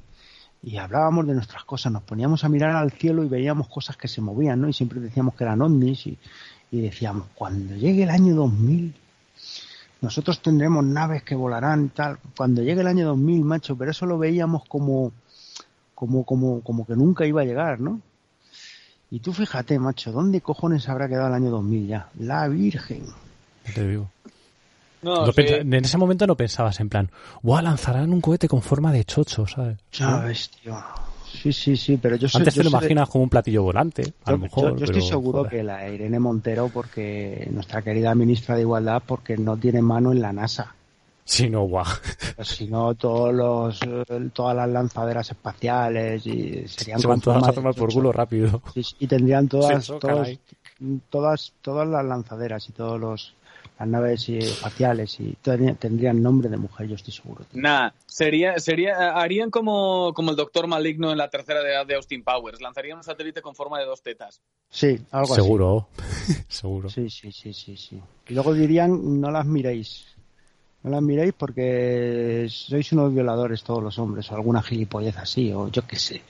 y, 0.62 0.78
hablábamos 0.78 1.28
de 1.28 1.34
nuestras 1.34 1.66
cosas, 1.66 1.92
nos 1.92 2.04
poníamos 2.04 2.44
a 2.44 2.50
mirar 2.50 2.76
al 2.76 2.92
cielo 2.92 3.24
y 3.24 3.28
veíamos 3.28 3.68
cosas 3.68 3.98
que 3.98 4.08
se 4.08 4.22
movían, 4.22 4.62
¿no? 4.62 4.70
Y 4.70 4.74
siempre 4.74 5.02
decíamos 5.02 5.36
que 5.36 5.44
eran 5.44 5.62
ovnis 5.62 6.08
y, 6.08 6.18
y 6.72 6.82
decíamos, 6.82 7.28
cuando 7.36 7.76
llegue 7.76 8.04
el 8.04 8.10
año 8.10 8.34
2000, 8.34 8.96
nosotros 10.02 10.42
tendremos 10.42 10.84
naves 10.84 11.24
que 11.24 11.36
volarán, 11.36 11.90
tal. 11.90 12.18
Cuando 12.36 12.62
llegue 12.62 12.82
el 12.82 12.88
año 12.88 13.08
2000, 13.08 13.44
macho, 13.44 13.78
pero 13.78 13.92
eso 13.92 14.06
lo 14.06 14.18
veíamos 14.18 14.66
como, 14.68 15.12
como, 15.96 16.26
como, 16.26 16.62
como 16.62 16.86
que 16.86 16.96
nunca 16.96 17.26
iba 17.26 17.42
a 17.42 17.46
llegar, 17.46 17.80
¿no? 17.80 18.02
Y 19.12 19.20
tú 19.20 19.32
fíjate, 19.32 19.78
macho, 19.78 20.12
¿dónde 20.12 20.42
cojones 20.42 20.90
habrá 20.90 21.08
quedado 21.08 21.28
el 21.28 21.36
año 21.36 21.52
2000 21.52 21.88
ya? 21.88 22.10
La 22.20 22.48
Virgen. 22.48 23.06
Te 23.76 23.88
digo. 23.88 24.10
No, 25.04 25.26
No 25.26 25.28
sí. 25.28 25.34
pensa- 25.34 25.56
En 25.58 25.74
ese 25.74 25.98
momento 25.98 26.26
no 26.28 26.36
pensabas 26.36 26.80
en 26.80 26.90
plan, 26.90 27.10
guau, 27.42 27.62
lanzarán 27.64 28.12
un 28.14 28.22
cohete 28.22 28.48
con 28.48 28.62
forma 28.62 28.92
de 28.92 29.04
chocho, 29.06 29.46
¿sabes? 29.48 29.78
¿Sabes, 29.92 30.50
tío? 30.62 30.76
Sí, 31.26 31.52
sí, 31.52 31.76
sí, 31.76 31.98
pero 31.98 32.16
yo 32.16 32.30
sé, 32.30 32.38
Antes 32.38 32.54
yo 32.54 32.62
te 32.62 32.70
lo 32.70 32.70
de- 32.70 32.78
imaginas 32.78 33.10
como 33.10 33.24
un 33.24 33.30
platillo 33.30 33.64
volante, 33.64 34.04
a 34.24 34.32
Yo, 34.32 34.32
lo 34.34 34.38
mejor. 34.38 34.64
yo- 34.72 34.78
yo 34.78 34.86
estoy 34.86 35.02
pero, 35.02 35.08
seguro 35.08 35.38
joder. 35.40 35.52
que 35.52 35.64
la 35.64 35.90
Irene 35.90 36.20
Montero, 36.20 36.70
porque 36.72 37.48
nuestra 37.52 37.82
querida 37.82 38.14
ministra 38.14 38.56
de 38.56 38.62
Igualdad, 38.62 39.02
porque 39.06 39.36
no 39.36 39.58
tiene 39.58 39.82
mano 39.82 40.12
en 40.12 40.22
la 40.22 40.32
NASA. 40.32 40.76
Sí, 41.26 41.50
no, 41.50 41.64
guau. 41.64 41.86
Pues 42.36 42.48
si 42.50 42.68
no, 42.68 42.94
todos 42.96 43.34
los, 43.34 43.82
eh, 43.82 44.30
todas 44.34 44.56
las 44.56 44.70
lanzaderas 44.70 45.32
espaciales 45.32 46.26
y 46.28 46.68
serían 46.68 47.00
Se 47.00 47.08
van 47.08 47.20
todas 47.22 47.48
a 47.48 47.52
tomar 47.54 47.74
por 47.74 47.92
culo 47.92 48.12
rápido. 48.12 48.62
Sí, 48.74 48.84
sí, 48.84 48.96
y 49.00 49.08
tendrían 49.08 49.48
todas, 49.48 49.88
todos- 49.88 50.38
todas, 51.10 51.54
todas 51.62 51.88
las 51.88 52.06
lanzaderas 52.06 52.68
y 52.70 52.74
todos 52.74 53.00
los 53.00 53.34
las 53.80 53.88
naves 53.88 54.30
eh, 54.30 54.38
espaciales 54.38 55.20
y 55.20 55.36
tendrían, 55.42 55.76
tendrían 55.76 56.22
nombre 56.22 56.50
de 56.50 56.58
mujer, 56.58 56.88
yo 56.88 56.96
estoy 56.96 57.14
seguro. 57.14 57.44
tío. 57.46 57.62
Nah, 57.62 57.90
sería, 58.06 58.60
sería, 58.60 59.12
harían 59.20 59.50
como, 59.50 60.14
como 60.14 60.32
el 60.32 60.36
doctor 60.38 60.68
maligno 60.68 61.12
en 61.12 61.18
la 61.18 61.30
tercera 61.30 61.62
edad 61.62 61.86
de 61.86 61.96
Austin 61.96 62.24
Powers. 62.24 62.62
Lanzarían 62.62 62.98
un 62.98 63.04
satélite 63.04 63.42
con 63.42 63.56
forma 63.56 63.80
de 63.80 63.86
dos 63.86 64.02
tetas. 64.02 64.42
Sí, 64.70 65.00
algo 65.12 65.34
Seguro, 65.36 65.88
seguro. 66.48 66.88
así. 66.88 67.10
Sí, 67.10 67.32
sí, 67.32 67.32
sí, 67.32 67.54
sí, 67.54 67.78
sí. 67.78 68.02
Y 68.30 68.34
luego 68.34 68.54
dirían, 68.54 69.20
no 69.20 69.32
las 69.32 69.46
miréis. 69.46 70.06
No 70.84 70.92
las 70.92 71.02
miréis 71.02 71.34
porque 71.34 72.46
sois 72.50 72.92
unos 72.92 73.14
violadores 73.14 73.64
todos 73.64 73.82
los 73.82 73.98
hombres 74.00 74.30
o 74.32 74.36
alguna 74.36 74.62
gilipollez 74.62 75.16
así 75.18 75.52
o 75.54 75.70
yo 75.70 75.88
qué 75.88 75.96
sé. 75.96 76.22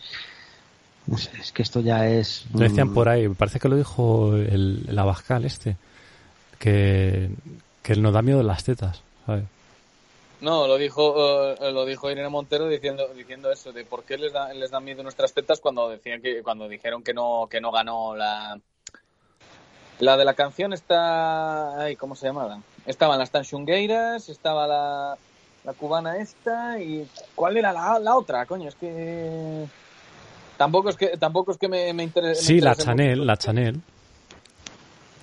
No 1.08 1.18
sé, 1.18 1.32
es 1.40 1.52
que 1.52 1.64
esto 1.64 1.82
ya 1.82 2.08
es... 2.08 2.46
Lo 2.54 2.60
decían 2.62 2.94
por 2.94 3.10
ahí, 3.10 3.28
me 3.28 3.36
parece 3.36 3.60
que 3.60 3.68
lo 3.68 3.76
dijo 3.76 4.36
el, 4.36 4.86
el 4.88 4.98
Abascal 5.00 5.44
este, 5.44 5.76
que, 6.64 7.30
que 7.82 7.96
nos 7.98 8.14
da 8.14 8.22
miedo 8.22 8.42
las 8.42 8.64
tetas, 8.64 9.02
¿sabes? 9.26 9.44
No, 10.40 10.66
lo 10.66 10.78
dijo, 10.78 11.52
eh, 11.52 11.72
lo 11.74 11.86
dijo 11.86 12.10
Irene 12.10 12.30
Montero 12.30 12.70
diciendo, 12.70 13.10
diciendo 13.16 13.52
eso, 13.52 13.74
de 13.74 13.84
por 13.84 14.04
qué 14.04 14.18
les 14.18 14.32
da, 14.32 14.54
les 14.54 14.72
da 14.72 14.80
miedo 14.80 15.04
nuestras 15.04 15.34
tetas 15.34 15.60
cuando 15.60 15.90
decían 15.90 16.22
que, 16.22 16.42
cuando 16.42 16.70
dijeron 16.70 17.04
que 17.04 17.14
no, 17.14 17.48
que 17.50 17.60
no 17.60 17.72
ganó 17.72 18.16
la, 18.16 18.58
La 20.00 20.16
de 20.16 20.24
la 20.24 20.34
canción 20.36 20.72
está. 20.74 21.82
Ay, 21.82 21.96
¿Cómo 21.98 22.16
se 22.16 22.28
llamaba? 22.28 22.60
Estaban 22.86 23.20
las 23.20 23.30
Tanchungueiras, 23.32 24.30
estaba 24.30 24.66
la, 24.66 25.18
la 25.66 25.74
cubana 25.74 26.18
esta 26.18 26.80
y. 26.80 27.06
¿Cuál 27.36 27.58
era 27.58 27.74
la, 27.74 28.00
la 28.00 28.16
otra? 28.16 28.46
Coño, 28.46 28.70
es 28.70 28.76
que. 28.76 29.66
Tampoco 30.58 30.90
es 30.90 30.96
que, 30.96 31.18
tampoco 31.18 31.52
es 31.52 31.58
que 31.58 31.68
me, 31.68 31.94
me 31.94 32.04
interese. 32.04 32.42
Sí, 32.42 32.62
la 32.62 32.76
Chanel, 32.76 33.26
la 33.26 33.36
Chanel. 33.38 33.82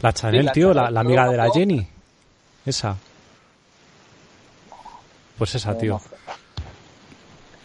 La 0.02 0.12
Chanel, 0.12 0.46
la 0.46 0.52
tío, 0.52 0.68
la, 0.68 0.82
Chanel, 0.82 0.94
la 0.94 1.00
amiga 1.00 1.28
de 1.28 1.36
la 1.36 1.50
Jenny. 1.50 1.86
Esa. 2.66 2.96
Pues 5.38 5.54
esa, 5.54 5.76
tío. 5.76 6.00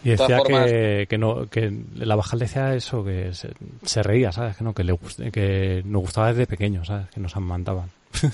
Y 0.04 0.10
decía 0.12 0.38
formas- 0.38 0.66
que, 0.66 1.08
que 1.10 1.18
no, 1.18 1.50
que 1.50 1.74
la 1.96 2.16
baja 2.16 2.36
le 2.38 2.46
decía 2.46 2.76
eso, 2.76 3.04
que 3.04 3.34
se, 3.34 3.52
se 3.84 4.04
reía, 4.04 4.32
¿sabes? 4.32 4.56
Que 4.56 4.64
no, 4.64 4.74
que 4.74 4.84
le 4.84 4.98
que 5.32 5.82
nos 5.86 6.02
gustaba 6.04 6.28
desde 6.30 6.46
pequeños, 6.48 6.88
¿sabes? 6.88 7.10
Que 7.10 7.20
nos 7.20 7.36
mandaban. 7.38 7.90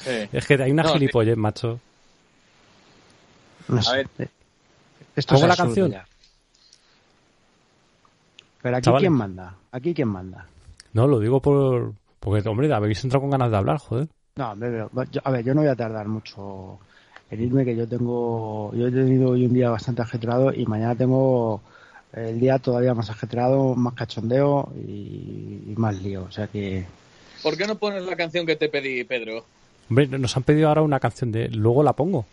Sí. 0.00 0.10
Es 0.32 0.46
que 0.46 0.54
hay 0.62 0.70
una 0.70 0.84
No, 0.84 0.90
sí. 0.90 0.94
gilipollez, 1.00 1.36
macho. 1.36 1.80
No 3.66 3.82
sé. 3.82 4.06
ver. 4.16 4.30
Esto 5.16 5.34
¿Pongo 5.34 5.46
es 5.46 5.48
la 5.48 5.52
absurdo 5.54 5.66
canción? 5.66 5.90
ya. 5.90 6.06
Pero 8.62 8.76
aquí 8.76 8.84
Chavales. 8.84 9.02
quién 9.02 9.12
manda? 9.12 9.54
Aquí 9.72 9.94
quién 9.94 10.06
manda? 10.06 10.46
No, 10.92 11.08
lo 11.08 11.18
digo 11.18 11.40
por, 11.42 11.94
porque, 12.20 12.48
hombre, 12.48 12.72
habéis 12.72 13.02
entrado 13.04 13.22
con 13.22 13.30
ganas 13.30 13.50
de 13.50 13.56
hablar, 13.56 13.78
joder. 13.78 14.08
No, 14.36 14.52
hombre, 14.52 14.70
pero, 14.70 15.04
yo- 15.10 15.20
a 15.24 15.30
ver, 15.30 15.44
yo 15.44 15.54
no 15.54 15.60
voy 15.62 15.70
a 15.70 15.76
tardar 15.76 16.06
mucho 16.08 16.78
en 17.30 17.42
irme, 17.42 17.64
que 17.64 17.76
yo 17.76 17.86
tengo, 17.88 18.72
yo 18.74 18.88
he 18.88 18.90
tenido 18.90 19.30
hoy 19.30 19.46
un 19.46 19.52
día 19.54 19.70
bastante 19.70 20.02
ajetreado 20.02 20.52
y 20.52 20.64
mañana 20.66 20.94
tengo 20.94 21.60
el 22.12 22.40
día 22.40 22.58
todavía 22.58 22.94
más 22.94 23.10
ajetreado, 23.10 23.74
más 23.74 23.94
cachondeo 23.94 24.72
y, 24.86 25.62
y 25.68 25.74
más 25.76 26.00
lío. 26.02 26.24
O 26.24 26.30
sea 26.32 26.46
que, 26.46 26.86
¿Por 27.42 27.56
qué 27.56 27.66
no 27.66 27.76
pones 27.76 28.02
la 28.04 28.16
canción 28.16 28.46
que 28.46 28.56
te 28.56 28.68
pedí, 28.68 29.04
Pedro? 29.04 29.44
Hombre, 29.90 30.06
nos 30.18 30.36
han 30.36 30.42
pedido 30.42 30.68
ahora 30.68 30.82
una 30.82 31.00
canción 31.00 31.30
de... 31.32 31.48
Luego 31.48 31.82
la 31.82 31.92
pongo. 31.94 32.24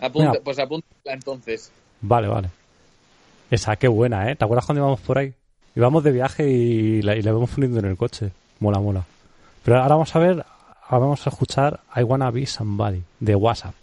Apunta, 0.00 0.40
pues 0.42 0.58
apúntala 0.58 1.14
entonces. 1.14 1.70
Vale, 2.00 2.28
vale. 2.28 2.50
Esa, 3.50 3.76
qué 3.76 3.86
buena, 3.88 4.30
¿eh? 4.30 4.36
¿Te 4.36 4.44
acuerdas 4.44 4.66
cuando 4.66 4.80
íbamos 4.82 5.00
por 5.00 5.18
ahí? 5.18 5.34
Íbamos 5.74 6.04
de 6.04 6.12
viaje 6.12 6.48
y 6.48 7.02
la, 7.02 7.16
y 7.16 7.22
la 7.22 7.32
vamos 7.32 7.50
poniendo 7.50 7.78
en 7.78 7.86
el 7.86 7.96
coche. 7.96 8.32
Mola, 8.60 8.80
mola. 8.80 9.04
Pero 9.64 9.78
ahora 9.78 9.94
vamos 9.94 10.14
a 10.14 10.18
ver, 10.18 10.44
ahora 10.88 10.98
vamos 10.98 11.26
a 11.26 11.30
escuchar 11.30 11.80
I 11.96 12.02
Wanna 12.02 12.30
Be 12.30 12.46
Somebody, 12.46 13.02
de 13.20 13.34
WhatsApp. 13.34 13.74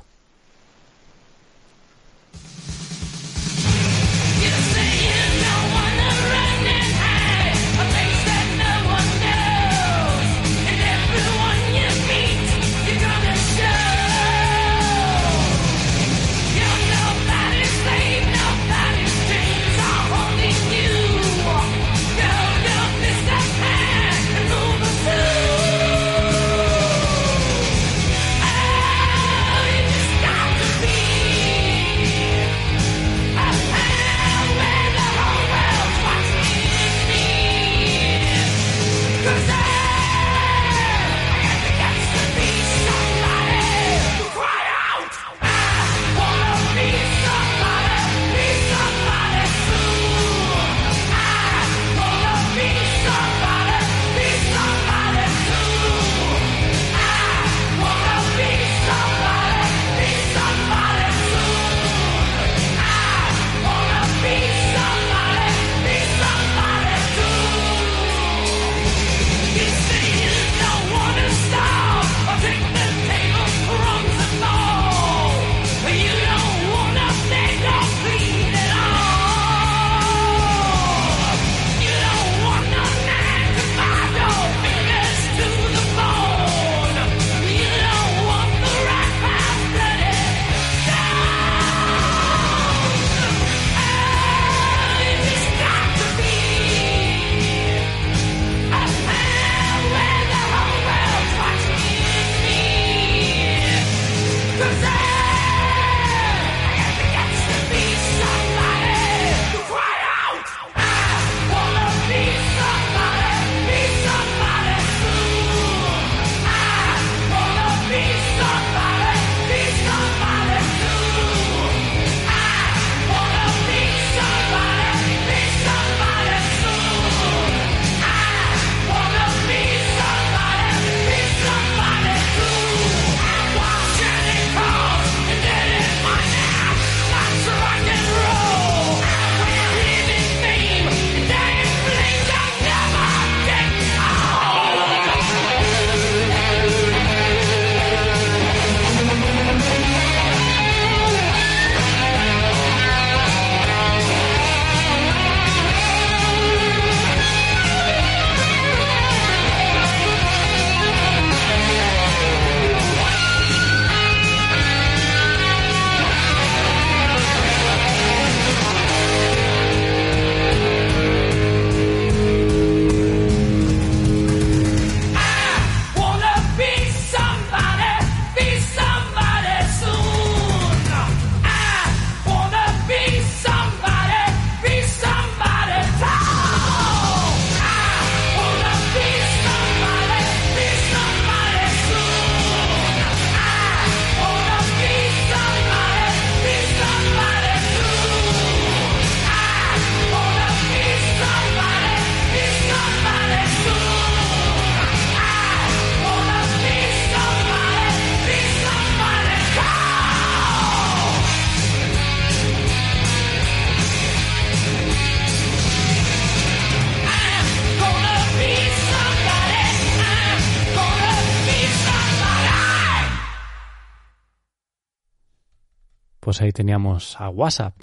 Teníamos 226.60 227.16
a 227.22 227.30
WhatsApp. 227.30 227.74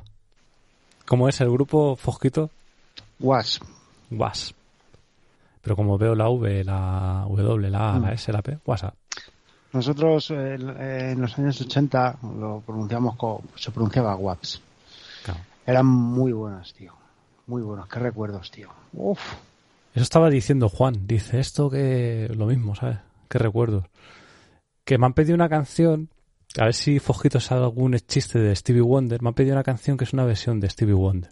¿Cómo 1.07 1.31
es 1.31 1.41
el 1.41 1.51
grupo 1.51 1.97
Fosquito? 1.97 2.51
Was. 3.21 3.59
Was. 4.11 4.55
Pero 5.63 5.75
como 5.75 5.97
veo 5.97 6.15
la 6.15 6.29
V, 6.29 6.63
la 6.63 7.25
W, 7.27 7.71
la 7.71 7.95
A, 7.95 7.99
la 7.99 8.13
S, 8.13 8.31
la 8.31 8.43
P, 8.43 8.59
WhatsApp. 8.67 8.95
Nosotros 9.73 10.31
eh, 10.31 10.59
en 11.13 11.19
los 11.23 11.39
años 11.39 11.59
80 11.59 12.19
lo 12.39 12.63
pronunciamos 12.67 13.17
como, 13.17 13.45
se 13.55 13.71
pronunciaba 13.71 14.15
WAPS. 14.15 14.61
Claro. 15.25 15.41
Eran 15.65 15.87
muy 15.87 16.33
buenas, 16.33 16.75
tío. 16.75 16.93
Muy 17.47 17.63
buenos. 17.63 17.89
Qué 17.89 17.99
recuerdos, 17.99 18.51
tío. 18.51 18.69
Uf. 18.93 19.21
Eso 19.95 20.03
estaba 20.03 20.29
diciendo 20.29 20.69
Juan. 20.69 21.07
Dice 21.07 21.41
esto 21.41 21.71
que 21.71 22.31
lo 22.37 22.45
mismo, 22.45 22.75
¿sabes? 22.75 22.99
Qué 23.31 23.39
recuerdos. 23.39 23.87
Que 24.85 24.99
me 24.99 25.07
han 25.07 25.15
pedido 25.15 25.35
una 25.35 25.49
canción. 25.49 26.11
A 26.59 26.65
ver 26.65 26.75
si 26.75 26.99
Fosquito 26.99 27.39
sabe 27.39 27.65
algún 27.65 27.97
chiste 27.99 28.39
de 28.39 28.57
Stevie 28.57 28.81
Wonder. 28.81 29.21
Me 29.21 29.29
han 29.29 29.35
pedido 29.35 29.55
una 29.55 29.63
canción 29.63 29.97
que 29.97 30.05
es 30.05 30.13
una 30.13 30.25
versión 30.25 30.59
de 30.59 30.71
Stevie 30.71 30.95
Wonder. 30.95 31.31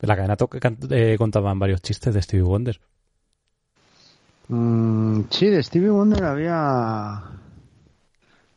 En 0.00 0.08
la 0.08 0.16
cadena 0.16 0.36
Toque 0.36 0.58
eh, 0.90 1.16
contaban 1.16 1.58
varios 1.58 1.82
chistes 1.82 2.12
de 2.12 2.20
Stevie 2.20 2.44
Wonder. 2.44 2.80
Mm, 4.48 5.22
sí, 5.30 5.46
de 5.46 5.62
Stevie 5.62 5.90
Wonder 5.90 6.24
había, 6.24 7.22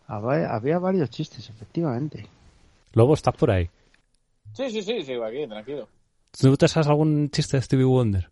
había 0.07 0.53
había 0.53 0.80
varios 0.80 1.10
chistes, 1.10 1.49
efectivamente. 1.49 2.27
Lobo, 2.93 3.14
¿estás 3.14 3.35
por 3.35 3.51
ahí? 3.51 3.69
Sí, 4.53 4.69
sí, 4.72 4.81
sí, 4.81 5.03
sigo 5.03 5.23
aquí, 5.23 5.47
tranquilo. 5.47 5.88
¿Tú 6.31 6.57
te 6.57 6.68
sabes 6.68 6.88
algún 6.88 7.30
chiste 7.30 7.57
de 7.57 7.64
Stevie 7.64 7.85
Wonder? 7.85 8.30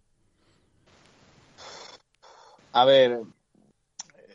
A 2.74 2.86
ver, 2.86 3.22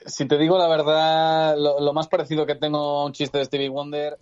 si 0.07 0.27
te 0.27 0.39
digo 0.39 0.59
la 0.59 0.69
verdad, 0.69 1.57
lo, 1.57 1.81
lo 1.81 1.93
más 1.93 2.09
parecido 2.09 2.47
que 2.47 2.55
tengo 2.55 2.79
a 2.79 3.05
un 3.07 3.13
chiste 3.13 3.39
de 3.39 3.45
Stevie 3.45 3.69
Wonder. 3.69 4.19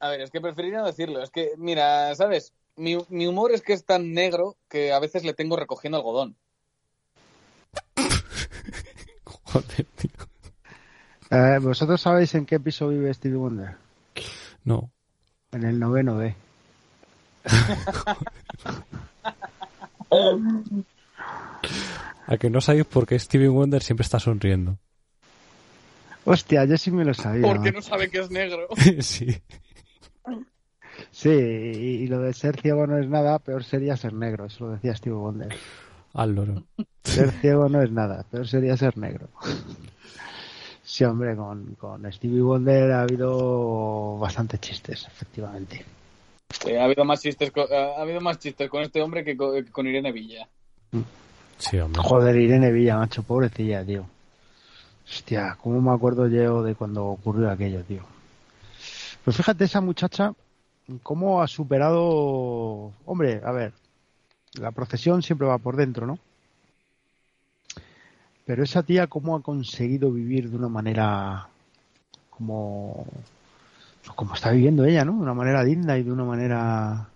A 0.00 0.08
ver, 0.08 0.20
es 0.20 0.30
que 0.30 0.40
preferiría 0.40 0.78
no 0.78 0.86
decirlo. 0.86 1.22
Es 1.22 1.30
que, 1.30 1.52
mira, 1.56 2.14
¿sabes? 2.14 2.52
Mi, 2.76 2.96
mi 3.08 3.26
humor 3.26 3.52
es 3.52 3.62
que 3.62 3.72
es 3.72 3.84
tan 3.84 4.12
negro 4.12 4.56
que 4.68 4.92
a 4.92 5.00
veces 5.00 5.24
le 5.24 5.34
tengo 5.34 5.56
recogiendo 5.56 5.98
algodón. 5.98 6.36
Joder, 9.24 9.86
tío. 9.96 10.10
Eh, 11.30 11.58
¿Vosotros 11.60 12.00
sabéis 12.00 12.34
en 12.34 12.46
qué 12.46 12.60
piso 12.60 12.88
vive 12.88 13.12
Stevie 13.12 13.36
Wonder? 13.36 13.76
No. 14.64 14.90
En 15.52 15.64
el 15.64 15.78
noveno 15.78 16.18
D. 16.18 16.34
A 22.28 22.36
que 22.36 22.50
no 22.50 22.60
sabéis 22.60 22.84
por 22.84 23.06
qué 23.06 23.18
Stevie 23.18 23.48
Wonder 23.48 23.82
siempre 23.82 24.04
está 24.04 24.20
sonriendo. 24.20 24.78
Hostia, 26.24 26.66
yo 26.66 26.76
sí 26.76 26.90
me 26.90 27.02
lo 27.02 27.14
sabía. 27.14 27.40
Porque 27.40 27.72
no 27.72 27.80
sabe 27.80 28.10
que 28.10 28.20
es 28.20 28.30
negro. 28.30 28.68
sí. 29.00 29.34
Sí, 31.10 31.30
y, 31.30 32.06
lo 32.06 32.20
de 32.20 32.34
ser 32.34 32.60
ciego 32.60 32.86
no 32.86 32.98
es 32.98 33.08
nada, 33.08 33.38
peor 33.38 33.64
sería 33.64 33.96
ser 33.96 34.12
negro, 34.12 34.44
eso 34.44 34.66
lo 34.66 34.72
decía 34.72 34.94
Stevie 34.94 35.16
Wonder. 35.16 35.56
Al 36.12 36.34
loro. 36.34 36.64
Ser 37.02 37.30
ciego 37.40 37.66
no 37.70 37.82
es 37.82 37.90
nada, 37.90 38.26
peor 38.30 38.46
sería 38.46 38.76
ser 38.76 38.98
negro. 38.98 39.28
Sí, 40.82 41.04
hombre, 41.04 41.34
con, 41.34 41.76
con 41.76 42.12
Stevie 42.12 42.42
Wonder 42.42 42.92
ha 42.92 43.02
habido 43.02 44.18
bastantes 44.18 44.60
chistes, 44.60 45.06
efectivamente. 45.06 45.82
Sí, 46.50 46.74
ha 46.74 46.84
habido 46.84 47.06
más 47.06 47.22
chistes 47.22 47.50
con, 47.52 47.66
ha 47.72 48.02
habido 48.02 48.20
más 48.20 48.38
chistes 48.38 48.68
con 48.68 48.82
este 48.82 49.00
hombre 49.00 49.24
que 49.24 49.34
con, 49.34 49.64
que 49.64 49.70
con 49.70 49.86
Irene 49.86 50.12
Villa. 50.12 50.46
Joder, 51.60 52.36
Irene 52.36 52.70
Villa, 52.70 52.96
macho, 52.96 53.22
pobrecilla, 53.22 53.84
tío. 53.84 54.06
Hostia, 55.04 55.56
cómo 55.60 55.80
me 55.80 55.94
acuerdo 55.94 56.28
yo 56.28 56.62
de 56.62 56.74
cuando 56.74 57.06
ocurrió 57.06 57.50
aquello, 57.50 57.82
tío. 57.82 58.02
Pues 59.24 59.36
fíjate, 59.36 59.64
esa 59.64 59.80
muchacha, 59.80 60.32
cómo 61.02 61.42
ha 61.42 61.48
superado... 61.48 62.92
Hombre, 63.04 63.40
a 63.44 63.52
ver, 63.52 63.72
la 64.54 64.70
procesión 64.70 65.22
siempre 65.22 65.46
va 65.46 65.58
por 65.58 65.76
dentro, 65.76 66.06
¿no? 66.06 66.18
Pero 68.46 68.62
esa 68.62 68.82
tía, 68.82 69.06
cómo 69.08 69.36
ha 69.36 69.42
conseguido 69.42 70.10
vivir 70.10 70.50
de 70.50 70.56
una 70.56 70.68
manera 70.68 71.48
como... 72.30 73.06
Como 74.14 74.34
está 74.34 74.52
viviendo 74.52 74.84
ella, 74.84 75.04
¿no? 75.04 75.12
De 75.12 75.22
una 75.22 75.34
manera 75.34 75.64
digna 75.64 75.98
y 75.98 76.02
de 76.02 76.12
una 76.12 76.24
manera... 76.24 77.08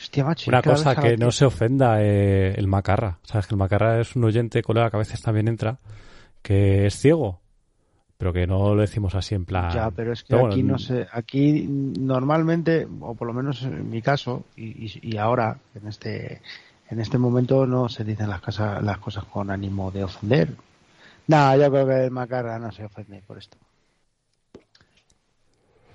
Hostia, 0.00 0.24
macho. 0.24 0.50
Una 0.50 0.62
cosa 0.62 0.94
que 0.96 1.16
no 1.16 1.30
se 1.30 1.44
ofenda 1.44 2.02
eh, 2.02 2.54
el 2.56 2.66
Macarra. 2.66 3.18
Sabes 3.22 3.46
que 3.46 3.54
el 3.54 3.58
Macarra 3.58 4.00
es 4.00 4.16
un 4.16 4.24
oyente, 4.24 4.62
colega, 4.62 4.90
que 4.90 4.96
a 4.96 5.00
veces 5.00 5.20
también 5.20 5.46
entra, 5.48 5.78
que 6.42 6.86
es 6.86 6.94
ciego. 6.98 7.40
Pero 8.16 8.32
que 8.32 8.46
no 8.46 8.74
lo 8.74 8.80
decimos 8.80 9.14
así 9.14 9.34
en 9.34 9.44
plan. 9.44 9.70
Ya, 9.72 9.90
pero 9.90 10.12
es 10.12 10.22
que 10.22 10.28
Pero 10.30 10.40
bueno, 10.40 10.54
aquí 10.54 10.62
no 10.62 10.78
sé, 10.78 11.06
aquí 11.12 11.62
normalmente, 11.68 12.86
o 13.00 13.14
por 13.14 13.26
lo 13.28 13.32
menos 13.34 13.62
en 13.62 13.88
mi 13.90 14.02
caso, 14.02 14.44
y, 14.56 14.92
y- 15.02 15.16
ahora, 15.16 15.56
en 15.74 15.88
este, 15.88 16.42
en 16.90 17.00
este 17.00 17.16
momento 17.16 17.66
no 17.66 17.88
se 17.88 18.04
dicen 18.04 18.28
las 18.28 18.40
cosas, 18.42 18.82
las 18.82 18.98
cosas 18.98 19.24
con 19.24 19.50
ánimo 19.50 19.90
de 19.90 20.04
ofender. 20.04 20.50
No, 21.28 21.56
yo 21.56 21.70
creo 21.70 21.86
que 21.86 22.04
el 22.04 22.10
Macarra 22.10 22.58
no 22.58 22.70
se 22.72 22.84
ofende 22.84 23.22
por 23.26 23.38
esto. 23.38 23.56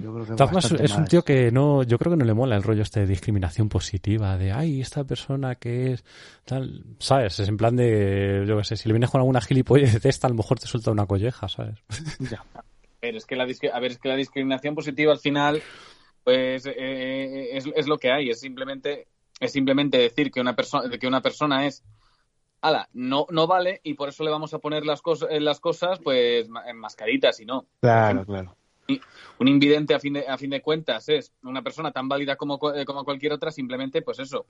Yo 0.05 0.13
creo 0.13 0.25
que 0.25 0.31
De 0.31 0.35
todas 0.37 0.49
formas, 0.51 0.63
bastante 0.65 0.85
es 0.85 0.91
un 0.91 1.05
tío 1.07 1.23
que 1.23 1.51
no, 1.51 1.81
yo 1.81 1.97
creo 1.97 2.11
que 2.11 2.17
no 2.17 2.25
le 2.25 2.33
mola 2.35 2.55
el 2.55 2.61
rollo 2.61 2.83
este 2.83 2.99
de 2.99 3.07
discriminación 3.07 3.69
positiva, 3.69 4.37
de 4.37 4.51
ay, 4.51 4.79
esta 4.81 5.03
persona 5.03 5.55
que 5.55 5.93
es 5.93 6.05
tal, 6.45 6.83
¿sabes? 6.99 7.39
Es 7.39 7.49
en 7.49 7.57
plan 7.57 7.75
de, 7.75 8.45
yo 8.47 8.55
qué 8.57 8.63
sé, 8.63 8.77
si 8.77 8.87
le 8.87 8.93
vienes 8.93 9.09
con 9.09 9.19
alguna 9.21 9.41
gilipollez 9.41 9.99
de 9.99 10.09
esta, 10.09 10.27
a 10.27 10.29
lo 10.29 10.35
mejor 10.35 10.59
te 10.59 10.67
suelta 10.67 10.91
una 10.91 11.07
colleja, 11.07 11.47
¿sabes? 11.49 11.79
Ya. 12.31 12.43
A 12.53 12.63
ver, 13.01 13.15
es 13.15 13.25
que 13.25 13.35
la, 13.35 13.45
discri- 13.47 13.71
a 13.73 13.79
ver, 13.79 13.91
es 13.91 13.97
que 13.97 14.09
la 14.09 14.15
discriminación 14.15 14.75
positiva 14.75 15.11
al 15.11 15.19
final, 15.19 15.61
pues 16.23 16.65
eh, 16.67 17.57
es, 17.57 17.65
es 17.75 17.87
lo 17.87 17.97
que 17.97 18.11
hay. 18.11 18.29
Es 18.29 18.39
simplemente, 18.39 19.07
es 19.39 19.51
simplemente 19.51 19.97
decir 19.97 20.29
que 20.31 20.39
una 20.39 20.55
persona, 20.55 20.89
que 20.97 21.07
una 21.07 21.21
persona 21.21 21.65
es, 21.65 21.83
ala, 22.61 22.89
no, 22.93 23.25
no 23.31 23.47
vale 23.47 23.79
y 23.83 23.93
por 23.95 24.09
eso 24.09 24.23
le 24.23 24.29
vamos 24.31 24.53
a 24.53 24.59
poner 24.59 24.85
las 24.85 25.01
cosas, 25.01 25.29
las 25.39 25.59
cosas, 25.59 25.99
pues 25.99 26.47
ma- 26.49 26.69
en 26.69 26.77
mascaritas 26.77 27.39
y 27.39 27.45
no. 27.45 27.65
Claro, 27.81 28.23
claro. 28.25 28.55
Un 29.39 29.47
invidente 29.47 29.93
a 29.93 29.99
fin 29.99 30.13
de, 30.13 30.27
a 30.27 30.37
fin 30.37 30.49
de 30.49 30.61
cuentas 30.61 31.09
es 31.09 31.33
una 31.43 31.61
persona 31.61 31.91
tan 31.91 32.07
válida 32.07 32.35
como, 32.35 32.59
eh, 32.73 32.85
como 32.85 33.03
cualquier 33.03 33.33
otra, 33.33 33.51
simplemente, 33.51 34.01
pues 34.01 34.19
eso, 34.19 34.45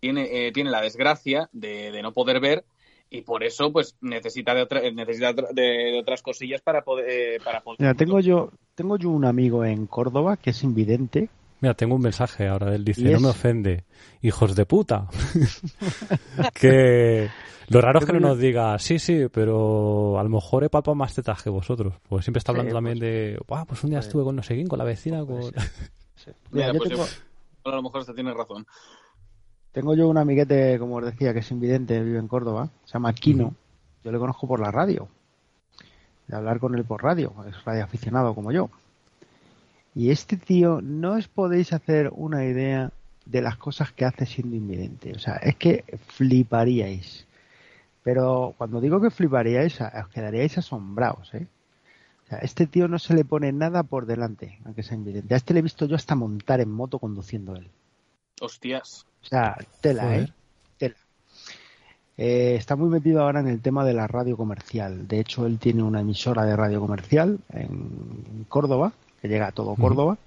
tiene, 0.00 0.46
eh, 0.46 0.52
tiene 0.52 0.70
la 0.70 0.80
desgracia 0.80 1.48
de, 1.52 1.92
de 1.92 2.02
no 2.02 2.12
poder 2.12 2.40
ver 2.40 2.64
y 3.10 3.22
por 3.22 3.44
eso, 3.44 3.72
pues 3.72 3.96
necesita 4.00 4.54
de, 4.54 4.62
otra, 4.62 4.80
necesita 4.90 5.32
de, 5.32 5.44
de 5.52 5.98
otras 6.00 6.22
cosillas 6.22 6.60
para 6.62 6.82
poder, 6.82 7.08
eh, 7.08 7.38
para 7.44 7.60
poder. 7.60 7.80
Mira, 7.80 7.94
tengo 7.94 8.18
yo, 8.20 8.50
tengo 8.74 8.96
yo 8.96 9.10
un 9.10 9.24
amigo 9.24 9.64
en 9.64 9.86
Córdoba 9.86 10.36
que 10.36 10.50
es 10.50 10.64
invidente. 10.64 11.28
Mira, 11.60 11.74
tengo 11.74 11.94
un 11.94 12.02
mensaje 12.02 12.48
ahora 12.48 12.70
de 12.70 12.76
él, 12.76 12.84
dice, 12.84 13.04
no 13.04 13.20
me 13.20 13.28
ofende, 13.28 13.84
hijos 14.20 14.56
de 14.56 14.66
puta. 14.66 15.06
que 16.54 17.30
lo 17.68 17.80
raro 17.80 17.98
es 18.00 18.04
que 18.06 18.12
no 18.12 18.20
nos 18.20 18.38
diga, 18.38 18.78
sí, 18.78 18.98
sí, 18.98 19.26
pero 19.32 20.18
a 20.18 20.22
lo 20.22 20.28
mejor 20.28 20.64
he 20.64 20.68
palpado 20.70 20.94
más 20.94 21.14
tetas 21.14 21.42
que 21.42 21.50
vosotros. 21.50 21.94
Pues 22.08 22.24
siempre 22.24 22.38
está 22.38 22.52
Sí, 22.52 22.58
hablando 22.58 22.74
también 22.76 22.98
pues- 22.98 23.08
de, 23.10 23.38
Buah, 23.46 23.64
pues 23.64 23.82
un 23.84 23.90
día 23.90 23.98
pues- 23.98 24.06
estuve 24.06 24.24
con 24.24 24.36
no 24.36 24.42
sé 24.42 24.54
quién, 24.54 24.66
con 24.68 24.78
la 24.78 24.84
vecina, 24.84 25.24
Puede 25.24 25.52
con... 25.52 25.52
Sí. 26.16 26.30
Mira, 26.52 26.66
Mira, 26.68 26.72
yo 26.72 26.78
pues 26.78 26.90
tengo, 26.90 27.04
yo- 27.04 27.70
a 27.72 27.76
lo 27.76 27.82
mejor 27.82 28.00
hasta 28.00 28.14
tienes 28.14 28.34
razón. 28.34 28.66
Tengo 29.72 29.94
yo 29.94 30.08
un 30.08 30.16
amiguete, 30.18 30.78
como 30.78 30.96
os 30.96 31.04
decía, 31.04 31.32
que 31.32 31.40
es 31.40 31.50
invidente, 31.50 32.00
vive 32.02 32.18
en 32.18 32.28
Córdoba, 32.28 32.68
se 32.84 32.92
llama 32.92 33.12
Kino. 33.12 33.54
Yo 34.04 34.12
le 34.12 34.18
conozco 34.18 34.46
por 34.46 34.60
la 34.60 34.70
radio, 34.70 35.08
de 36.28 36.36
hablar 36.36 36.60
con 36.60 36.74
él 36.76 36.84
por 36.84 37.02
radio, 37.02 37.32
es 37.48 37.64
radio 37.64 37.82
aficionado 37.84 38.34
como 38.34 38.52
yo. 38.52 38.70
Y 39.96 40.10
este 40.10 40.36
tío, 40.36 40.80
no 40.82 41.14
os 41.14 41.26
podéis 41.28 41.72
hacer 41.72 42.10
una 42.14 42.44
idea 42.44 42.90
de 43.26 43.42
las 43.42 43.56
cosas 43.56 43.90
que 43.92 44.04
hace 44.04 44.26
siendo 44.26 44.54
invidente. 44.54 45.12
O 45.14 45.18
sea, 45.18 45.34
es 45.36 45.56
que 45.56 45.84
fliparíais. 46.08 47.26
Pero 48.04 48.54
cuando 48.58 48.80
digo 48.80 49.00
que 49.00 49.10
fliparíais, 49.10 49.80
os 49.80 50.08
quedaríais 50.12 50.56
asombrados, 50.58 51.32
¿eh? 51.34 51.48
O 52.24 52.26
sea, 52.28 52.38
este 52.38 52.66
tío 52.66 52.86
no 52.86 52.98
se 52.98 53.14
le 53.14 53.24
pone 53.24 53.50
nada 53.50 53.82
por 53.82 54.06
delante, 54.06 54.60
aunque 54.64 54.82
sea 54.82 54.96
invidente. 54.96 55.34
A 55.34 55.38
este 55.38 55.52
le 55.54 55.60
he 55.60 55.62
visto 55.62 55.86
yo 55.86 55.96
hasta 55.96 56.14
montar 56.14 56.60
en 56.60 56.70
moto 56.70 56.98
conduciendo 56.98 57.56
él. 57.56 57.68
Hostias. 58.40 59.06
O 59.22 59.26
sea, 59.26 59.56
tela, 59.80 60.02
Joder. 60.02 60.22
¿eh? 60.22 60.32
Tela. 60.78 60.94
Eh, 62.16 62.54
está 62.56 62.76
muy 62.76 62.88
metido 62.88 63.22
ahora 63.22 63.40
en 63.40 63.48
el 63.48 63.60
tema 63.60 63.84
de 63.84 63.94
la 63.94 64.06
radio 64.06 64.36
comercial. 64.36 65.08
De 65.08 65.20
hecho, 65.20 65.46
él 65.46 65.58
tiene 65.58 65.82
una 65.82 66.00
emisora 66.00 66.44
de 66.44 66.56
radio 66.56 66.80
comercial 66.80 67.38
en 67.52 68.46
Córdoba, 68.48 68.92
que 69.20 69.28
llega 69.28 69.48
a 69.48 69.52
todo. 69.52 69.74
Córdoba. 69.76 70.18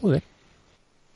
Joder. 0.00 0.22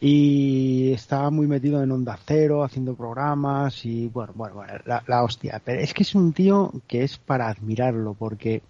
Y 0.05 0.91
está 0.93 1.31
muy 1.31 1.47
metido 1.47 1.81
en 1.81 1.93
Onda 1.93 2.19
Cero, 2.27 2.65
haciendo 2.65 2.95
programas 2.95 3.87
y 3.87 4.09
bueno, 4.09 4.33
bueno, 4.35 4.57
bueno, 4.57 4.73
la, 5.07 5.23
hostia. 5.23 5.63
Pero 5.65 5.81
es 5.81 5.95
que 5.95 6.03
es 6.03 6.17
un 6.17 6.33
tío 6.33 6.73
que 6.89 7.05
es 7.05 7.19
para 7.19 7.49
admirarlo, 7.49 8.15
porque 8.15 8.63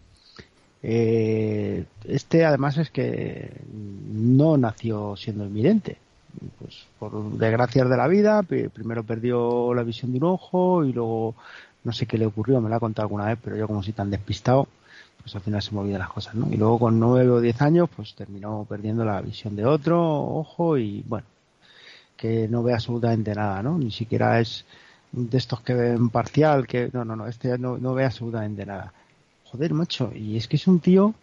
eh, 0.83 1.85
este 2.05 2.45
además 2.45 2.77
es 2.79 2.91
que 2.91 3.51
no 3.73 4.59
nació 4.59 5.17
siendo 5.17 5.45
invidente. 5.47 5.97
Pues 6.59 6.85
por 6.99 7.33
desgracias 7.39 7.89
de 7.89 7.97
la 7.97 8.09
vida, 8.09 8.43
pri- 8.43 8.69
primero 8.69 9.03
perdió 9.03 9.73
la 9.75 9.85
visión 9.85 10.13
de 10.13 10.19
un 10.19 10.25
ojo 10.25 10.85
y 10.85 10.93
luego 10.93 11.35
no 11.85 11.93
sé 11.93 12.07
qué 12.07 12.19
le 12.19 12.27
ocurrió, 12.27 12.61
me 12.61 12.69
lo 12.69 12.77
ha 12.77 12.81
contado 12.81 13.05
alguna 13.07 13.27
vez, 13.27 13.39
pero 13.43 13.57
yo 13.57 13.67
como 13.67 13.83
soy 13.83 13.93
tan 13.95 14.11
despistado, 14.11 14.69
pues 15.23 15.35
al 15.37 15.41
final 15.43 15.63
se 15.63 15.73
me 15.73 15.81
olvidan 15.81 16.01
las 16.01 16.11
cosas, 16.11 16.35
¿no? 16.35 16.49
Y 16.53 16.57
luego 16.57 16.79
con 16.79 16.99
nueve 16.99 17.31
o 17.31 17.41
diez 17.41 17.61
años, 17.63 17.89
pues 17.95 18.15
terminó 18.15 18.67
perdiendo 18.69 19.05
la 19.05 19.21
visión 19.21 19.55
de 19.57 19.65
otro 19.65 20.01
ojo 20.01 20.77
y 20.77 21.03
bueno, 21.07 21.27
que 22.17 22.49
no 22.49 22.63
ve 22.63 22.75
absolutamente 22.75 23.35
nada, 23.35 23.63
¿no? 23.63 23.79
Ni 23.79 23.91
siquiera 23.91 24.41
es 24.41 24.65
de 25.13 25.39
estos 25.39 25.61
que 25.61 25.75
ven 25.75 26.09
parcial, 26.11 26.67
que 26.67 26.91
no, 26.93 27.05
no, 27.05 27.15
no, 27.15 27.27
este 27.27 27.57
no, 27.59 27.79
no 27.79 27.95
ve 27.95 28.05
absolutamente 28.05 28.67
nada. 28.67 28.93
Joder, 29.45 29.75
macho, 29.75 30.13
y 30.15 30.37
es 30.37 30.49
que 30.49 30.57
es 30.57 30.67
un 30.67 30.81
tío 30.81 31.15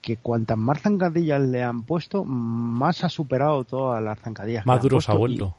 que 0.00 0.16
cuantas 0.16 0.56
más 0.56 0.80
zancadillas 0.80 1.40
le 1.42 1.62
han 1.62 1.82
puesto, 1.82 2.24
más 2.24 3.04
ha 3.04 3.08
superado 3.08 3.64
todas 3.64 4.02
las 4.02 4.18
zancadillas. 4.18 4.66
Más 4.66 4.82
duros 4.82 5.08
ha 5.08 5.14
vuelto. 5.14 5.54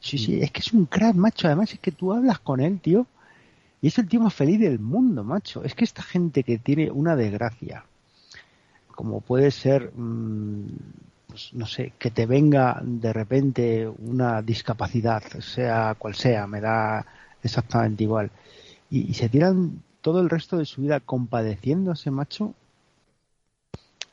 sí, 0.00 0.18
sí, 0.18 0.40
es 0.42 0.50
que 0.50 0.60
es 0.60 0.72
un 0.72 0.86
crack, 0.86 1.14
macho. 1.14 1.46
Además 1.46 1.72
es 1.72 1.78
que 1.78 1.92
tú 1.92 2.12
hablas 2.12 2.40
con 2.40 2.60
él, 2.60 2.80
tío, 2.80 3.06
y 3.84 3.88
es 3.88 3.98
el 3.98 4.08
tío 4.08 4.20
más 4.20 4.32
feliz 4.32 4.58
del 4.60 4.78
mundo, 4.78 5.22
macho. 5.24 5.62
Es 5.62 5.74
que 5.74 5.84
esta 5.84 6.02
gente 6.02 6.42
que 6.42 6.56
tiene 6.56 6.90
una 6.90 7.14
desgracia, 7.16 7.84
como 8.90 9.20
puede 9.20 9.50
ser, 9.50 9.92
mm, 9.94 10.64
pues, 11.28 11.50
no 11.52 11.66
sé, 11.66 11.92
que 11.98 12.10
te 12.10 12.24
venga 12.24 12.80
de 12.82 13.12
repente 13.12 13.86
una 13.86 14.40
discapacidad, 14.40 15.22
sea 15.40 15.96
cual 15.98 16.14
sea, 16.14 16.46
me 16.46 16.62
da 16.62 17.04
exactamente 17.42 18.04
igual, 18.04 18.30
y, 18.88 19.12
se 19.12 19.28
tiran 19.28 19.82
todo 20.00 20.22
el 20.22 20.30
resto 20.30 20.56
de 20.56 20.64
su 20.64 20.80
vida 20.80 21.00
compadeciéndose, 21.00 22.10
macho. 22.10 22.54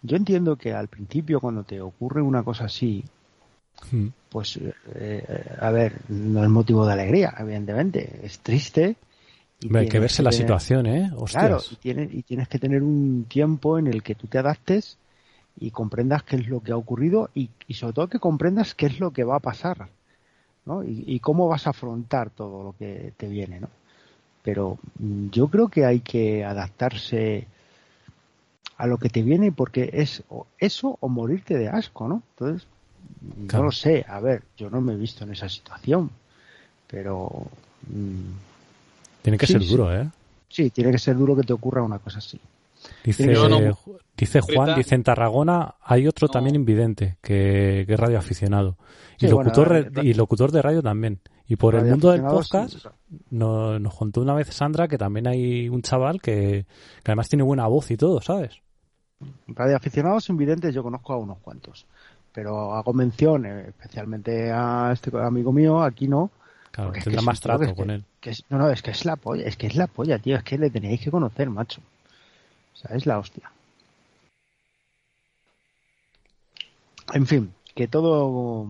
Yo 0.02 0.18
entiendo 0.18 0.58
que 0.58 0.74
al 0.74 0.90
principio 0.90 1.40
cuando 1.40 1.64
te 1.64 1.80
ocurre 1.80 2.22
una 2.22 2.44
cosa 2.44 2.66
así, 2.66 3.06
hmm. 3.90 4.08
pues, 4.30 4.60
eh, 4.96 5.56
a 5.62 5.72
ver, 5.72 6.02
no 6.10 6.44
es 6.44 6.50
motivo 6.50 6.86
de 6.86 6.92
alegría, 6.92 7.34
evidentemente, 7.40 8.20
es 8.22 8.40
triste, 8.40 8.98
hay 9.74 9.88
que 9.88 10.00
verse 10.00 10.24
la 10.24 10.32
situación, 10.32 10.88
¿eh? 10.88 11.12
Claro, 11.26 11.60
y 11.70 11.76
tienes, 11.76 12.14
y 12.14 12.24
tienes 12.24 12.48
que 12.48 12.60
tener 12.60 12.82
un 12.82 13.26
tiempo 13.28 13.78
en 13.78 13.88
el 13.88 14.02
que 14.02 14.16
tú 14.16 14.28
te 14.28 14.38
adaptes 14.38 14.98
y 15.60 15.72
comprendas 15.72 16.24
qué 16.24 16.38
es 16.38 16.48
lo 16.48 16.62
que 16.62 16.72
ha 16.72 16.78
ocurrido 16.78 17.30
y, 17.36 17.50
sobre 17.74 17.94
todo 17.94 18.08
que 18.08 18.20
comprendas 18.20 18.74
qué 18.74 18.88
es 18.88 19.00
lo 19.00 19.12
que 19.12 19.24
va 19.24 19.36
a 19.36 19.40
pasar, 19.40 19.90
¿no? 20.66 20.84
Y, 20.84 21.20
cómo 21.20 21.48
vas 21.48 21.68
a 21.68 21.72
afrontar 21.72 22.30
todo 22.32 22.64
lo 22.64 22.76
que 22.78 23.14
te 23.18 23.28
viene, 23.28 23.60
¿no? 23.60 23.70
Pero 24.44 24.80
mm, 25.00 25.30
yo 25.30 25.48
creo 25.48 25.68
que 25.70 25.86
hay 25.86 26.00
que 26.00 26.44
adaptarse 26.44 27.48
a 28.78 28.88
lo 28.88 28.98
que 28.98 29.10
te 29.10 29.22
viene 29.22 29.52
porque 29.52 29.92
es 29.94 30.24
eso 30.58 30.98
o 31.00 31.08
morirte 31.08 31.58
de 31.58 31.70
asco, 31.70 32.08
¿no? 32.08 32.24
Entonces, 32.32 32.68
no 33.54 33.64
lo 33.64 33.72
sé, 33.72 34.04
a 34.08 34.20
ver, 34.20 34.44
yo 34.58 34.72
no 34.72 34.82
me 34.82 34.94
he 34.94 34.98
visto 34.98 35.24
en 35.24 35.34
esa 35.34 35.50
situación, 35.50 36.10
pero... 36.88 37.46
Mm, 37.88 38.51
tiene 39.22 39.38
que 39.38 39.48
ser 39.48 39.66
duro, 39.66 39.94
¿eh? 39.94 40.10
Sí, 40.50 40.70
tiene 40.70 40.92
que 40.92 41.00
ser 41.00 41.18
duro 41.18 41.36
que 41.36 41.44
te 41.44 41.54
ocurra 41.54 41.82
una 41.82 42.00
cosa 42.00 42.20
así. 42.20 42.40
Dice, 43.04 43.32
dice 44.18 44.42
Juan, 44.42 44.76
dice 44.76 44.96
en 44.96 45.04
Tarragona 45.04 45.76
hay 45.82 46.08
otro 46.08 46.28
también 46.28 46.56
invidente 46.56 47.18
que, 47.22 47.84
que 47.88 47.94
es 47.94 48.00
radioaficionado. 48.00 48.76
Y, 49.20 49.28
locutor, 49.28 49.92
y 50.02 50.14
locutor 50.14 50.52
de 50.52 50.62
radio 50.62 50.82
también. 50.82 51.20
Y 51.48 51.58
por 51.58 51.76
el 51.76 51.86
mundo 51.86 52.12
del 52.12 52.22
podcast 52.22 52.86
nos, 53.30 53.96
contó 53.96 54.22
una 54.22 54.34
vez 54.34 54.48
Sandra 54.48 54.88
que 54.88 54.98
también 54.98 55.28
hay 55.28 55.70
un 55.70 55.82
chaval 55.82 56.22
que, 56.22 56.66
además 57.04 57.28
tiene 57.30 57.44
buena 57.44 57.68
voz 57.68 57.92
y 57.92 57.98
todo, 57.98 58.22
¿sabes? 58.22 58.62
Radioaficionados 59.48 60.30
invidentes 60.30 60.74
yo 60.74 60.82
conozco 60.82 61.14
a 61.14 61.18
unos 61.18 61.40
cuantos. 61.40 61.86
Pero 62.34 62.74
hago 62.74 62.94
mención, 62.94 63.46
eh, 63.46 63.66
especialmente 63.68 64.50
a 64.50 64.92
este 64.94 65.12
amigo 65.18 65.52
mío, 65.52 65.82
aquí 65.82 66.08
no, 66.08 66.32
Claro, 66.72 66.94
tendrá 66.94 67.22
más 67.22 67.42
trato 67.42 67.76
con 67.76 67.90
él. 67.90 68.06
no, 68.50 68.58
no, 68.58 68.70
es 68.70 68.82
que 68.82 68.92
es 68.92 69.06
la 69.06 69.18
polla, 69.18 69.46
es 69.46 69.58
que 69.58 69.68
es 69.68 69.76
la 69.76 69.88
polla, 69.88 70.20
tío, 70.20 70.38
es 70.38 70.44
que 70.44 70.58
le 70.58 70.70
tenéis 70.70 71.02
que 71.02 71.12
conocer, 71.12 71.50
macho. 71.50 71.82
O 72.74 72.78
sea, 72.78 72.96
es 72.96 73.06
la 73.06 73.20
hostia. 73.20 73.52
En 77.14 77.28
fin, 77.28 77.54
que 77.76 77.88
todo 77.88 78.68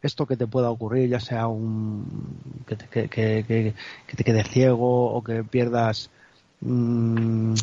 esto 0.00 0.26
que 0.26 0.36
te 0.36 0.46
pueda 0.46 0.70
ocurrir, 0.70 1.08
ya 1.08 1.20
sea 1.20 1.48
un 1.48 2.64
que 2.66 2.76
te, 2.76 2.86
que, 2.86 3.08
que, 3.08 3.74
que 4.06 4.16
te 4.16 4.24
quedes 4.24 4.48
ciego 4.48 5.12
o 5.12 5.22
que 5.24 5.42
pierdas 5.42 6.10
mmm, 6.60 7.54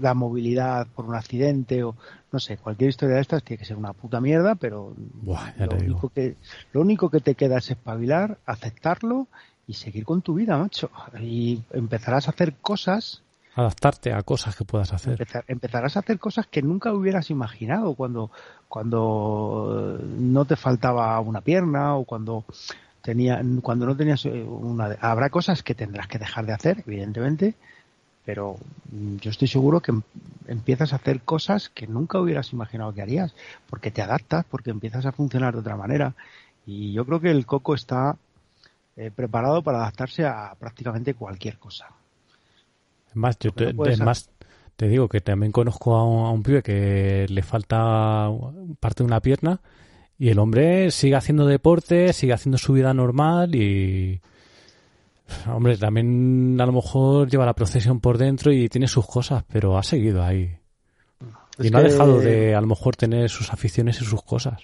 la 0.00 0.14
movilidad 0.14 0.86
por 0.88 1.04
un 1.04 1.14
accidente 1.14 1.84
o 1.84 1.94
no 2.30 2.38
sé, 2.38 2.58
cualquier 2.58 2.90
historia 2.90 3.16
de 3.16 3.22
estas 3.22 3.42
tiene 3.42 3.58
que 3.58 3.64
ser 3.64 3.76
una 3.76 3.92
puta 3.92 4.20
mierda, 4.20 4.54
pero 4.54 4.94
lo, 5.24 5.76
único 5.76 6.10
que, 6.10 6.36
lo 6.72 6.80
único 6.80 7.08
que 7.10 7.20
te 7.20 7.34
queda 7.34 7.58
es 7.58 7.70
espabilar, 7.70 8.38
aceptarlo 8.44 9.28
y 9.66 9.74
seguir 9.74 10.04
con 10.04 10.22
tu 10.22 10.34
vida, 10.34 10.58
macho. 10.58 10.90
Y 11.20 11.62
empezarás 11.72 12.26
a 12.28 12.32
hacer 12.32 12.54
cosas. 12.56 13.22
Adaptarte 13.54 14.12
a 14.12 14.22
cosas 14.22 14.56
que 14.56 14.64
puedas 14.64 14.92
hacer. 14.92 15.26
empezarás 15.46 15.96
a 15.96 16.00
hacer 16.00 16.18
cosas 16.18 16.46
que 16.46 16.62
nunca 16.62 16.92
hubieras 16.92 17.30
imaginado 17.30 17.94
cuando, 17.94 18.30
cuando 18.68 19.98
no 20.18 20.44
te 20.44 20.56
faltaba 20.56 21.18
una 21.20 21.40
pierna 21.40 21.96
o 21.96 22.04
cuando 22.04 22.44
tenía, 23.00 23.40
cuando 23.62 23.86
no 23.86 23.96
tenías 23.96 24.24
una. 24.26 24.96
Habrá 25.00 25.30
cosas 25.30 25.62
que 25.62 25.74
tendrás 25.74 26.08
que 26.08 26.18
dejar 26.18 26.46
de 26.46 26.52
hacer, 26.52 26.84
evidentemente, 26.86 27.54
pero 28.28 28.58
yo 29.22 29.30
estoy 29.30 29.48
seguro 29.48 29.80
que 29.80 29.90
em, 29.90 30.02
empiezas 30.48 30.92
a 30.92 30.96
hacer 30.96 31.22
cosas 31.22 31.70
que 31.70 31.86
nunca 31.86 32.20
hubieras 32.20 32.52
imaginado 32.52 32.92
que 32.92 33.00
harías, 33.00 33.34
porque 33.70 33.90
te 33.90 34.02
adaptas, 34.02 34.44
porque 34.50 34.68
empiezas 34.68 35.06
a 35.06 35.12
funcionar 35.12 35.54
de 35.54 35.60
otra 35.60 35.78
manera. 35.78 36.12
Y 36.66 36.92
yo 36.92 37.06
creo 37.06 37.20
que 37.20 37.30
el 37.30 37.46
coco 37.46 37.74
está 37.74 38.18
eh, 38.98 39.10
preparado 39.16 39.62
para 39.62 39.78
adaptarse 39.78 40.26
a 40.26 40.54
prácticamente 40.60 41.14
cualquier 41.14 41.56
cosa. 41.56 41.86
Más, 43.14 43.38
yo 43.38 43.50
te, 43.52 43.72
más, 43.72 44.28
te 44.76 44.88
digo 44.88 45.08
que 45.08 45.22
también 45.22 45.50
conozco 45.50 45.96
a 45.96 46.04
un, 46.04 46.26
a 46.26 46.30
un 46.30 46.42
pibe 46.42 46.62
que 46.62 47.24
le 47.30 47.42
falta 47.42 48.28
parte 48.78 49.04
de 49.04 49.06
una 49.06 49.20
pierna 49.20 49.62
y 50.18 50.28
el 50.28 50.38
hombre 50.38 50.90
sigue 50.90 51.16
haciendo 51.16 51.46
deporte, 51.46 52.12
sigue 52.12 52.34
haciendo 52.34 52.58
su 52.58 52.74
vida 52.74 52.92
normal 52.92 53.54
y 53.54 54.20
Hombre, 55.46 55.76
también 55.76 56.58
a 56.60 56.66
lo 56.66 56.72
mejor 56.72 57.28
lleva 57.28 57.46
la 57.46 57.54
procesión 57.54 58.00
por 58.00 58.18
dentro 58.18 58.52
y 58.52 58.68
tiene 58.68 58.88
sus 58.88 59.06
cosas, 59.06 59.44
pero 59.50 59.78
ha 59.78 59.82
seguido 59.82 60.22
ahí. 60.22 60.56
y 61.58 61.70
no 61.70 61.78
ha 61.78 61.82
dejado 61.82 62.18
de 62.18 62.54
a 62.54 62.60
lo 62.60 62.66
mejor 62.66 62.96
tener 62.96 63.28
sus 63.28 63.52
aficiones 63.52 64.00
y 64.00 64.04
sus 64.04 64.22
cosas. 64.22 64.60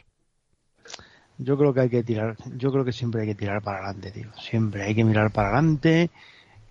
Yo 1.38 1.58
creo 1.58 1.74
que 1.74 1.80
hay 1.80 1.90
que 1.90 2.04
tirar, 2.04 2.36
yo 2.56 2.70
creo 2.70 2.84
que 2.84 2.92
siempre 2.92 3.22
hay 3.22 3.28
que 3.28 3.34
tirar 3.34 3.60
para 3.62 3.78
adelante, 3.78 4.10
tío. 4.12 4.30
Siempre 4.38 4.84
hay 4.84 4.94
que 4.94 5.04
mirar 5.04 5.32
para 5.32 5.48
adelante 5.48 6.10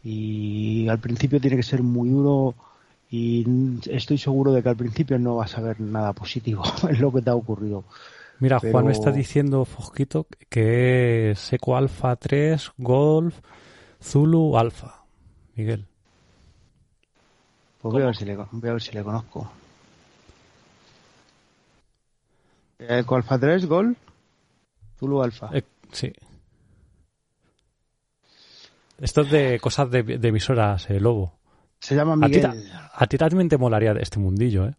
y 0.03 0.87
al 0.87 0.99
principio 0.99 1.39
tiene 1.39 1.57
que 1.57 1.63
ser 1.63 1.83
muy 1.83 2.09
duro 2.09 2.55
y 3.09 3.45
estoy 3.91 4.17
seguro 4.17 4.51
de 4.51 4.63
que 4.63 4.69
al 4.69 4.75
principio 4.75 5.19
no 5.19 5.35
vas 5.35 5.57
a 5.57 5.61
ver 5.61 5.79
nada 5.79 6.13
positivo 6.13 6.63
en 6.89 6.99
lo 6.99 7.11
que 7.11 7.21
te 7.21 7.29
ha 7.29 7.35
ocurrido. 7.35 7.83
Mira, 8.39 8.59
Juan 8.59 8.87
me 8.87 8.91
está 8.91 9.11
diciendo, 9.11 9.63
Fosquito, 9.63 10.27
que 10.49 11.31
es 11.31 11.53
Eco 11.53 11.77
Alpha 11.77 12.15
3, 12.15 12.71
Golf, 12.77 13.39
Zulu 14.03 14.57
Alpha, 14.57 15.05
Miguel. 15.55 15.85
Pues 17.81 17.93
voy 17.93 18.01
a, 18.01 18.05
ver 18.07 18.15
si 18.15 18.25
le, 18.25 18.35
voy 18.35 18.69
a 18.69 18.73
ver 18.73 18.81
si 18.81 18.91
le 18.91 19.03
conozco. 19.03 19.49
Eco 22.79 23.15
Alpha 23.15 23.39
3, 23.39 23.65
Gol, 23.65 23.95
Zulu 24.99 25.23
Alpha. 25.23 25.49
Eh, 25.53 25.63
sí. 25.91 26.11
Esto 28.99 29.21
es 29.21 29.31
de 29.31 29.59
cosas 29.59 29.89
de, 29.89 30.19
emisoras, 30.21 30.89
eh, 30.89 30.99
Lobo. 30.99 31.33
Se 31.79 31.95
llama 31.95 32.15
Miguel. 32.15 32.45
A 32.93 33.07
ti, 33.07 33.17
también 33.17 33.49
te 33.49 33.57
molaría 33.57 33.91
este 33.93 34.19
mundillo, 34.19 34.67
¿eh? 34.67 34.75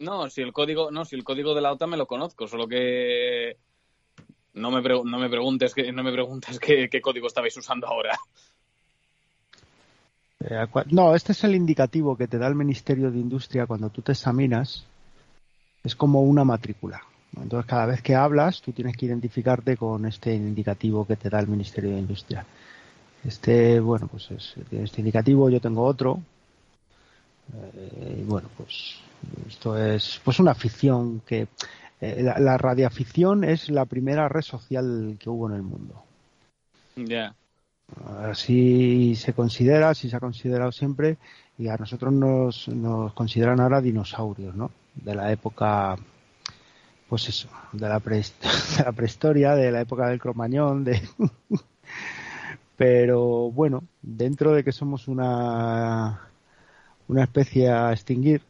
No, 0.00 0.28
si 0.28 0.42
el 0.42 0.52
código, 0.52 0.90
no, 0.90 1.04
si 1.04 1.16
el 1.16 1.24
código 1.24 1.54
de 1.54 1.60
la 1.60 1.72
OTAN 1.72 1.90
me 1.90 1.96
lo 1.96 2.06
conozco, 2.06 2.46
solo 2.46 2.66
que 2.66 3.56
no 4.52 4.70
me, 4.70 4.82
no 4.82 5.18
me 5.18 5.28
preguntes, 5.28 5.74
que, 5.74 5.92
no 5.92 6.02
me 6.02 6.12
preguntas 6.12 6.58
qué, 6.58 6.88
qué 6.90 7.00
código 7.00 7.28
estabais 7.28 7.56
usando 7.56 7.86
ahora. 7.86 8.18
Eh, 10.40 10.66
no, 10.90 11.14
este 11.14 11.32
es 11.32 11.44
el 11.44 11.54
indicativo 11.54 12.16
que 12.16 12.28
te 12.28 12.38
da 12.38 12.46
el 12.46 12.54
Ministerio 12.54 13.10
de 13.10 13.18
Industria 13.18 13.66
cuando 13.66 13.90
tú 13.90 14.02
te 14.02 14.12
examinas. 14.12 14.84
Es 15.82 15.94
como 15.94 16.22
una 16.22 16.44
matrícula. 16.44 17.02
Entonces, 17.36 17.68
cada 17.68 17.86
vez 17.86 18.02
que 18.02 18.14
hablas, 18.14 18.62
tú 18.62 18.72
tienes 18.72 18.96
que 18.96 19.06
identificarte 19.06 19.76
con 19.76 20.06
este 20.06 20.34
indicativo 20.34 21.06
que 21.06 21.16
te 21.16 21.28
da 21.28 21.40
el 21.40 21.48
Ministerio 21.48 21.90
de 21.90 21.98
Industria. 21.98 22.46
Este, 23.24 23.80
bueno, 23.80 24.06
pues 24.08 24.30
es, 24.30 24.54
este 24.70 25.00
indicativo, 25.00 25.50
yo 25.50 25.60
tengo 25.60 25.84
otro. 25.84 26.20
Eh, 27.52 28.18
y 28.20 28.22
bueno, 28.24 28.48
pues 28.56 28.96
esto 29.48 29.76
es 29.76 30.20
pues 30.24 30.38
una 30.38 30.52
afición 30.52 31.20
que 31.26 31.48
eh, 32.00 32.22
la, 32.22 32.38
la, 32.38 32.58
radioafición 32.58 33.44
es 33.44 33.68
la 33.68 33.84
primera 33.84 34.28
red 34.28 34.42
social 34.42 35.16
que 35.18 35.30
hubo 35.30 35.48
en 35.48 35.56
el 35.56 35.62
mundo. 35.62 36.02
Ya. 36.96 37.34
Así 38.22 39.14
se 39.16 39.32
considera, 39.32 39.90
así 39.90 40.08
se 40.08 40.16
ha 40.16 40.20
considerado 40.20 40.72
siempre, 40.72 41.18
y 41.58 41.68
a 41.68 41.76
nosotros 41.76 42.12
nos, 42.12 42.68
nos 42.68 43.12
consideran 43.12 43.60
ahora 43.60 43.80
dinosaurios, 43.80 44.54
¿no? 44.54 44.70
De 44.94 45.14
la 45.14 45.30
época, 45.32 45.96
pues 47.08 47.28
eso, 47.28 47.48
de 47.72 47.88
la, 47.88 47.98
de 47.98 48.84
la 48.84 48.92
prehistoria, 48.92 49.54
de 49.54 49.70
la 49.70 49.80
época 49.80 50.08
del 50.08 50.20
cromañón, 50.20 50.84
de... 50.84 51.00
Pero 52.76 53.52
bueno, 53.52 53.84
dentro 54.02 54.52
de 54.52 54.64
que 54.64 54.72
somos 54.72 55.06
una 55.06 56.20
una 57.08 57.24
especie 57.24 57.70
a 57.70 57.92
extinguir, 57.92 58.42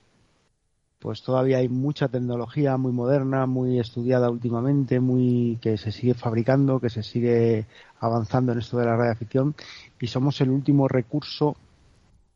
pues 1.05 1.21
todavía 1.21 1.59
hay 1.59 1.69
mucha 1.69 2.09
tecnología 2.09 2.79
muy 2.79 2.91
moderna, 2.91 3.45
muy 3.45 3.79
estudiada 3.79 4.31
últimamente, 4.31 5.01
muy 5.01 5.59
que 5.61 5.77
se 5.77 5.93
sigue 5.93 6.15
fabricando, 6.15 6.81
que 6.81 6.89
se 6.89 7.03
sigue 7.03 7.67
avanzando 8.01 8.53
en 8.53 8.61
esto 8.61 8.79
de 8.79 8.87
la 8.87 8.97
radioafición 8.97 9.55
y 10.01 10.07
somos 10.07 10.41
el 10.41 10.49
último 10.49 10.89
recurso 10.89 11.57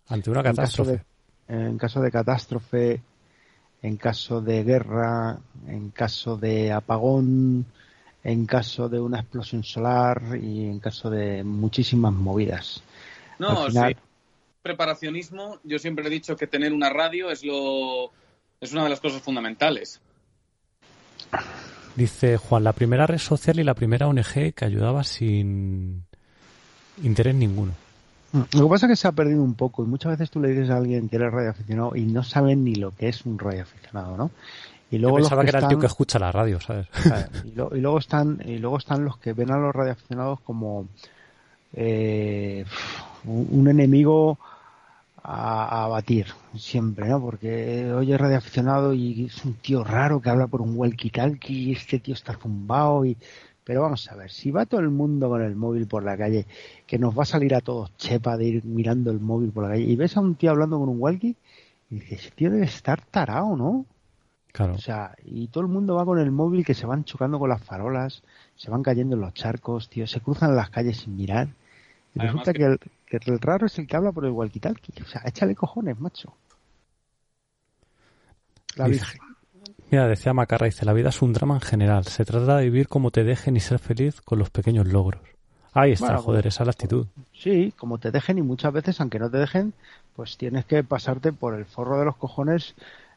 ante 0.09 0.29
una 0.29 0.43
catástrofe. 0.43 1.03
En 1.49 1.79
caso 1.79 2.03
de, 2.03 2.11
catástrofe, 2.11 3.01
en 3.81 3.97
caso 3.97 4.43
de 4.43 4.63
guerra, 4.65 5.39
en 5.67 5.89
caso 5.89 6.37
de 6.37 6.71
apagón, 6.71 7.65
en 8.23 8.45
caso 8.45 8.91
de 8.91 9.01
una 9.01 9.21
explosión 9.21 9.65
solar 9.65 10.39
y 10.39 10.67
en 10.67 10.79
caso 10.79 11.09
de 11.09 11.43
muchísimas 11.43 12.13
movidas. 12.13 12.83
No, 13.39 13.71
sí. 13.71 13.97
Preparacionismo, 14.61 15.59
yo 15.65 15.79
siempre 15.79 16.07
he 16.07 16.11
dicho 16.11 16.37
que 16.37 16.47
tener 16.47 16.75
una 16.75 16.91
radio 16.91 17.31
es 17.31 17.43
lo 17.43 18.13
es 18.61 18.73
una 18.73 18.85
de 18.85 18.91
las 18.91 19.01
cosas 19.01 19.23
fundamentales. 19.23 20.01
Dice 21.97 22.37
Juan, 22.37 22.65
la 22.65 22.73
primera 22.73 23.07
red 23.07 23.19
social 23.19 23.59
y 23.59 23.65
la 23.65 23.75
primera 23.75 24.07
ONG 24.07 24.55
que 24.55 24.65
ayudaba 24.65 25.05
sin 25.05 26.05
interés 27.03 27.35
ninguno. 27.35 27.73
Mm, 28.33 28.43
lo 28.53 28.65
que 28.65 28.71
pasa 28.71 28.87
es 28.87 28.91
que 28.91 28.97
se 28.97 29.09
ha 29.09 29.13
perdido 29.13 29.43
un 29.43 29.55
poco 29.55 29.83
y 29.83 29.87
muchas 29.87 30.13
veces 30.13 30.31
tú 30.31 30.41
le 30.41 30.49
dices 30.49 30.71
a 30.71 30.77
alguien 30.77 31.09
que 31.09 31.17
eres 31.17 31.33
radioaficionado 31.33 31.97
y 31.97 32.03
no 32.03 32.23
saben 32.23 32.65
ni 32.65 32.75
lo 32.75 32.93
que 32.93 33.09
es 33.09 33.25
un 33.25 33.39
radioaficionado, 33.39 34.17
¿no? 34.17 34.31
Y 34.91 34.99
luego 34.99 35.19
Yo 35.19 35.25
pensaba 35.25 35.43
que, 35.43 35.51
era 35.51 35.61
el 35.61 35.69
tío 35.69 35.79
que 35.79 35.87
escucha 35.87 36.19
la 36.19 36.33
radio, 36.33 36.61
¿sabes? 36.61 36.87
Y, 37.45 37.51
luego 37.51 37.99
están 37.99 38.41
y 38.45 38.59
luego 38.59 38.79
están 38.79 39.05
los 39.05 39.19
que 39.19 39.35
ven 39.35 39.51
a 39.51 39.59
los 39.59 39.75
radioaficionados 39.75 40.41
como 40.41 40.87
eh, 41.75 42.65
un 43.25 43.69
enemigo 43.69 44.39
a, 45.23 45.89
batir 45.89 46.27
siempre, 46.57 47.09
¿no? 47.09 47.21
Porque 47.21 47.93
oye 47.93 48.17
radioaficionado 48.17 48.95
y 48.95 49.27
es 49.27 49.45
un 49.45 49.55
tío 49.55 49.85
raro 49.85 50.21
que 50.21 50.31
habla 50.31 50.47
por 50.47 50.63
un 50.63 50.77
walkie-talkie 50.77 51.51
y 51.51 51.73
este 51.73 51.99
tío 51.99 52.15
está 52.15 52.35
zumbado 52.35 53.05
y 53.05 53.17
pero 53.69 53.83
vamos 53.83 54.11
a 54.11 54.17
ver, 54.17 54.31
si 54.31 54.51
va 54.51 54.65
todo 54.65 54.81
el 54.81 54.89
mundo 54.89 55.29
con 55.29 55.43
el 55.43 55.55
móvil 55.55 55.87
por 55.87 56.03
la 56.03 56.17
calle, 56.17 56.47
que 56.87 56.99
nos 56.99 57.17
va 57.17 57.25
a 57.25 57.27
salir 57.27 57.55
a 57.55 57.61
todos 57.61 57.95
chepa 57.99 58.39
de 58.39 58.47
ir 58.47 58.65
mirando 58.65 59.11
el 59.11 59.21
móvil 59.21 59.53
por 59.53 59.65
la 59.65 59.69
calle, 59.69 59.83
y 59.83 59.95
ves 59.95 60.17
a 60.17 60.21
un 60.21 60.37
tío 60.37 60.53
hablando 60.53 60.79
con 60.79 60.89
un 60.89 60.99
walkie, 60.99 61.37
y 61.91 61.97
dices, 61.97 62.21
ese 62.21 62.31
tío 62.31 62.51
debe 62.51 62.65
estar 62.65 63.03
tarao, 63.03 63.59
¿no? 63.59 63.85
Claro. 64.53 64.73
O 64.73 64.79
sea, 64.79 65.15
y 65.23 65.49
todo 65.49 65.65
el 65.65 65.69
mundo 65.69 65.97
va 65.97 66.07
con 66.07 66.19
el 66.19 66.31
móvil 66.31 66.65
que 66.65 66.73
se 66.73 66.87
van 66.87 67.05
chocando 67.05 67.39
con 67.39 67.51
las 67.51 67.63
farolas, 67.63 68.23
se 68.57 68.71
van 68.71 68.83
cayendo 68.83 69.17
en 69.17 69.21
los 69.21 69.35
charcos, 69.35 69.91
tío, 69.91 70.07
se 70.07 70.23
cruzan 70.23 70.57
las 70.57 70.71
calles 70.71 71.01
sin 71.01 71.15
mirar. 71.15 71.49
Y 72.15 72.21
resulta 72.21 72.55
que... 72.55 72.65
el, 72.65 72.81
el, 73.17 73.41
raro 73.41 73.67
es 73.67 73.79
el 73.79 73.87
que 73.87 73.97
habla 73.97 74.13
por 74.13 74.25
el 74.25 74.33
walkie-talkie. 74.33 75.03
O 75.03 75.07
sea, 75.07 75.23
échale 75.25 75.55
cojones, 75.55 75.99
macho. 75.99 76.35
La 78.77 78.87
Virgen. 78.87 79.21
Mira, 79.91 80.07
decía 80.07 80.35
Macarra, 80.35 80.67
dice, 80.67 80.85
la 80.85 80.93
vida 80.93 81.09
es 81.09 81.23
un 81.23 81.33
drama 81.33 81.55
en 81.55 81.61
general. 81.63 82.05
Se 82.05 82.25
trata 82.25 82.59
de 82.59 82.65
vivir 82.65 82.89
como 82.89 83.11
te 83.11 83.25
dejen 83.25 83.57
y 83.57 83.61
ser 83.61 83.79
feliz 83.79 84.21
con 84.21 84.39
los 84.39 84.51
pequeños 84.51 84.87
logros. 84.87 85.23
Ahí 85.73 85.93
está, 85.93 86.19
joder, 86.19 86.47
esa 86.47 86.63
es 86.63 86.67
la 86.67 86.73
actitud. 86.73 87.07
Sí, 87.33 87.73
como 87.77 87.99
te 87.99 88.11
dejen 88.11 88.39
y 88.39 88.43
muchas 88.43 88.73
veces, 88.73 89.01
aunque 89.01 89.19
no 89.19 89.31
te 89.31 89.39
dejen, 89.39 89.73
pues 90.17 90.37
tienes 90.37 90.65
que 90.65 90.83
pasarte 90.83 91.33
por 91.33 91.55
el 91.55 91.65
forro 91.65 91.99
de 91.99 92.05
los 92.05 92.17
cojones 92.17 92.75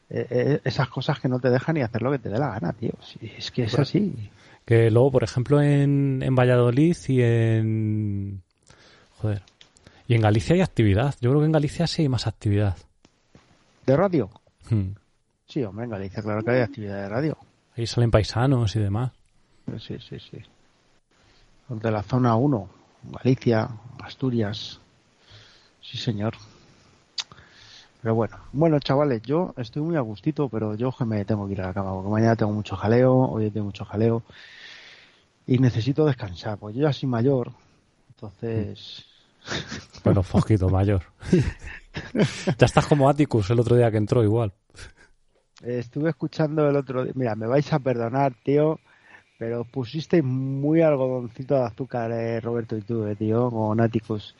eh, 0.08 0.26
eh, 0.30 0.60
esas 0.64 0.88
cosas 0.88 1.18
que 1.20 1.28
no 1.28 1.40
te 1.40 1.50
dejan 1.50 1.76
y 1.76 1.82
hacer 1.82 2.02
lo 2.02 2.10
que 2.12 2.18
te 2.18 2.28
dé 2.28 2.38
la 2.38 2.50
gana, 2.50 2.72
tío. 2.72 2.92
es 3.20 3.50
que 3.50 3.64
es 3.64 3.78
así. 3.78 4.30
Que 4.64 4.90
luego, 4.90 5.10
por 5.10 5.24
ejemplo, 5.24 5.60
en, 5.60 6.22
en 6.22 6.34
Valladolid 6.34 6.96
y 7.08 7.22
en... 7.22 8.42
Joder. 9.18 9.42
Y 10.12 10.16
en 10.16 10.20
Galicia 10.20 10.54
hay 10.54 10.60
actividad. 10.60 11.14
Yo 11.22 11.30
creo 11.30 11.40
que 11.40 11.46
en 11.46 11.52
Galicia 11.52 11.86
sí 11.86 12.02
hay 12.02 12.08
más 12.10 12.26
actividad. 12.26 12.76
¿De 13.86 13.96
radio? 13.96 14.28
Hmm. 14.68 14.90
Sí, 15.48 15.64
hombre, 15.64 15.86
en 15.86 15.90
Galicia 15.90 16.22
claro 16.22 16.42
que 16.44 16.50
hay 16.50 16.60
actividad 16.60 16.96
de 16.96 17.08
radio. 17.08 17.38
Ahí 17.74 17.86
salen 17.86 18.10
paisanos 18.10 18.76
y 18.76 18.80
demás. 18.80 19.12
Sí, 19.78 19.96
sí, 20.06 20.18
sí. 20.18 20.36
De 21.70 21.90
la 21.90 22.02
zona 22.02 22.36
1, 22.36 22.68
Galicia, 23.22 23.70
Asturias. 24.02 24.80
Sí, 25.80 25.96
señor. 25.96 26.34
Pero 28.02 28.14
bueno, 28.14 28.36
bueno, 28.52 28.78
chavales, 28.80 29.22
yo 29.22 29.54
estoy 29.56 29.80
muy 29.80 29.96
a 29.96 30.00
gustito, 30.00 30.50
pero 30.50 30.74
yo 30.74 30.92
que 30.92 31.06
me 31.06 31.24
tengo 31.24 31.46
que 31.46 31.52
ir 31.54 31.62
a 31.62 31.68
la 31.68 31.72
cama, 31.72 31.94
porque 31.94 32.10
mañana 32.10 32.36
tengo 32.36 32.52
mucho 32.52 32.76
jaleo, 32.76 33.14
hoy 33.14 33.50
tengo 33.50 33.64
mucho 33.64 33.86
jaleo, 33.86 34.22
y 35.46 35.56
necesito 35.56 36.04
descansar, 36.04 36.58
pues 36.58 36.76
yo 36.76 36.82
ya 36.82 36.92
soy 36.92 37.08
mayor, 37.08 37.52
entonces... 38.10 39.06
Bueno, 40.04 40.22
poquito 40.22 40.68
mayor. 40.68 41.02
ya 42.58 42.66
estás 42.66 42.86
como 42.86 43.08
Atticus 43.08 43.50
el 43.50 43.60
otro 43.60 43.76
día 43.76 43.90
que 43.90 43.98
entró 43.98 44.22
igual 44.24 44.52
estuve 45.62 46.10
escuchando 46.10 46.68
el 46.68 46.76
otro 46.76 47.04
día. 47.04 47.12
Mira, 47.14 47.34
me 47.34 47.46
vais 47.46 47.72
a 47.72 47.78
perdonar, 47.78 48.34
tío, 48.42 48.80
pero 49.38 49.64
pusiste 49.64 50.22
muy 50.22 50.82
algodoncito 50.82 51.54
de 51.54 51.64
azúcar, 51.64 52.10
eh, 52.12 52.40
Roberto 52.40 52.76
y 52.76 52.82
tú, 52.82 53.06
eh, 53.06 53.16
tío, 53.16 53.50
con 53.50 53.76
Náticos. 53.76 54.36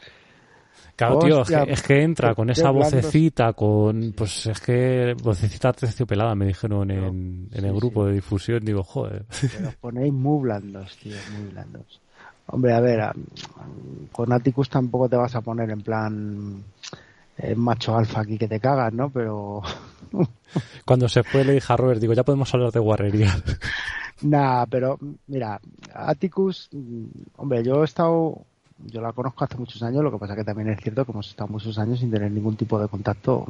Claro, 0.97 1.19
tío, 1.19 1.43
es 1.43 1.83
que, 1.83 2.03
entra 2.03 2.35
con 2.35 2.51
esa 2.51 2.71
vocecita, 2.71 3.53
con. 3.53 4.13
Pues 4.17 4.47
es 4.47 4.61
que. 4.61 5.15
Vocecita 5.23 5.73
terciopelada, 5.73 6.35
me 6.35 6.47
dijeron 6.47 6.91
en, 6.91 7.49
en 7.53 7.65
el 7.65 7.75
grupo 7.75 8.07
de 8.07 8.15
difusión. 8.15 8.65
Digo, 8.65 8.83
joder. 8.83 9.27
Los 9.61 9.75
ponéis 9.77 10.13
muy 10.13 10.43
blandos, 10.43 10.97
tío, 10.97 11.17
muy 11.37 11.51
blandos. 11.51 12.02
Hombre, 12.53 12.73
a 12.73 12.81
ver, 12.81 13.13
con 14.13 14.33
Atticus 14.33 14.69
tampoco 14.69 15.09
te 15.09 15.17
vas 15.17 15.35
a 15.35 15.41
poner 15.41 15.71
en 15.71 15.81
plan 15.81 16.63
eh, 17.39 17.55
macho 17.55 17.97
alfa 17.97 18.21
aquí 18.21 18.39
que 18.39 18.47
te 18.47 18.61
cagas, 18.61 18.93
¿no? 18.93 19.11
Pero 19.11 19.63
Cuando 20.85 21.09
se 21.09 21.23
fue 21.23 21.45
le 21.45 21.55
dije 21.55 21.73
a 21.73 21.77
Robert, 21.77 22.01
digo, 22.01 22.13
ya 22.13 22.25
podemos 22.25 22.53
hablar 22.55 22.73
de 22.73 22.81
guarrería. 22.81 23.35
Nah, 24.25 24.67
pero 24.67 25.01
mira, 25.27 25.61
Atticus, 25.93 26.69
mm, 26.71 27.07
hombre, 27.39 27.65
yo 27.65 27.83
he 27.83 27.85
estado, 27.85 28.39
yo 28.79 29.01
la 29.01 29.13
conozco 29.13 29.43
hace 29.43 29.57
muchos 29.57 29.83
años, 29.83 30.05
lo 30.05 30.13
que 30.13 30.19
pasa 30.19 30.37
que 30.37 30.45
también 30.45 30.69
es 30.69 30.81
cierto 30.81 31.05
que 31.05 31.11
hemos 31.11 31.29
estado 31.29 31.49
muchos 31.49 31.77
años 31.77 31.99
sin 31.99 32.13
tener 32.13 32.31
ningún 32.31 32.55
tipo 32.55 32.81
de 32.81 32.87
contacto 32.87 33.45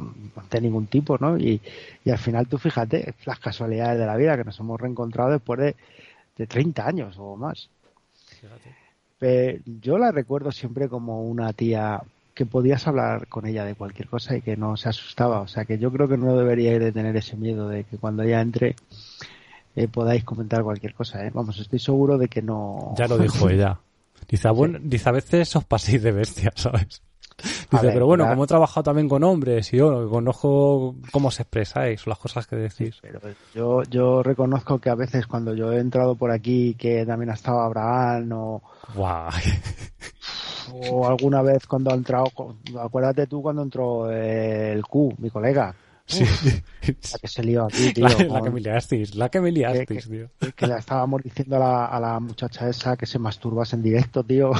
de 0.49 0.61
ningún 0.61 0.87
tipo, 0.87 1.15
¿no? 1.19 1.37
Y, 1.37 1.61
al 2.09 2.17
final 2.17 2.47
tú 2.47 2.57
fíjate, 2.57 3.13
las 3.25 3.37
casualidades 3.37 3.99
de 3.99 4.05
la 4.07 4.17
vida 4.17 4.35
que 4.35 4.45
nos 4.45 4.59
hemos 4.59 4.81
reencontrado 4.81 5.29
después 5.29 5.59
de, 5.59 5.75
de 6.37 6.47
30 6.47 6.87
años 6.87 7.15
o 7.19 7.35
más. 7.35 7.69
Pero 9.23 9.57
yo 9.81 9.97
la 9.97 10.11
recuerdo 10.11 10.51
siempre 10.51 10.89
como 10.89 11.23
una 11.23 11.53
tía 11.53 12.01
que 12.33 12.45
podías 12.45 12.85
hablar 12.89 13.27
con 13.27 13.45
ella 13.45 13.63
de 13.63 13.73
cualquier 13.73 14.09
cosa 14.09 14.35
y 14.35 14.41
que 14.41 14.57
no 14.57 14.75
se 14.75 14.89
asustaba. 14.89 15.39
O 15.39 15.47
sea 15.47 15.63
que 15.63 15.77
yo 15.77 15.93
creo 15.93 16.09
que 16.09 16.17
no 16.17 16.35
deberíais 16.35 16.81
de 16.81 16.91
tener 16.91 17.15
ese 17.15 17.37
miedo 17.37 17.69
de 17.69 17.85
que 17.85 17.97
cuando 17.97 18.23
ella 18.23 18.41
entre 18.41 18.75
eh, 19.77 19.87
podáis 19.87 20.25
comentar 20.25 20.61
cualquier 20.61 20.93
cosa. 20.93 21.25
¿eh? 21.25 21.31
Vamos, 21.33 21.57
estoy 21.57 21.79
seguro 21.79 22.17
de 22.17 22.27
que 22.27 22.41
no. 22.41 22.95
Ya 22.97 23.07
lo 23.07 23.17
dijo 23.29 23.47
ella. 23.47 23.79
Dice, 24.27 24.49
dice, 24.81 25.07
a 25.07 25.13
veces 25.13 25.55
os 25.55 25.63
paséis 25.63 26.03
de 26.03 26.11
bestia, 26.11 26.51
¿sabes? 26.55 27.01
Dice, 27.71 27.89
pero 27.91 28.05
bueno, 28.05 28.27
como 28.27 28.43
he 28.43 28.47
trabajado 28.47 28.83
también 28.83 29.09
con 29.09 29.23
hombres 29.23 29.73
y 29.73 29.77
yo 29.77 30.09
conozco 30.09 30.95
cómo 31.11 31.31
se 31.31 31.43
expresáis, 31.43 32.05
las 32.07 32.17
cosas 32.17 32.47
que 32.47 32.55
decís. 32.55 32.97
pero 33.01 33.19
yo, 33.53 33.83
yo 33.83 34.23
reconozco 34.23 34.79
que 34.79 34.89
a 34.89 34.95
veces 34.95 35.27
cuando 35.27 35.53
yo 35.53 35.71
he 35.73 35.79
entrado 35.79 36.15
por 36.15 36.31
aquí, 36.31 36.75
que 36.75 37.05
también 37.05 37.31
ha 37.31 37.33
estado 37.33 37.59
Abraham 37.59 38.31
o... 38.33 38.61
O 40.89 41.05
alguna 41.05 41.41
vez 41.41 41.67
cuando 41.67 41.91
ha 41.91 41.93
entrado, 41.93 42.31
acuérdate 42.79 43.27
tú 43.27 43.41
cuando 43.41 43.61
entró 43.61 44.09
el 44.09 44.81
Q, 44.83 45.13
mi 45.17 45.29
colega. 45.29 45.75
Sí. 46.05 46.23
la 46.81 47.19
que 47.19 47.27
se 47.27 47.43
lió 47.43 47.65
aquí, 47.65 47.93
tío. 47.93 48.07
La, 48.07 48.41
que 48.41 48.49
me 48.49 48.59
liasteis, 48.59 49.15
la 49.15 49.29
que 49.29 49.41
me 49.41 49.51
liasteis, 49.51 50.09
tío. 50.09 50.29
Que, 50.55 50.67
le 50.67 50.77
estábamos 50.77 51.23
diciendo 51.23 51.55
a 51.57 51.59
la, 51.59 51.85
a 51.85 51.99
la 51.99 52.19
muchacha 52.19 52.69
esa 52.69 52.97
que 52.97 53.05
se 53.05 53.19
masturbas 53.19 53.73
en 53.73 53.83
directo, 53.83 54.23
tío. 54.23 54.51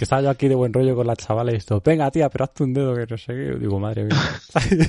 Que 0.00 0.04
estaba 0.04 0.22
yo 0.22 0.30
aquí 0.30 0.48
de 0.48 0.54
buen 0.54 0.72
rollo 0.72 0.96
con 0.96 1.06
la 1.06 1.14
chavala 1.14 1.52
y 1.52 1.56
esto, 1.56 1.82
venga 1.84 2.10
tía, 2.10 2.30
pero 2.30 2.44
hazte 2.44 2.62
un 2.62 2.72
dedo 2.72 2.94
que 2.94 3.06
no 3.06 3.18
sé 3.18 3.34
qué. 3.34 3.54
Digo, 3.60 3.78
madre 3.78 4.04
mía. 4.04 4.16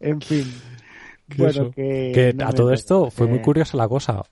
en 0.00 0.22
fin. 0.22 0.50
Bueno, 1.36 1.70
que, 1.70 2.34
a 2.42 2.52
todo 2.54 2.72
esto 2.72 3.10
fue 3.10 3.26
muy 3.26 3.42
curiosa 3.42 3.76
la 3.76 3.86
cosa. 3.86 4.22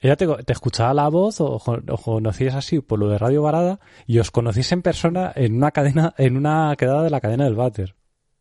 Ella 0.00 0.16
te, 0.16 0.50
escuchaba 0.50 0.94
la 0.94 1.10
voz 1.10 1.42
o, 1.42 1.60
conocías 2.02 2.54
así 2.54 2.80
por 2.80 2.98
lo 2.98 3.10
de 3.10 3.18
Radio 3.18 3.42
Varada 3.42 3.80
y 4.06 4.18
os 4.18 4.30
conocís 4.30 4.72
en 4.72 4.80
persona 4.80 5.30
en 5.34 5.56
una 5.56 5.72
cadena, 5.72 6.14
en 6.16 6.38
una 6.38 6.74
quedada 6.78 7.02
de 7.02 7.10
la 7.10 7.20
cadena 7.20 7.44
del 7.44 7.54
váter. 7.54 7.94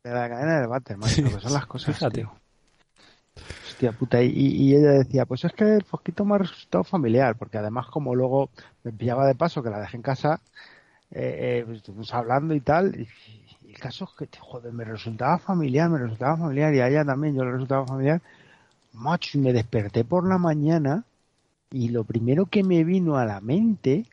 De 0.06 0.12
la 0.12 0.30
cadena 0.30 0.62
del 0.62 0.70
váter, 0.70 0.96
macho, 0.96 1.22
que 1.22 1.42
son 1.42 1.52
las 1.52 1.66
cosas, 1.66 2.00
tío. 2.14 2.32
Y, 3.82 4.76
ella 4.76 4.92
decía, 4.92 5.26
pues 5.26 5.44
es 5.46 5.54
que 5.54 5.76
el 5.76 5.84
fosquito 5.84 6.26
me 6.26 6.36
ha 6.36 6.40
resultado 6.40 6.84
familiar, 6.84 7.36
porque 7.36 7.58
además 7.58 7.88
como 7.88 8.16
luego 8.16 8.50
me 8.84 8.92
pillaba 8.92 9.28
de 9.28 9.36
paso 9.36 9.62
que 9.64 9.70
la 9.70 9.80
dejé 9.80 9.98
en 9.98 10.04
casa, 10.04 10.42
eh, 11.12 11.66
estuvimos 11.72 12.14
hablando 12.14 12.54
y 12.54 12.62
tal, 12.62 12.96
y, 13.00 13.08
el 13.70 13.80
caso 13.82 14.06
es 14.06 14.30
que, 14.30 14.40
joder, 14.40 14.72
me 14.72 14.86
resultaba 14.86 15.38
familiar, 15.38 15.90
me 15.90 15.98
resultaba 15.98 16.38
familiar 16.38 16.74
y 16.74 16.80
a 16.80 16.88
ella 16.88 17.04
también 17.04 17.36
yo 17.36 17.44
le 17.44 17.52
resultaba 17.52 17.86
familiar. 17.86 18.22
Macho, 18.94 19.38
y 19.38 19.42
me 19.42 19.52
desperté 19.52 20.06
por 20.06 20.26
la 20.26 20.38
mañana 20.38 21.04
y 21.72 21.90
lo 21.90 22.06
primero 22.06 22.46
que 22.46 22.64
me 22.64 22.86
vino 22.86 23.18
a 23.18 23.26
la 23.26 23.42
mente 23.42 24.06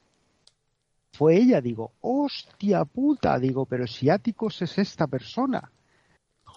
fue 1.13 1.37
ella. 1.37 1.61
Digo, 1.61 1.93
hostia 2.01 2.85
puta. 2.85 3.39
Digo, 3.39 3.67
pero 3.67 3.87
si 3.87 4.11
Áticos 4.11 4.63
es 4.63 4.79
esta 4.79 5.07
persona. 5.07 5.71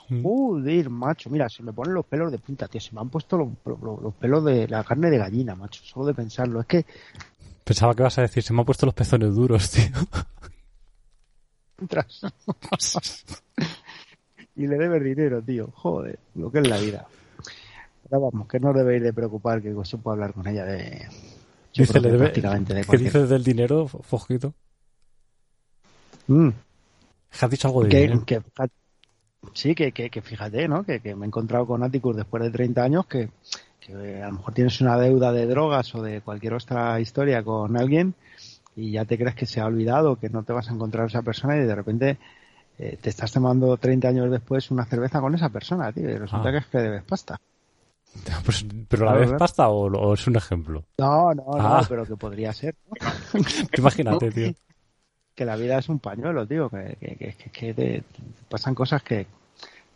Mm. 0.10 0.24
Joder, 0.24 0.90
macho. 0.90 1.30
Mira, 1.30 1.50
se 1.50 1.64
me 1.64 1.74
ponen 1.74 1.94
los 1.94 2.06
pelos 2.06 2.32
de 2.32 2.38
punta, 2.38 2.68
tío. 2.68 2.80
Se 2.82 2.94
me 2.94 3.02
han 3.02 3.10
puesto 3.10 3.38
los, 3.38 3.50
los- 3.66 4.02
los 4.02 4.14
pelos 4.14 4.44
de 4.46 4.68
la 4.68 4.84
carne 4.84 5.10
de 5.10 5.18
gallina, 5.18 5.56
macho. 5.56 5.82
Solo 5.84 6.06
de 6.08 6.14
pensarlo. 6.14 6.60
Es 6.62 6.68
que 6.68 6.86
Pensaba 7.64 7.96
que 7.96 8.04
vas 8.04 8.18
a 8.20 8.22
decir, 8.22 8.44
se 8.44 8.54
me 8.54 8.60
han 8.60 8.66
puesto 8.66 8.86
los 8.86 8.94
pezones 8.94 9.34
duros, 9.34 9.72
tío. 9.72 9.86
y 14.56 14.68
le 14.68 14.78
debes 14.78 15.04
dinero, 15.04 15.42
tío. 15.42 15.70
Joder, 15.74 16.20
lo 16.36 16.52
que 16.52 16.60
es 16.60 16.68
la 16.68 16.78
vida. 16.78 17.08
Pero 18.10 18.22
vamos, 18.22 18.48
que 18.48 18.60
no 18.60 18.72
debéis 18.72 19.02
de 19.04 19.14
preocupar 19.14 19.62
que 19.62 19.74
se 19.84 19.98
puede 19.98 20.16
hablar 20.16 20.34
con 20.34 20.48
ella 20.48 20.64
de... 20.66 21.08
Yo 21.74 21.84
Dice, 21.84 22.00
le 22.00 22.10
debe- 22.12 22.20
prácticamente 22.20 22.74
de 22.74 22.82
¿Qué 22.82 22.88
cualquier- 22.88 23.12
dices 23.14 23.30
del 23.30 23.44
dinero, 23.44 23.88
Fojito? 23.88 24.54
Mm. 26.28 26.50
¿Has 27.42 27.50
dicho 27.50 27.68
algo 27.68 27.84
de 27.84 27.90
que, 27.90 28.02
dinero? 28.02 28.24
que- 28.26 28.42
sí, 29.54 29.76
que, 29.76 29.92
que, 29.92 30.10
que 30.10 30.22
fíjate, 30.22 30.68
¿no? 30.68 30.84
Que, 30.84 31.00
que 31.00 31.16
me 31.16 31.26
he 31.26 31.28
encontrado 31.28 31.66
con 31.66 31.84
Atticus 31.84 32.16
después 32.16 32.44
de 32.44 32.50
30 32.52 32.84
años 32.84 33.06
que, 33.08 33.30
que 33.80 34.22
a 34.22 34.28
lo 34.28 34.34
mejor 34.34 34.54
tienes 34.54 34.80
una 34.82 34.98
deuda 34.98 35.32
de 35.32 35.46
drogas 35.46 35.94
o 35.96 36.02
de 36.02 36.22
cualquier 36.22 36.54
otra 36.54 37.00
historia 37.00 37.44
con 37.44 37.78
alguien 37.78 38.14
y 38.76 38.92
ya 38.92 39.06
te 39.06 39.18
crees 39.18 39.36
que 39.36 39.46
se 39.46 39.62
ha 39.62 39.66
olvidado, 39.66 40.18
que 40.18 40.30
no 40.30 40.44
te 40.44 40.54
vas 40.54 40.70
a 40.70 40.74
encontrar 40.74 41.06
a 41.06 41.08
esa 41.08 41.22
persona 41.22 41.56
y 41.58 41.62
de 41.62 41.76
repente 41.76 42.18
eh, 42.78 42.98
te 43.02 43.10
estás 43.10 43.32
tomando 43.32 43.78
30 43.78 44.10
años 44.10 44.30
después 44.30 44.70
una 44.72 44.86
cerveza 44.86 45.22
con 45.22 45.34
esa 45.34 45.50
persona, 45.50 45.92
tío, 45.94 46.10
y 46.10 46.18
resulta 46.18 46.50
Ah. 46.50 46.52
que 46.52 46.58
es 46.58 46.66
que 46.66 46.78
debes 46.80 47.04
pasta. 47.04 47.38
Pues, 48.46 48.66
¿Pero 48.88 49.06
la 49.06 49.14
claro. 49.18 49.38
pasta 49.38 49.68
o, 49.70 49.88
o 49.92 50.14
es 50.14 50.26
un 50.28 50.36
ejemplo? 50.38 50.84
No, 50.98 51.34
no, 51.34 51.44
Ah. 51.58 51.80
no, 51.82 51.88
pero 51.88 52.06
que 52.06 52.16
podría 52.16 52.54
ser, 52.54 52.76
¿no? 52.90 52.96
Imagínate, 53.78 54.32
tío. 54.32 54.54
Que 55.36 55.46
la 55.46 55.56
vida 55.56 55.78
es 55.78 55.90
un 55.90 56.00
pañuelo, 56.00 56.48
tío, 56.48 56.70
que, 56.70 56.96
que, 57.00 57.50
que, 57.52 57.74
te, 57.74 58.04
pasan 58.50 58.74
cosas 58.74 59.04
que 59.04 59.28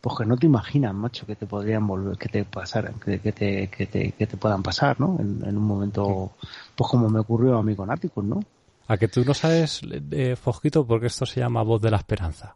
pues 0.01 0.17
que 0.17 0.25
no 0.25 0.37
te 0.37 0.45
imaginas, 0.45 0.93
macho, 0.93 1.25
que 1.25 1.35
te 1.35 1.45
podrían 1.45 1.85
volver, 1.85 2.17
que 2.17 2.29
te 2.29 2.45
pasaran, 2.45 2.93
que, 2.99 3.19
que 3.19 3.31
te, 3.33 3.67
que 3.67 3.85
te, 3.85 4.11
que 4.13 4.27
te 4.27 4.37
puedan 4.37 4.63
pasar, 4.63 4.99
¿no? 4.99 5.17
En, 5.19 5.43
en 5.45 5.57
un 5.57 5.63
momento, 5.65 6.31
pues 6.75 6.89
como 6.89 7.09
me 7.09 7.19
ocurrió 7.19 7.57
a 7.57 7.63
mí 7.63 7.75
con 7.75 7.91
Atticus, 7.91 8.23
¿no? 8.23 8.41
A 8.87 8.97
que 8.97 9.07
tú 9.07 9.23
no 9.25 9.33
sabes, 9.33 9.81
eh, 10.11 10.35
Fojito, 10.35 10.85
porque 10.85 11.07
esto 11.07 11.25
se 11.25 11.41
llama 11.41 11.63
voz 11.63 11.81
de 11.81 11.91
la 11.91 11.97
esperanza. 11.97 12.55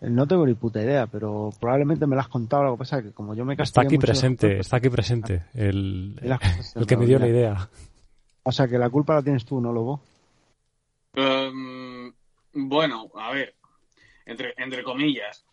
No 0.00 0.26
tengo 0.26 0.46
ni 0.46 0.54
puta 0.54 0.82
idea, 0.82 1.06
pero 1.06 1.50
probablemente 1.60 2.06
me 2.06 2.14
lo 2.14 2.22
has 2.22 2.28
contado, 2.28 2.64
lo 2.64 2.72
que 2.72 2.78
pasa 2.78 2.98
es 2.98 3.04
que 3.04 3.10
como 3.12 3.34
yo 3.34 3.44
me 3.44 3.54
Está 3.54 3.82
aquí 3.82 3.98
presente, 3.98 4.58
está 4.58 4.78
aquí 4.78 4.90
presente 4.90 5.44
el, 5.54 6.18
cosas 6.22 6.38
se 6.62 6.78
el 6.78 6.86
que 6.86 6.96
me 6.96 7.06
dio 7.06 7.18
la 7.18 7.28
idea. 7.28 7.68
O 8.44 8.50
sea 8.50 8.66
que 8.66 8.78
la 8.78 8.90
culpa 8.90 9.14
la 9.14 9.22
tienes 9.22 9.44
tú, 9.44 9.60
¿no, 9.60 9.72
Lobo? 9.72 10.00
Em, 11.14 12.12
bueno, 12.54 13.10
a 13.16 13.32
ver, 13.32 13.54
entre, 14.26 14.54
entre 14.56 14.82
comillas. 14.82 15.44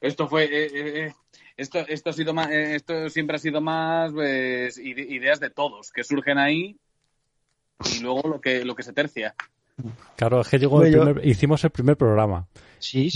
Esto 0.00 0.28
fue. 0.28 0.44
eh, 0.44 0.66
eh, 0.72 1.06
eh, 1.06 1.14
esto, 1.56 1.80
esto, 1.88 2.10
ha 2.10 2.12
sido 2.12 2.32
más, 2.32 2.50
eh, 2.50 2.76
esto 2.76 3.08
siempre 3.10 3.34
ha 3.36 3.38
sido 3.40 3.60
más 3.60 4.12
pues, 4.12 4.78
ide- 4.78 5.06
ideas 5.12 5.40
de 5.40 5.50
todos 5.50 5.90
que 5.90 6.04
surgen 6.04 6.38
ahí 6.38 6.76
y 7.96 8.00
luego 8.00 8.28
lo 8.28 8.40
que, 8.40 8.64
lo 8.64 8.76
que 8.76 8.84
se 8.84 8.92
tercia. 8.92 9.34
Claro, 10.16 10.40
es 10.40 10.48
que 10.48 10.58
llegó 10.58 10.82
el 10.84 10.92
primer- 10.92 11.26
hicimos 11.26 11.64
el 11.64 11.70
primer 11.70 11.96
programa. 11.96 12.46
Sí, 12.78 13.10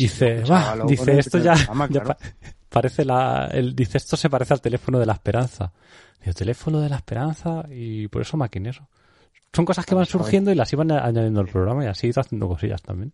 Dice, 0.86 1.18
esto 1.18 1.38
ya, 1.38 1.54
programa, 1.54 1.86
ya 1.88 2.00
claro. 2.00 2.18
pa- 2.18 2.18
parece 2.68 3.04
la, 3.04 3.48
el, 3.52 3.76
dice 3.76 3.98
esto 3.98 4.16
se 4.16 4.28
parece 4.30 4.54
al 4.54 4.60
teléfono 4.60 4.98
de 4.98 5.06
la 5.06 5.12
esperanza. 5.12 5.72
Digo, 6.20 6.32
teléfono 6.34 6.80
de 6.80 6.88
la 6.88 6.96
esperanza 6.96 7.64
y 7.70 8.08
por 8.08 8.22
eso 8.22 8.36
maquinero. 8.36 8.88
Son 9.54 9.64
cosas 9.64 9.84
que 9.84 9.94
van 9.94 10.06
surgiendo 10.06 10.50
y 10.50 10.54
las 10.54 10.72
iban 10.72 10.90
añadiendo 10.90 11.40
al 11.40 11.48
programa 11.48 11.84
y 11.84 11.88
así 11.88 12.06
ido 12.08 12.20
haciendo 12.20 12.48
cosillas 12.48 12.80
también. 12.80 13.12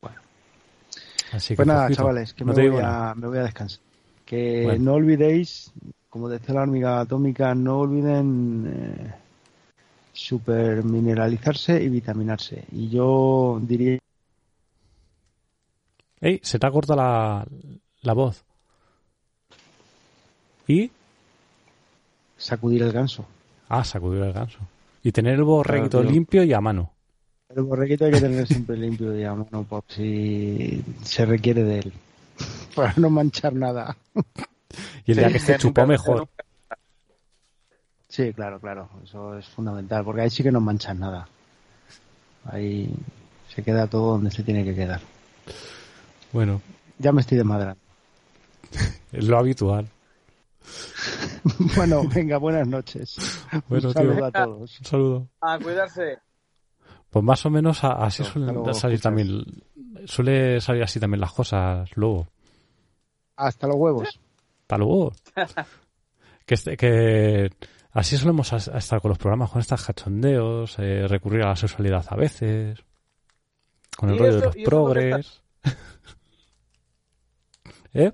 Bueno. 0.00 0.20
Así 1.32 1.54
que, 1.54 1.56
Pues 1.56 1.68
nada, 1.68 1.90
chavales, 1.90 2.34
que 2.34 2.44
no 2.44 2.52
me, 2.52 2.68
voy 2.68 2.80
a, 2.82 3.14
me 3.14 3.28
voy 3.28 3.38
a 3.38 3.42
descansar. 3.44 3.80
Que 4.24 4.64
Bueno. 4.64 4.84
no 4.84 4.94
olvidéis, 4.94 5.72
como 6.10 6.28
decía 6.28 6.54
la 6.54 6.62
hormiga 6.62 7.00
atómica, 7.00 7.54
no 7.54 7.78
olviden 7.80 8.72
eh, 8.74 9.14
supermineralizarse 10.12 11.80
y 11.82 11.88
vitaminarse. 11.88 12.64
Y 12.72 12.88
yo 12.88 13.60
diría 13.62 13.98
Ey, 16.20 16.40
se 16.42 16.58
te 16.58 16.66
ha 16.66 16.70
cortado 16.70 16.96
la, 17.00 17.46
la 18.00 18.12
voz. 18.14 18.42
¿Y? 20.66 20.90
sacudir 22.36 22.82
el 22.82 22.92
ganso. 22.92 23.24
Ah, 23.68 23.84
sacudir 23.84 24.22
el 24.22 24.32
ganso. 24.32 24.58
Y 25.04 25.12
tener 25.12 25.34
el 25.34 25.44
borreguito 25.44 25.98
Claro, 26.00 26.10
limpio 26.12 26.42
y 26.42 26.52
a 26.52 26.60
mano. 26.60 26.90
El 27.54 27.62
borreguito 27.62 28.06
hay 28.06 28.10
que 28.12 28.20
tener 28.20 28.46
siempre 28.48 28.76
limpio, 28.78 29.12
digamos, 29.12 29.52
¿no? 29.52 29.62
por 29.62 29.84
si 29.86 30.82
se 31.04 31.24
requiere 31.26 31.62
de 31.62 31.78
él. 31.78 31.92
Para 32.74 32.94
no 32.96 33.10
manchar 33.10 33.52
nada. 33.54 33.96
Y 35.06 35.12
el 35.12 35.18
día 35.18 35.28
que 35.28 35.36
esté 35.36 35.52
Nunca- 35.52 35.62
chupó 35.62 35.86
mejor. 35.86 36.28
Sí, 38.08 38.32
claro, 38.32 38.58
claro. 38.60 38.88
Eso 39.04 39.36
es 39.38 39.46
fundamental, 39.46 40.04
porque 40.04 40.22
ahí 40.22 40.30
sí 40.30 40.42
que 40.42 40.50
no 40.52 40.60
manchan 40.60 40.98
nada. 40.98 41.28
Ahí 42.46 42.92
se 43.54 43.62
queda 43.62 43.86
todo 43.86 44.12
donde 44.12 44.30
se 44.30 44.42
tiene 44.42 44.64
que 44.64 44.74
quedar. 44.74 45.00
Bueno, 46.32 46.60
Ya 46.98 47.12
me 47.12 47.20
estoy 47.20 47.38
desmadrando. 47.38 47.80
es 49.12 49.24
lo 49.24 49.36
habitual. 49.38 49.88
Bueno, 51.76 52.02
venga, 52.14 52.38
buenas 52.38 52.66
noches. 52.66 53.16
Bueno, 53.68 53.88
Un 53.88 53.92
tío. 53.94 54.02
saludo 54.02 54.24
a 54.24 54.30
todos. 54.32 54.78
Un 54.80 54.84
saludo. 54.86 55.28
A 55.40 55.58
cuidarse. 55.58 56.18
Pues 57.10 57.24
más 57.24 57.44
o 57.46 57.50
menos 57.50 57.84
a- 57.84 57.92
así 58.04 58.24
suelen 58.24 58.54
luego, 58.54 58.72
salir 58.74 58.94
escuchas. 58.94 59.02
también. 59.02 59.44
Suele 60.06 60.60
salir 60.60 60.82
así 60.82 60.98
también 60.98 61.20
las 61.20 61.32
cosas 61.32 61.88
luego. 61.96 62.28
Hasta 63.36 63.66
los 63.66 63.76
huevos. 63.76 64.20
Hasta 64.62 64.78
luego. 64.78 65.12
que, 66.46 66.54
este- 66.54 66.76
que 66.76 67.50
así 67.92 68.16
solemos 68.16 68.52
estar 68.52 69.00
con 69.00 69.10
los 69.10 69.18
programas, 69.18 69.50
con 69.50 69.60
estas 69.60 69.84
cachondeos, 69.84 70.78
eh, 70.78 71.06
recurrir 71.08 71.42
a 71.42 71.48
la 71.48 71.56
sexualidad 71.56 72.04
a 72.08 72.16
veces, 72.16 72.78
con 73.96 74.08
el 74.10 74.16
¿Y 74.16 74.18
rollo 74.18 74.36
de 74.36 74.46
los 74.46 74.56
progres. 74.64 75.42
¿Eh? 77.94 78.12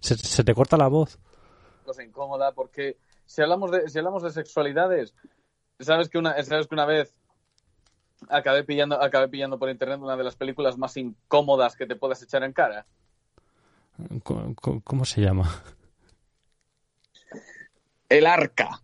Se, 0.00 0.16
se 0.16 0.44
te 0.44 0.54
corta 0.54 0.76
la 0.76 0.88
voz. 0.88 1.18
Cosa 1.90 2.04
incómoda 2.04 2.52
porque 2.52 2.96
si 3.26 3.42
hablamos 3.42 3.72
de 3.72 3.88
si 3.88 3.98
hablamos 3.98 4.22
de 4.22 4.30
sexualidades 4.30 5.12
sabes 5.80 6.08
que 6.08 6.18
una 6.18 6.40
sabes 6.44 6.68
que 6.68 6.74
una 6.76 6.86
vez 6.86 7.16
acabé 8.28 8.62
pillando 8.62 9.02
acabé 9.02 9.28
pillando 9.28 9.58
por 9.58 9.70
internet 9.70 9.98
una 10.00 10.16
de 10.16 10.22
las 10.22 10.36
películas 10.36 10.78
más 10.78 10.96
incómodas 10.96 11.74
que 11.74 11.86
te 11.86 11.96
puedas 11.96 12.22
echar 12.22 12.44
en 12.44 12.52
cara 12.52 12.86
¿Cómo 14.84 15.04
se 15.04 15.20
llama? 15.20 15.62
el 18.08 18.26
arca 18.26 18.80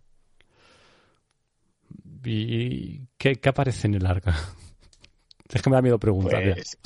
¿Y 2.25 3.07
qué, 3.17 3.37
qué 3.37 3.49
aparece 3.49 3.87
en 3.87 3.95
el 3.95 4.05
arca? 4.05 4.35
Es 5.49 5.61
que 5.61 5.69
me 5.69 5.77
da 5.77 5.81
miedo 5.81 5.97
preguntar. 5.97 6.43
pues, 6.43 6.77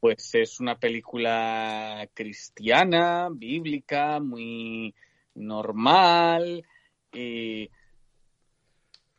pues 0.00 0.34
es 0.34 0.60
una 0.60 0.78
película 0.78 2.08
cristiana 2.14 3.28
bíblica 3.30 4.20
muy 4.20 4.94
normal 5.34 6.64
y 7.12 7.70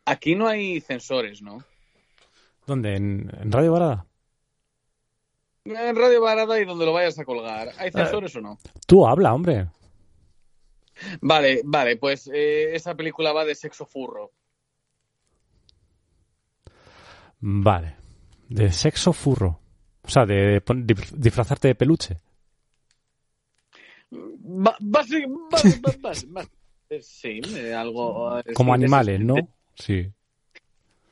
aquí 0.04 0.34
no 0.34 0.48
hay 0.48 0.80
censores 0.80 1.42
no 1.42 1.62
¿Dónde? 2.66 2.94
¿En, 2.94 3.30
en 3.40 3.50
Radio 3.52 3.72
Varada? 3.72 4.06
en 5.64 5.96
Radio 5.96 6.20
Barada 6.20 6.60
y 6.60 6.64
donde 6.64 6.86
lo 6.86 6.92
vayas 6.92 7.18
a 7.18 7.24
colgar 7.24 7.70
hay 7.78 7.90
censores 7.90 8.34
o 8.36 8.40
no 8.40 8.58
Tú 8.86 9.06
habla, 9.06 9.34
hombre. 9.34 9.68
Vale, 11.20 11.62
vale, 11.64 11.96
pues 11.96 12.28
eh, 12.32 12.74
esa 12.74 12.94
película 12.94 13.32
va 13.32 13.44
de 13.44 13.54
sexo 13.54 13.86
furro. 13.86 14.32
Vale. 17.40 17.96
De 18.48 18.70
sexo 18.72 19.12
furro. 19.12 19.60
O 20.10 20.12
sea, 20.12 20.26
de 20.26 20.60
disfrazarte 21.14 21.68
de 21.68 21.74
peluche. 21.76 22.16
Sí, 27.00 27.40
algo. 27.72 28.42
Como 28.54 28.74
animales, 28.74 29.20
¿no? 29.20 29.36
Sí. 29.76 30.10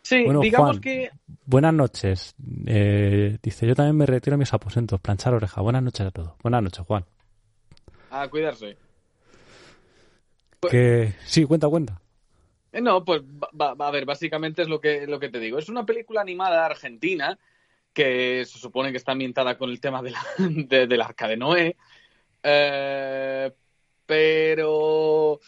Sí, 0.02 0.24
Bueno, 0.24 0.40
digamos 0.40 0.70
Juan. 0.70 0.80
que. 0.80 1.10
Buenas 1.46 1.74
noches. 1.74 2.34
Eh, 2.66 3.38
dice, 3.40 3.68
yo 3.68 3.76
también 3.76 3.96
me 3.96 4.04
retiro 4.06 4.34
a 4.34 4.38
mis 4.38 4.52
aposentos. 4.52 5.00
Planchar 5.00 5.32
oreja. 5.34 5.60
Buenas 5.60 5.84
noches 5.84 6.06
a 6.06 6.10
todos. 6.10 6.32
Buenas 6.42 6.60
noches, 6.64 6.84
Juan. 6.84 7.04
A 8.10 8.26
cuidarse. 8.26 8.76
Que... 10.68 11.14
Sí, 11.24 11.44
cuenta, 11.44 11.68
cuenta. 11.68 12.00
Eh, 12.72 12.80
No, 12.80 13.04
pues 13.04 13.22
va, 13.22 13.48
va- 13.60 13.74
va, 13.74 13.86
a 13.88 13.90
ver, 13.92 14.04
básicamente 14.06 14.62
es 14.62 14.68
lo 14.68 14.80
que, 14.80 15.06
lo 15.06 15.20
que 15.20 15.28
te 15.28 15.38
digo. 15.38 15.58
Es 15.58 15.68
una 15.68 15.86
película 15.86 16.20
animada 16.20 16.66
argentina 16.66 17.38
que 17.93 18.44
se 18.44 18.59
supone 18.59 18.90
que 18.90 18.98
está 18.98 19.12
ambientada 19.12 19.56
con 19.59 19.70
el 19.70 19.81
tema 19.81 20.02
de 20.02 20.10
la- 20.10 20.27
de- 20.39 20.86
del 20.86 21.01
arca 21.01 21.27
de 21.28 21.36
Noé. 21.36 21.77
Eh, 22.43 23.52
pero. 24.06 25.40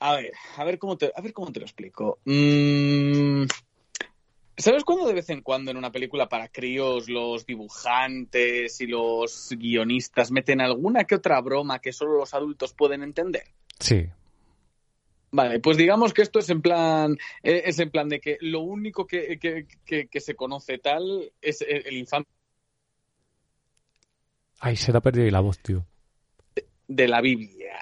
A 0.00 0.14
ver, 0.14 0.32
a 0.56 0.64
ver 0.64 0.78
cómo 0.78 0.96
te, 0.96 1.12
a 1.14 1.20
ver 1.20 1.32
cómo 1.32 1.50
te 1.50 1.58
lo 1.60 1.66
explico. 1.66 2.20
Mm, 2.24 3.44
¿Sabes 4.56 4.82
cuándo 4.84 5.06
de 5.06 5.14
vez 5.14 5.28
en 5.30 5.42
cuando 5.42 5.70
en 5.70 5.76
una 5.76 5.92
película 5.92 6.28
para 6.28 6.48
críos 6.48 7.08
los 7.08 7.46
dibujantes 7.46 8.80
y 8.80 8.86
los 8.86 9.50
guionistas 9.56 10.30
meten 10.32 10.60
alguna 10.60 11.04
que 11.04 11.14
otra 11.14 11.40
broma 11.40 11.80
que 11.80 11.92
solo 11.92 12.16
los 12.18 12.34
adultos 12.34 12.72
pueden 12.74 13.02
entender? 13.02 13.44
Sí. 13.78 14.06
Vale, 15.30 15.60
pues 15.60 15.76
digamos 15.76 16.14
que 16.14 16.22
esto 16.22 16.38
es 16.38 16.48
en 16.48 16.62
plan, 16.62 17.12
eh, 17.42 17.62
es 17.66 17.78
en 17.80 17.90
plan 17.90 18.08
de 18.08 18.18
que 18.20 18.38
lo 18.40 18.60
único 18.60 19.06
que, 19.06 19.38
que, 19.38 19.66
que, 19.84 20.08
que 20.08 20.20
se 20.20 20.34
conoce 20.34 20.78
tal 20.78 21.30
es 21.42 21.60
el, 21.62 21.86
el 21.86 21.96
infante 21.98 22.30
Ay, 24.60 24.76
se 24.76 24.90
te 24.90 24.98
ha 24.98 25.00
perdido 25.00 25.24
ahí 25.26 25.30
la 25.30 25.40
voz, 25.40 25.58
tío. 25.60 25.84
de 26.88 27.06
la 27.08 27.20
Biblia. 27.20 27.76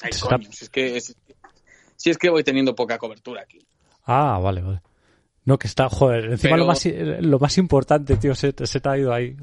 Ay, 0.00 0.12
Se 0.12 0.20
coño, 0.26 0.50
si 0.50 0.64
es 0.64 0.70
que 0.70 0.96
es- 0.96 1.16
si 1.96 2.10
es 2.10 2.18
que 2.18 2.28
voy 2.30 2.42
teniendo 2.42 2.74
poca 2.74 2.98
cobertura 2.98 3.42
aquí. 3.42 3.64
Ah, 4.04 4.38
vale, 4.42 4.62
vale. 4.62 4.80
No, 5.44 5.58
que 5.58 5.66
está, 5.68 5.88
joder, 5.88 6.24
encima 6.24 6.54
Pero- 6.54 6.64
lo, 6.64 6.66
más, 6.66 6.84
lo 6.86 7.38
más 7.38 7.58
importante, 7.58 8.16
tío, 8.16 8.34
se, 8.34 8.52
se 8.66 8.80
te 8.80 8.88
ha 8.88 8.98
ido 8.98 9.12
ahí. 9.12 9.36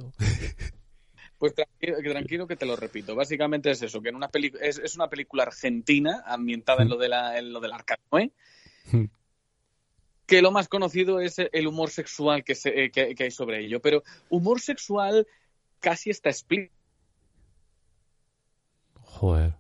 Pues 1.42 1.56
tranquilo, 1.56 1.98
que 2.04 2.10
tranquilo 2.12 2.46
que 2.48 2.56
te 2.56 2.68
lo 2.68 2.76
repito. 2.76 3.16
Básicamente 3.16 3.72
es 3.72 3.82
eso, 3.82 4.00
que 4.00 4.10
en 4.10 4.16
una 4.16 4.28
peli 4.30 4.54
es, 4.62 4.78
es 4.78 4.94
una 4.94 5.10
película 5.10 5.42
argentina 5.42 6.22
ambientada 6.28 6.84
en 6.84 6.90
lo 6.90 6.98
de 6.98 7.10
la, 7.10 7.40
en 7.40 7.52
lo 7.52 7.60
del 7.60 7.74
Arca 7.74 7.98
Noé, 8.12 8.32
Mm. 8.92 9.06
que 10.28 10.42
lo 10.44 10.52
más 10.52 10.68
conocido 10.68 11.20
es 11.20 11.38
el 11.40 11.66
humor 11.66 11.90
sexual 11.90 12.44
que, 12.44 12.54
se, 12.54 12.84
eh, 12.84 12.92
que, 12.92 13.16
que 13.16 13.24
hay 13.24 13.32
sobre 13.32 13.66
ello. 13.66 13.82
Pero 13.82 14.04
humor 14.30 14.62
sexual 14.62 15.26
casi 15.80 16.12
está 16.12 16.30
explícito. 16.30 16.76
Joder. 19.02 19.56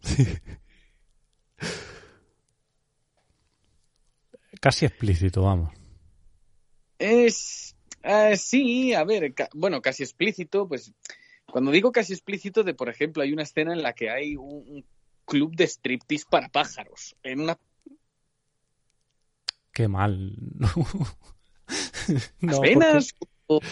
Casi 4.60 4.86
explícito, 4.86 5.42
vamos. 5.42 5.72
Es. 6.98 7.76
eh, 8.02 8.36
sí, 8.36 8.92
a 8.92 9.04
ver, 9.04 9.32
ca- 9.34 9.48
bueno, 9.54 9.80
casi 9.80 10.02
explícito, 10.02 10.66
pues. 10.66 10.92
Cuando 11.50 11.70
digo 11.70 11.92
casi 11.92 12.12
explícito, 12.12 12.62
de 12.62 12.74
por 12.74 12.88
ejemplo, 12.88 13.22
hay 13.22 13.32
una 13.32 13.42
escena 13.42 13.72
en 13.72 13.82
la 13.82 13.92
que 13.94 14.10
hay 14.10 14.36
un, 14.36 14.64
un 14.68 14.84
club 15.24 15.54
de 15.56 15.64
striptease 15.66 16.24
para 16.28 16.48
pájaros. 16.48 17.16
En 17.22 17.40
una. 17.40 17.58
Qué 19.72 19.88
mal. 19.88 20.34
No, 22.40 22.56
Apenas. 22.56 23.12
porque- 23.46 23.66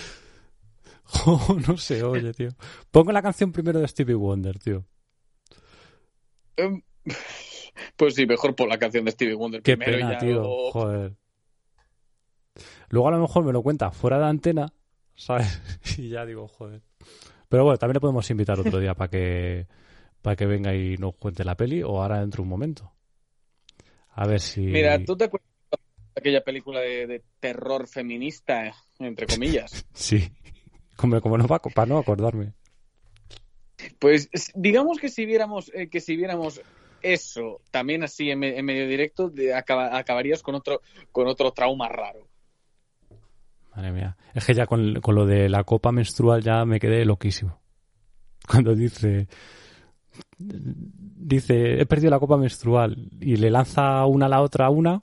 Jo, 1.04 1.56
no 1.66 1.78
se 1.78 2.02
oye, 2.02 2.34
tío. 2.34 2.50
Pongo 2.90 3.10
la 3.12 3.22
canción 3.22 3.50
primero 3.52 3.80
de 3.80 3.88
Stevie 3.88 4.14
Wonder, 4.14 4.58
tío. 4.58 4.84
Em, 6.56 6.82
Pues 7.96 8.14
sí, 8.14 8.26
mejor 8.26 8.54
por 8.54 8.68
la 8.68 8.78
canción 8.78 9.04
de 9.06 9.12
Stevie 9.12 9.34
Wonder 9.34 9.62
Qué 9.62 9.76
primero 9.78 9.98
y 9.98 10.00
pena, 10.02 10.12
ya 10.12 10.18
tío. 10.18 10.34
luego- 10.34 10.70
Joder. 10.72 11.16
Luego 12.90 13.08
a 13.08 13.12
lo 13.12 13.20
mejor 13.20 13.44
me 13.44 13.52
lo 13.52 13.62
cuenta 13.62 13.90
fuera 13.90 14.18
de 14.18 14.26
antena, 14.26 14.72
¿sabes? 15.14 15.60
Y 15.98 16.10
ya 16.10 16.26
digo, 16.26 16.46
joder. 16.48 16.82
Pero 17.48 17.64
bueno, 17.64 17.78
también 17.78 17.94
le 17.94 18.00
podemos 18.00 18.28
invitar 18.30 18.58
otro 18.58 18.78
día 18.80 18.94
para 18.94 19.08
que 19.10 19.66
para 20.22 20.34
que 20.36 20.46
venga 20.46 20.74
y 20.74 20.96
nos 20.96 21.14
cuente 21.14 21.44
la 21.44 21.56
peli 21.56 21.82
o 21.82 22.02
ahora 22.02 22.20
dentro 22.20 22.38
de 22.38 22.42
un 22.42 22.48
momento. 22.48 22.92
A 24.10 24.26
ver 24.26 24.40
si 24.40 24.60
Mira, 24.62 24.98
¿tú 25.04 25.16
te 25.16 25.24
acuerdas 25.24 25.48
de 25.70 26.20
aquella 26.20 26.42
película 26.42 26.80
de, 26.80 27.06
de 27.06 27.22
terror 27.38 27.86
feminista, 27.86 28.74
entre 28.98 29.26
comillas? 29.26 29.86
Sí. 29.94 30.30
Como, 30.96 31.20
como 31.20 31.36
no 31.38 31.46
va 31.46 31.58
para 31.60 31.86
no 31.86 31.98
acordarme. 31.98 32.54
Pues 33.98 34.30
digamos 34.54 34.98
que 34.98 35.08
si 35.10 35.26
viéramos 35.26 35.70
eh, 35.74 35.88
que 35.88 36.00
si 36.00 36.16
viéramos 36.16 36.60
eso 37.02 37.60
también 37.70 38.02
así 38.02 38.30
en, 38.30 38.38
me- 38.38 38.58
en 38.58 38.64
medio 38.64 38.88
directo, 38.88 39.28
de- 39.28 39.54
acaba- 39.54 39.96
acabarías 39.96 40.42
con 40.42 40.54
otro 40.54 40.80
con 41.12 41.26
otro 41.28 41.52
trauma 41.52 41.88
raro. 41.88 42.26
Madre 43.76 43.92
mía. 43.92 44.16
Es 44.34 44.44
que 44.44 44.54
ya 44.54 44.66
con, 44.66 45.00
con 45.00 45.14
lo 45.14 45.26
de 45.26 45.48
la 45.48 45.64
copa 45.64 45.92
menstrual 45.92 46.42
ya 46.42 46.64
me 46.64 46.80
quedé 46.80 47.04
loquísimo. 47.04 47.60
Cuando 48.48 48.74
dice. 48.74 49.28
Dice, 50.38 51.80
he 51.80 51.86
perdido 51.86 52.10
la 52.10 52.18
copa 52.18 52.38
menstrual 52.38 53.10
y 53.20 53.36
le 53.36 53.50
lanza 53.50 54.06
una 54.06 54.26
a 54.26 54.28
la 54.30 54.40
otra 54.40 54.70
una 54.70 55.02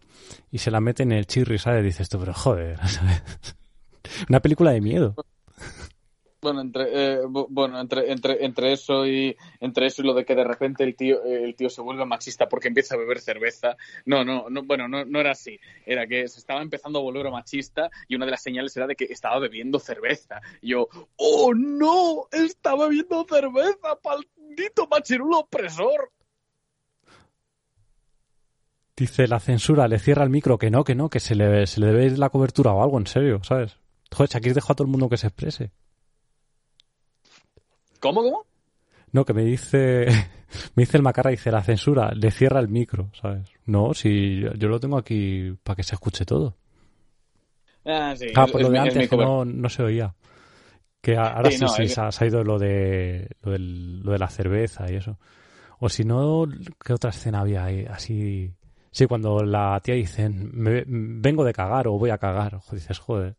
y 0.50 0.58
se 0.58 0.72
la 0.72 0.80
mete 0.80 1.04
en 1.04 1.12
el 1.12 1.28
chirri, 1.28 1.60
¿sabes? 1.60 1.84
Dices 1.84 2.10
tú, 2.10 2.18
pero 2.20 2.34
joder, 2.34 2.80
¿sabes? 2.88 3.22
Una 4.28 4.40
película 4.40 4.72
de 4.72 4.82
miedo. 4.82 5.16
Bueno, 6.44 6.60
entre 6.60 6.84
eh, 6.92 7.22
bu- 7.24 7.48
bueno, 7.50 7.80
entre, 7.80 8.12
entre, 8.12 8.44
entre 8.44 8.74
eso 8.74 9.08
y 9.08 9.36
entre 9.62 9.88
eso 9.88 10.02
y 10.02 10.06
lo 10.06 10.14
de 10.14 10.26
que 10.26 10.36
de 10.36 10.44
repente 10.44 10.84
el 10.84 10.94
tío 10.96 11.24
el 11.24 11.56
tío 11.56 11.70
se 11.70 11.82
vuelve 11.82 12.06
machista 12.06 12.50
porque 12.50 12.68
empieza 12.68 12.96
a 12.96 12.98
beber 12.98 13.20
cerveza. 13.22 13.78
No, 14.06 14.26
no, 14.26 14.50
no 14.50 14.64
bueno, 14.64 14.90
no, 14.90 15.06
no 15.06 15.20
era 15.22 15.32
así. 15.32 15.58
Era 15.86 16.06
que 16.06 16.28
se 16.28 16.40
estaba 16.40 16.62
empezando 16.62 17.00
a 17.00 17.02
volver 17.02 17.32
machista 17.32 17.90
y 18.10 18.16
una 18.16 18.26
de 18.26 18.32
las 18.32 18.44
señales 18.44 18.76
era 18.76 18.88
de 18.88 18.96
que 18.98 19.06
estaba 19.06 19.40
bebiendo 19.40 19.80
cerveza. 19.80 20.42
Y 20.62 20.72
yo, 20.72 20.90
¡oh 21.16 21.54
no! 21.56 22.28
¡Está 22.32 22.76
bebiendo 22.76 23.26
cerveza! 23.28 23.98
¡Maldito 24.04 24.86
machirulo 24.88 25.40
opresor! 25.40 26.12
Dice 28.98 29.28
la 29.28 29.40
censura, 29.40 29.88
le 29.88 29.98
cierra 29.98 30.24
el 30.24 30.30
micro, 30.30 30.58
que 30.58 30.70
no, 30.70 30.84
que 30.84 30.94
no, 30.94 31.10
que 31.10 31.20
se 31.20 31.36
le, 31.36 31.66
se 31.68 31.80
le 31.80 31.88
debe 31.88 32.06
ir 32.06 32.20
la 32.20 32.30
cobertura 32.30 32.74
o 32.74 32.84
algo, 32.84 33.00
en 33.00 33.08
serio, 33.08 33.42
¿sabes? 33.44 33.78
Joder, 34.12 34.30
Shakir 34.30 34.54
dejó 34.54 34.74
a 34.74 34.76
todo 34.76 34.86
el 34.86 34.92
mundo 34.92 35.10
que 35.10 35.18
se 35.18 35.28
exprese. 35.28 35.72
¿Cómo, 38.04 38.22
cómo? 38.22 38.46
No, 39.14 39.24
que 39.24 39.34
me 39.34 39.46
dice, 39.46 40.08
me 40.76 40.82
dice 40.84 40.98
el 40.98 41.04
macarra, 41.04 41.30
dice 41.32 41.52
la 41.52 41.64
censura, 41.64 42.12
le 42.14 42.32
cierra 42.32 42.60
el 42.60 42.68
micro, 42.68 43.10
¿sabes? 43.14 43.48
No, 43.66 43.94
si 43.94 44.42
yo, 44.42 44.52
yo 44.56 44.68
lo 44.68 44.78
tengo 44.82 44.98
aquí 44.98 45.56
para 45.64 45.78
que 45.78 45.84
se 45.84 45.96
escuche 45.96 46.26
todo. 46.26 46.58
Ah, 47.86 48.14
sí. 48.18 48.26
Ah, 48.36 48.44
es- 48.44 48.52
por 48.52 48.60
es 48.60 48.68
lo 48.68 48.72
de 48.72 48.78
es 48.78 48.84
antes 48.84 49.10
que 49.10 49.16
no, 49.16 49.46
no 49.46 49.70
se 49.70 49.84
oía. 49.84 50.14
Que 51.02 51.16
ahora 51.16 51.50
Sí, 51.50 51.58
sí, 51.58 51.64
no, 51.64 51.70
sí, 51.70 51.84
es- 51.84 51.94
se, 51.94 52.02
ha, 52.02 52.28
ido 52.28 52.44
lo 52.44 52.60
de, 52.60 53.30
lo, 53.42 53.52
del- 53.54 54.02
lo 54.02 54.12
de 54.12 54.20
la 54.20 54.28
cerveza 54.28 54.92
y 54.92 54.96
eso. 54.96 55.18
O 55.80 55.88
si 55.88 56.04
no, 56.04 56.46
¿qué 56.84 56.92
otra 56.94 57.12
escena 57.12 57.40
había 57.42 57.64
ahí? 57.64 57.86
Así... 57.90 58.52
Sí, 58.92 59.08
cuando 59.08 59.40
la 59.44 59.80
tía 59.84 59.96
dice, 59.96 60.30
"Me- 60.30 60.84
vengo 60.88 61.44
de 61.46 61.54
cagar 61.54 61.88
o 61.88 61.94
voy 61.98 62.10
a 62.12 62.18
cagar. 62.18 62.56
Ojo, 62.56 62.76
dices, 62.76 63.00
joder. 63.00 63.38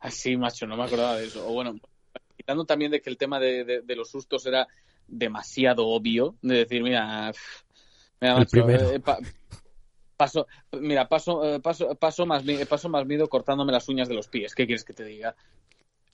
Ah, 0.00 0.10
sí, 0.10 0.36
macho, 0.36 0.66
no 0.66 0.76
me 0.76 0.84
acordaba 0.84 1.16
de 1.16 1.26
eso. 1.26 1.46
O 1.48 1.52
bueno, 1.52 1.76
quitando 2.38 2.64
también 2.64 2.90
de 2.92 3.02
que 3.02 3.10
el 3.10 3.18
tema 3.18 3.38
de, 3.40 3.64
de- 3.64 3.82
de 3.82 3.96
los 3.96 4.08
sustos 4.10 4.46
era 4.46 4.66
demasiado 5.06 5.86
obvio, 5.88 6.36
de 6.40 6.54
decir, 6.58 6.82
mira, 6.82 7.32
mira, 8.20 8.32
El 8.32 8.38
macho, 8.38 8.68
eh, 8.70 9.00
pa- 9.00 9.18
paso, 10.16 10.46
mira, 10.80 11.08
paso, 11.08 11.44
eh, 11.44 11.60
paso, 11.60 11.94
paso 11.96 12.24
más, 12.26 12.44
paso 12.68 12.88
más 12.88 13.04
miedo 13.06 13.28
cortándome 13.28 13.72
las 13.72 13.88
uñas 13.88 14.08
de 14.08 14.14
los 14.14 14.28
pies. 14.28 14.54
¿Qué 14.54 14.66
quieres 14.66 14.84
que 14.84 14.92
te 14.94 15.04
diga? 15.04 15.34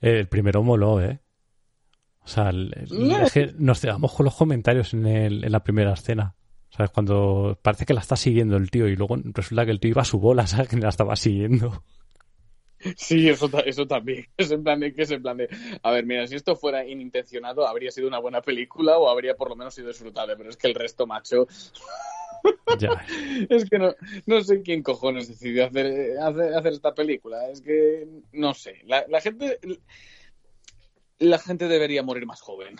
El 0.00 0.26
primero 0.28 0.62
moló, 0.62 1.00
¿eh? 1.02 1.20
O 2.22 2.26
sea, 2.28 2.48
el- 2.50 2.72
el- 2.76 3.08
No. 3.08 3.18
es 3.18 3.32
que 3.32 3.52
nos 3.58 3.80
quedamos 3.80 4.12
con 4.14 4.24
los 4.24 4.34
comentarios 4.34 4.94
en, 4.94 5.06
el- 5.06 5.44
en 5.44 5.52
la 5.52 5.62
primera 5.62 5.92
escena. 5.92 6.34
¿Sabes? 6.70 6.90
Cuando 6.90 7.56
parece 7.62 7.84
que 7.86 7.94
la 7.94 8.00
está 8.00 8.16
siguiendo 8.16 8.56
el 8.56 8.68
tío 8.68 8.88
y 8.88 8.96
luego 8.96 9.16
resulta 9.22 9.64
que 9.64 9.70
el 9.70 9.78
tío 9.78 9.90
iba 9.90 10.02
a 10.02 10.06
su 10.06 10.18
bola, 10.18 10.44
¿sabes? 10.48 10.68
Que 10.68 10.76
la 10.76 10.88
estaba 10.88 11.14
siguiendo. 11.14 11.84
Sí, 12.96 13.28
eso, 13.28 13.50
eso 13.64 13.86
también. 13.86 14.26
Es 14.36 14.50
en 14.50 14.62
plan 14.62 14.80
de 14.80 14.92
que 14.92 15.02
es 15.02 15.10
en 15.10 15.22
plan 15.22 15.36
de, 15.36 15.48
a 15.82 15.90
ver, 15.90 16.04
mira, 16.06 16.26
si 16.26 16.34
esto 16.36 16.56
fuera 16.56 16.86
inintencionado, 16.86 17.66
habría 17.66 17.90
sido 17.90 18.08
una 18.08 18.18
buena 18.18 18.42
película 18.42 18.98
o 18.98 19.08
habría 19.08 19.36
por 19.36 19.48
lo 19.48 19.56
menos 19.56 19.74
sido 19.74 19.88
disfrutable, 19.88 20.36
pero 20.36 20.50
es 20.50 20.56
que 20.56 20.66
el 20.66 20.74
resto, 20.74 21.06
macho, 21.06 21.46
Ya. 22.78 23.06
Es 23.48 23.68
que 23.68 23.78
no, 23.78 23.94
no 24.26 24.42
sé 24.42 24.62
quién 24.62 24.82
cojones 24.82 25.28
decidió 25.28 25.66
hacer, 25.66 26.18
hacer, 26.18 26.54
hacer 26.54 26.72
esta 26.72 26.94
película. 26.94 27.48
Es 27.48 27.60
que 27.60 28.06
no 28.32 28.52
sé. 28.54 28.80
La, 28.84 29.04
la 29.08 29.20
gente. 29.20 29.58
La 31.18 31.38
gente 31.38 31.68
debería 31.68 32.02
morir 32.02 32.26
más 32.26 32.40
joven. 32.40 32.76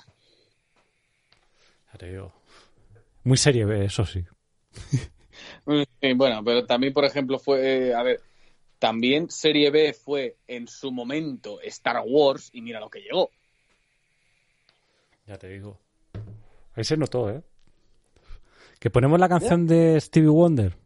Muy 3.23 3.37
serie 3.37 3.65
B, 3.65 3.85
eso 3.87 4.05
sí. 4.05 4.25
Sí, 6.01 6.13
bueno, 6.15 6.45
pero 6.45 6.65
también, 6.65 6.93
por 6.93 7.05
ejemplo, 7.05 7.39
fue. 7.39 7.89
eh, 7.89 7.95
a 7.95 8.03
ver. 8.03 8.21
También 8.85 9.31
Serie 9.31 9.71
B 9.71 9.95
fue 9.95 10.37
en 10.47 10.69
su 10.69 10.93
momento 10.93 11.59
Star 11.63 12.03
Wars 12.07 12.51
y 12.53 12.61
mira 12.61 12.81
lo 12.81 12.91
que 12.91 13.01
llegó. 13.01 13.31
Ya 15.27 15.39
te 15.39 15.49
digo. 15.49 15.81
Ahí 16.75 16.85
se 16.85 16.99
notó, 16.99 17.31
¿eh? 17.31 17.43
Que 18.79 18.91
ponemos 18.91 19.19
la 19.19 19.31
canción 19.31 19.67
de 19.67 19.99
Stevie 19.99 20.29
Wonder. 20.29 20.77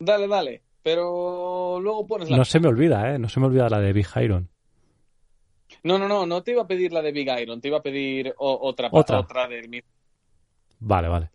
Dale, 0.00 0.26
dale. 0.26 0.62
Pero 0.82 1.78
luego 1.80 2.04
pones 2.08 2.28
la. 2.28 2.38
No 2.38 2.44
se 2.44 2.58
me 2.58 2.66
olvida, 2.66 3.14
¿eh? 3.14 3.18
No 3.20 3.28
se 3.28 3.38
me 3.38 3.46
olvida 3.46 3.68
la 3.68 3.78
de 3.78 3.92
Big 3.92 4.08
Iron. 4.16 4.50
No, 5.84 5.96
no, 5.96 6.08
no, 6.08 6.26
no 6.26 6.42
te 6.42 6.50
iba 6.50 6.62
a 6.62 6.66
pedir 6.66 6.92
la 6.92 7.02
de 7.02 7.12
Big 7.12 7.28
Iron, 7.40 7.60
te 7.60 7.68
iba 7.68 7.78
a 7.78 7.82
pedir 7.82 8.34
otra, 8.36 8.88
Otra. 8.90 9.20
otra 9.20 9.46
del 9.46 9.68
mismo. 9.68 9.88
Vale, 10.80 11.06
vale. 11.06 11.30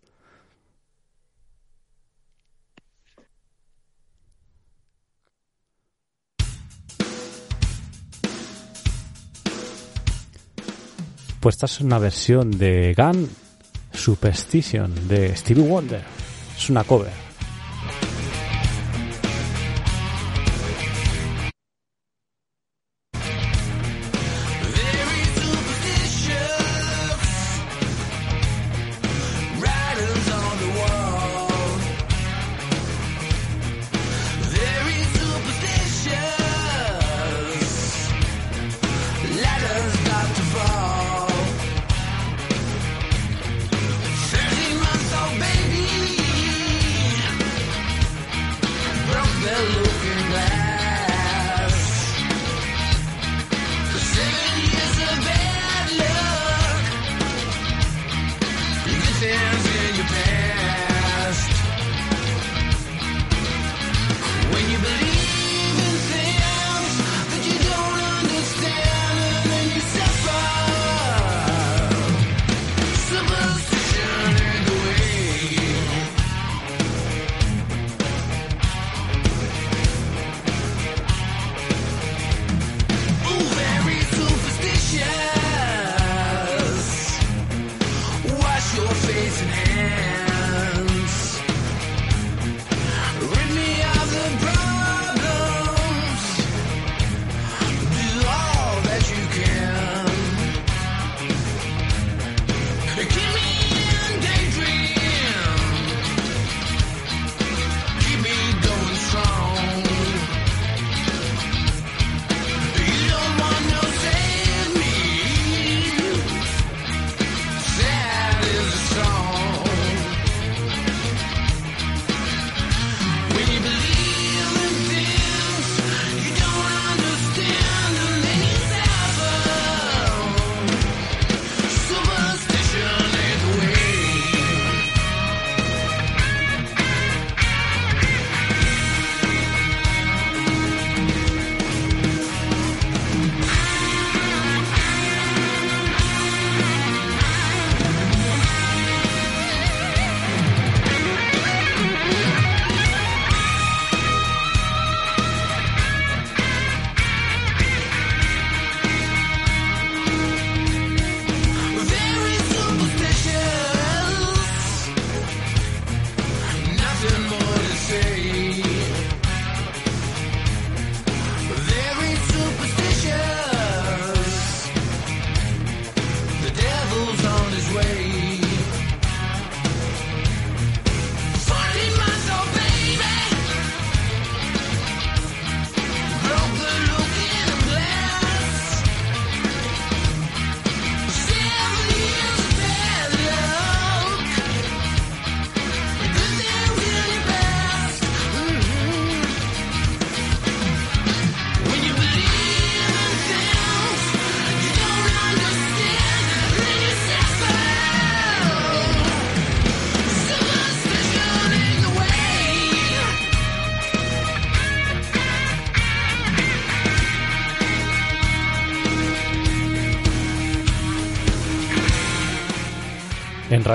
Pues 11.40 11.54
esta 11.54 11.66
es 11.66 11.80
una 11.80 11.98
versión 11.98 12.50
de 12.50 12.94
Gun 12.96 13.28
Superstition 13.92 15.08
de 15.08 15.36
Stevie 15.36 15.68
Wonder. 15.68 16.02
Es 16.56 16.70
una 16.70 16.84
cover. 16.84 17.25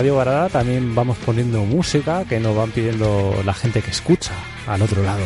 Radio 0.01 0.15
Barada 0.15 0.49
también 0.49 0.95
vamos 0.95 1.15
poniendo 1.19 1.63
música 1.63 2.25
que 2.25 2.39
nos 2.39 2.55
van 2.55 2.71
pidiendo 2.71 3.35
la 3.45 3.53
gente 3.53 3.83
que 3.83 3.91
escucha 3.91 4.33
al 4.65 4.81
otro 4.81 5.03
lado. 5.03 5.21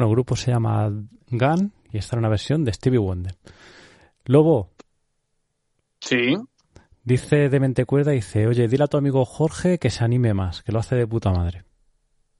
Bueno, 0.00 0.12
el 0.12 0.14
grupo 0.16 0.34
se 0.34 0.50
llama 0.50 0.90
Gun 1.28 1.74
y 1.92 1.98
está 1.98 2.16
en 2.16 2.20
una 2.20 2.30
versión 2.30 2.64
de 2.64 2.72
Stevie 2.72 2.98
Wonder. 2.98 3.36
Lobo, 4.24 4.70
Sí. 6.00 6.38
dice 7.04 7.50
Demente 7.50 7.84
Cuerda, 7.84 8.12
dice, 8.12 8.46
oye, 8.46 8.66
dile 8.66 8.84
a 8.84 8.86
tu 8.86 8.96
amigo 8.96 9.26
Jorge 9.26 9.78
que 9.78 9.90
se 9.90 10.02
anime 10.02 10.32
más, 10.32 10.62
que 10.62 10.72
lo 10.72 10.78
hace 10.78 10.96
de 10.96 11.06
puta 11.06 11.32
madre. 11.32 11.66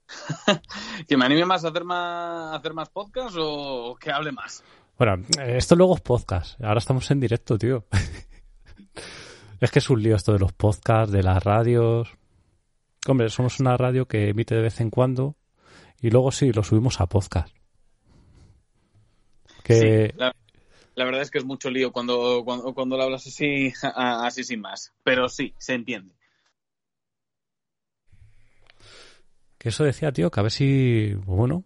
¿Que 1.07 1.17
me 1.17 1.25
anime 1.25 1.45
más 1.45 1.63
a 1.63 1.67
hacer 1.67 1.83
más, 1.83 2.51
a 2.51 2.55
hacer 2.55 2.73
más 2.73 2.89
podcast 2.89 3.35
o 3.39 3.95
que 3.95 4.09
hable 4.11 4.31
más? 4.31 4.63
Bueno, 4.97 5.23
esto 5.45 5.75
luego 5.75 5.93
es 5.93 6.01
podcast. 6.01 6.59
Ahora 6.63 6.79
estamos 6.79 7.11
en 7.11 7.19
directo, 7.19 7.59
tío. 7.59 7.85
es 9.61 9.69
que 9.69 9.77
es 9.77 9.89
un 9.91 10.01
lío 10.01 10.15
esto 10.15 10.33
de 10.33 10.39
los 10.39 10.51
podcasts, 10.51 11.11
de 11.13 11.21
las 11.21 11.43
radios. 11.43 12.09
Hombre, 13.07 13.29
somos 13.29 13.59
una 13.59 13.77
radio 13.77 14.07
que 14.07 14.29
emite 14.29 14.55
de 14.55 14.61
vez 14.61 14.81
en 14.81 14.89
cuando 14.89 15.35
y 16.01 16.09
luego 16.09 16.31
sí, 16.31 16.51
lo 16.51 16.63
subimos 16.63 16.99
a 17.01 17.05
podcast. 17.07 17.55
Que 19.63 20.09
Sí, 20.09 20.17
la, 20.17 20.35
la 20.95 21.05
verdad 21.05 21.21
es 21.21 21.29
que 21.31 21.37
es 21.37 21.45
mucho 21.45 21.69
lío 21.69 21.91
cuando, 21.91 22.41
cuando, 22.43 22.73
cuando 22.73 22.97
lo 22.97 23.03
hablas 23.03 23.27
así, 23.27 23.71
a- 23.83 24.25
así 24.25 24.43
sin 24.43 24.61
más. 24.61 24.91
Pero 25.03 25.29
sí, 25.29 25.53
se 25.57 25.73
entiende. 25.73 26.13
Que 29.57 29.69
eso 29.69 29.83
decía, 29.83 30.11
tío, 30.11 30.31
que 30.31 30.39
a 30.39 30.43
ver 30.43 30.51
si, 30.51 31.13
pues 31.25 31.37
bueno, 31.37 31.63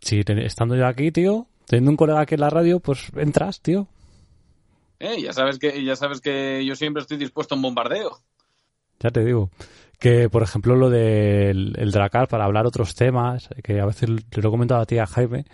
si 0.00 0.22
estando 0.26 0.74
yo 0.74 0.86
aquí, 0.86 1.12
tío, 1.12 1.46
teniendo 1.66 1.92
un 1.92 1.96
colega 1.96 2.20
aquí 2.20 2.34
en 2.34 2.40
la 2.40 2.50
radio, 2.50 2.80
pues 2.80 3.10
entras, 3.16 3.60
tío. 3.60 3.86
Eh, 4.98 5.22
Ya 5.22 5.32
sabes 5.32 5.58
que, 5.60 5.84
ya 5.84 5.94
sabes 5.94 6.20
que 6.20 6.64
yo 6.66 6.74
siempre 6.74 7.02
estoy 7.02 7.16
dispuesto 7.16 7.54
a 7.54 7.56
un 7.56 7.62
bombardeo. 7.62 8.20
Ya 8.98 9.10
te 9.10 9.24
digo. 9.24 9.50
Que, 9.98 10.28
por 10.30 10.42
ejemplo, 10.42 10.76
lo 10.76 10.90
del 10.90 11.74
el 11.76 11.90
Dracar 11.90 12.28
para 12.28 12.44
hablar 12.44 12.66
otros 12.66 12.94
temas, 12.94 13.48
que 13.62 13.80
a 13.80 13.86
veces 13.86 14.08
te 14.28 14.40
lo 14.40 14.48
he 14.48 14.52
comentado 14.52 14.80
a 14.80 14.86
ti 14.86 14.98
a 14.98 15.06
Jaime, 15.06 15.44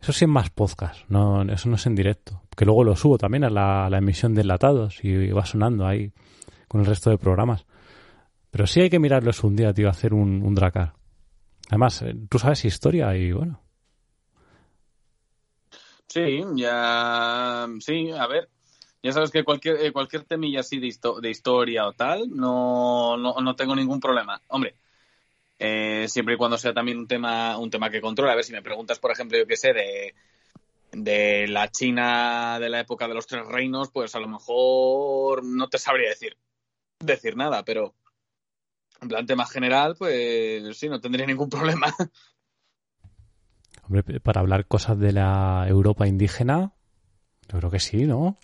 eso 0.00 0.12
sí 0.12 0.26
es 0.26 0.30
más 0.30 0.50
podcast, 0.50 1.08
no, 1.08 1.42
eso 1.42 1.70
no 1.70 1.76
es 1.76 1.86
en 1.86 1.94
directo. 1.94 2.42
Que 2.54 2.66
luego 2.66 2.84
lo 2.84 2.94
subo 2.94 3.16
también 3.16 3.44
a 3.44 3.48
la, 3.50 3.96
emisión 3.96 4.34
de 4.34 4.42
enlatados 4.42 5.02
y 5.02 5.28
va 5.28 5.46
sonando 5.46 5.86
ahí 5.86 6.12
con 6.68 6.82
el 6.82 6.86
resto 6.86 7.08
de 7.08 7.16
programas. 7.16 7.64
Pero 8.50 8.66
sí 8.66 8.82
hay 8.82 8.90
que 8.90 8.98
mirarlos 8.98 9.42
un 9.42 9.56
día, 9.56 9.72
tío, 9.72 9.88
hacer 9.88 10.12
un, 10.12 10.42
un 10.42 10.54
Dracar. 10.54 10.92
Además, 11.68 12.02
eh, 12.02 12.14
tú 12.28 12.38
sabes 12.38 12.64
historia 12.66 13.16
y 13.16 13.32
bueno. 13.32 13.64
Sí, 16.06 16.44
ya. 16.54 17.66
Sí, 17.80 18.10
a 18.10 18.26
ver. 18.26 18.48
Ya 19.04 19.12
sabes 19.12 19.30
que 19.30 19.44
cualquier, 19.44 19.76
eh, 19.84 19.92
cualquier 19.92 20.24
temilla 20.24 20.60
así 20.60 20.78
de, 20.80 20.86
histo- 20.86 21.20
de 21.20 21.28
historia 21.28 21.86
o 21.86 21.92
tal, 21.92 22.30
no, 22.30 23.18
no, 23.18 23.34
no 23.34 23.54
tengo 23.54 23.76
ningún 23.76 24.00
problema. 24.00 24.40
Hombre, 24.48 24.76
eh, 25.58 26.06
siempre 26.08 26.34
y 26.34 26.38
cuando 26.38 26.58
sea 26.58 26.72
también 26.72 26.98
un 26.98 27.06
tema, 27.06 27.58
un 27.58 27.70
tema 27.70 27.90
que 27.90 28.00
controle. 28.00 28.32
A 28.32 28.36
ver, 28.36 28.44
si 28.44 28.52
me 28.52 28.62
preguntas, 28.62 28.98
por 28.98 29.12
ejemplo, 29.12 29.38
yo 29.38 29.46
qué 29.46 29.56
sé, 29.56 29.74
de, 29.74 30.14
de 30.92 31.46
la 31.48 31.70
China 31.70 32.58
de 32.58 32.70
la 32.70 32.80
época 32.80 33.06
de 33.06 33.14
los 33.14 33.26
tres 33.26 33.46
reinos, 33.46 33.90
pues 33.90 34.14
a 34.14 34.20
lo 34.20 34.28
mejor 34.28 35.44
no 35.44 35.68
te 35.68 35.78
sabría 35.78 36.08
decir, 36.08 36.38
decir 37.00 37.36
nada, 37.36 37.64
pero 37.64 37.94
en 39.02 39.08
plan 39.08 39.26
tema 39.26 39.44
general, 39.46 39.96
pues 39.98 40.78
sí, 40.78 40.88
no 40.88 41.00
tendría 41.00 41.26
ningún 41.26 41.50
problema. 41.50 41.94
Hombre, 43.82 44.20
para 44.20 44.40
hablar 44.40 44.66
cosas 44.66 44.98
de 44.98 45.12
la 45.12 45.66
Europa 45.68 46.06
indígena, 46.06 46.72
yo 47.48 47.58
creo 47.58 47.70
que 47.70 47.80
sí, 47.80 48.04
¿no? 48.06 48.38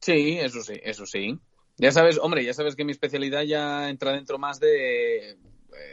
Sí, 0.00 0.38
eso 0.38 0.62
sí, 0.62 0.74
eso 0.82 1.06
sí. 1.06 1.38
Ya 1.76 1.92
sabes, 1.92 2.18
hombre, 2.18 2.44
ya 2.44 2.54
sabes 2.54 2.76
que 2.76 2.84
mi 2.84 2.92
especialidad 2.92 3.42
ya 3.42 3.88
entra 3.90 4.12
dentro 4.12 4.38
más 4.38 4.60
de 4.60 5.38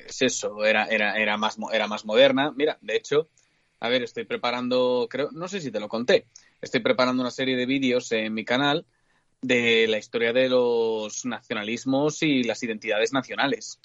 es 0.07 0.21
eso, 0.21 0.65
era, 0.65 0.85
era, 0.87 1.17
era 1.17 1.37
más 1.37 1.57
era 1.73 1.87
más 1.87 2.05
moderna. 2.05 2.51
Mira, 2.55 2.77
de 2.81 2.95
hecho, 2.95 3.29
a 3.79 3.89
ver, 3.89 4.03
estoy 4.03 4.25
preparando, 4.25 5.07
creo, 5.09 5.29
no 5.31 5.47
sé 5.47 5.61
si 5.61 5.71
te 5.71 5.79
lo 5.79 5.87
conté, 5.89 6.27
estoy 6.61 6.81
preparando 6.81 7.21
una 7.21 7.31
serie 7.31 7.55
de 7.55 7.65
vídeos 7.65 8.11
en 8.11 8.33
mi 8.33 8.43
canal 8.45 8.85
de 9.41 9.87
la 9.87 9.97
historia 9.99 10.33
de 10.33 10.49
los 10.49 11.25
nacionalismos 11.25 12.23
y 12.23 12.43
las 12.43 12.63
identidades 12.63 13.13
nacionales. 13.13 13.79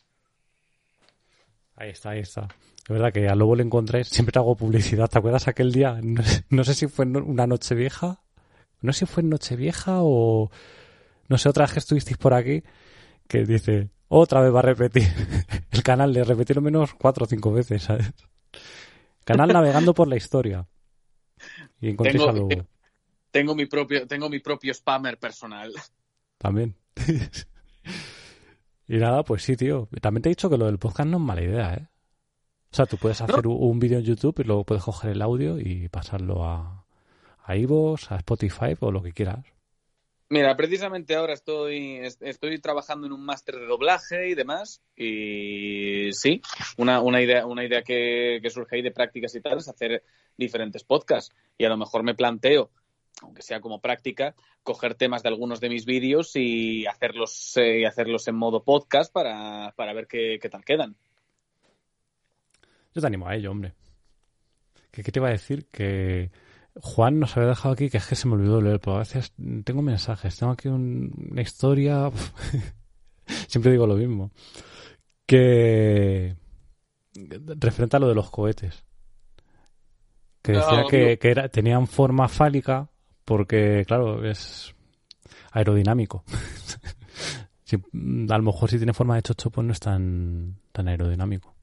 Ahí 1.76 1.90
está, 1.90 2.10
ahí 2.10 2.20
está. 2.20 2.48
Es 2.84 2.88
verdad 2.88 3.12
que 3.12 3.28
a 3.28 3.34
Lobo 3.34 3.56
le 3.56 3.62
encontré, 3.62 4.04
siempre 4.04 4.38
hago 4.38 4.56
publicidad. 4.56 5.08
¿Te 5.08 5.18
acuerdas 5.18 5.48
aquel 5.48 5.72
día? 5.72 5.98
No, 6.50 6.64
sé- 6.64 6.74
si 6.74 6.86
fue 6.88 7.06
una 7.06 7.46
noche 7.46 7.74
vieja. 7.74 8.20
No 8.82 8.92
sé 8.92 9.00
si 9.00 9.06
fue 9.06 9.22
en 9.22 9.30
noche 9.30 9.56
vieja 9.56 9.98
o 10.02 10.50
no 11.28 11.38
sé, 11.38 11.48
otra 11.48 11.64
vez 11.64 11.72
que 11.72 11.78
estuvisteis 11.78 12.18
por 12.18 12.34
aquí 12.34 12.62
que 13.28 13.44
dice, 13.46 13.90
otra 14.08 14.40
vez 14.42 14.52
va 14.54 14.58
a 14.58 14.62
repetir 14.62 15.04
el 15.70 15.82
canal, 15.82 16.12
le 16.12 16.22
repetí 16.24 16.52
lo 16.52 16.60
menos 16.60 16.92
cuatro 16.94 17.24
o 17.24 17.28
cinco 17.28 17.52
veces, 17.52 17.84
¿sabes? 17.84 18.12
Canal 19.24 19.48
navegando 19.52 19.94
por 19.94 20.08
la 20.08 20.16
historia. 20.16 20.66
Y 21.80 21.90
encontréis 21.90 22.18
Tengo- 22.18 22.30
a 22.30 22.32
Lobo 22.32 22.66
Tengo 23.30 23.54
mi 23.54 23.66
propio, 23.66 24.06
tengo 24.06 24.28
mi 24.28 24.40
propio 24.40 24.74
spammer 24.74 25.18
personal. 25.18 25.72
también. 26.38 26.76
y 28.88 28.96
nada, 28.98 29.22
pues 29.22 29.42
sí, 29.42 29.56
tío. 29.56 29.88
También 30.00 30.22
te 30.22 30.28
he 30.28 30.32
dicho 30.32 30.50
que 30.50 30.58
lo 30.58 30.66
del 30.66 30.78
podcast 30.78 31.08
no 31.08 31.16
es 31.18 31.22
mala 31.22 31.42
idea, 31.42 31.74
¿eh? 31.74 31.88
O 32.72 32.74
sea, 32.74 32.86
tú 32.86 32.96
puedes 32.96 33.20
hacer 33.20 33.46
un 33.46 33.78
vídeo 33.78 33.98
en 33.98 34.04
YouTube 34.04 34.40
y 34.40 34.44
luego 34.44 34.64
puedes 34.64 34.82
coger 34.84 35.10
el 35.12 35.22
audio 35.22 35.58
y 35.60 35.88
pasarlo 35.88 36.44
a, 36.44 36.81
a 37.44 37.56
iVoox, 37.56 38.12
a 38.12 38.16
Spotify 38.16 38.74
o 38.80 38.90
lo 38.90 39.02
que 39.02 39.12
quieras. 39.12 39.44
Mira, 40.28 40.56
precisamente 40.56 41.14
ahora 41.14 41.34
estoy, 41.34 41.96
est- 41.98 42.22
estoy 42.22 42.58
trabajando 42.58 43.06
en 43.06 43.12
un 43.12 43.22
máster 43.22 43.56
de 43.56 43.66
doblaje 43.66 44.30
y 44.30 44.34
demás. 44.34 44.80
Y 44.96 46.10
sí, 46.12 46.40
una, 46.78 47.02
una 47.02 47.20
idea, 47.20 47.44
una 47.44 47.64
idea 47.64 47.82
que, 47.82 48.38
que 48.42 48.48
surge 48.48 48.76
ahí 48.76 48.82
de 48.82 48.92
prácticas 48.92 49.34
y 49.34 49.42
tal 49.42 49.58
es 49.58 49.68
hacer 49.68 50.02
diferentes 50.38 50.84
podcasts. 50.84 51.34
Y 51.58 51.66
a 51.66 51.68
lo 51.68 51.76
mejor 51.76 52.02
me 52.02 52.14
planteo, 52.14 52.70
aunque 53.20 53.42
sea 53.42 53.60
como 53.60 53.82
práctica, 53.82 54.34
coger 54.62 54.94
temas 54.94 55.22
de 55.22 55.28
algunos 55.28 55.60
de 55.60 55.68
mis 55.68 55.84
vídeos 55.84 56.34
y 56.34 56.86
hacerlos, 56.86 57.54
eh, 57.58 57.80
y 57.80 57.84
hacerlos 57.84 58.26
en 58.26 58.36
modo 58.36 58.64
podcast 58.64 59.12
para, 59.12 59.74
para 59.76 59.92
ver 59.92 60.06
qué, 60.06 60.38
qué 60.40 60.48
tal 60.48 60.64
quedan. 60.64 60.96
Yo 62.94 63.00
te 63.02 63.06
animo 63.06 63.28
a 63.28 63.34
ello, 63.34 63.50
hombre. 63.50 63.74
¿Qué, 64.90 65.02
qué 65.02 65.12
te 65.12 65.18
iba 65.18 65.28
a 65.28 65.32
decir? 65.32 65.66
Que 65.70 66.30
Juan 66.80 67.18
nos 67.20 67.36
había 67.36 67.50
dejado 67.50 67.74
aquí, 67.74 67.90
que 67.90 67.98
es 67.98 68.06
que 68.06 68.14
se 68.16 68.26
me 68.28 68.34
olvidó 68.34 68.60
leer, 68.60 68.80
pero 68.80 68.96
a 68.96 69.00
veces 69.00 69.32
tengo 69.64 69.82
mensajes, 69.82 70.36
tengo 70.36 70.52
aquí 70.52 70.68
un- 70.68 71.12
una 71.30 71.42
historia... 71.42 72.10
Siempre 73.48 73.72
digo 73.72 73.86
lo 73.86 73.94
mismo. 73.96 74.30
Que... 75.26 76.36
Referente 77.14 77.96
a 77.96 78.00
lo 78.00 78.08
de 78.08 78.14
los 78.14 78.30
cohetes. 78.30 78.84
Que 80.42 80.52
decía 80.52 80.82
No, 80.82 80.88
que, 80.88 81.18
era, 81.22 81.48
tenían 81.48 81.86
forma 81.86 82.26
fálica 82.28 82.88
porque, 83.24 83.84
claro, 83.86 84.24
es 84.24 84.74
aerodinámico. 85.52 86.24
Si- 87.64 87.76
a 87.76 88.36
lo 88.36 88.42
mejor 88.42 88.68
si 88.68 88.76
tiene 88.76 88.92
forma 88.92 89.14
de 89.16 89.22
chocho, 89.22 89.48
pues 89.50 89.66
no 89.66 89.72
es 89.72 89.80
tan, 89.80 90.58
tan 90.72 90.88
aerodinámico. 90.88 91.54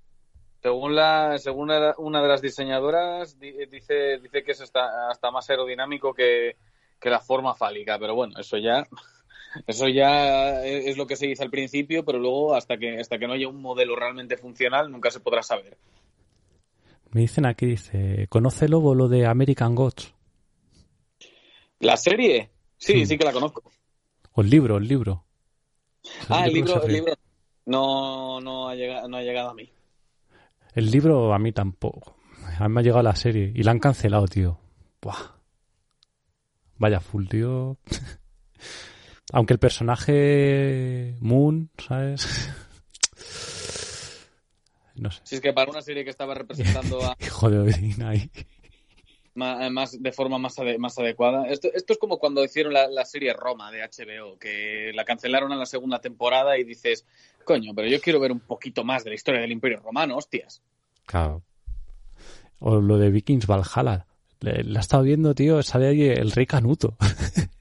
Según 0.61 0.95
la, 0.95 1.37
según 1.37 1.71
una 1.97 2.21
de 2.21 2.27
las 2.27 2.41
diseñadoras, 2.41 3.39
di- 3.39 3.65
dice, 3.67 4.19
dice 4.19 4.43
que 4.43 4.51
es 4.51 4.61
hasta, 4.61 5.09
hasta 5.09 5.31
más 5.31 5.49
aerodinámico 5.49 6.13
que, 6.13 6.57
que 6.99 7.09
la 7.09 7.19
forma 7.19 7.55
fálica, 7.55 7.97
pero 7.97 8.13
bueno, 8.13 8.37
eso 8.39 8.57
ya, 8.57 8.85
eso 9.67 9.87
ya 9.87 10.63
es 10.65 10.97
lo 10.97 11.07
que 11.07 11.15
se 11.15 11.27
dice 11.27 11.43
al 11.43 11.49
principio, 11.49 12.03
pero 12.03 12.19
luego 12.19 12.55
hasta 12.55 12.77
que, 12.77 12.99
hasta 12.99 13.17
que 13.17 13.27
no 13.27 13.33
haya 13.33 13.47
un 13.47 13.61
modelo 13.61 13.95
realmente 13.95 14.35
funcional, 14.35 14.91
nunca 14.91 15.11
se 15.11 15.21
podrá 15.21 15.41
saber. 15.43 15.77
Me 17.11 17.21
dicen 17.21 17.45
aquí, 17.45 17.65
dice, 17.65 18.27
¿conoce 18.29 18.67
Lobo 18.67 18.93
lo 18.93 19.07
de 19.07 19.25
American 19.25 19.75
Gods? 19.75 20.13
¿La 21.79 21.95
serie? 21.97 22.49
Sí, 22.77 23.05
sí 23.05 23.17
que 23.17 23.23
la 23.25 23.31
conozco. 23.31 23.63
O 24.33 24.41
el 24.41 24.49
libro, 24.49 24.77
el 24.77 24.87
libro. 24.87 25.23
Ah, 26.29 26.45
el 26.45 26.51
creo 26.51 26.65
que 26.65 26.69
libro, 26.69 26.83
el 26.83 26.93
libro 26.93 27.13
no, 27.65 28.41
no, 28.41 28.69
ha 28.69 28.75
llegado, 28.75 29.07
no 29.07 29.17
ha 29.17 29.21
llegado 29.21 29.49
a 29.49 29.53
mí. 29.53 29.69
El 30.73 30.91
libro 30.91 31.33
a 31.33 31.39
mí 31.39 31.51
tampoco. 31.51 32.15
A 32.57 32.67
mí 32.67 32.73
me 32.73 32.81
ha 32.81 32.83
llegado 32.83 33.03
la 33.03 33.15
serie 33.15 33.51
y 33.55 33.63
la 33.63 33.71
han 33.71 33.79
cancelado, 33.79 34.27
tío. 34.27 34.59
Buah. 35.01 35.39
Vaya 36.77 36.99
full, 36.99 37.27
tío. 37.27 37.77
Aunque 39.31 39.53
el 39.53 39.59
personaje 39.59 41.15
Moon, 41.19 41.69
¿sabes? 41.77 42.51
No 44.95 45.09
sé. 45.11 45.21
Si 45.23 45.35
es 45.35 45.41
que 45.41 45.53
para 45.53 45.71
una 45.71 45.81
serie 45.81 46.03
que 46.03 46.09
estaba 46.09 46.33
representando 46.33 47.01
a, 47.05 47.15
Hijo 47.25 47.49
de 47.49 47.59
Odín 47.59 48.03
ahí. 48.03 48.29
Ma- 49.39 49.69
más, 49.69 50.01
de 50.01 50.11
forma 50.11 50.37
más, 50.37 50.57
ade- 50.59 50.77
más 50.77 50.97
adecuada. 50.99 51.47
Esto, 51.47 51.69
esto 51.73 51.93
es 51.93 51.99
como 51.99 52.19
cuando 52.19 52.43
hicieron 52.43 52.73
la, 52.73 52.87
la 52.87 53.05
serie 53.05 53.33
Roma 53.33 53.71
de 53.71 53.81
HBO, 53.81 54.37
que 54.37 54.91
la 54.93 55.05
cancelaron 55.05 55.51
en 55.51 55.59
la 55.59 55.65
segunda 55.65 55.99
temporada 56.01 56.57
y 56.57 56.63
dices, 56.63 57.05
coño, 57.45 57.73
pero 57.73 57.87
yo 57.87 57.99
quiero 58.01 58.19
ver 58.19 58.31
un 58.31 58.41
poquito 58.41 58.83
más 58.83 59.03
de 59.03 59.09
la 59.11 59.15
historia 59.15 59.41
del 59.41 59.51
Imperio 59.51 59.79
Romano, 59.79 60.17
hostias. 60.17 60.61
Claro. 61.05 61.41
O 62.59 62.79
lo 62.81 62.97
de 62.97 63.09
Vikings 63.09 63.47
Valhalla. 63.47 64.05
Le- 64.41 64.63
La 64.63 64.79
he 64.79 64.81
estado 64.81 65.03
viendo, 65.03 65.33
tío. 65.33 65.63
Sale 65.63 65.87
ahí 65.87 66.01
el 66.03 66.31
rey 66.31 66.45
Canuto. 66.45 66.95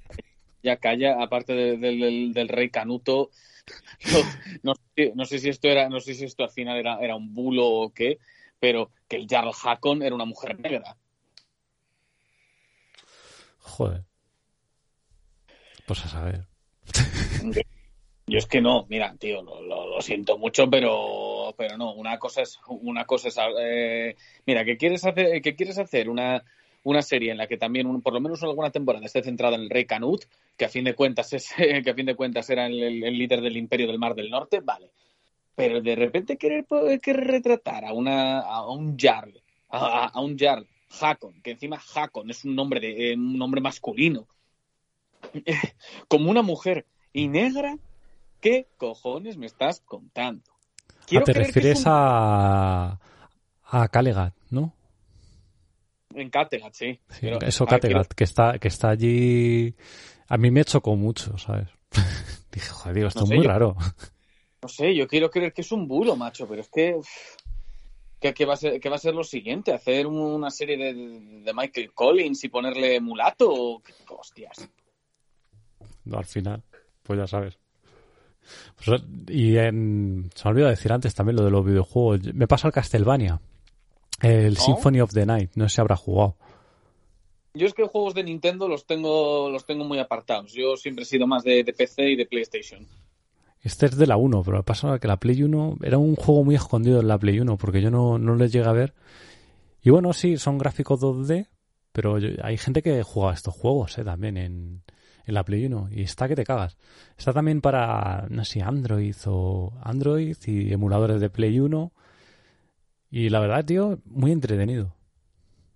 Ya 0.63 0.77
calla, 0.77 1.23
aparte 1.23 1.53
de- 1.55 1.77
del- 1.77 2.01
del, 2.01 2.33
del 2.35 2.49
rey 2.49 2.69
Canuto. 2.71 3.31
No, 4.13 4.19
no 4.63 4.75
sé, 4.97 5.13
no 5.15 5.25
sé 5.25 5.39
si 5.39 5.49
esto 5.51 5.69
era, 5.69 5.89
no 5.89 6.01
sé 6.01 6.15
si 6.15 6.25
esto 6.25 6.43
al 6.45 6.51
final 6.51 6.79
era, 6.79 6.99
era 7.01 7.15
un 7.17 7.35
bulo 7.35 7.67
o 7.67 7.93
qué, 7.93 8.19
pero 8.59 8.91
que 9.09 9.17
el 9.17 9.27
Jarl 9.29 9.51
Hakon 9.63 10.03
era 10.03 10.15
una 10.15 10.25
mujer 10.25 10.59
negra. 10.59 10.97
Joder. 13.69 14.05
Pues 15.87 16.05
a 16.05 16.09
saber. 16.09 16.47
Yo 18.27 18.39
es 18.39 18.47
que 18.47 18.61
no, 18.61 18.87
mira, 18.89 19.15
tío, 19.19 19.43
lo, 19.43 20.01
siento 20.03 20.37
mucho, 20.37 20.69
pero, 20.69 21.55
pero 21.57 21.79
no, 21.79 21.95
una 21.95 22.19
cosa 22.19 22.43
es, 22.43 22.59
una 22.69 23.05
cosa 23.07 23.29
es, 23.29 23.39
eh, 23.59 24.17
mira, 24.45 24.65
que 24.65 24.77
quieres 24.77 25.05
hacer, 25.05 25.41
que 25.41 25.57
quieres 25.57 25.79
hacer 25.79 26.11
una, 26.11 26.45
una 26.83 27.01
serie 27.01 27.31
en 27.31 27.39
la 27.39 27.47
que 27.47 27.57
también, 27.57 28.03
por 28.03 28.13
lo 28.13 28.21
menos 28.21 28.43
alguna 28.43 28.71
temporada 28.71 29.07
esté 29.07 29.23
centrada 29.23 29.57
en 29.57 29.63
el 29.63 29.71
rey 29.71 29.87
Canut, 29.87 30.25
que 30.57 30.67
a 30.67 30.69
fin 30.69 30.85
de 30.85 30.95
cuentas 30.95 31.33
es, 31.33 31.55
que 31.57 31.91
a 31.91 31.95
fin 31.95 32.07
de 32.07 32.17
cuentas 32.17 32.51
era 32.51 32.67
el, 32.67 33.01
líder 33.01 33.41
del 33.41 33.57
Imperio 33.57 33.87
del 33.87 33.99
Mar 33.99 34.15
del 34.15 34.31
Norte, 34.31 34.61
vale. 34.61 34.91
Pero 35.55 35.81
de 35.81 35.97
repente 35.97 36.37
querer, 36.37 36.67
querer 37.03 37.27
retratar 37.27 37.85
a 37.85 37.93
una, 37.93 38.41
a 38.41 38.71
un 38.71 38.97
Jarl, 38.99 39.41
a 39.71 40.21
un 40.21 40.39
Jarl, 40.39 40.67
Hakon, 41.01 41.41
que 41.43 41.53
encima 41.53 41.81
Hakon 41.95 42.31
es 42.31 42.45
un 42.45 42.55
nombre 42.55 42.81
de, 42.81 43.13
eh, 43.13 43.15
un 43.17 43.39
nombre 43.39 43.61
masculino, 43.61 44.27
como 46.09 46.31
una 46.31 46.43
mujer 46.43 46.87
y 47.13 47.29
negra, 47.29 47.77
¿Qué 48.41 48.69
cojones 48.77 49.37
me 49.37 49.47
estás 49.47 49.81
contando? 49.81 50.45
Ah, 51.13 51.23
te 51.25 51.33
refieres 51.33 51.81
es 51.81 51.87
un- 51.87 51.93
a. 51.93 53.01
a 53.65 53.89
Calegat, 53.89 54.33
¿no? 54.51 54.73
En 56.15 56.31
Kattegat, 56.31 56.73
sí. 56.73 57.01
Sí, 57.11 57.19
Pero, 57.23 57.41
eso, 57.41 57.67
Kattegat, 57.67 58.07
que 58.15 58.23
está, 58.23 58.59
que 58.61 58.69
está 58.69 58.91
allí. 58.91 59.75
A 60.29 60.37
mí 60.39 60.53
me 60.53 60.65
chocó 60.65 60.95
mucho, 60.95 61.37
¿sabes? 61.37 61.67
Dije, 62.53 62.69
joder, 62.69 62.95
digo, 62.95 63.09
esto 63.09 63.21
No 63.23 63.27
es 63.27 63.31
muy 63.33 63.43
yo- 63.45 63.51
raro. 63.51 63.77
No 64.63 64.69
sé, 64.69 64.95
yo 64.95 65.09
quiero 65.09 65.29
creer 65.31 65.53
que 65.53 65.63
es 65.63 65.73
un 65.73 65.89
bulo, 65.89 66.15
macho, 66.15 66.47
pero 66.47 66.61
es 66.63 66.69
que. 66.69 66.95
¿Qué, 68.21 68.45
va, 68.45 68.55
a 68.55 68.57
ser, 68.57 68.81
¿Qué 68.81 68.89
va 68.89 68.97
a 68.97 69.01
ser 69.01 69.15
lo 69.15 69.23
siguiente? 69.23 69.73
¿Hacer 69.73 70.07
una 70.07 70.51
serie 70.51 70.77
de, 70.77 70.95
de 71.43 71.55
Michael 71.55 71.93
Collins 71.93 72.43
y 72.45 72.49
ponerle 72.49 73.01
mulato? 73.01 73.81
Hostias. 74.09 74.69
No, 76.05 76.19
al 76.19 76.25
final, 76.25 76.63
pues 77.03 77.19
ya 77.19 77.27
sabes. 77.27 77.59
Pues, 78.85 79.03
y 79.29 79.57
en, 79.57 80.31
se 80.35 80.45
me 80.45 80.51
olvidó 80.51 80.69
decir 80.69 80.93
antes 80.93 81.15
también 81.15 81.37
lo 81.37 81.45
de 81.45 81.51
los 81.51 81.65
videojuegos. 81.65 82.35
Me 82.35 82.47
pasa 82.47 82.69
el 82.69 82.75
Castlevania, 82.75 83.41
el 84.23 84.57
Symphony 84.57 85.01
of 85.01 85.13
the 85.13 85.27
Night. 85.27 85.53
No 85.55 85.69
sé 85.69 85.77
si 85.77 85.81
habrá 85.81 85.97
jugado. 85.97 86.37
Yo 87.55 87.67
es 87.67 87.75
que 87.75 87.85
juegos 87.85 88.15
de 88.15 88.25
Nintendo 88.25 88.69
los 88.69 88.87
tengo, 88.87 89.51
los 89.51 89.65
tengo 89.65 89.85
muy 89.85 89.99
apartados. 89.99 90.53
Yo 90.53 90.77
siempre 90.77 91.03
he 91.03 91.07
sido 91.07 91.27
más 91.27 91.43
de, 91.43 91.65
PC 91.65 92.11
y 92.11 92.17
de 92.17 92.27
PlayStation. 92.27 92.87
Este 93.63 93.87
es 93.87 93.97
de 93.97 94.07
la 94.07 94.17
1, 94.17 94.43
pero 94.45 94.63
pasa 94.63 94.99
que 94.99 95.09
la 95.09 95.19
Play 95.19 95.43
1 95.43 95.79
era 95.83 95.99
un 95.99 96.15
juego 96.15 96.45
muy 96.45 96.55
escondido 96.55 97.01
en 97.01 97.09
la 97.09 97.19
Play 97.19 97.41
1 97.41 97.57
porque 97.57 97.81
yo 97.81 97.91
no, 97.91 98.19
no 98.19 98.37
le 98.37 98.49
llegué 98.49 98.69
a 98.69 98.73
ver. 98.73 98.95
Y 99.83 99.91
bueno, 99.91 100.13
sí, 100.13 100.37
son 100.37 100.59
gráficos 100.59 101.01
2D, 101.01 101.49
pero 101.93 102.19
hay 102.43 102.57
gente 102.57 102.83
que 102.83 103.03
juega 103.03 103.35
estos 103.35 103.55
juegos 103.55 103.99
eh, 103.99 104.05
también 104.05 104.37
en, 104.37 104.83
en 105.29 105.35
la 105.35 105.45
Play 105.45 105.67
1 105.67 105.91
y 105.93 106.03
está 106.03 106.27
que 106.27 106.35
te 106.35 106.45
cagas. 106.45 106.79
Está 107.17 107.33
también 107.33 107.61
para, 107.61 108.27
no 108.31 108.45
sé, 108.45 108.63
Android 108.63 109.15
o 109.27 109.73
Android 109.83 110.37
y 110.47 110.73
emuladores 110.73 111.21
de 111.21 111.31
Play 111.31 111.61
1. 111.61 111.93
Y 113.11 113.29
la 113.29 113.41
verdad, 113.41 113.65
tío, 113.65 113.99
muy 114.07 114.33
entretenido. 114.33 114.95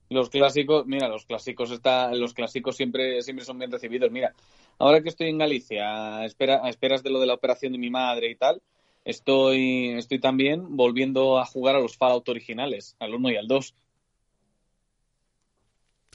Los 0.08 0.30
clásicos, 0.30 0.86
mira, 0.86 1.08
los 1.08 1.24
clásicos 1.24 1.70
está, 1.70 2.14
los 2.14 2.34
clásicos 2.34 2.76
siempre, 2.76 3.22
siempre 3.22 3.44
son 3.44 3.58
bien 3.58 3.70
recibidos. 3.70 4.10
Mira, 4.10 4.34
ahora 4.82 5.00
que 5.00 5.10
estoy 5.10 5.28
en 5.28 5.38
Galicia, 5.38 6.18
a, 6.18 6.26
espera, 6.26 6.60
a 6.64 6.68
esperas 6.68 7.04
de 7.04 7.10
lo 7.10 7.20
de 7.20 7.26
la 7.26 7.34
operación 7.34 7.72
de 7.72 7.78
mi 7.78 7.88
madre 7.88 8.30
y 8.30 8.34
tal, 8.34 8.60
estoy, 9.04 9.90
estoy 9.90 10.18
también 10.18 10.76
volviendo 10.76 11.38
a 11.38 11.46
jugar 11.46 11.76
a 11.76 11.80
los 11.80 11.96
Fallout 11.96 12.28
originales, 12.28 12.96
al 12.98 13.14
1 13.14 13.30
y 13.30 13.36
al 13.36 13.46
2. 13.46 13.74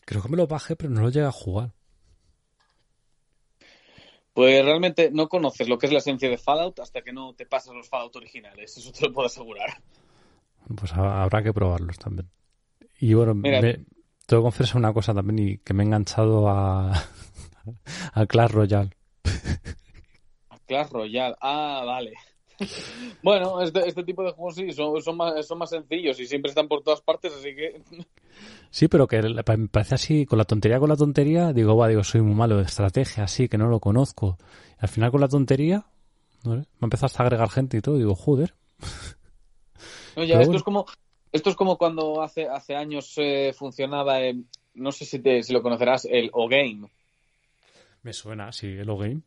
Creo 0.04 0.22
que 0.22 0.30
me 0.30 0.36
lo 0.36 0.48
bajé, 0.48 0.76
pero 0.76 0.90
no 0.90 1.02
lo 1.02 1.10
llegué 1.10 1.26
a 1.26 1.32
jugar. 1.32 1.72
Pues 4.34 4.64
realmente 4.66 5.12
no 5.12 5.30
conoces 5.30 5.70
lo 5.70 5.78
que 5.78 5.86
es 5.86 5.94
la 5.94 6.00
esencia 6.00 6.30
de 6.30 6.38
Fallout 6.38 6.80
hasta 6.80 7.02
que 7.02 7.14
no 7.14 7.34
te 7.36 7.46
pasas 7.46 7.74
los 7.74 7.88
Fallout 7.88 8.18
originales, 8.18 8.78
eso 8.78 8.92
te 8.92 9.08
lo 9.08 9.14
puedo 9.14 9.28
asegurar. 9.28 9.82
Pues 10.76 10.92
habrá 10.92 11.42
que 11.42 11.54
probarlos 11.54 11.98
también. 11.98 12.30
Y 13.00 13.14
bueno, 13.14 13.34
me, 13.34 13.86
tengo 14.26 14.42
que 14.42 14.48
confesar 14.48 14.76
una 14.76 14.92
cosa 14.92 15.14
también 15.14 15.40
y 15.40 15.58
que 15.60 15.74
me 15.74 15.84
he 15.84 15.86
enganchado 15.86 16.50
a, 16.50 16.92
a 18.14 18.26
Clash 18.26 18.52
Royale. 18.52 18.90
A 20.50 20.58
Clash 20.66 20.90
Royale, 20.90 21.36
ah, 21.42 21.84
vale. 21.86 22.14
Bueno, 23.22 23.62
este, 23.62 23.88
este, 23.88 24.04
tipo 24.04 24.24
de 24.24 24.32
juegos 24.32 24.56
sí, 24.56 24.72
son, 24.72 25.02
son, 25.02 25.16
más, 25.16 25.46
son 25.46 25.60
más 25.60 25.70
sencillos 25.70 26.20
y 26.20 26.26
siempre 26.26 26.50
están 26.50 26.68
por 26.68 26.82
todas 26.82 27.02
partes, 27.02 27.34
así 27.34 27.56
que... 27.56 27.82
Sí, 28.70 28.88
pero 28.88 29.08
que 29.08 29.22
me 29.22 29.68
parece 29.70 29.96
así, 29.96 30.26
con 30.26 30.38
la 30.38 30.46
tontería 30.46 30.80
con 30.80 30.90
la 30.90 30.96
tontería, 30.96 31.54
digo, 31.54 31.76
va, 31.76 31.88
digo, 31.88 32.04
soy 32.04 32.22
muy 32.22 32.36
malo 32.36 32.58
de 32.58 32.64
estrategia, 32.64 33.24
así, 33.24 33.48
que 33.48 33.58
no 33.58 33.68
lo 33.68 33.80
conozco. 33.80 34.38
Y 34.74 34.80
al 34.82 34.90
final 34.90 35.10
con 35.10 35.22
la 35.22 35.28
tontería, 35.28 35.86
¿no? 36.44 36.56
me 36.56 36.66
empezaste 36.82 37.18
a 37.20 37.26
agregar 37.26 37.50
gente 37.50 37.78
y 37.78 37.82
todo, 37.82 37.98
digo, 37.98 38.16
joder. 38.16 38.54
No, 40.16 40.24
ya, 40.24 40.42
esto 40.42 40.56
es 40.56 40.64
como 40.64 40.88
esto 41.32 41.50
es 41.50 41.56
como 41.56 41.78
cuando 41.78 42.22
hace, 42.22 42.48
hace 42.48 42.76
años 42.76 43.14
eh, 43.18 43.54
funcionaba, 43.54 44.18
no 44.74 44.92
sé 44.92 45.06
si, 45.06 45.20
te, 45.20 45.44
si 45.44 45.54
lo 45.54 45.62
conocerás, 45.62 46.06
el 46.06 46.30
O-Game. 46.34 46.90
Me 48.04 48.14
suena, 48.14 48.52
sí, 48.52 48.68
el 48.68 48.90
O-Game. 48.90 49.22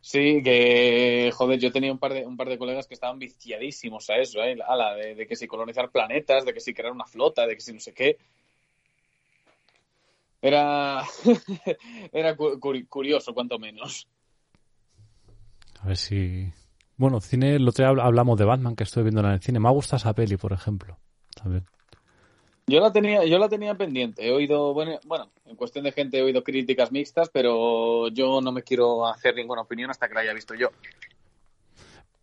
Sí, 0.00 0.40
que, 0.42 1.32
joder, 1.34 1.58
yo 1.58 1.72
tenía 1.72 1.90
un 1.90 1.98
par 1.98 2.14
de, 2.14 2.24
un 2.24 2.36
par 2.36 2.48
de 2.48 2.58
colegas 2.58 2.86
que 2.86 2.94
estaban 2.94 3.18
viciadísimos 3.18 4.08
a 4.08 4.16
eso, 4.18 4.40
¿eh? 4.40 4.56
A 4.64 4.76
la 4.76 4.94
de, 4.94 5.26
que 5.26 5.34
si 5.34 5.48
colonizar 5.48 5.90
planetas, 5.90 6.44
de 6.44 6.54
que 6.54 6.60
si 6.60 6.72
crear 6.72 6.92
una 6.92 7.06
flota, 7.06 7.44
de 7.44 7.56
que 7.56 7.60
si 7.60 7.72
no 7.72 7.80
sé 7.80 7.92
qué. 7.92 8.16
Era, 10.40 11.02
era 12.12 12.36
curioso, 12.36 13.34
cuanto 13.34 13.58
menos. 13.58 14.06
A 15.80 15.88
ver 15.88 15.96
si... 15.96 16.52
Bueno, 16.96 17.20
cine, 17.20 17.56
el 17.56 17.68
otro 17.68 17.84
día 17.84 18.04
hablamos 18.04 18.38
de 18.38 18.44
Batman 18.44 18.76
que 18.76 18.84
estoy 18.84 19.02
viendo 19.02 19.22
en 19.22 19.26
el 19.26 19.42
cine. 19.42 19.58
Me 19.58 19.68
ha 19.68 19.72
gustado 19.72 19.96
esa 19.96 20.14
peli, 20.14 20.36
por 20.36 20.52
ejemplo. 20.52 20.98
También. 21.34 21.66
Yo 22.68 22.80
la 22.80 22.92
tenía, 22.92 23.24
yo 23.24 23.38
la 23.38 23.48
tenía 23.48 23.74
pendiente. 23.76 24.26
He 24.26 24.32
oído, 24.32 24.74
bueno, 24.74 24.98
bueno, 25.06 25.30
en 25.44 25.54
cuestión 25.54 25.84
de 25.84 25.92
gente 25.92 26.18
he 26.18 26.22
oído 26.22 26.42
críticas 26.42 26.90
mixtas, 26.90 27.28
pero 27.28 28.08
yo 28.08 28.40
no 28.40 28.50
me 28.50 28.62
quiero 28.62 29.06
hacer 29.06 29.36
ninguna 29.36 29.62
opinión 29.62 29.90
hasta 29.90 30.08
que 30.08 30.14
la 30.14 30.20
haya 30.20 30.34
visto 30.34 30.54
yo. 30.54 30.70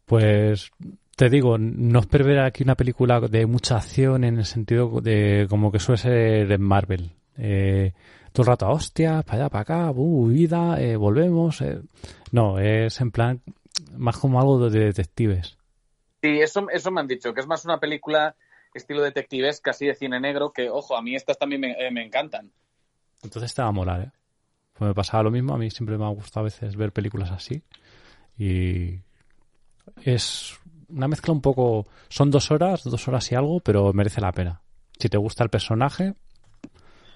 Pues 0.05 0.69
te 1.15 1.29
digo, 1.29 1.57
no 1.57 1.99
espero 1.99 2.25
ver 2.25 2.39
aquí 2.39 2.63
una 2.63 2.75
película 2.75 3.21
de 3.21 3.45
mucha 3.45 3.77
acción 3.77 4.25
en 4.25 4.37
el 4.37 4.45
sentido 4.45 4.99
de 4.99 5.47
como 5.49 5.71
que 5.71 5.79
suele 5.79 5.97
ser 5.97 6.51
en 6.51 6.61
Marvel. 6.61 7.11
Eh, 7.37 7.93
todo 8.33 8.43
el 8.43 8.47
rato, 8.47 8.67
hostia, 8.67 9.21
para 9.21 9.43
allá, 9.43 9.49
para 9.49 9.61
acá, 9.61 9.91
uh, 9.91 10.27
vida, 10.27 10.81
eh, 10.81 10.97
volvemos. 10.97 11.61
Eh. 11.61 11.79
No, 12.31 12.59
es 12.59 12.99
en 12.99 13.11
plan 13.11 13.41
más 13.95 14.17
como 14.17 14.41
algo 14.41 14.69
de 14.69 14.79
detectives. 14.87 15.57
Sí, 16.21 16.39
eso, 16.41 16.67
eso 16.69 16.91
me 16.91 16.99
han 16.99 17.07
dicho, 17.07 17.33
que 17.33 17.41
es 17.41 17.47
más 17.47 17.63
una 17.63 17.79
película 17.79 18.35
estilo 18.79 19.01
detectives, 19.01 19.61
casi 19.61 19.85
de 19.87 19.95
cine 19.95 20.19
negro, 20.19 20.51
que, 20.51 20.69
ojo, 20.69 20.95
a 20.97 21.01
mí 21.01 21.15
estas 21.15 21.37
también 21.37 21.61
me, 21.61 21.71
eh, 21.71 21.89
encantan. 22.03 22.51
Entonces 23.21 23.53
te 23.53 23.61
va 23.61 23.69
a 23.69 23.71
molar, 23.71 24.01
¿eh? 24.01 24.11
Pues 24.73 24.87
me 24.87 24.93
pasaba 24.93 25.23
lo 25.23 25.31
mismo, 25.31 25.53
a 25.53 25.57
mí 25.57 25.69
siempre 25.69 25.97
me 25.97 26.05
ha 26.05 26.09
gustado 26.09 26.41
a 26.41 26.43
veces 26.45 26.75
ver 26.75 26.91
películas 26.91 27.31
así. 27.31 27.61
Y 28.37 28.99
es 30.03 30.57
una 30.89 31.07
mezcla 31.07 31.31
un 31.31 31.41
poco... 31.41 31.87
Son 32.09 32.31
dos 32.31 32.49
horas, 32.51 32.83
dos 32.83 33.07
horas 33.07 33.31
y 33.31 33.35
algo, 33.35 33.59
pero 33.59 33.93
merece 33.93 34.19
la 34.19 34.31
pena. 34.31 34.61
Si 34.99 35.09
te 35.09 35.17
gusta 35.17 35.43
el 35.43 35.49
personaje... 35.49 36.15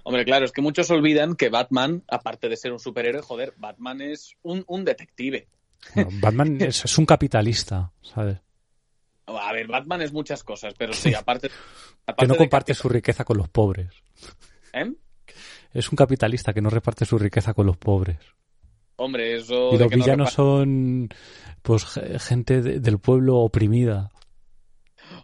Hombre, 0.03 0.23
claro, 0.23 0.45
es 0.45 0.53
que 0.53 0.61
muchos 0.61 0.89
olvidan 0.89 1.35
que 1.35 1.49
Batman, 1.49 2.01
aparte 2.07 2.47
de 2.47 2.55
ser 2.55 2.71
un 2.71 2.79
superhéroe, 2.79 3.21
joder, 3.21 3.53
Batman 3.57 3.99
es 3.99 4.37
un, 4.41 4.63
detective. 4.85 5.49
Batman 6.21 6.57
es, 6.61 6.85
es, 6.85 6.97
un 6.97 7.05
capitalista, 7.05 7.91
¿sabes? 8.01 8.37
A 9.27 9.51
ver, 9.51 9.67
Batman 9.67 10.01
es 10.01 10.13
muchas 10.13 10.43
cosas, 10.43 10.73
pero 10.77 10.93
sí, 10.93 11.13
aparte. 11.13 11.49
que 12.17 12.27
no 12.27 12.35
comparte 12.35 12.73
su 12.73 12.87
riqueza 12.87 13.25
con 13.25 13.37
los 13.37 13.49
pobres. 13.49 13.89
¿Eh? 14.73 14.93
Es 15.73 15.91
un 15.91 15.97
capitalista 15.97 16.53
que 16.53 16.61
no 16.61 16.69
reparte 16.69 17.05
su 17.05 17.17
riqueza 17.19 17.53
con 17.53 17.65
los 17.65 17.77
pobres. 17.77 18.17
Hombre, 18.95 19.35
eso. 19.35 19.73
Y 19.73 19.77
los 19.77 19.89
villanos 19.89 20.31
son, 20.31 21.09
pues, 21.61 21.85
gente 22.19 22.61
del 22.61 22.99
pueblo 22.99 23.37
oprimida. 23.37 24.11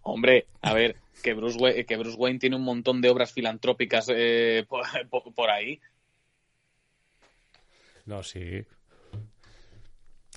Hombre, 0.04 0.48
a 0.62 0.74
ver, 0.74 0.98
que 1.24 1.34
Bruce, 1.34 1.58
Wayne, 1.58 1.86
que 1.86 1.98
Bruce 1.98 2.18
Wayne 2.18 2.40
tiene 2.40 2.58
un 2.58 2.64
montón 2.64 3.02
de 3.02 3.10
obras 3.10 3.32
filantrópicas 3.32 4.08
eh, 4.14 4.66
por, 4.68 4.84
por 5.34 5.50
ahí. 5.50 5.80
No, 8.06 8.22
sí. 8.22 8.66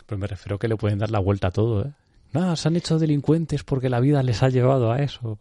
Pero 0.07 0.19
me 0.19 0.29
refiero 0.29 0.59
que 0.59 0.69
le 0.69 0.77
pueden 0.77 1.01
dar 1.01 1.11
la 1.11 1.19
vuelta 1.19 1.49
a 1.49 1.51
todo, 1.51 1.85
¿eh? 1.85 1.93
No, 2.33 2.57
se 2.57 2.69
han 2.69 2.77
hecho 2.77 2.99
delincuentes 2.99 3.65
porque 3.65 3.89
la 3.89 4.01
vida 4.01 4.23
les 4.23 4.43
ha 4.43 4.49
llevado 4.49 4.93
a 4.93 5.01
eso. 5.01 5.39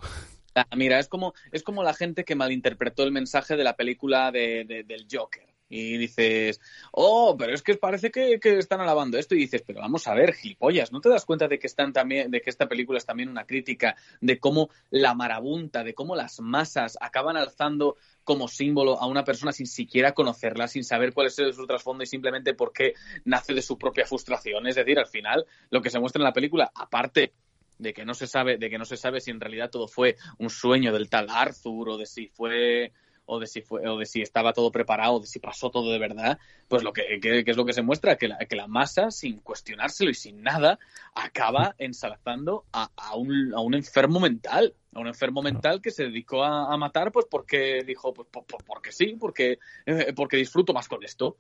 Ah, 0.55 0.65
mira, 0.75 0.99
es 0.99 1.07
como, 1.07 1.33
es 1.51 1.63
como 1.63 1.83
la 1.83 1.93
gente 1.93 2.23
que 2.23 2.35
malinterpretó 2.35 3.03
el 3.03 3.11
mensaje 3.11 3.57
de 3.57 3.63
la 3.63 3.75
película 3.75 4.31
de, 4.31 4.83
del 4.87 5.05
Joker. 5.11 5.54
Y 5.67 5.97
dices, 5.97 6.61
oh, 6.91 7.35
pero 7.37 7.53
es 7.53 7.63
que 7.63 7.75
parece 7.75 8.11
que, 8.11 8.39
están 8.43 8.81
alabando 8.81 9.17
esto. 9.17 9.35
Y 9.35 9.39
dices, 9.39 9.63
pero 9.65 9.79
vamos 9.79 10.07
a 10.07 10.13
ver, 10.13 10.33
gilipollas, 10.33 10.91
¿no 10.91 11.01
te 11.01 11.09
das 11.09 11.25
cuenta 11.25 11.47
de 11.47 11.57
que 11.57 11.67
están 11.67 11.91
también, 11.91 12.29
de 12.29 12.41
que 12.41 12.49
esta 12.49 12.67
película 12.67 12.97
es 12.97 13.05
también 13.05 13.29
una 13.29 13.45
crítica 13.45 13.95
de 14.21 14.39
cómo 14.39 14.69
la 14.91 15.13
marabunta, 15.13 15.83
de 15.83 15.93
cómo 15.93 16.15
las 16.15 16.39
masas 16.39 16.97
acaban 17.01 17.37
alzando 17.37 17.97
como 18.23 18.47
símbolo 18.47 18.99
a 18.99 19.07
una 19.07 19.23
persona 19.23 19.51
sin 19.51 19.67
siquiera 19.67 20.13
conocerla, 20.13 20.67
sin 20.67 20.83
saber 20.83 21.13
cuál 21.13 21.27
es 21.27 21.35
su 21.35 21.67
trasfondo 21.67 22.03
y 22.03 22.07
simplemente 22.07 22.53
porque 22.53 22.93
nace 23.23 23.53
de 23.53 23.61
su 23.61 23.77
propia 23.77 24.05
frustración. 24.05 24.67
Es 24.67 24.75
decir, 24.75 24.99
al 24.99 25.07
final, 25.07 25.45
lo 25.69 25.81
que 25.81 25.89
se 25.89 25.99
muestra 25.99 26.19
en 26.19 26.25
la 26.25 26.33
película, 26.33 26.71
aparte 26.75 27.33
de 27.77 27.93
que 27.93 28.05
no 28.05 28.13
se 28.13 28.27
sabe, 28.27 28.57
de 28.57 28.69
que 28.69 28.77
no 28.77 28.85
se 28.85 28.97
sabe 28.97 29.19
si 29.19 29.31
en 29.31 29.39
realidad 29.39 29.69
todo 29.69 29.87
fue 29.87 30.15
un 30.37 30.49
sueño 30.49 30.93
del 30.93 31.09
tal 31.09 31.27
Arthur 31.29 31.89
o 31.89 31.97
de 31.97 32.05
si 32.05 32.27
fue 32.27 32.93
o 33.25 33.39
de 33.39 33.47
si 33.47 33.61
fue 33.61 33.87
o 33.87 33.97
de 33.97 34.05
si 34.05 34.21
estaba 34.21 34.53
todo 34.53 34.71
preparado, 34.71 35.15
o 35.15 35.19
de 35.19 35.27
si 35.27 35.39
pasó 35.39 35.69
todo 35.69 35.91
de 35.91 35.99
verdad, 35.99 36.37
pues 36.67 36.83
lo 36.83 36.93
que, 36.93 37.03
es 37.21 37.57
lo 37.57 37.65
que 37.65 37.73
se 37.73 37.81
muestra 37.81 38.17
que 38.17 38.27
la, 38.27 38.37
que 38.37 38.55
la 38.55 38.67
masa 38.67 39.11
sin 39.11 39.39
cuestionárselo 39.39 40.09
y 40.09 40.13
sin 40.13 40.41
nada 40.43 40.79
acaba 41.13 41.75
ensalzando 41.77 42.65
a, 42.71 42.89
a, 42.95 43.15
un, 43.15 43.53
a 43.53 43.61
un 43.61 43.73
enfermo 43.73 44.19
mental, 44.19 44.73
a 44.93 44.99
un 44.99 45.07
enfermo 45.07 45.41
mental 45.41 45.81
que 45.81 45.91
se 45.91 46.03
dedicó 46.03 46.43
a, 46.43 46.75
matar 46.77 47.11
pues 47.11 47.25
porque 47.29 47.83
dijo 47.85 48.13
pues 48.13 48.27
porque 48.65 48.91
sí, 48.91 49.17
porque 49.19 49.59
eh, 49.85 50.13
porque 50.15 50.37
disfruto 50.37 50.73
más 50.73 50.87
con 50.87 51.03
esto. 51.03 51.37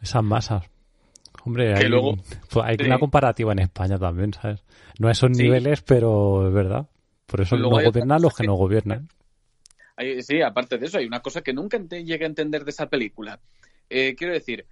Esas 0.00 0.22
masas. 0.22 0.64
Hombre, 1.44 1.74
hay, 1.74 1.90
pues 1.90 2.64
hay 2.64 2.76
una 2.86 2.98
comparativa 2.98 3.52
en 3.52 3.60
España 3.60 3.98
también, 3.98 4.32
¿sabes? 4.32 4.62
No 4.98 5.08
a 5.08 5.12
esos 5.12 5.30
niveles, 5.30 5.82
pero 5.82 6.46
es 6.46 6.52
verdad. 6.52 6.88
Por 7.26 7.40
eso 7.40 7.56
no 7.56 7.70
gobiernan 7.70 8.20
los 8.20 8.34
que 8.34 8.46
no 8.46 8.54
gobiernan 8.54 9.08
sí, 10.22 10.42
aparte 10.42 10.78
de 10.78 10.86
eso, 10.86 10.98
hay 10.98 11.06
una 11.06 11.20
cosa 11.20 11.42
que 11.42 11.52
nunca 11.52 11.78
llegué 11.78 12.24
a 12.24 12.28
entender 12.28 12.64
de 12.64 12.70
esa 12.70 12.88
película. 12.88 13.40
Eh, 13.90 14.14
quiero 14.16 14.32
decir, 14.32 14.66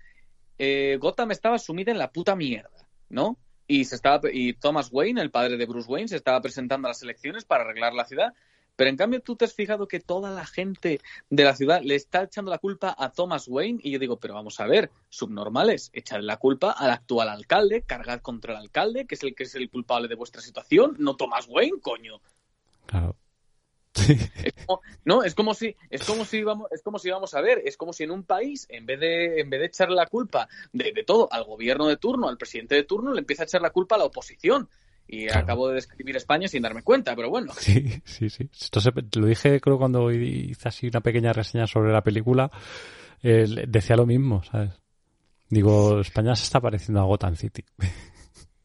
eh, 0.58 0.98
Gotham 1.00 1.30
estaba 1.30 1.58
sumida 1.58 1.90
en 1.92 1.98
la 1.98 2.10
puta 2.10 2.36
mierda. 2.36 2.80
¿no? 3.10 3.36
Y, 3.66 3.84
se 3.84 3.96
estaba, 3.96 4.20
y 4.32 4.54
Thomas 4.54 4.88
Wayne, 4.90 5.20
el 5.20 5.30
padre 5.30 5.56
de 5.56 5.66
Bruce 5.66 5.90
Wayne, 5.90 6.08
se 6.08 6.16
estaba 6.16 6.40
presentando 6.40 6.88
a 6.88 6.90
las 6.90 7.02
elecciones 7.02 7.44
para 7.44 7.64
arreglar 7.64 7.92
la 7.92 8.06
ciudad. 8.06 8.32
Pero 8.76 8.88
en 8.88 8.96
cambio 8.96 9.20
tú 9.20 9.36
te 9.36 9.44
has 9.44 9.52
fijado 9.52 9.86
que 9.86 10.00
toda 10.00 10.30
la 10.30 10.46
gente 10.46 11.00
de 11.28 11.44
la 11.44 11.54
ciudad 11.54 11.82
le 11.82 11.96
está 11.96 12.22
echando 12.22 12.50
la 12.50 12.58
culpa 12.58 12.94
a 12.96 13.10
Thomas 13.12 13.46
Wayne 13.46 13.80
y 13.82 13.90
yo 13.90 13.98
digo, 13.98 14.18
pero 14.18 14.32
vamos 14.32 14.58
a 14.58 14.66
ver, 14.66 14.90
subnormales, 15.10 15.90
echarle 15.92 16.26
la 16.26 16.38
culpa 16.38 16.70
al 16.70 16.90
actual 16.90 17.28
alcalde, 17.28 17.82
cargar 17.82 18.22
contra 18.22 18.54
el 18.54 18.60
alcalde, 18.60 19.06
que 19.06 19.16
es 19.16 19.22
el 19.22 19.34
que 19.34 19.42
es 19.42 19.54
el 19.54 19.68
culpable 19.68 20.08
de 20.08 20.14
vuestra 20.14 20.40
situación, 20.40 20.96
no 20.98 21.14
Thomas 21.14 21.46
Wayne, 21.48 21.80
coño. 21.82 22.22
Claro. 22.86 23.16
Es 23.94 24.54
como, 24.66 24.80
no, 25.04 25.22
es 25.24 25.34
como 25.34 25.52
si, 25.54 25.74
es 25.90 26.04
como 26.04 26.24
si 26.24 26.42
vamos, 26.42 26.70
es 26.72 26.82
como 26.82 26.98
si 26.98 27.10
vamos 27.10 27.34
a 27.34 27.40
ver, 27.40 27.60
es 27.64 27.76
como 27.76 27.92
si 27.92 28.04
en 28.04 28.10
un 28.12 28.22
país, 28.24 28.66
en 28.70 28.86
vez 28.86 29.00
de, 29.00 29.40
en 29.40 29.50
vez 29.50 29.60
de 29.60 29.66
echarle 29.66 29.96
la 29.96 30.06
culpa 30.06 30.48
de, 30.72 30.92
de 30.92 31.04
todo 31.04 31.28
al 31.32 31.44
gobierno 31.44 31.86
de 31.88 31.96
turno, 31.96 32.28
al 32.28 32.38
presidente 32.38 32.74
de 32.76 32.84
turno, 32.84 33.12
le 33.12 33.20
empieza 33.20 33.42
a 33.42 33.46
echar 33.46 33.60
la 33.62 33.70
culpa 33.70 33.96
a 33.96 33.98
la 33.98 34.04
oposición. 34.04 34.68
Y 35.12 35.26
Claro. 35.26 35.40
acabo 35.40 35.68
de 35.68 35.74
describir 35.74 36.16
España 36.16 36.46
sin 36.46 36.62
darme 36.62 36.84
cuenta, 36.84 37.16
pero 37.16 37.30
bueno. 37.30 37.52
Sí, 37.58 38.00
sí, 38.04 38.30
sí. 38.30 38.48
Esto 38.52 38.80
se- 38.80 38.92
lo 39.16 39.26
dije 39.26 39.60
creo 39.60 39.76
cuando 39.76 40.08
hice 40.12 40.68
así 40.68 40.86
una 40.86 41.00
pequeña 41.00 41.32
reseña 41.32 41.66
sobre 41.66 41.92
la 41.92 42.02
película. 42.02 42.48
eh, 43.22 43.44
decía 43.66 43.96
lo 43.96 44.06
mismo, 44.06 44.42
¿sabes? 44.44 44.70
Digo, 45.48 46.00
España 46.00 46.36
se 46.36 46.44
está 46.44 46.60
pareciendo 46.60 47.00
a 47.00 47.04
Gotham 47.06 47.34
City. 47.34 47.64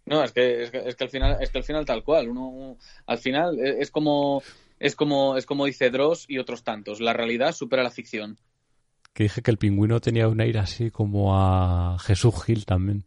No, 0.05 0.23
es 0.23 0.31
que, 0.33 0.61
es 0.63 0.69
que, 0.69 0.87
es 0.87 0.95
que 0.95 1.03
al 1.05 1.09
final, 1.09 1.37
es 1.41 1.49
que 1.49 1.57
al 1.57 1.63
final 1.63 1.83
tal 1.83 2.03
cual. 2.03 2.29
Uno, 2.29 2.77
al 3.07 3.17
final 3.17 3.57
eh, 3.59 3.77
es 3.79 3.89
como, 3.89 4.43
es 4.79 4.95
como, 4.95 5.37
es 5.37 5.45
como 5.45 5.65
dice 5.65 5.89
Dross 5.89 6.25
y 6.27 6.37
otros 6.37 6.63
tantos. 6.63 6.99
La 7.01 7.13
realidad 7.13 7.53
supera 7.53 7.83
la 7.83 7.91
ficción. 7.91 8.37
Que 9.13 9.23
dije 9.23 9.41
que 9.41 9.51
el 9.51 9.57
pingüino 9.57 10.01
tenía 10.01 10.27
un 10.27 10.41
aire 10.41 10.59
así 10.59 10.91
como 10.91 11.37
a 11.37 11.97
Jesús 11.99 12.43
Gil 12.43 12.65
también. 12.65 13.05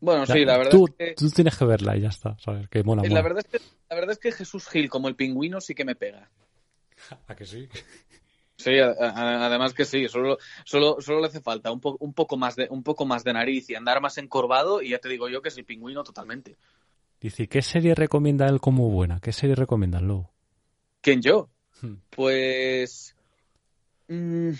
Bueno, 0.00 0.26
sí, 0.26 0.44
la 0.44 0.58
verdad 0.58 0.72
tú, 0.72 0.86
es 0.86 0.94
que, 0.96 1.14
tú 1.14 1.30
tienes 1.30 1.56
que 1.56 1.64
verla 1.64 1.96
y 1.96 2.00
ya 2.00 2.08
está, 2.08 2.36
¿sabes? 2.38 2.68
Que 2.68 2.82
mola, 2.82 3.02
la 3.04 3.08
mola. 3.08 3.22
verdad 3.22 3.44
es 3.46 3.50
que, 3.60 3.66
la 3.88 3.94
verdad 3.96 4.10
es 4.12 4.18
que 4.18 4.32
Jesús 4.32 4.68
Gil, 4.68 4.90
como 4.90 5.08
el 5.08 5.14
pingüino, 5.14 5.60
sí 5.60 5.74
que 5.74 5.84
me 5.84 5.94
pega. 5.94 6.28
¿A 7.28 7.34
que 7.36 7.46
sí? 7.46 7.68
Sí, 8.56 8.78
a- 8.78 8.90
a- 8.90 9.46
además 9.46 9.74
que 9.74 9.84
sí, 9.84 10.08
solo, 10.08 10.38
solo, 10.64 10.96
solo 11.00 11.20
le 11.20 11.26
hace 11.28 11.40
falta 11.40 11.70
un, 11.72 11.80
po- 11.80 11.96
un 12.00 12.12
poco 12.14 12.36
más 12.36 12.56
de, 12.56 12.66
un 12.70 12.82
poco 12.82 13.06
más 13.06 13.24
de 13.24 13.32
nariz 13.32 13.70
y 13.70 13.74
andar 13.76 14.00
más 14.00 14.18
encorvado 14.18 14.82
y 14.82 14.90
ya 14.90 14.98
te 14.98 15.08
digo 15.08 15.28
yo 15.28 15.40
que 15.40 15.48
es 15.48 15.56
el 15.58 15.64
pingüino 15.64 16.02
totalmente. 16.04 16.56
Dice, 17.22 17.46
¿qué 17.46 17.62
serie 17.62 17.94
recomienda 17.94 18.48
él 18.48 18.58
como 18.60 18.90
buena? 18.90 19.20
¿Qué 19.20 19.32
serie 19.32 19.54
recomienda 19.54 20.00
lobo? 20.00 20.32
¿Quién 21.00 21.22
yo? 21.22 21.48
Hmm. 21.80 21.94
Pues. 22.10 23.14
mm, 24.08 24.50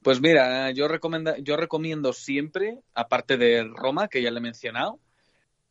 Pues 0.00 0.20
mira, 0.20 0.70
yo, 0.70 0.86
recomenda, 0.86 1.36
yo 1.38 1.56
recomiendo 1.56 2.12
siempre, 2.12 2.78
aparte 2.94 3.36
de 3.36 3.64
Roma, 3.64 4.06
que 4.06 4.22
ya 4.22 4.30
le 4.30 4.38
he 4.38 4.42
mencionado, 4.42 5.00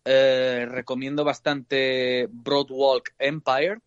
eh, 0.04 0.68
recomiendo 0.70 1.24
bastante 1.24 2.28
Broadwalk 2.30 3.16
Empire, 3.20 3.80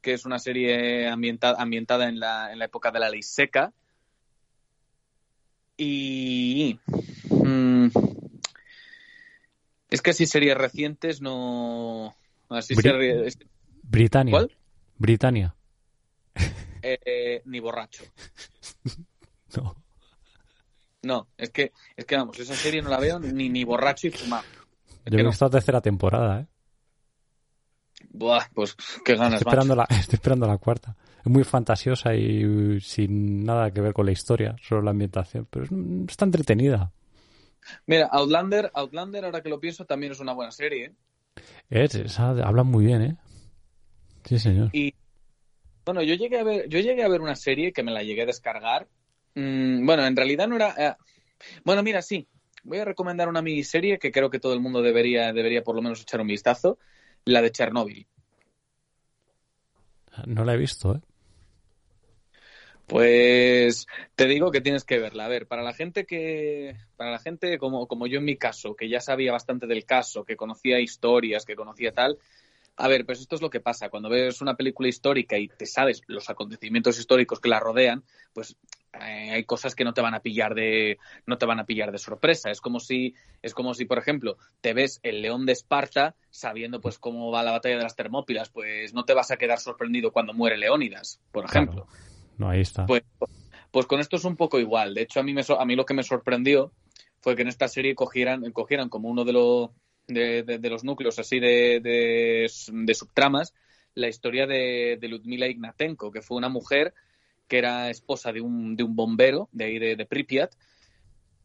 que 0.00 0.14
es 0.14 0.24
una 0.26 0.40
serie 0.40 1.06
ambientada, 1.06 1.62
ambientada 1.62 2.08
en, 2.08 2.18
la, 2.18 2.52
en 2.52 2.58
la 2.58 2.64
época 2.64 2.90
de 2.90 2.98
la 2.98 3.08
ley 3.08 3.22
seca. 3.22 3.72
Y. 5.76 6.76
mm, 7.30 7.86
es 9.90 10.02
que 10.02 10.10
así 10.10 10.26
series 10.26 10.56
recientes 10.56 11.20
no. 11.20 12.14
Así 12.48 12.74
Bri- 12.74 12.82
series- 12.82 13.38
Britannia. 13.82 14.32
¿Cuál? 14.32 14.56
Britannia. 14.98 15.54
eh, 16.82 17.42
ni 17.44 17.60
borracho. 17.60 18.04
No. 19.56 19.74
No, 21.02 21.28
es 21.38 21.48
que, 21.50 21.72
es 21.96 22.04
que 22.04 22.16
vamos, 22.16 22.38
esa 22.38 22.54
serie 22.54 22.82
no 22.82 22.90
la 22.90 22.98
veo 23.00 23.18
ni, 23.18 23.48
ni 23.48 23.64
borracho 23.64 24.08
y 24.08 24.10
fumado. 24.10 24.44
Es 25.06 25.12
Yo 25.12 25.18
he 25.18 25.22
no. 25.22 25.30
visto 25.30 25.44
la 25.46 25.50
tercera 25.52 25.80
temporada, 25.80 26.40
¿eh? 26.40 26.46
Buah, 28.10 28.44
pues 28.52 28.76
qué 29.04 29.14
ganas, 29.16 29.40
Estoy 29.40 29.46
macho. 29.46 29.60
esperando, 29.62 29.74
la, 29.76 29.84
estoy 30.00 30.14
esperando 30.16 30.46
la 30.46 30.58
cuarta. 30.58 30.96
Es 31.20 31.26
muy 31.32 31.44
fantasiosa 31.44 32.14
y 32.14 32.78
sin 32.80 33.42
nada 33.44 33.70
que 33.70 33.80
ver 33.80 33.92
con 33.94 34.04
la 34.06 34.12
historia, 34.12 34.54
solo 34.60 34.82
la 34.82 34.90
ambientación. 34.90 35.46
Pero 35.48 35.64
es- 35.64 35.72
está 36.10 36.26
entretenida. 36.26 36.92
Mira, 37.86 38.06
Outlander, 38.12 38.70
Outlander, 38.74 39.24
ahora 39.24 39.42
que 39.42 39.48
lo 39.48 39.60
pienso, 39.60 39.84
también 39.84 40.12
es 40.12 40.20
una 40.20 40.32
buena 40.32 40.50
serie. 40.52 40.94
¿eh? 41.70 41.88
Es, 41.94 42.18
hablan 42.18 42.66
muy 42.66 42.84
bien, 42.84 43.02
¿eh? 43.02 43.16
Sí, 44.24 44.38
señor. 44.38 44.70
Y 44.72 44.94
bueno, 45.84 46.02
yo 46.02 46.14
llegué 46.14 46.38
a 46.38 46.44
ver, 46.44 46.68
yo 46.68 46.80
llegué 46.80 47.02
a 47.02 47.08
ver 47.08 47.20
una 47.20 47.36
serie 47.36 47.72
que 47.72 47.82
me 47.82 47.92
la 47.92 48.02
llegué 48.02 48.22
a 48.22 48.26
descargar. 48.26 48.88
Mm, 49.34 49.86
bueno, 49.86 50.04
en 50.06 50.16
realidad 50.16 50.48
no 50.48 50.56
era. 50.56 50.74
eh, 50.76 50.94
Bueno, 51.64 51.82
mira, 51.82 52.02
sí. 52.02 52.28
Voy 52.64 52.78
a 52.78 52.84
recomendar 52.84 53.28
una 53.28 53.40
miniserie 53.40 53.98
que 53.98 54.10
creo 54.10 54.28
que 54.28 54.40
todo 54.40 54.52
el 54.52 54.60
mundo 54.60 54.82
debería, 54.82 55.32
debería 55.32 55.62
por 55.62 55.76
lo 55.76 55.80
menos 55.82 56.02
echar 56.02 56.20
un 56.20 56.26
vistazo. 56.26 56.78
La 57.24 57.40
de 57.40 57.50
Chernobyl. 57.50 58.06
No 60.26 60.44
la 60.44 60.54
he 60.54 60.56
visto, 60.56 60.94
¿eh? 60.96 61.00
Pues 62.88 63.86
te 64.16 64.26
digo 64.26 64.50
que 64.50 64.62
tienes 64.62 64.84
que 64.84 64.98
verla. 64.98 65.26
A 65.26 65.28
ver, 65.28 65.46
para 65.46 65.62
la 65.62 65.74
gente 65.74 66.06
que, 66.06 66.74
para 66.96 67.10
la 67.10 67.18
gente 67.18 67.58
como, 67.58 67.86
como 67.86 68.06
yo 68.06 68.18
en 68.18 68.24
mi 68.24 68.36
caso, 68.36 68.74
que 68.74 68.88
ya 68.88 69.00
sabía 69.00 69.30
bastante 69.30 69.66
del 69.66 69.84
caso, 69.84 70.24
que 70.24 70.36
conocía 70.36 70.80
historias, 70.80 71.44
que 71.44 71.54
conocía 71.54 71.92
tal, 71.92 72.18
a 72.78 72.88
ver, 72.88 73.04
pues 73.04 73.20
esto 73.20 73.34
es 73.34 73.42
lo 73.42 73.50
que 73.50 73.60
pasa. 73.60 73.90
Cuando 73.90 74.08
ves 74.08 74.40
una 74.40 74.56
película 74.56 74.88
histórica 74.88 75.36
y 75.36 75.48
te 75.48 75.66
sabes 75.66 76.00
los 76.06 76.30
acontecimientos 76.30 76.98
históricos 76.98 77.40
que 77.40 77.50
la 77.50 77.60
rodean, 77.60 78.04
pues 78.32 78.56
eh, 78.94 79.32
hay 79.32 79.44
cosas 79.44 79.74
que 79.74 79.84
no 79.84 79.92
te 79.92 80.00
van 80.00 80.14
a 80.14 80.20
pillar 80.20 80.54
de, 80.54 80.98
no 81.26 81.36
te 81.36 81.44
van 81.44 81.58
a 81.58 81.66
pillar 81.66 81.92
de 81.92 81.98
sorpresa. 81.98 82.50
Es 82.50 82.62
como 82.62 82.80
si, 82.80 83.14
es 83.42 83.52
como 83.52 83.74
si, 83.74 83.84
por 83.84 83.98
ejemplo, 83.98 84.38
te 84.62 84.72
ves 84.72 85.00
el 85.02 85.20
León 85.20 85.44
de 85.44 85.52
Esparta 85.52 86.14
sabiendo 86.30 86.80
pues 86.80 86.98
cómo 86.98 87.30
va 87.30 87.42
la 87.42 87.50
batalla 87.50 87.76
de 87.76 87.82
las 87.82 87.96
Termópilas, 87.96 88.48
pues 88.48 88.94
no 88.94 89.04
te 89.04 89.12
vas 89.12 89.30
a 89.30 89.36
quedar 89.36 89.58
sorprendido 89.58 90.12
cuando 90.12 90.32
muere 90.32 90.56
Leónidas, 90.56 91.20
por 91.32 91.44
ejemplo. 91.44 91.84
Claro. 91.84 92.07
No, 92.38 92.48
ahí 92.48 92.60
está. 92.60 92.86
Pues, 92.86 93.02
pues 93.70 93.86
con 93.86 94.00
esto 94.00 94.16
es 94.16 94.24
un 94.24 94.36
poco 94.36 94.58
igual. 94.58 94.94
De 94.94 95.02
hecho, 95.02 95.20
a 95.20 95.22
mí, 95.22 95.34
me, 95.34 95.42
a 95.46 95.64
mí 95.64 95.76
lo 95.76 95.84
que 95.84 95.94
me 95.94 96.02
sorprendió 96.02 96.72
fue 97.20 97.36
que 97.36 97.42
en 97.42 97.48
esta 97.48 97.68
serie 97.68 97.94
cogieran, 97.94 98.50
cogieran 98.52 98.88
como 98.88 99.08
uno 99.08 99.24
de, 99.24 99.32
lo- 99.32 99.72
de, 100.06 100.42
de- 100.44 100.58
de 100.58 100.70
los 100.70 100.84
núcleos 100.84 101.18
así 101.18 101.38
de, 101.40 101.80
de, 101.82 102.50
de 102.72 102.94
subtramas 102.94 103.52
la 103.94 104.08
historia 104.08 104.46
de, 104.46 104.96
de 105.00 105.08
Ludmila 105.08 105.48
Ignatenko, 105.48 106.12
que 106.12 106.22
fue 106.22 106.36
una 106.36 106.48
mujer 106.48 106.94
que 107.48 107.58
era 107.58 107.90
esposa 107.90 108.32
de 108.32 108.40
un, 108.40 108.76
de 108.76 108.84
un 108.84 108.94
bombero 108.94 109.48
de 109.52 109.64
ahí 109.64 109.78
de, 109.78 109.96
de 109.96 110.06
Pripyat. 110.06 110.52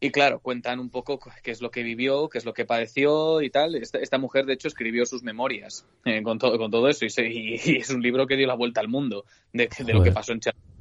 Y 0.00 0.10
claro, 0.10 0.40
cuentan 0.40 0.80
un 0.80 0.90
poco 0.90 1.18
qué 1.42 1.50
es 1.50 1.62
lo 1.62 1.70
que 1.70 1.82
vivió, 1.82 2.28
qué 2.28 2.36
es 2.38 2.44
lo 2.44 2.52
que 2.52 2.66
padeció 2.66 3.40
y 3.40 3.48
tal. 3.48 3.74
Esta, 3.74 3.98
esta 3.98 4.18
mujer, 4.18 4.44
de 4.44 4.52
hecho, 4.52 4.68
escribió 4.68 5.06
sus 5.06 5.22
memorias 5.22 5.86
eh, 6.04 6.22
con, 6.22 6.38
todo, 6.38 6.58
con 6.58 6.70
todo 6.70 6.88
eso 6.88 7.06
y, 7.06 7.10
se- 7.10 7.26
y- 7.26 7.54
y 7.64 7.76
es 7.76 7.88
un 7.90 8.02
libro 8.02 8.26
que 8.26 8.36
dio 8.36 8.46
la 8.46 8.54
vuelta 8.54 8.80
al 8.80 8.88
mundo 8.88 9.24
de, 9.52 9.68
lo 9.94 10.02
que 10.02 10.10
pasó 10.12 10.32
en 10.32 10.40
Chernobyl. 10.40 10.73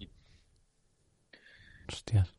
Hostias. 1.93 2.33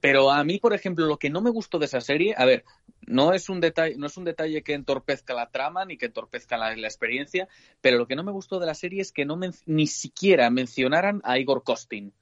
Pero 0.00 0.30
a 0.30 0.44
mí, 0.44 0.58
por 0.58 0.74
ejemplo, 0.74 1.06
lo 1.06 1.18
que 1.18 1.28
no 1.28 1.40
me 1.40 1.50
gustó 1.50 1.78
de 1.78 1.86
esa 1.86 2.00
serie, 2.00 2.34
a 2.38 2.44
ver, 2.44 2.64
no 3.06 3.32
es 3.32 3.48
un 3.48 3.60
detalle, 3.60 3.96
no 3.96 4.06
es 4.06 4.16
un 4.16 4.24
detalle 4.24 4.62
que 4.62 4.74
entorpezca 4.74 5.34
la 5.34 5.50
trama 5.50 5.84
ni 5.84 5.96
que 5.98 6.06
entorpezca 6.06 6.56
la, 6.56 6.76
la 6.76 6.86
experiencia, 6.86 7.48
pero 7.80 7.98
lo 7.98 8.06
que 8.06 8.14
no 8.14 8.22
me 8.22 8.30
gustó 8.30 8.60
de 8.60 8.66
la 8.66 8.74
serie 8.74 9.00
es 9.02 9.10
que 9.10 9.24
no 9.24 9.36
men- 9.36 9.54
ni 9.66 9.88
siquiera 9.88 10.50
mencionaran 10.50 11.20
a 11.24 11.38
Igor 11.38 11.64
Kostin. 11.64 12.12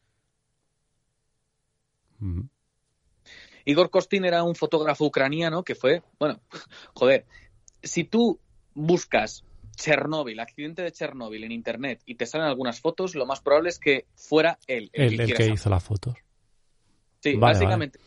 Mm. 2.21 2.49
Igor 3.67 3.91
Kostin 3.91 4.25
era 4.25 4.43
un 4.45 4.55
fotógrafo 4.55 5.05
ucraniano 5.05 5.63
que 5.65 5.75
fue, 5.75 6.03
bueno, 6.19 6.41
joder, 6.95 7.27
si 7.83 8.05
tú 8.05 8.41
buscas 8.75 9.45
Chernóbil, 9.77 10.41
accidente 10.41 10.83
de 10.83 10.93
Chernóbil 10.93 11.45
en 11.45 11.53
internet 11.53 12.01
y 12.07 12.15
te 12.15 12.25
salen 12.25 12.47
algunas 12.47 12.81
fotos, 12.81 13.15
lo 13.15 13.27
más 13.27 13.41
probable 13.41 13.69
es 13.69 13.79
que 13.79 14.07
fuera 14.15 14.59
él 14.67 14.89
el, 14.95 15.05
El, 15.05 15.17
que 15.17 15.23
el 15.25 15.35
que 15.35 15.49
hizo 15.49 15.69
las 15.69 15.85
fotos. 15.85 16.17
Sí, 17.21 17.35
Vale, 17.35 17.55
básicamente. 17.55 17.99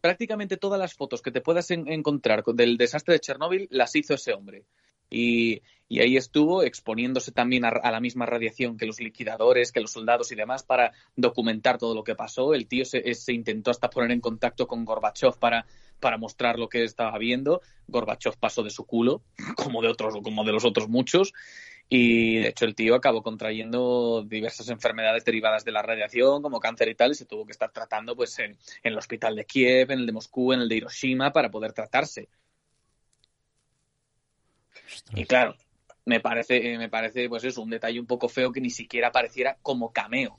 Prácticamente 0.00 0.56
todas 0.56 0.80
las 0.80 0.94
fotos 0.94 1.22
que 1.22 1.30
te 1.30 1.40
puedas 1.40 1.70
en- 1.70 1.88
encontrar 1.90 2.42
con- 2.42 2.56
del 2.56 2.76
desastre 2.76 3.14
de 3.14 3.20
Chernóbil 3.20 3.68
las 3.70 3.94
hizo 3.94 4.14
ese 4.14 4.32
hombre. 4.32 4.64
Y, 5.10 5.60
y 5.88 6.00
ahí 6.00 6.16
estuvo 6.16 6.62
exponiéndose 6.62 7.32
también 7.32 7.66
a, 7.66 7.68
a 7.68 7.90
la 7.92 8.00
misma 8.00 8.24
radiación 8.24 8.78
que 8.78 8.86
los 8.86 8.98
liquidadores, 8.98 9.70
que 9.70 9.80
los 9.80 9.92
soldados 9.92 10.32
y 10.32 10.34
demás 10.34 10.62
para 10.62 10.92
documentar 11.16 11.76
todo 11.78 11.94
lo 11.94 12.02
que 12.02 12.14
pasó. 12.14 12.54
El 12.54 12.66
tío 12.66 12.84
se, 12.86 13.12
se 13.14 13.32
intentó 13.34 13.70
hasta 13.70 13.90
poner 13.90 14.10
en 14.10 14.20
contacto 14.20 14.66
con 14.66 14.84
Gorbachev 14.86 15.38
para, 15.38 15.66
para 16.00 16.16
mostrar 16.16 16.58
lo 16.58 16.68
que 16.68 16.82
estaba 16.82 17.16
viendo. 17.18 17.60
Gorbachev 17.88 18.36
pasó 18.38 18.62
de 18.62 18.70
su 18.70 18.86
culo, 18.86 19.22
como 19.56 19.82
de 19.82 19.88
otros, 19.88 20.14
como 20.22 20.44
de 20.44 20.52
los 20.52 20.64
otros 20.64 20.88
muchos. 20.88 21.32
Y 21.88 22.36
de 22.36 22.48
hecho 22.48 22.64
el 22.64 22.74
tío 22.74 22.94
acabó 22.94 23.22
contrayendo 23.22 24.24
diversas 24.26 24.68
enfermedades 24.70 25.24
derivadas 25.24 25.64
de 25.64 25.72
la 25.72 25.82
radiación, 25.82 26.40
como 26.40 26.58
cáncer 26.58 26.88
y 26.88 26.94
tal, 26.94 27.10
y 27.10 27.14
se 27.14 27.26
tuvo 27.26 27.44
que 27.44 27.52
estar 27.52 27.70
tratando 27.70 28.16
pues 28.16 28.38
en, 28.38 28.52
en 28.52 28.92
el 28.92 28.98
hospital 28.98 29.36
de 29.36 29.44
Kiev, 29.44 29.90
en 29.90 30.00
el 30.00 30.06
de 30.06 30.12
Moscú, 30.12 30.52
en 30.52 30.60
el 30.60 30.68
de 30.68 30.76
Hiroshima, 30.76 31.32
para 31.32 31.50
poder 31.50 31.72
tratarse. 31.72 32.28
Ostras. 34.86 35.18
Y 35.20 35.24
claro, 35.26 35.54
me 36.04 36.20
parece, 36.20 36.72
eh, 36.72 36.78
me 36.78 36.88
parece 36.88 37.28
pues 37.28 37.44
eso, 37.44 37.62
un 37.62 37.70
detalle 37.70 38.00
un 38.00 38.06
poco 38.06 38.28
feo 38.28 38.52
que 38.52 38.60
ni 38.60 38.70
siquiera 38.70 39.08
apareciera 39.08 39.58
como 39.62 39.92
cameo. 39.92 40.36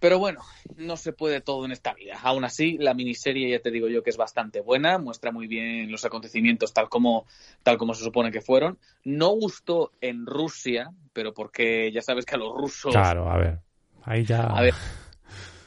Pero 0.00 0.18
bueno, 0.18 0.40
no 0.76 0.96
se 0.96 1.12
puede 1.12 1.42
todo 1.42 1.66
en 1.66 1.72
esta 1.72 1.92
vida. 1.92 2.18
Aún 2.22 2.42
así, 2.44 2.78
la 2.78 2.94
miniserie 2.94 3.50
ya 3.50 3.60
te 3.60 3.70
digo 3.70 3.86
yo 3.88 4.02
que 4.02 4.08
es 4.08 4.16
bastante 4.16 4.60
buena, 4.60 4.96
muestra 4.96 5.30
muy 5.30 5.46
bien 5.46 5.92
los 5.92 6.06
acontecimientos 6.06 6.72
tal 6.72 6.88
como, 6.88 7.26
tal 7.62 7.76
como 7.76 7.92
se 7.92 8.02
supone 8.02 8.32
que 8.32 8.40
fueron. 8.40 8.78
No 9.04 9.28
gustó 9.28 9.92
en 10.00 10.24
Rusia, 10.24 10.90
pero 11.12 11.34
porque 11.34 11.92
ya 11.92 12.00
sabes 12.00 12.24
que 12.24 12.34
a 12.34 12.38
los 12.38 12.56
rusos... 12.56 12.92
Claro, 12.92 13.30
a 13.30 13.36
ver, 13.36 13.58
ahí 14.02 14.24
ya... 14.24 14.44
A 14.44 14.62
ver, 14.62 14.74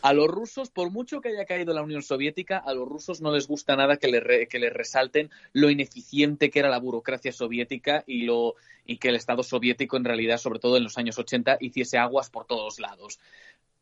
a 0.03 0.11
los 0.11 0.27
rusos, 0.27 0.69
por 0.69 0.91
mucho 0.91 1.21
que 1.21 1.29
haya 1.29 1.45
caído 1.45 1.73
la 1.73 1.81
Unión 1.81 2.01
Soviética, 2.01 2.57
a 2.57 2.73
los 2.73 2.85
rusos 2.89 3.21
no 3.21 3.31
les 3.31 3.47
gusta 3.47 3.77
nada 3.77 3.95
que 3.95 4.09
les 4.09 4.49
que 4.49 4.59
le 4.59 4.69
resalten 4.69 5.29
lo 5.53 5.69
ineficiente 5.69 6.49
que 6.49 6.59
era 6.59 6.67
la 6.67 6.79
burocracia 6.79 7.31
soviética 7.31 8.03
y, 8.05 8.23
lo, 8.23 8.55
y 8.85 8.97
que 8.97 9.07
el 9.07 9.15
Estado 9.15 9.43
soviético 9.43 9.95
en 9.95 10.03
realidad, 10.03 10.39
sobre 10.39 10.59
todo 10.59 10.75
en 10.75 10.83
los 10.83 10.97
años 10.97 11.17
80, 11.17 11.57
hiciese 11.61 11.97
aguas 11.97 12.29
por 12.29 12.45
todos 12.45 12.81
lados 12.81 13.19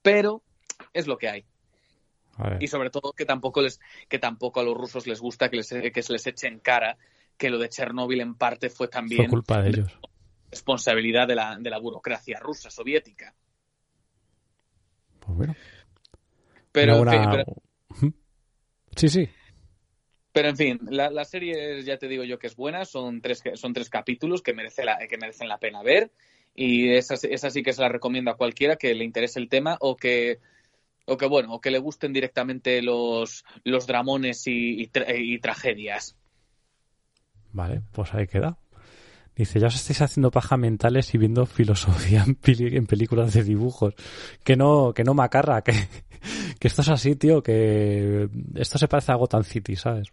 pero 0.02 0.44
es 0.94 1.08
lo 1.08 1.18
que 1.18 1.30
hay. 1.30 1.46
Y 2.60 2.68
sobre 2.68 2.90
todo 2.90 3.14
que 3.14 3.26
tampoco 3.26 3.62
les, 3.62 3.80
que 4.08 4.18
tampoco 4.18 4.60
a 4.60 4.64
los 4.64 4.76
rusos 4.76 5.06
les 5.06 5.20
gusta 5.20 5.50
que, 5.50 5.58
les, 5.58 5.70
que 5.70 6.02
se 6.02 6.14
les 6.14 6.26
eche 6.26 6.48
en 6.48 6.60
cara 6.60 6.98
que 7.38 7.50
lo 7.50 7.60
de 7.60 7.70
Chernóbil 7.70 8.22
en 8.22 8.36
parte 8.36 8.70
fue 8.70 8.88
también 8.88 9.30
culpa 9.30 9.62
de 9.62 9.70
ellos. 9.70 10.00
responsabilidad 10.50 11.28
de 11.28 11.36
la, 11.36 11.58
de 11.60 11.70
la 11.70 11.80
burocracia 11.80 12.40
rusa 12.40 12.70
soviética. 12.70 13.36
Pues 15.20 15.38
bueno. 15.38 15.56
Pero, 16.72 17.04
pero, 17.04 17.44
sí, 18.96 19.10
sí. 19.10 19.30
Pero 20.32 20.50
en 20.50 20.58
fin, 20.58 20.80
la, 20.90 21.10
la, 21.10 21.26
serie 21.26 21.84
ya 21.84 21.98
te 21.98 22.08
digo 22.08 22.24
yo 22.24 22.40
que 22.40 22.48
es 22.48 22.56
buena, 22.56 22.86
son 22.86 23.22
tres, 23.22 23.44
son 23.56 23.74
tres 23.74 23.90
capítulos 23.90 24.42
que, 24.42 24.54
merece 24.54 24.86
la, 24.86 24.98
que 24.98 25.18
merecen 25.18 25.50
la 25.50 25.58
pena 25.58 25.84
ver 25.84 26.12
y 26.56 26.90
esa, 26.94 27.16
esa 27.16 27.50
sí 27.50 27.64
que 27.64 27.74
se 27.74 27.82
la 27.82 27.90
recomiendo 27.90 28.32
a 28.32 28.38
cualquiera 28.38 28.76
que 28.76 28.94
le 28.94 29.06
interese 29.06 29.40
el 29.40 29.50
tema 29.50 29.78
o 29.80 29.96
que 29.96 30.40
o 31.06 31.18
que 31.18 31.26
bueno, 31.26 31.54
o 31.54 31.62
que 31.62 31.72
le 31.72 31.80
gusten 31.80 32.14
directamente 32.14 32.82
los, 32.82 33.44
los 33.64 33.88
dramones 33.88 34.44
y, 34.46 34.88
tragedias. 35.42 36.16
Vale, 37.52 37.82
pues 37.92 38.14
ahí 38.14 38.28
queda. 38.28 38.58
Dice, 39.36 39.60
ya 39.60 39.68
os 39.68 39.76
estáis 39.76 40.02
haciendo 40.02 40.30
paja 40.30 40.58
mentales 40.58 41.14
y 41.14 41.18
viendo 41.18 41.46
filosofía 41.46 42.24
en, 42.24 42.38
en, 42.74 42.86
películas 42.86 43.34
de 43.34 43.44
dibujos. 43.44 43.96
Que 44.44 44.56
no, 44.56 44.94
que 44.94 45.04
no 45.04 45.14
macarra, 45.14 45.64
que, 45.64 45.74
que 46.60 46.68
esto 46.68 46.82
es 46.82 46.90
así, 46.90 47.16
tío, 47.16 47.42
que 47.42 48.30
esto 48.56 48.78
se 48.78 48.88
parece 48.88 49.12
a 49.12 49.16
Gotham 49.16 49.44
City, 49.44 49.76
¿sabes? 49.76 50.10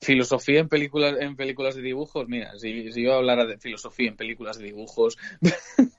Filosofía 0.00 0.60
en 0.60 0.68
películas, 0.68 1.16
en 1.20 1.36
películas 1.36 1.74
de 1.74 1.82
dibujos, 1.82 2.28
mira, 2.28 2.58
si, 2.58 2.92
si 2.92 3.02
yo 3.02 3.14
hablara 3.14 3.44
de 3.46 3.58
filosofía 3.58 4.08
en 4.08 4.16
películas 4.16 4.58
de 4.58 4.64
dibujos. 4.64 5.18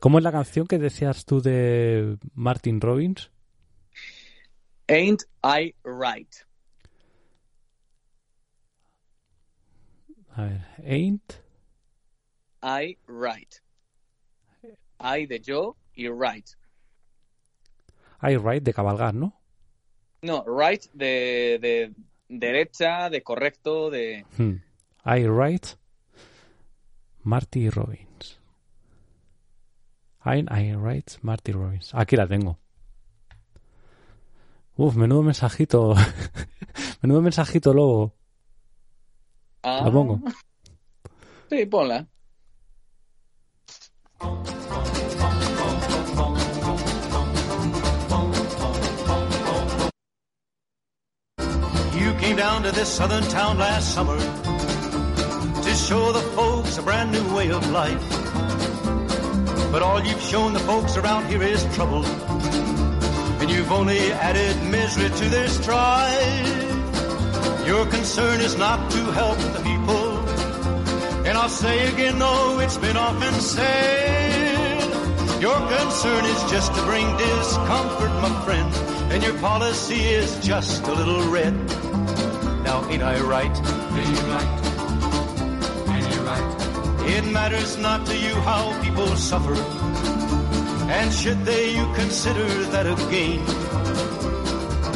¿Cómo 0.00 0.18
es 0.18 0.24
la 0.24 0.32
canción 0.32 0.66
que 0.66 0.78
decías 0.78 1.24
tú 1.24 1.40
de 1.40 2.18
Martin 2.34 2.80
Robbins? 2.80 3.30
Ain't 4.88 5.22
I 5.42 5.74
Right. 5.82 6.34
A 10.36 10.42
ver, 10.42 10.60
Ain't 10.84 11.40
I 12.62 12.98
Right. 13.06 13.54
I 15.00 15.26
de 15.26 15.40
yo 15.40 15.76
y 15.94 16.08
Right. 16.08 16.50
I 18.20 18.36
Right 18.36 18.62
de 18.62 18.74
cabalgar, 18.74 19.14
¿no? 19.14 19.40
No, 20.24 20.42
right 20.46 20.82
de, 20.94 21.58
de 21.60 21.92
derecha, 22.30 23.10
de 23.10 23.22
correcto, 23.22 23.90
de... 23.90 24.24
Hmm. 24.38 24.54
I 25.04 25.26
right 25.26 25.66
Marty 27.22 27.68
Robbins. 27.68 28.40
I, 30.24 30.46
I 30.48 30.74
right 30.76 31.10
Marty 31.20 31.52
Robbins. 31.52 31.94
Aquí 31.94 32.16
la 32.16 32.26
tengo. 32.26 32.58
Uf, 34.78 34.96
menudo 34.96 35.22
mensajito. 35.22 35.94
menudo 37.02 37.20
mensajito 37.20 37.74
lobo. 37.74 38.14
Ah. 39.62 39.82
¿La 39.84 39.92
pongo? 39.92 40.20
Sí, 41.50 41.66
ponla. 41.66 42.08
Came 52.24 52.36
down 52.36 52.62
to 52.62 52.72
this 52.72 52.88
southern 52.88 53.22
town 53.24 53.58
last 53.58 53.92
summer 53.92 54.16
to 54.16 55.74
show 55.74 56.10
the 56.10 56.22
folks 56.34 56.78
a 56.78 56.82
brand 56.82 57.12
new 57.12 57.34
way 57.34 57.50
of 57.50 57.70
life. 57.70 58.02
But 59.70 59.82
all 59.82 60.02
you've 60.02 60.22
shown 60.22 60.54
the 60.54 60.60
folks 60.60 60.96
around 60.96 61.26
here 61.26 61.42
is 61.42 61.62
trouble, 61.74 62.02
and 63.40 63.50
you've 63.50 63.70
only 63.70 64.10
added 64.12 64.56
misery 64.70 65.10
to 65.10 65.28
their 65.28 65.48
strife. 65.48 67.66
Your 67.66 67.84
concern 67.84 68.40
is 68.40 68.56
not 68.56 68.90
to 68.92 69.02
help 69.20 69.36
the 69.36 69.60
people, 69.62 70.18
and 71.26 71.36
I'll 71.36 71.50
say 71.50 71.92
again, 71.92 72.18
though 72.18 72.58
it's 72.58 72.78
been 72.78 72.96
often 72.96 73.34
said, 73.34 75.42
your 75.42 75.58
concern 75.76 76.24
is 76.24 76.42
just 76.50 76.74
to 76.74 76.82
bring 76.84 77.06
discomfort, 77.18 78.12
my 78.22 78.44
friend, 78.46 78.74
and 79.12 79.22
your 79.22 79.38
policy 79.40 80.00
is 80.00 80.40
just 80.40 80.86
a 80.86 80.94
little 80.94 81.28
red. 81.28 81.54
Now 82.74 82.90
ain't 82.90 83.04
I 83.04 83.20
right? 83.20 83.56
Ain't 83.98 84.10
you 84.16 84.24
right? 84.34 84.52
Ain't 85.94 86.08
you 86.12 86.22
right? 86.30 86.50
It 87.14 87.24
matters 87.30 87.78
not 87.78 88.04
to 88.06 88.16
you 88.16 88.34
how 88.48 88.62
people 88.82 89.06
suffer. 89.14 89.54
And 90.90 91.12
should 91.12 91.44
they, 91.44 91.76
you 91.76 91.84
consider 91.94 92.48
that 92.74 92.86
a 92.94 92.96
gain. 93.14 93.38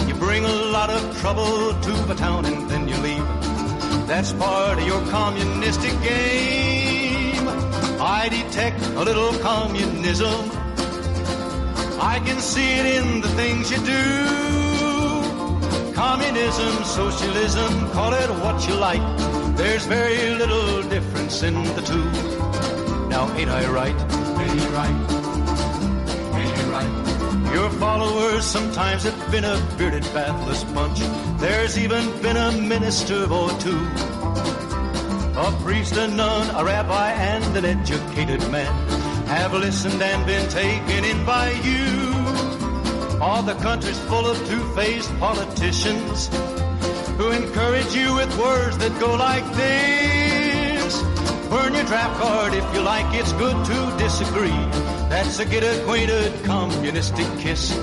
You 0.08 0.14
bring 0.14 0.44
a 0.44 0.56
lot 0.76 0.90
of 0.90 1.02
trouble 1.20 1.72
to 1.86 1.92
the 2.10 2.16
town 2.16 2.46
and 2.46 2.68
then 2.68 2.88
you 2.88 2.96
leave. 2.96 3.26
That's 4.08 4.32
part 4.32 4.80
of 4.80 4.84
your 4.84 5.02
communistic 5.12 5.94
game. 6.02 7.46
I 8.00 8.28
detect 8.28 8.82
a 9.00 9.02
little 9.04 9.32
communism. 9.38 10.50
I 12.00 12.20
can 12.26 12.40
see 12.40 12.70
it 12.80 12.86
in 12.98 13.20
the 13.20 13.28
things 13.28 13.70
you 13.70 13.78
do. 13.86 14.57
Communism, 15.98 16.84
socialism, 16.84 17.90
call 17.90 18.12
it 18.14 18.30
what 18.30 18.68
you 18.68 18.74
like. 18.74 19.02
There's 19.56 19.84
very 19.84 20.32
little 20.36 20.84
difference 20.84 21.42
in 21.42 21.54
the 21.74 21.82
two. 21.82 22.04
Now 23.08 23.28
ain't 23.36 23.50
I 23.50 23.66
right? 23.68 23.98
Ain't 24.40 24.60
you 24.60 24.68
right? 24.78 24.98
Ain't 26.38 26.56
you 26.56 26.66
right? 26.70 27.52
Your 27.52 27.68
followers 27.80 28.44
sometimes 28.44 29.02
have 29.02 29.30
been 29.32 29.42
a 29.42 29.58
bearded, 29.76 30.04
bathless 30.14 30.62
bunch. 30.72 31.00
There's 31.40 31.76
even 31.76 32.04
been 32.22 32.36
a 32.36 32.52
minister 32.52 33.24
or 33.24 33.50
two. 33.58 33.82
A 35.36 35.50
priest, 35.64 35.96
a 35.96 36.06
nun, 36.06 36.54
a 36.54 36.64
rabbi, 36.64 37.10
and 37.10 37.56
an 37.56 37.64
educated 37.64 38.40
man 38.52 38.72
have 39.26 39.52
listened 39.52 40.00
and 40.00 40.24
been 40.24 40.48
taken 40.48 41.04
in 41.04 41.24
by 41.26 41.50
you. 41.64 42.07
All 43.20 43.42
the 43.42 43.54
country's 43.54 43.98
full 44.00 44.26
of 44.26 44.38
two-faced 44.48 45.10
politicians 45.18 46.28
who 47.16 47.30
encourage 47.32 47.92
you 47.92 48.14
with 48.14 48.38
words 48.38 48.78
that 48.78 48.96
go 49.00 49.14
like 49.16 49.44
this. 49.54 51.02
Burn 51.50 51.74
your 51.74 51.84
draft 51.84 52.20
card 52.20 52.54
if 52.54 52.64
you 52.74 52.80
like, 52.80 53.12
it's 53.18 53.32
good 53.32 53.56
to 53.66 53.96
disagree. 53.98 54.62
That's 55.10 55.40
a 55.40 55.44
get 55.44 55.64
acquainted 55.64 56.44
communistic 56.44 57.26
kiss. 57.38 57.76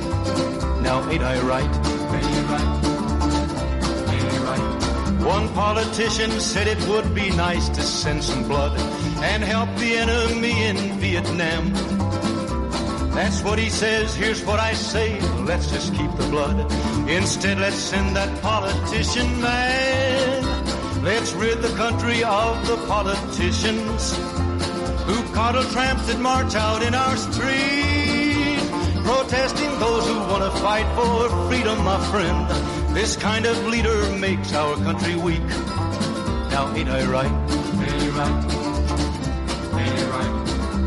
Now 0.82 1.06
ain't 1.10 1.24
I 1.24 1.40
right? 1.42 1.64
Ain't 1.64 2.36
you 2.36 2.42
right? 2.54 2.72
Ain't 4.14 4.34
you 4.34 4.40
right? 4.40 5.26
One 5.26 5.50
politician 5.54 6.32
said 6.40 6.68
it 6.68 6.82
would 6.88 7.14
be 7.14 7.30
nice 7.32 7.68
to 7.70 7.82
send 7.82 8.24
some 8.24 8.48
blood 8.48 8.80
and 9.22 9.44
help 9.44 9.76
the 9.76 9.98
enemy 9.98 10.64
in 10.64 10.78
Vietnam. 11.00 11.95
That's 13.16 13.42
what 13.44 13.58
he 13.58 13.70
says, 13.70 14.14
here's 14.14 14.44
what 14.44 14.60
I 14.60 14.74
say, 14.74 15.22
let's 15.46 15.72
just 15.72 15.96
keep 15.96 16.12
the 16.18 16.28
blood. 16.30 16.60
Instead, 17.10 17.60
let's 17.60 17.78
send 17.78 18.14
that 18.18 18.42
politician 18.42 19.40
man. 19.40 20.44
Let's 21.02 21.32
rid 21.32 21.62
the 21.62 21.74
country 21.78 22.26
of 22.26 22.68
the 22.68 22.76
politicians 22.88 24.18
who 25.06 25.34
coddle 25.34 25.64
tramps 25.72 26.08
that 26.08 26.20
march 26.20 26.56
out 26.56 26.84
in 26.84 26.94
our 26.94 27.16
street, 27.16 28.60
protesting 29.06 29.80
those 29.80 30.06
who 30.08 30.18
want 30.32 30.44
to 30.44 30.60
fight 30.60 30.86
for 30.96 31.30
freedom, 31.48 31.84
my 31.86 31.98
friend. 32.12 32.50
This 32.94 33.16
kind 33.16 33.46
of 33.46 33.56
leader 33.68 34.10
makes 34.18 34.54
our 34.54 34.76
country 34.76 35.16
weak. 35.16 35.48
Now 36.52 36.74
ain't 36.76 36.90
I 36.90 37.06
right? 37.06 37.32
Ain't 37.82 38.04
you 38.04 38.12
right? 38.12 38.65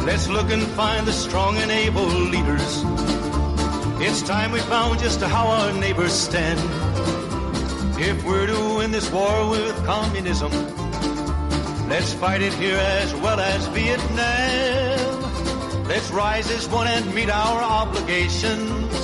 Let's 0.09 0.27
look 0.27 0.51
and 0.51 0.63
find 0.69 1.07
the 1.07 1.13
strong 1.13 1.59
and 1.59 1.71
able 1.71 2.07
leaders. 2.07 2.83
It's 4.01 4.23
time 4.23 4.53
we 4.53 4.61
found 4.61 5.01
just 5.01 5.21
how 5.21 5.49
our 5.49 5.71
neighbors 5.75 6.15
stand. 6.15 6.59
If 8.01 8.25
we're 8.25 8.47
to 8.47 8.77
win 8.79 8.91
this 8.91 9.11
war 9.13 9.51
with 9.51 9.77
communism, 9.85 10.51
let's 11.91 12.15
fight 12.15 12.41
it 12.41 12.55
here 12.55 12.79
as 12.79 13.15
well 13.17 13.39
as 13.39 13.67
Vietnam. 13.67 15.21
Let's 15.85 16.11
rise 16.11 16.51
as 16.53 16.67
one 16.69 16.87
and 16.87 17.15
meet 17.15 17.29
our 17.29 17.63
obligations. 17.63 18.95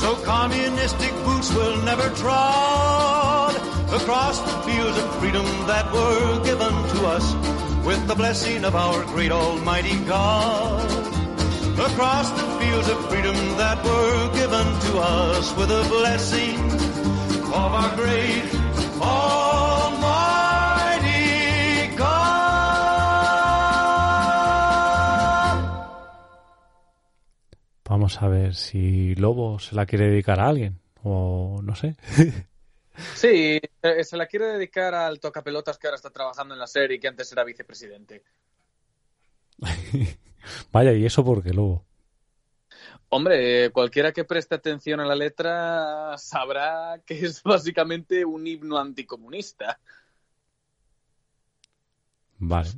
So 0.00 0.16
communistic 0.24 1.12
boots 1.26 1.54
will 1.54 1.80
never 1.82 2.10
trod 2.16 3.54
across 3.92 4.40
the 4.40 4.56
fields 4.66 4.98
of 4.98 5.14
freedom 5.20 5.46
that 5.68 5.92
were 5.92 6.42
given 6.42 6.74
to 6.94 7.06
us 7.06 7.57
with 7.88 8.06
the 8.06 8.14
blessing 8.14 8.64
of 8.66 8.74
our 8.76 9.02
great 9.06 9.32
almighty 9.32 9.96
God. 10.04 10.84
Across 11.88 12.30
the 12.32 12.46
fields 12.60 12.88
of 12.88 13.08
freedom 13.08 13.34
that 13.56 13.82
were 13.82 14.28
given 14.40 14.66
to 14.86 14.98
us 14.98 15.56
with 15.56 15.68
the 15.70 15.82
blessing 15.88 16.58
of 17.60 17.70
our 17.80 17.96
great 17.96 18.44
almighty 19.00 20.36
God. 21.96 22.28
Vamos 27.88 28.20
a 28.20 28.28
ver 28.28 28.54
si 28.54 29.14
Lobo 29.14 29.58
se 29.60 29.74
la 29.74 29.86
quiere 29.86 30.10
dedicar 30.10 30.40
a 30.40 30.48
alguien. 30.48 30.78
O 31.04 31.60
no 31.62 31.74
sé. 31.74 31.96
Sí, 33.14 33.60
eh, 33.82 34.04
se 34.04 34.16
la 34.16 34.26
quiere 34.26 34.46
dedicar 34.46 34.94
al 34.94 35.20
tocapelotas 35.20 35.78
que 35.78 35.86
ahora 35.86 35.96
está 35.96 36.10
trabajando 36.10 36.54
en 36.54 36.60
la 36.60 36.66
serie 36.66 36.96
y 36.96 37.00
que 37.00 37.08
antes 37.08 37.30
era 37.32 37.44
vicepresidente. 37.44 38.22
Vaya, 40.72 40.92
¿y 40.92 41.06
eso 41.06 41.24
por 41.24 41.42
qué, 41.42 41.50
Lobo? 41.50 41.84
Hombre, 43.10 43.70
cualquiera 43.70 44.12
que 44.12 44.24
preste 44.24 44.54
atención 44.54 45.00
a 45.00 45.06
la 45.06 45.14
letra 45.14 46.16
sabrá 46.18 47.00
que 47.06 47.24
es 47.24 47.42
básicamente 47.42 48.24
un 48.24 48.46
himno 48.46 48.78
anticomunista. 48.78 49.78
Vale. 52.38 52.68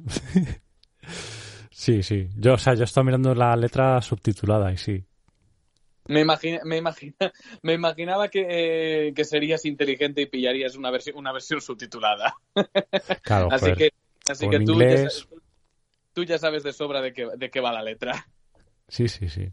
sí, 1.71 2.03
sí. 2.03 2.29
Yo, 2.37 2.55
o 2.55 2.59
sea, 2.59 2.75
yo 2.75 2.85
estaba 2.85 3.05
mirando 3.05 3.35
la 3.35 3.57
letra 3.57 4.01
subtitulada 4.01 4.73
y 4.73 4.77
sí. 4.77 5.05
Me, 6.11 6.21
imagina, 6.21 6.61
me, 6.65 6.77
imagina, 6.77 7.15
me 7.63 7.73
imaginaba 7.75 8.29
que, 8.29 8.47
eh, 9.09 9.13
que 9.15 9.25
serías 9.25 9.65
inteligente 9.65 10.21
y 10.23 10.27
pillarías 10.27 10.77
una 10.77 10.91
versión, 10.91 11.17
una 11.17 11.33
versión 11.33 11.61
subtitulada. 11.61 12.35
Claro, 13.23 13.49
así 13.51 13.73
joder. 13.73 13.77
que, 13.79 13.91
así 14.29 14.49
que 14.49 14.59
tú, 14.61 14.73
ya 14.81 14.87
inglés. 14.91 15.01
sabes, 15.01 15.29
tú 16.13 16.25
ya 16.25 16.39
sabes 16.39 16.63
de 16.63 16.73
sobra 16.73 17.01
de 17.01 17.13
qué, 17.13 17.29
de 17.37 17.51
qué 17.51 17.61
va 17.61 17.73
la 17.73 17.83
letra. 17.83 18.27
Sí, 18.89 19.09
sí, 19.09 19.29
sí. 19.29 19.53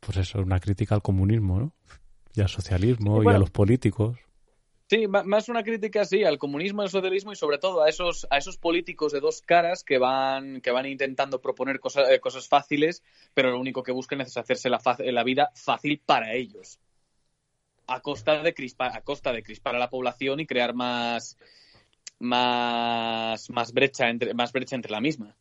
Pues 0.00 0.18
eso, 0.18 0.38
una 0.40 0.60
crítica 0.60 0.94
al 0.94 1.02
comunismo, 1.02 1.58
¿no? 1.58 1.72
Y 2.34 2.42
al 2.42 2.48
socialismo 2.48 3.16
Sí, 3.16 3.20
y 3.20 3.24
bueno. 3.24 3.36
a 3.36 3.40
los 3.40 3.50
políticos. 3.50 4.18
Sí, 4.88 5.08
más 5.08 5.48
una 5.48 5.64
crítica 5.64 6.04
sí 6.04 6.22
al 6.22 6.38
comunismo, 6.38 6.82
al 6.82 6.90
socialismo 6.90 7.32
y 7.32 7.36
sobre 7.36 7.58
todo 7.58 7.82
a 7.82 7.88
esos 7.88 8.24
a 8.30 8.38
esos 8.38 8.56
políticos 8.56 9.12
de 9.12 9.18
dos 9.18 9.40
caras 9.40 9.82
que 9.82 9.98
van 9.98 10.60
que 10.60 10.70
van 10.70 10.86
intentando 10.86 11.40
proponer 11.40 11.80
cosas 11.80 12.08
eh, 12.08 12.20
cosas 12.20 12.46
fáciles, 12.46 13.02
pero 13.34 13.50
lo 13.50 13.58
único 13.58 13.82
que 13.82 13.90
buscan 13.90 14.20
es 14.20 14.36
hacerse 14.36 14.70
la, 14.70 14.80
la 14.98 15.24
vida 15.24 15.50
fácil 15.56 16.00
para 16.06 16.34
ellos. 16.34 16.78
A 17.88 18.00
costa 18.00 18.40
de 18.44 18.54
crispar 18.54 18.96
a 18.96 19.00
costa 19.00 19.32
de 19.32 19.42
crispar 19.42 19.74
a 19.74 19.80
la 19.80 19.90
población 19.90 20.38
y 20.38 20.46
crear 20.46 20.72
más 20.72 21.36
más 22.20 23.50
más 23.50 23.72
brecha 23.72 24.08
entre 24.08 24.34
más 24.34 24.52
brecha 24.52 24.76
entre 24.76 24.92
la 24.92 25.00
misma. 25.00 25.34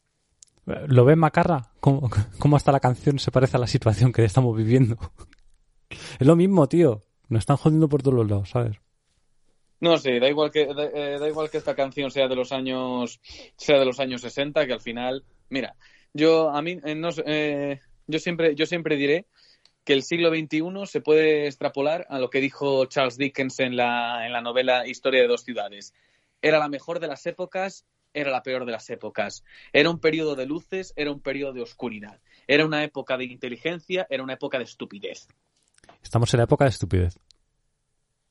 ¿Lo 0.65 1.05
ves, 1.05 1.17
Macarra? 1.17 1.69
¿Cómo, 1.79 2.09
¿Cómo 2.39 2.55
hasta 2.55 2.71
la 2.71 2.79
canción 2.79 3.19
se 3.19 3.29
parece 3.29 3.57
a 3.57 3.59
la 3.59 3.67
situación 3.67 4.11
que 4.11 4.25
estamos 4.25 4.57
viviendo? 4.57 4.97
Es 6.19 6.25
lo 6.25 6.35
mismo, 6.35 6.67
tío. 6.67 7.01
Nos 7.29 7.41
están 7.41 7.57
jodiendo 7.57 7.87
por 7.87 8.01
todos 8.01 8.15
los 8.15 8.27
lados, 8.27 8.49
¿sabes? 8.49 8.77
No 9.85 9.99
sé, 9.99 10.19
da 10.19 10.27
igual 10.27 10.49
que 10.49 10.65
da, 10.65 10.85
eh, 10.85 11.19
da 11.19 11.27
igual 11.29 11.51
que 11.51 11.59
esta 11.59 11.75
canción 11.75 12.09
sea 12.09 12.27
de 12.27 12.35
los 12.35 12.51
años 12.51 13.21
sea 13.55 13.77
de 13.77 13.85
los 13.85 13.99
años 13.99 14.21
60, 14.21 14.65
que 14.65 14.73
al 14.73 14.81
final, 14.81 15.23
mira, 15.47 15.75
yo 16.11 16.49
a 16.49 16.59
mí 16.63 16.79
eh, 16.83 16.95
no 16.95 17.09
eh, 17.23 17.81
yo 18.07 18.17
siempre 18.17 18.55
yo 18.55 18.65
siempre 18.65 18.95
diré 18.95 19.27
que 19.83 19.93
el 19.93 20.01
siglo 20.01 20.31
XXI 20.31 20.87
se 20.87 21.01
puede 21.01 21.45
extrapolar 21.45 22.07
a 22.09 22.17
lo 22.17 22.31
que 22.31 22.41
dijo 22.41 22.87
Charles 22.87 23.15
Dickens 23.17 23.59
en 23.59 23.75
la 23.75 24.25
en 24.25 24.33
la 24.33 24.41
novela 24.41 24.87
Historia 24.87 25.21
de 25.21 25.27
dos 25.27 25.43
ciudades. 25.43 25.93
Era 26.41 26.57
la 26.57 26.67
mejor 26.67 26.99
de 26.99 27.07
las 27.07 27.23
épocas, 27.27 27.85
era 28.11 28.31
la 28.31 28.41
peor 28.41 28.65
de 28.65 28.71
las 28.71 28.89
épocas. 28.89 29.43
Era 29.71 29.91
un 29.91 29.99
periodo 29.99 30.35
de 30.35 30.47
luces, 30.47 30.93
era 30.95 31.11
un 31.11 31.21
periodo 31.21 31.53
de 31.53 31.61
oscuridad. 31.61 32.19
Era 32.47 32.65
una 32.65 32.83
época 32.83 33.17
de 33.17 33.25
inteligencia, 33.25 34.07
era 34.09 34.23
una 34.23 34.33
época 34.33 34.57
de 34.57 34.63
estupidez. 34.63 35.27
Estamos 36.01 36.33
en 36.33 36.39
la 36.39 36.45
época 36.45 36.65
de 36.65 36.71
estupidez. 36.71 37.19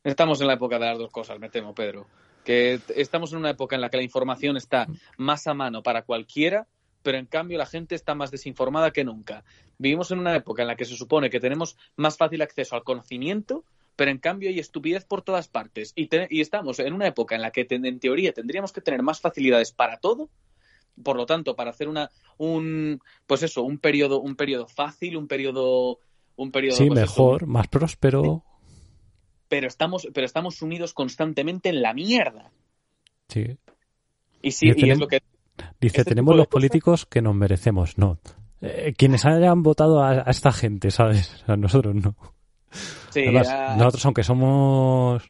Estamos 0.04 0.40
en 0.40 0.46
la 0.46 0.52
época 0.54 0.78
de 0.78 0.84
las 0.86 0.98
dos 0.98 1.10
cosas, 1.10 1.38
me 1.38 1.48
temo, 1.50 1.74
Pedro. 1.74 2.06
Que 2.44 2.78
estamos 2.94 3.32
en 3.32 3.38
una 3.38 3.50
época 3.50 3.74
en 3.74 3.80
la 3.80 3.88
que 3.88 3.96
la 3.96 4.02
información 4.02 4.56
está 4.58 4.86
más 5.16 5.46
a 5.46 5.54
mano 5.54 5.82
para 5.82 6.02
cualquiera, 6.02 6.66
pero 7.02 7.16
en 7.16 7.26
cambio 7.26 7.56
la 7.56 7.64
gente 7.66 7.94
está 7.94 8.14
más 8.14 8.30
desinformada 8.30 8.90
que 8.92 9.02
nunca. 9.02 9.44
Vivimos 9.78 10.10
en 10.10 10.18
una 10.18 10.36
época 10.36 10.62
en 10.62 10.68
la 10.68 10.76
que 10.76 10.84
se 10.84 10.96
supone 10.96 11.30
que 11.30 11.40
tenemos 11.40 11.76
más 11.96 12.18
fácil 12.18 12.42
acceso 12.42 12.76
al 12.76 12.84
conocimiento, 12.84 13.64
pero 13.96 14.10
en 14.10 14.18
cambio 14.18 14.50
hay 14.50 14.58
estupidez 14.58 15.06
por 15.06 15.22
todas 15.22 15.48
partes. 15.48 15.92
Y, 15.96 16.08
te- 16.08 16.28
y 16.30 16.42
estamos 16.42 16.78
en 16.80 16.92
una 16.92 17.06
época 17.06 17.34
en 17.34 17.40
la 17.42 17.50
que 17.50 17.66
en 17.68 17.98
teoría 17.98 18.32
tendríamos 18.34 18.72
que 18.72 18.82
tener 18.82 19.02
más 19.02 19.20
facilidades 19.20 19.72
para 19.72 19.98
todo. 19.98 20.28
Por 21.02 21.16
lo 21.16 21.24
tanto, 21.26 21.56
para 21.56 21.70
hacer 21.70 21.88
una 21.88 22.10
un 22.36 23.00
pues 23.26 23.42
eso, 23.42 23.62
un 23.62 23.78
periodo 23.78 24.20
un 24.20 24.36
periodo 24.36 24.68
fácil, 24.68 25.16
un 25.16 25.26
periodo 25.28 25.98
un 26.36 26.52
periodo 26.52 26.76
Sí, 26.76 26.86
pues 26.88 27.00
eso, 27.00 27.10
mejor, 27.10 27.46
más 27.46 27.68
próspero. 27.68 28.44
Pero 29.54 29.68
estamos, 29.68 30.08
pero 30.12 30.24
estamos 30.26 30.56
sumidos 30.56 30.94
constantemente 30.94 31.68
en 31.68 31.80
la 31.80 31.94
mierda. 31.94 32.50
Sí. 33.28 33.56
Y 34.42 34.50
sí, 34.50 34.72
y 34.74 34.90
es 34.90 34.98
lo 34.98 35.06
que 35.06 35.20
Dice, 35.80 35.98
Este 35.98 36.04
tenemos 36.10 36.34
los 36.34 36.46
cosas- 36.46 36.52
políticos 36.52 37.06
que 37.06 37.22
nos 37.22 37.36
merecemos. 37.36 37.96
No. 37.96 38.18
Eh, 38.60 38.94
quienes 38.98 39.24
hayan 39.24 39.62
votado 39.62 40.02
a, 40.02 40.10
a 40.26 40.30
esta 40.32 40.50
gente, 40.50 40.90
¿sabes? 40.90 41.44
A 41.46 41.56
nosotros 41.56 41.94
no. 41.94 42.16
sí, 43.10 43.20
Además, 43.28 43.78
nosotros, 43.78 44.04
aunque 44.06 44.24
somos 44.24 45.22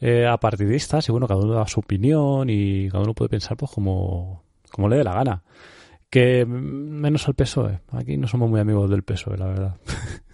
eh, 0.00 0.26
apartidistas, 0.26 1.08
y 1.08 1.12
bueno, 1.12 1.28
cada 1.28 1.38
uno 1.40 1.54
da 1.54 1.68
su 1.68 1.78
opinión 1.78 2.50
y 2.50 2.88
cada 2.88 3.04
uno 3.04 3.14
puede 3.14 3.28
pensar 3.28 3.56
pues 3.56 3.70
como, 3.70 4.42
como 4.72 4.88
le 4.88 4.96
dé 4.96 5.04
la 5.04 5.14
gana. 5.14 5.44
Que 6.10 6.44
mm, 6.44 6.48
menos 7.00 7.28
al 7.28 7.34
PSOE. 7.34 7.78
Aquí 7.92 8.16
no 8.16 8.26
somos 8.26 8.50
muy 8.50 8.58
amigos 8.58 8.90
del 8.90 9.04
PSOE, 9.04 9.36
la 9.38 9.46
verdad. 9.46 9.76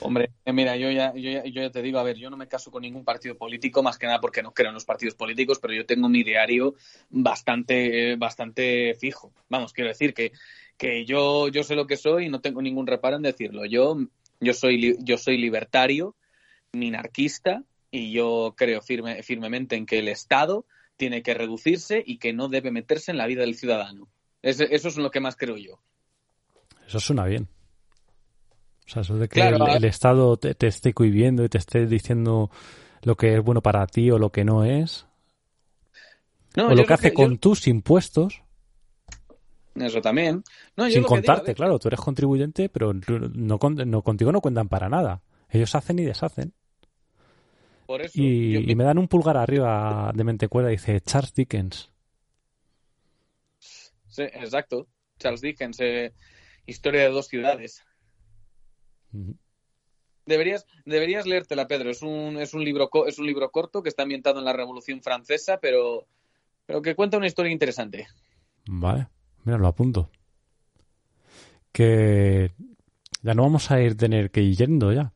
hombre, 0.00 0.30
eh, 0.44 0.52
mira, 0.52 0.76
yo 0.76 0.90
ya, 0.90 1.12
yo 1.14 1.30
ya, 1.30 1.44
yo 1.44 1.62
ya 1.62 1.70
te 1.70 1.82
digo, 1.82 1.98
a 1.98 2.02
ver, 2.02 2.16
yo 2.16 2.30
no 2.30 2.36
me 2.36 2.48
caso 2.48 2.70
con 2.70 2.82
ningún 2.82 3.04
partido 3.04 3.36
político, 3.36 3.82
más 3.82 3.98
que 3.98 4.06
nada 4.06 4.20
porque 4.20 4.42
no 4.42 4.52
creo 4.52 4.68
en 4.68 4.74
los 4.74 4.84
partidos 4.84 5.14
políticos, 5.14 5.58
pero 5.60 5.74
yo 5.74 5.86
tengo 5.86 6.08
mi 6.08 6.22
diario 6.22 6.74
bastante, 7.10 8.12
eh, 8.12 8.16
bastante 8.16 8.94
fijo. 8.94 9.32
Vamos, 9.48 9.72
quiero 9.72 9.88
decir 9.88 10.14
que, 10.14 10.32
que 10.76 11.04
yo, 11.04 11.48
yo 11.48 11.62
sé 11.62 11.74
lo 11.74 11.86
que 11.86 11.96
soy 11.96 12.26
y 12.26 12.28
no 12.28 12.40
tengo 12.40 12.62
ningún 12.62 12.86
reparo 12.86 13.16
en 13.16 13.22
decirlo. 13.22 13.64
Yo, 13.64 13.96
yo 14.40 14.52
soy, 14.54 14.96
yo 15.00 15.18
soy 15.18 15.38
libertario, 15.38 16.14
minarquista, 16.72 17.62
y 17.90 18.12
yo 18.12 18.54
creo 18.56 18.82
firme, 18.82 19.22
firmemente 19.22 19.76
en 19.76 19.86
que 19.86 19.98
el 19.98 20.08
Estado 20.08 20.66
tiene 20.96 21.22
que 21.22 21.34
reducirse 21.34 22.02
y 22.04 22.18
que 22.18 22.32
no 22.32 22.48
debe 22.48 22.70
meterse 22.70 23.10
en 23.10 23.18
la 23.18 23.26
vida 23.26 23.42
del 23.42 23.54
ciudadano. 23.54 24.08
Eso 24.42 24.64
es 24.64 24.96
lo 24.96 25.10
que 25.10 25.20
más 25.20 25.36
creo 25.36 25.56
yo. 25.56 25.80
Eso 26.86 27.00
suena 27.00 27.24
bien. 27.24 27.48
O 28.86 28.90
sea, 28.90 29.02
eso 29.02 29.16
de 29.18 29.28
que 29.28 29.40
Claro, 29.40 29.66
el, 29.66 29.84
Estado 29.84 30.36
te, 30.36 30.54
te 30.54 30.68
esté 30.68 30.94
cohibiendo 30.94 31.44
y 31.44 31.48
te 31.48 31.58
esté 31.58 31.86
diciendo 31.86 32.50
lo 33.02 33.16
que 33.16 33.34
es 33.36 33.42
bueno 33.42 33.60
para 33.62 33.86
ti 33.86 34.10
o 34.10 34.18
lo 34.18 34.30
que 34.30 34.44
no 34.44 34.64
es. 34.64 35.06
No, 36.56 36.68
o 36.68 36.74
lo 36.74 36.86
que 36.86 36.94
hace 36.94 37.12
con 37.12 37.38
tus 37.38 37.66
impuestos, 37.66 38.42
Eso 39.74 40.00
también. 40.00 40.42
No, 40.76 40.84
yo 40.86 40.92
sin 40.92 41.02
digo, 41.02 41.08
contarte, 41.08 41.54
claro. 41.54 41.78
Tú 41.78 41.88
eres 41.88 42.00
contribuyente, 42.00 42.68
pero 42.68 42.92
no, 42.94 43.58
con- 43.58 43.74
no 43.90 44.02
contigo 44.02 44.32
no 44.32 44.40
cuentan 44.40 44.68
para 44.68 44.88
nada. 44.88 45.22
Ellos 45.50 45.74
hacen 45.74 45.98
y 45.98 46.04
deshacen. 46.04 46.54
Por 47.86 48.02
eso, 48.02 48.14
Y, 48.14 48.52
yo 48.52 48.60
y 48.60 48.74
me 48.74 48.84
dan 48.84 48.98
un 48.98 49.08
pulgar 49.08 49.36
arriba 49.36 50.12
de 50.14 50.24
mente 50.24 50.48
cuerda. 50.48 50.70
Dice 50.70 51.00
Charles 51.00 51.34
Dickens. 51.34 51.90
Sí, 54.08 54.22
exacto. 54.22 54.88
Charles 55.18 55.40
Dickens, 55.40 55.78
eh, 55.80 56.12
Historia 56.66 57.02
de 57.02 57.10
dos 57.10 57.28
ciudades. 57.28 57.85
Deberías, 60.26 60.66
deberías 60.84 61.24
leértela, 61.24 61.68
Pedro. 61.68 61.90
Es 61.90 62.02
un, 62.02 62.36
es 62.38 62.52
un 62.52 62.64
libro 62.64 62.90
es 63.06 63.18
un 63.18 63.26
libro 63.26 63.50
corto 63.50 63.82
que 63.82 63.88
está 63.88 64.02
ambientado 64.02 64.40
en 64.40 64.44
la 64.44 64.52
Revolución 64.52 65.00
Francesa, 65.00 65.58
pero, 65.60 66.06
pero 66.66 66.82
que 66.82 66.96
cuenta 66.96 67.16
una 67.16 67.28
historia 67.28 67.52
interesante. 67.52 68.08
Vale, 68.66 69.06
mira, 69.44 69.58
lo 69.58 69.68
apunto. 69.68 70.10
Que 71.70 72.50
ya 73.22 73.34
no 73.34 73.42
vamos 73.42 73.70
a 73.70 73.80
ir 73.80 73.96
tener 73.96 74.30
que 74.30 74.42
ir 74.42 74.56
yendo 74.56 74.92
ya. 74.92 75.12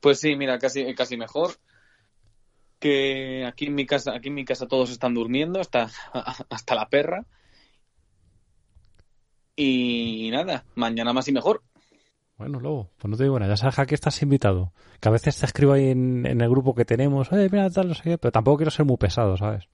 Pues 0.00 0.20
sí, 0.20 0.36
mira, 0.36 0.58
casi, 0.58 0.94
casi 0.94 1.16
mejor. 1.16 1.56
Que 2.78 3.44
aquí 3.46 3.66
en 3.66 3.74
mi 3.74 3.86
casa, 3.86 4.14
aquí 4.14 4.28
en 4.28 4.34
mi 4.34 4.44
casa 4.44 4.68
todos 4.68 4.90
están 4.90 5.14
durmiendo, 5.14 5.60
hasta, 5.60 5.90
hasta 6.50 6.74
la 6.76 6.88
perra. 6.88 7.26
Y 9.56 10.30
nada, 10.32 10.64
mañana 10.76 11.12
más 11.12 11.26
y 11.28 11.32
mejor. 11.32 11.62
Bueno, 12.36 12.58
luego, 12.58 12.90
pues 12.98 13.10
no 13.10 13.16
te 13.16 13.22
digo 13.22 13.38
nada, 13.38 13.52
ya 13.52 13.56
sabes 13.56 13.76
que 13.76 13.82
aquí 13.82 13.94
estás 13.94 14.20
invitado. 14.22 14.72
Que 15.00 15.08
a 15.08 15.12
veces 15.12 15.38
te 15.38 15.46
escribo 15.46 15.72
ahí 15.72 15.90
en, 15.90 16.26
en 16.26 16.40
el 16.40 16.50
grupo 16.50 16.74
que 16.74 16.84
tenemos, 16.84 17.30
oye, 17.32 17.48
mira, 17.50 17.70
tal, 17.70 17.88
no 17.88 17.94
sé 17.94 18.02
qué, 18.02 18.18
pero 18.18 18.32
tampoco 18.32 18.58
quiero 18.58 18.70
ser 18.70 18.86
muy 18.86 18.96
pesado, 18.96 19.36
¿sabes? 19.36 19.68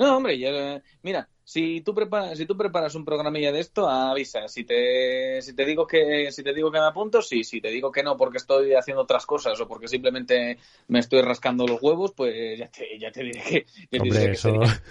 No, 0.00 0.16
hombre, 0.16 0.34
eh, 0.40 0.80
mira, 1.02 1.28
Si 1.44 1.82
tú 1.82 1.94
preparas, 1.94 2.38
si 2.38 2.46
tú 2.46 2.56
preparas 2.56 2.94
un 2.94 3.04
programilla 3.04 3.52
de 3.52 3.60
esto, 3.60 3.86
avisa. 3.86 4.48
Si 4.48 4.64
te, 4.64 5.42
si 5.42 5.54
te 5.54 5.66
digo 5.66 5.86
que, 5.86 6.32
si 6.32 6.42
te 6.42 6.54
digo 6.54 6.72
que 6.72 6.78
me 6.78 6.86
apunto, 6.86 7.20
sí. 7.20 7.44
Si 7.44 7.60
te 7.60 7.68
digo 7.68 7.92
que 7.92 8.02
no 8.02 8.16
porque 8.16 8.38
estoy 8.38 8.72
haciendo 8.72 9.02
otras 9.02 9.26
cosas 9.26 9.60
o 9.60 9.68
porque 9.68 9.88
simplemente 9.88 10.56
me 10.88 11.00
estoy 11.00 11.20
rascando 11.20 11.66
los 11.66 11.82
huevos, 11.82 12.12
pues 12.16 12.58
ya 12.58 12.68
te, 12.68 12.98
ya 12.98 13.12
te 13.12 13.24
diré 13.24 13.42
que, 13.42 13.66
ya 13.92 13.98
te 13.98 14.08
diré 14.08 14.26
que 14.26 14.32
eso, 14.32 14.50
sería. 14.52 14.82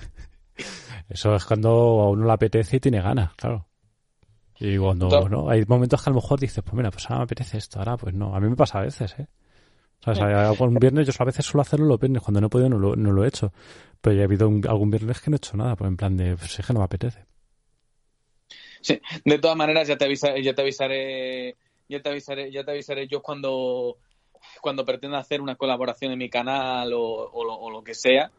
eso 1.09 1.35
es 1.35 1.45
cuando 1.45 1.69
a 1.71 2.09
uno 2.11 2.27
le 2.27 2.33
apetece 2.33 2.77
y 2.77 2.79
tiene 2.79 3.01
ganas, 3.01 3.33
claro. 3.33 3.68
Y 4.59 4.77
cuando 4.77 5.07
no, 5.29 5.49
hay 5.49 5.63
momentos 5.65 6.03
que 6.03 6.09
a 6.09 6.13
lo 6.13 6.19
mejor 6.21 6.39
dices, 6.39 6.63
pues 6.63 6.73
mira, 6.73 6.91
pues 6.91 7.05
ahora 7.05 7.19
me 7.19 7.23
apetece 7.23 7.57
esto, 7.57 7.79
ahora 7.79 7.95
pues 7.97 8.13
no. 8.13 8.35
A 8.35 8.39
mí 8.39 8.49
me 8.49 8.55
pasa 8.55 8.79
a 8.79 8.83
veces, 8.83 9.15
¿eh? 9.17 9.27
O 10.05 10.15
sea, 10.15 10.49
algún 10.49 10.75
viernes, 10.75 11.07
yo 11.07 11.13
a 11.19 11.25
veces 11.25 11.45
suelo 11.45 11.61
hacerlo 11.61 11.85
los 11.85 11.99
viernes, 11.99 12.21
cuando 12.23 12.39
no 12.41 12.47
he 12.47 12.49
podido 12.49 12.69
no 12.69 12.79
lo, 12.79 12.95
no 12.95 13.11
lo 13.11 13.23
he 13.23 13.27
hecho. 13.27 13.51
Pero 14.01 14.15
ya 14.15 14.21
ha 14.21 14.25
habido 14.25 14.47
un- 14.47 14.65
algún 14.67 14.89
viernes 14.91 15.19
que 15.21 15.29
no 15.29 15.35
he 15.35 15.37
hecho 15.37 15.57
nada, 15.57 15.75
pues 15.75 15.87
en 15.89 15.97
plan 15.97 16.15
de, 16.17 16.35
pues 16.37 16.57
es 16.59 16.65
que 16.65 16.73
no 16.73 16.79
me 16.79 16.85
apetece. 16.85 17.25
Sí, 18.81 19.01
de 19.25 19.39
todas 19.39 19.57
maneras 19.57 19.87
ya 19.87 19.97
te 19.97 20.05
avisaré, 20.05 20.41
ya 20.41 20.53
te 20.53 20.61
avisaré, 20.61 21.57
ya 21.89 22.01
te 22.01 22.09
avisaré, 22.09 22.51
ya 22.51 22.63
te 22.63 22.71
avisaré 22.71 23.07
yo 23.07 23.21
cuando 23.21 23.97
cuando 24.61 24.85
pretenda 24.85 25.17
hacer 25.19 25.41
una 25.41 25.55
colaboración 25.55 26.13
en 26.13 26.19
mi 26.19 26.29
canal 26.29 26.93
o, 26.93 27.01
o 27.01 27.43
lo, 27.43 27.55
o 27.55 27.69
lo 27.69 27.83
que 27.83 27.93
sea, 27.93 28.31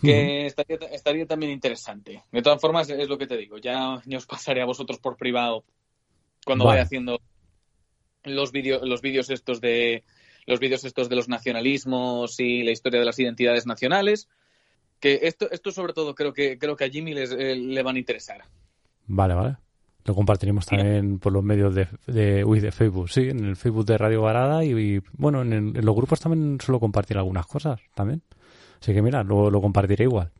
que 0.00 0.46
estaría, 0.46 0.76
estaría 0.92 1.26
también 1.26 1.52
interesante. 1.52 2.22
De 2.32 2.42
todas 2.42 2.60
formas, 2.60 2.88
es 2.90 3.08
lo 3.08 3.18
que 3.18 3.26
te 3.26 3.36
digo, 3.36 3.58
ya, 3.58 4.00
ya 4.06 4.18
os 4.18 4.26
pasaré 4.26 4.62
a 4.62 4.66
vosotros 4.66 4.98
por 4.98 5.16
privado 5.16 5.64
cuando 6.44 6.64
Vale. 6.64 6.76
vaya 6.78 6.86
haciendo 6.86 7.20
los 8.24 8.52
vídeos 8.52 8.82
los 8.82 9.00
vídeos 9.00 9.30
estos 9.30 9.60
de 9.60 10.04
los 10.46 10.58
vídeos 10.60 10.84
estos 10.84 11.08
de 11.08 11.16
los 11.16 11.28
nacionalismos 11.28 12.40
y 12.40 12.62
la 12.62 12.70
historia 12.72 13.00
de 13.00 13.06
las 13.06 13.18
identidades 13.18 13.66
nacionales. 13.66 14.28
Que 14.98 15.20
esto, 15.22 15.50
esto 15.50 15.70
sobre 15.72 15.92
todo 15.94 16.14
creo 16.14 16.32
que 16.32 16.58
creo 16.58 16.76
que 16.76 16.84
a 16.84 16.90
Jimmy 16.90 17.14
les, 17.14 17.32
eh, 17.32 17.56
le 17.56 17.82
van 17.82 17.96
a 17.96 17.98
interesar. 17.98 18.42
Vale, 19.06 19.34
vale. 19.34 19.56
Lo 20.04 20.14
compartiremos 20.14 20.66
también 20.66 21.18
por 21.18 21.32
los 21.32 21.44
medios 21.44 21.74
de, 21.74 21.86
de, 22.06 22.44
uy, 22.44 22.60
de 22.60 22.72
Facebook, 22.72 23.10
sí, 23.10 23.28
en 23.28 23.44
el 23.44 23.56
Facebook 23.56 23.84
de 23.84 23.98
Radio 23.98 24.22
Varada 24.22 24.64
y, 24.64 24.70
y, 24.72 25.02
bueno, 25.12 25.42
en, 25.42 25.52
el- 25.52 25.76
en 25.76 25.84
los 25.84 25.94
grupos 25.94 26.20
también 26.20 26.58
suelo 26.60 26.80
compartir 26.80 27.18
algunas 27.18 27.46
cosas 27.46 27.80
también. 27.94 28.22
Así 28.80 28.94
que 28.94 29.02
mira, 29.02 29.22
lo, 29.22 29.50
lo 29.50 29.60
compartiré 29.60 30.04
igual. 30.04 30.30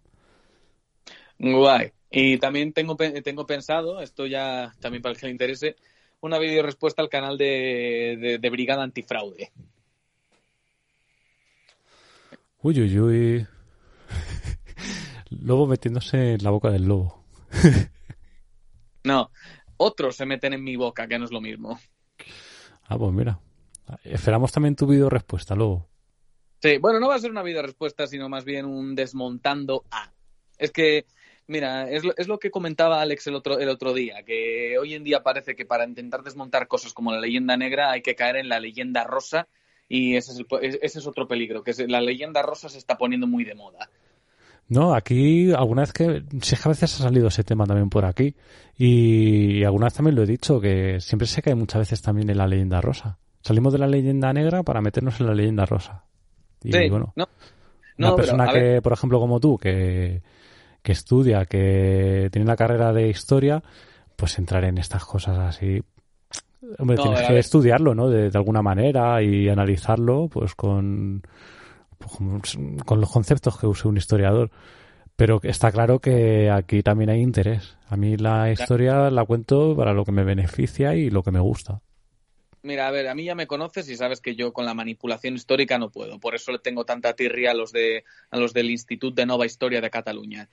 Guay. 1.39 1.93
Y 2.11 2.39
también 2.39 2.73
tengo, 2.73 2.97
tengo 2.97 3.47
pensado, 3.47 4.01
esto 4.01 4.27
ya 4.27 4.75
también 4.81 5.03
para 5.03 5.13
el 5.13 5.19
que 5.19 5.27
le 5.27 5.33
interese, 5.33 5.77
una 6.21 6.39
video 6.39 6.63
respuesta 6.63 7.03
al 7.03 7.09
canal 7.09 7.39
de, 7.39 8.19
de, 8.21 8.39
de 8.39 8.51
Brigada 8.51 8.83
Antifraude. 8.83 9.53
Uy, 12.63 12.81
uy, 12.81 12.99
uy. 12.99 13.47
Lobo 15.31 15.67
metiéndose 15.67 16.35
en 16.35 16.43
la 16.45 16.51
boca 16.51 16.71
del 16.71 16.85
lobo. 16.85 17.25
No, 19.05 19.31
otros 19.79 20.17
se 20.17 20.27
meten 20.27 20.53
en 20.53 20.63
mi 20.63 20.77
boca, 20.77 21.09
que 21.09 21.19
no 21.19 21.25
es 21.25 21.33
lo 21.33 21.41
mismo. 21.41 21.81
Ah, 22.85 22.99
pues 22.99 23.13
mira. 23.13 23.41
Esperamos 24.05 24.53
también 24.53 24.77
tu 24.77 24.87
video 24.87 25.09
respuesta, 25.09 25.55
Lobo. 25.55 25.90
Sí, 26.63 26.79
bueno, 26.79 27.01
no 27.01 27.09
va 27.09 27.15
a 27.15 27.19
ser 27.19 27.31
una 27.31 27.43
video 27.43 27.63
respuesta, 27.63 28.07
sino 28.07 28.29
más 28.29 28.45
bien 28.45 28.67
un 28.67 28.95
desmontando 28.95 29.85
a. 29.91 30.11
Es 30.59 30.71
que, 30.73 31.07
mira, 31.47 31.91
es 31.91 32.05
lo, 32.05 32.15
es 32.17 32.29
lo 32.29 32.39
que 32.39 32.51
comentaba 32.51 33.01
Alex 33.01 33.27
el 33.29 33.35
otro, 33.35 33.59
el 33.59 33.69
otro 33.71 33.95
día, 33.95 34.23
que 34.25 34.77
hoy 34.79 34.93
en 34.95 35.03
día 35.05 35.23
parece 35.23 35.57
que 35.57 35.65
para 35.65 35.87
intentar 35.87 36.23
desmontar 36.23 36.69
cosas 36.69 36.93
como 36.93 37.13
la 37.13 37.21
leyenda 37.21 37.57
negra 37.57 37.91
hay 37.93 38.03
que 38.03 38.15
caer 38.15 38.37
en 38.37 38.49
la 38.51 38.61
leyenda 38.61 39.05
rosa 39.05 39.49
y 39.89 40.17
ese 40.17 40.33
es, 40.33 40.39
el- 40.39 40.79
ese 40.83 40.99
es 40.99 41.07
otro 41.07 41.27
peligro, 41.27 41.65
que 41.65 41.73
la 41.89 42.03
leyenda 42.03 42.43
rosa 42.43 42.69
se 42.69 42.77
está 42.79 42.99
poniendo 42.99 43.27
muy 43.27 43.45
de 43.45 43.55
moda. 43.55 43.89
No, 44.69 44.95
aquí 44.95 45.51
alguna 45.53 45.81
vez 45.83 45.93
que, 45.95 46.23
si 46.43 46.55
es 46.55 46.61
que 46.63 46.69
a 46.69 46.73
veces 46.73 46.95
ha 46.95 47.03
salido 47.05 47.29
ese 47.29 47.43
tema 47.43 47.65
también 47.65 47.89
por 47.89 48.05
aquí 48.05 48.37
y 48.77 49.65
alguna 49.65 49.87
vez 49.87 49.95
también 49.95 50.15
lo 50.15 50.23
he 50.23 50.27
dicho, 50.27 50.61
que 50.61 51.01
siempre 51.01 51.27
se 51.27 51.41
cae 51.43 51.55
muchas 51.55 51.81
veces 51.81 52.03
también 52.03 52.29
en 52.31 52.37
la 52.39 52.47
leyenda 52.47 52.81
rosa. 52.81 53.19
Salimos 53.43 53.73
de 53.73 53.79
la 53.79 53.89
leyenda 53.89 54.33
negra 54.35 54.63
para 54.63 54.81
meternos 54.83 55.19
en 55.21 55.27
la 55.27 55.35
leyenda 55.35 55.65
rosa. 55.67 56.05
Y 56.63 56.73
Sí, 56.73 56.89
bueno, 56.89 57.15
no, 57.17 57.29
una 57.99 58.11
no, 58.11 58.17
persona 58.17 58.49
que, 58.49 58.59
ver, 58.59 58.83
por 58.83 58.93
ejemplo, 58.93 59.21
como 59.21 59.41
tú, 59.41 59.59
que, 59.59 60.23
que 60.83 60.93
estudia, 60.93 61.47
que 61.47 62.29
tiene 62.33 62.47
la 62.47 62.57
carrera 62.57 62.93
de 62.93 63.09
historia, 63.11 63.63
pues 64.17 64.39
entrar 64.39 64.65
en 64.65 64.79
estas 64.79 65.05
cosas 65.05 65.39
así. 65.39 65.83
Hombre, 66.79 66.97
No, 66.97 67.03
tienes 67.03 67.23
que 67.23 67.39
estudiarlo, 67.39 67.95
¿no? 67.95 68.09
De, 68.09 68.31
de 68.31 68.39
alguna 68.39 68.63
manera 68.63 69.23
y 69.23 69.49
analizarlo, 69.49 70.29
pues 70.29 70.55
con, 70.55 71.23
pues, 71.99 72.59
con- 72.87 73.01
los 73.01 73.11
conceptos 73.13 73.59
que 73.59 73.67
use 73.67 73.89
un 73.89 73.97
historiador. 73.97 74.51
Pero 75.17 75.41
está 75.45 75.73
claro 75.73 76.01
que 76.01 76.51
aquí 76.51 76.83
también 76.83 77.11
hay 77.11 77.21
interés. 77.23 77.77
A 77.89 77.97
mí 77.97 78.17
la 78.17 78.53
historia 78.53 79.11
la 79.11 79.25
cuento 79.27 79.77
para 79.77 79.93
lo 79.95 80.05
que 80.05 80.13
me 80.13 80.25
beneficia 80.25 80.95
y 80.95 81.11
lo 81.11 81.23
que 81.23 81.33
me 81.33 81.41
gusta. 81.41 81.81
Mira, 82.63 82.89
a 82.89 82.91
ver, 82.91 83.09
a 83.09 83.15
mí 83.15 83.25
ya 83.25 83.35
me 83.35 83.47
conoces 83.47 83.89
y 83.89 83.97
sabes 83.97 84.21
que 84.21 84.37
yo 84.37 84.53
con 84.53 84.67
la 84.67 84.75
manipulación 84.75 85.35
histórica 85.35 85.79
no 85.79 85.91
puedo. 85.91 86.21
Por 86.21 86.35
eso 86.35 86.53
le 86.53 86.59
tengo 86.59 86.85
tanta 86.85 87.15
tirria 87.15 87.53
a 87.53 87.55
los 87.55 87.73
de 87.73 88.05
a 88.31 88.37
los 88.37 88.53
del 88.53 88.71
Institut 88.71 89.15
de 89.15 89.27
Nova 89.27 89.47
Historia 89.47 89.81
de 89.81 89.91
Cataluña. 89.91 90.51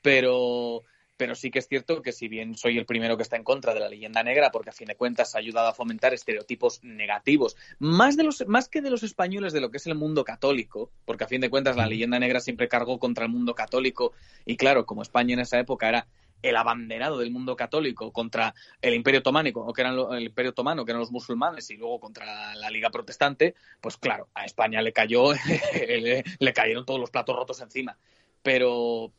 Pero 0.00 0.84
pero 1.20 1.34
sí 1.34 1.50
que 1.50 1.58
es 1.58 1.68
cierto 1.68 2.00
que 2.00 2.12
si 2.12 2.28
bien 2.28 2.56
soy 2.56 2.78
el 2.78 2.86
primero 2.86 3.18
que 3.18 3.22
está 3.22 3.36
en 3.36 3.44
contra 3.44 3.74
de 3.74 3.80
la 3.80 3.90
leyenda 3.90 4.22
negra, 4.22 4.50
porque 4.50 4.70
a 4.70 4.72
fin 4.72 4.88
de 4.88 4.96
cuentas 4.96 5.34
ha 5.34 5.38
ayudado 5.38 5.68
a 5.68 5.74
fomentar 5.74 6.14
estereotipos 6.14 6.82
negativos, 6.82 7.58
más 7.78 8.16
de 8.16 8.22
los 8.22 8.42
más 8.48 8.70
que 8.70 8.80
de 8.80 8.88
los 8.88 9.02
españoles 9.02 9.52
de 9.52 9.60
lo 9.60 9.70
que 9.70 9.76
es 9.76 9.86
el 9.86 9.96
mundo 9.96 10.24
católico, 10.24 10.90
porque 11.04 11.24
a 11.24 11.28
fin 11.28 11.42
de 11.42 11.50
cuentas 11.50 11.76
la 11.76 11.86
leyenda 11.86 12.18
negra 12.18 12.40
siempre 12.40 12.68
cargó 12.68 12.98
contra 12.98 13.26
el 13.26 13.30
mundo 13.30 13.54
católico 13.54 14.14
y 14.46 14.56
claro, 14.56 14.86
como 14.86 15.02
España 15.02 15.34
en 15.34 15.40
esa 15.40 15.58
época 15.58 15.90
era 15.90 16.06
el 16.42 16.56
abanderado 16.56 17.18
del 17.18 17.30
mundo 17.30 17.56
católico 17.56 18.12
contra 18.12 18.54
el 18.80 18.94
Imperio 18.94 19.20
Otománico, 19.20 19.60
o 19.60 19.72
que 19.72 19.82
el 19.82 20.22
Imperio 20.22 20.50
Otomano, 20.50 20.84
que 20.84 20.92
eran 20.92 21.00
los 21.00 21.10
musulmanes, 21.10 21.70
y 21.70 21.76
luego 21.76 22.00
contra 22.00 22.54
la 22.54 22.70
Liga 22.70 22.90
Protestante, 22.90 23.54
pues 23.80 23.96
claro, 23.96 24.28
a 24.34 24.44
España 24.44 24.82
le 24.82 24.92
cayó, 24.92 25.32
le, 25.74 26.24
le 26.38 26.52
cayeron 26.52 26.84
todos 26.84 27.00
los 27.00 27.10
platos 27.10 27.36
rotos 27.36 27.60
encima. 27.60 27.96
Pero, 28.42 29.12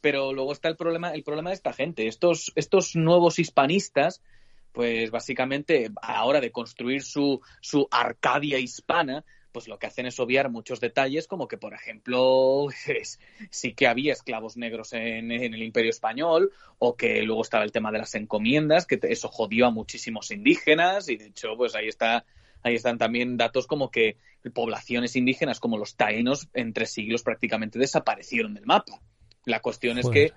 pero 0.00 0.32
luego 0.32 0.52
está 0.52 0.68
el 0.68 0.76
problema, 0.76 1.12
el 1.12 1.22
problema 1.22 1.50
de 1.50 1.56
esta 1.56 1.72
gente, 1.72 2.06
estos, 2.06 2.52
estos 2.54 2.94
nuevos 2.96 3.38
hispanistas, 3.38 4.22
pues 4.72 5.10
básicamente 5.10 5.90
a 6.02 6.12
la 6.12 6.24
hora 6.24 6.40
de 6.40 6.52
construir 6.52 7.02
su, 7.02 7.40
su 7.60 7.88
Arcadia 7.90 8.58
hispana, 8.58 9.24
pues 9.56 9.68
lo 9.68 9.78
que 9.78 9.86
hacen 9.86 10.04
es 10.04 10.20
obviar 10.20 10.50
muchos 10.50 10.80
detalles, 10.80 11.26
como 11.26 11.48
que, 11.48 11.56
por 11.56 11.72
ejemplo, 11.72 12.66
es- 12.86 13.18
sí 13.50 13.72
que 13.72 13.86
había 13.86 14.12
esclavos 14.12 14.58
negros 14.58 14.92
en, 14.92 15.32
en 15.32 15.54
el 15.54 15.62
Imperio 15.62 15.88
Español, 15.88 16.52
o 16.78 16.94
que 16.94 17.22
luego 17.22 17.40
estaba 17.40 17.64
el 17.64 17.72
tema 17.72 17.90
de 17.90 17.96
las 18.00 18.14
encomiendas, 18.16 18.84
que 18.84 19.00
eso 19.04 19.28
jodió 19.30 19.64
a 19.66 19.70
muchísimos 19.70 20.30
indígenas, 20.30 21.08
y 21.08 21.16
de 21.16 21.28
hecho, 21.28 21.56
pues 21.56 21.74
ahí 21.74 21.88
está, 21.88 22.26
ahí 22.62 22.74
están 22.74 22.98
también 22.98 23.38
datos 23.38 23.66
como 23.66 23.90
que 23.90 24.18
poblaciones 24.52 25.16
indígenas 25.16 25.58
como 25.58 25.78
los 25.78 25.96
taínos 25.96 26.50
en 26.52 26.74
tres 26.74 26.90
siglos 26.92 27.22
prácticamente 27.22 27.78
desaparecieron 27.78 28.52
del 28.52 28.66
mapa. 28.66 29.00
La 29.46 29.60
cuestión 29.60 29.96
es 29.98 30.06
que 30.12 30.28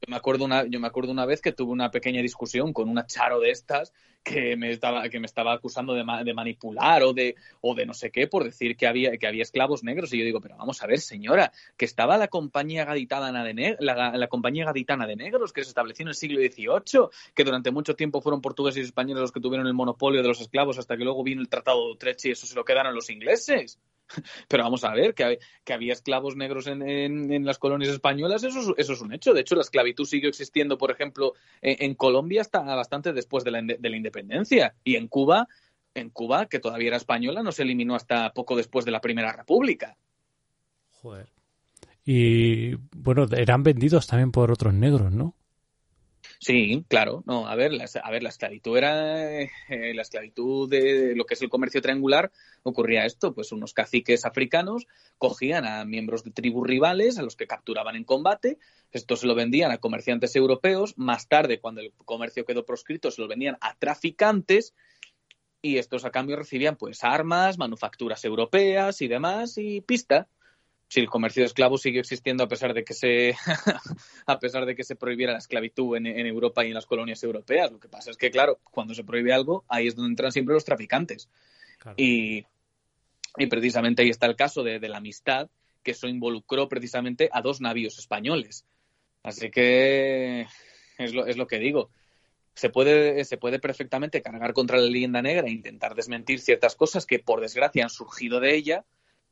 yo 0.00 0.10
me 0.10 0.16
acuerdo 0.16 0.44
una, 0.44 0.64
yo 0.66 0.78
me 0.78 0.86
acuerdo 0.86 1.10
una 1.10 1.26
vez 1.26 1.40
que 1.40 1.52
tuve 1.52 1.72
una 1.72 1.90
pequeña 1.90 2.22
discusión 2.22 2.72
con 2.72 2.88
una 2.88 3.06
charo 3.06 3.40
de 3.40 3.50
estas 3.50 3.92
que 4.22 4.56
me 4.56 4.70
estaba, 4.70 5.08
que 5.08 5.18
me 5.18 5.26
estaba 5.26 5.54
acusando 5.54 5.94
de, 5.94 6.04
ma- 6.04 6.22
de 6.22 6.34
manipular 6.34 7.02
o 7.02 7.14
de, 7.14 7.34
o 7.62 7.74
de 7.74 7.86
no 7.86 7.94
sé 7.94 8.10
qué 8.10 8.26
por 8.28 8.44
decir 8.44 8.76
que 8.76 8.86
había, 8.86 9.16
que 9.16 9.26
había 9.26 9.42
esclavos 9.42 9.82
negros. 9.82 10.12
Y 10.12 10.18
yo 10.18 10.24
digo, 10.24 10.40
pero 10.40 10.56
vamos 10.58 10.82
a 10.82 10.86
ver, 10.86 11.00
señora, 11.00 11.50
que 11.78 11.86
estaba 11.86 12.18
la 12.18 12.28
compañía 12.28 12.84
gaditana 12.84 13.42
de, 13.42 13.76
la, 13.80 14.12
la 14.16 14.28
compañía 14.28 14.66
gaditana 14.66 15.06
de 15.06 15.16
negros 15.16 15.52
que 15.52 15.64
se 15.64 15.70
estableció 15.70 16.02
en 16.02 16.08
el 16.08 16.14
siglo 16.14 16.38
XVIII, 16.40 17.08
que 17.34 17.44
durante 17.44 17.70
mucho 17.70 17.96
tiempo 17.96 18.20
fueron 18.20 18.42
portugueses 18.42 18.82
y 18.82 18.86
españoles 18.86 19.22
los 19.22 19.32
que 19.32 19.40
tuvieron 19.40 19.66
el 19.66 19.74
monopolio 19.74 20.20
de 20.20 20.28
los 20.28 20.40
esclavos 20.42 20.78
hasta 20.78 20.96
que 20.96 21.04
luego 21.04 21.24
vino 21.24 21.40
el 21.40 21.48
Tratado 21.48 21.86
de 21.86 21.92
Utrecht 21.92 22.26
y 22.26 22.30
eso 22.32 22.46
se 22.46 22.54
lo 22.54 22.64
quedaron 22.66 22.94
los 22.94 23.08
ingleses. 23.08 23.80
Pero 24.48 24.62
vamos 24.64 24.84
a 24.84 24.92
ver, 24.92 25.14
que, 25.14 25.38
que 25.64 25.72
había 25.72 25.92
esclavos 25.92 26.36
negros 26.36 26.66
en, 26.66 26.82
en- 26.82 27.32
en 27.32 27.44
las 27.44 27.58
colonias 27.58 27.90
españolas, 27.90 28.42
eso 28.44 28.60
es, 28.60 28.66
eso 28.76 28.92
es 28.92 29.00
un 29.00 29.12
hecho. 29.12 29.32
De 29.34 29.40
hecho, 29.42 29.54
la 29.54 29.62
esclavitud 29.62 30.04
siguió 30.06 30.28
existiendo, 30.28 30.78
por 30.78 30.90
ejemplo, 30.90 31.34
en, 31.60 31.76
en 31.80 31.94
Colombia 31.94 32.40
hasta 32.40 32.60
bastante 32.62 33.12
después 33.12 33.44
de 33.44 33.50
la, 33.50 33.62
de 33.62 33.90
la 33.90 33.96
independencia. 33.96 34.74
Y 34.84 34.96
en 34.96 35.08
Cuba, 35.08 35.48
en 35.94 36.10
Cuba, 36.10 36.46
que 36.46 36.60
todavía 36.60 36.88
era 36.88 36.96
española, 36.96 37.42
no 37.42 37.52
se 37.52 37.62
eliminó 37.62 37.94
hasta 37.94 38.32
poco 38.32 38.56
después 38.56 38.84
de 38.84 38.90
la 38.92 39.00
Primera 39.00 39.32
República. 39.32 39.96
Joder. 40.90 41.28
Y 42.04 42.74
bueno, 42.96 43.26
eran 43.36 43.62
vendidos 43.62 44.06
también 44.06 44.32
por 44.32 44.50
otros 44.50 44.72
negros, 44.74 45.12
¿no? 45.12 45.34
Sí, 46.40 46.84
claro. 46.88 47.24
No, 47.26 47.48
a 47.48 47.56
ver, 47.56 47.72
la, 47.72 47.86
a 48.02 48.10
ver, 48.12 48.22
la 48.22 48.28
esclavitud 48.28 48.76
era 48.76 49.40
eh, 49.42 49.50
la 49.68 50.02
esclavitud 50.02 50.70
de 50.70 51.16
lo 51.16 51.26
que 51.26 51.34
es 51.34 51.42
el 51.42 51.48
comercio 51.48 51.82
triangular. 51.82 52.30
Ocurría 52.62 53.04
esto, 53.06 53.34
pues 53.34 53.50
unos 53.50 53.74
caciques 53.74 54.24
africanos 54.24 54.86
cogían 55.18 55.66
a 55.66 55.84
miembros 55.84 56.22
de 56.22 56.30
tribus 56.30 56.66
rivales 56.66 57.18
a 57.18 57.22
los 57.22 57.34
que 57.34 57.48
capturaban 57.48 57.96
en 57.96 58.04
combate. 58.04 58.58
Esto 58.92 59.16
se 59.16 59.26
lo 59.26 59.34
vendían 59.34 59.72
a 59.72 59.78
comerciantes 59.78 60.36
europeos. 60.36 60.96
Más 60.96 61.26
tarde, 61.26 61.60
cuando 61.60 61.80
el 61.80 61.92
comercio 62.04 62.44
quedó 62.44 62.64
proscrito, 62.64 63.10
se 63.10 63.20
lo 63.20 63.26
vendían 63.26 63.58
a 63.60 63.74
traficantes. 63.76 64.74
Y 65.60 65.78
estos 65.78 66.04
a 66.04 66.12
cambio 66.12 66.36
recibían 66.36 66.76
pues 66.76 67.02
armas, 67.02 67.58
manufacturas 67.58 68.24
europeas 68.24 69.02
y 69.02 69.08
demás 69.08 69.58
y 69.58 69.80
pista. 69.80 70.28
Si 70.88 71.00
el 71.00 71.08
comercio 71.08 71.42
de 71.42 71.46
esclavos 71.46 71.82
sigue 71.82 72.00
existiendo 72.00 72.42
a 72.42 72.48
pesar 72.48 72.72
de 72.72 72.82
que 72.82 72.94
se 72.94 73.36
a 74.26 74.38
pesar 74.38 74.64
de 74.64 74.74
que 74.74 74.84
se 74.84 74.96
prohibiera 74.96 75.32
la 75.32 75.38
esclavitud 75.38 75.96
en, 75.96 76.06
en, 76.06 76.26
Europa 76.26 76.64
y 76.64 76.68
en 76.68 76.74
las 76.74 76.86
colonias 76.86 77.22
europeas. 77.22 77.70
Lo 77.70 77.78
que 77.78 77.88
pasa 77.88 78.10
es 78.10 78.16
que, 78.16 78.30
claro, 78.30 78.58
cuando 78.70 78.94
se 78.94 79.04
prohíbe 79.04 79.32
algo, 79.32 79.64
ahí 79.68 79.86
es 79.86 79.94
donde 79.94 80.10
entran 80.10 80.32
siempre 80.32 80.54
los 80.54 80.64
traficantes. 80.64 81.28
Claro. 81.78 81.94
Y, 81.98 82.46
y, 83.36 83.46
precisamente 83.46 84.02
ahí 84.02 84.08
está 84.08 84.26
el 84.26 84.34
caso 84.34 84.62
de, 84.62 84.80
de, 84.80 84.88
la 84.88 84.96
amistad, 84.96 85.50
que 85.82 85.90
eso 85.90 86.08
involucró 86.08 86.68
precisamente 86.68 87.28
a 87.32 87.42
dos 87.42 87.60
navíos 87.60 87.98
españoles. 87.98 88.64
Así 89.22 89.50
que 89.50 90.46
es 90.96 91.12
lo, 91.12 91.26
es 91.26 91.36
lo 91.36 91.46
que 91.46 91.58
digo. 91.58 91.90
Se 92.54 92.70
puede, 92.70 93.24
se 93.24 93.36
puede 93.36 93.60
perfectamente 93.60 94.22
cargar 94.22 94.52
contra 94.52 94.78
la 94.78 94.88
leyenda 94.88 95.22
negra 95.22 95.46
e 95.46 95.50
intentar 95.50 95.94
desmentir 95.94 96.40
ciertas 96.40 96.74
cosas 96.74 97.06
que, 97.06 97.18
por 97.18 97.40
desgracia, 97.40 97.84
han 97.84 97.90
surgido 97.90 98.40
de 98.40 98.56
ella, 98.56 98.84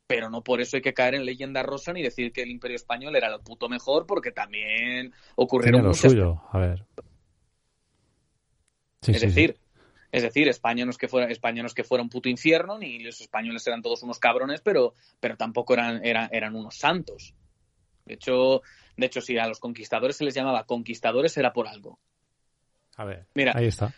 pero 0.07 0.29
no 0.29 0.41
por 0.41 0.61
eso 0.61 0.77
hay 0.77 0.81
que 0.81 0.93
caer 0.93 1.15
en 1.15 1.25
leyenda 1.25 1.61
rosa 1.63 1.91
ni 1.91 2.01
decir 2.01 2.31
que 2.31 2.41
el 2.41 2.49
imperio 2.49 2.75
español 2.75 3.15
era 3.15 3.29
lo 3.29 3.41
puto 3.41 3.67
mejor 3.67 4.07
porque 4.07 4.31
también 4.31 5.13
ocurrieron 5.35 5.81
Tiene 5.81 5.83
lo 5.83 5.89
muchas 5.89 6.11
suyo, 6.11 6.41
a 6.49 6.59
ver. 6.59 6.85
Sí, 9.01 9.11
es 9.11 9.19
sí, 9.19 9.27
decir, 9.27 9.57
sí. 9.57 9.79
es 10.13 10.23
decir, 10.23 10.47
España 10.47 10.85
no 10.85 10.91
es 10.91 10.97
que 10.97 11.09
fuera 11.09 11.29
España 11.29 11.61
no 11.61 11.67
es 11.67 11.73
que 11.73 11.83
fuera 11.83 12.01
un 12.01 12.09
puto 12.09 12.29
infierno 12.29 12.77
ni 12.79 12.99
los 12.99 13.19
españoles 13.19 13.67
eran 13.67 13.81
todos 13.81 14.01
unos 14.03 14.17
cabrones, 14.17 14.61
pero 14.61 14.93
pero 15.19 15.35
tampoco 15.35 15.73
eran 15.73 16.03
eran, 16.03 16.29
eran 16.31 16.55
unos 16.55 16.77
santos. 16.77 17.35
De 18.05 18.13
hecho, 18.13 18.61
de 18.95 19.05
hecho 19.05 19.19
si 19.19 19.37
a 19.37 19.45
los 19.45 19.59
conquistadores 19.59 20.15
se 20.15 20.23
les 20.23 20.33
llamaba 20.33 20.65
conquistadores 20.65 21.35
era 21.37 21.51
por 21.51 21.67
algo. 21.67 21.99
A 22.95 23.03
ver, 23.03 23.27
Mira, 23.35 23.51
ahí 23.55 23.67
está. 23.67 23.93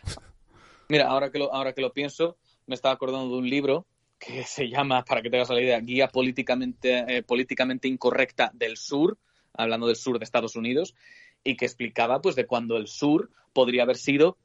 Mira, 0.88 1.06
ahora 1.06 1.30
que 1.30 1.38
lo 1.38 1.54
ahora 1.54 1.72
que 1.72 1.80
lo 1.80 1.92
pienso, 1.92 2.36
me 2.66 2.74
estaba 2.74 2.94
acordando 2.94 3.30
de 3.30 3.38
un 3.38 3.48
libro 3.48 3.86
que 4.20 4.44
se 4.44 4.68
llama, 4.68 5.04
para 5.04 5.22
que 5.22 5.30
te 5.30 5.38
la 5.38 5.60
idea, 5.60 5.80
Guía 5.80 6.06
Políticamente, 6.06 7.04
eh, 7.08 7.22
políticamente 7.24 7.88
Incorrecta 7.88 8.52
del 8.54 8.76
Sur, 8.76 9.18
hablando 9.54 9.88
del 9.88 9.96
sur 9.96 10.18
de 10.18 10.24
Estados 10.24 10.54
Unidos, 10.54 10.94
y 11.42 11.56
que 11.56 11.64
explicaba 11.64 12.20
pues 12.20 12.36
de 12.36 12.46
cuando 12.46 12.76
el 12.76 12.86
sur 12.86 13.30
podría 13.52 13.82
haber 13.82 13.96
sido 13.96 14.36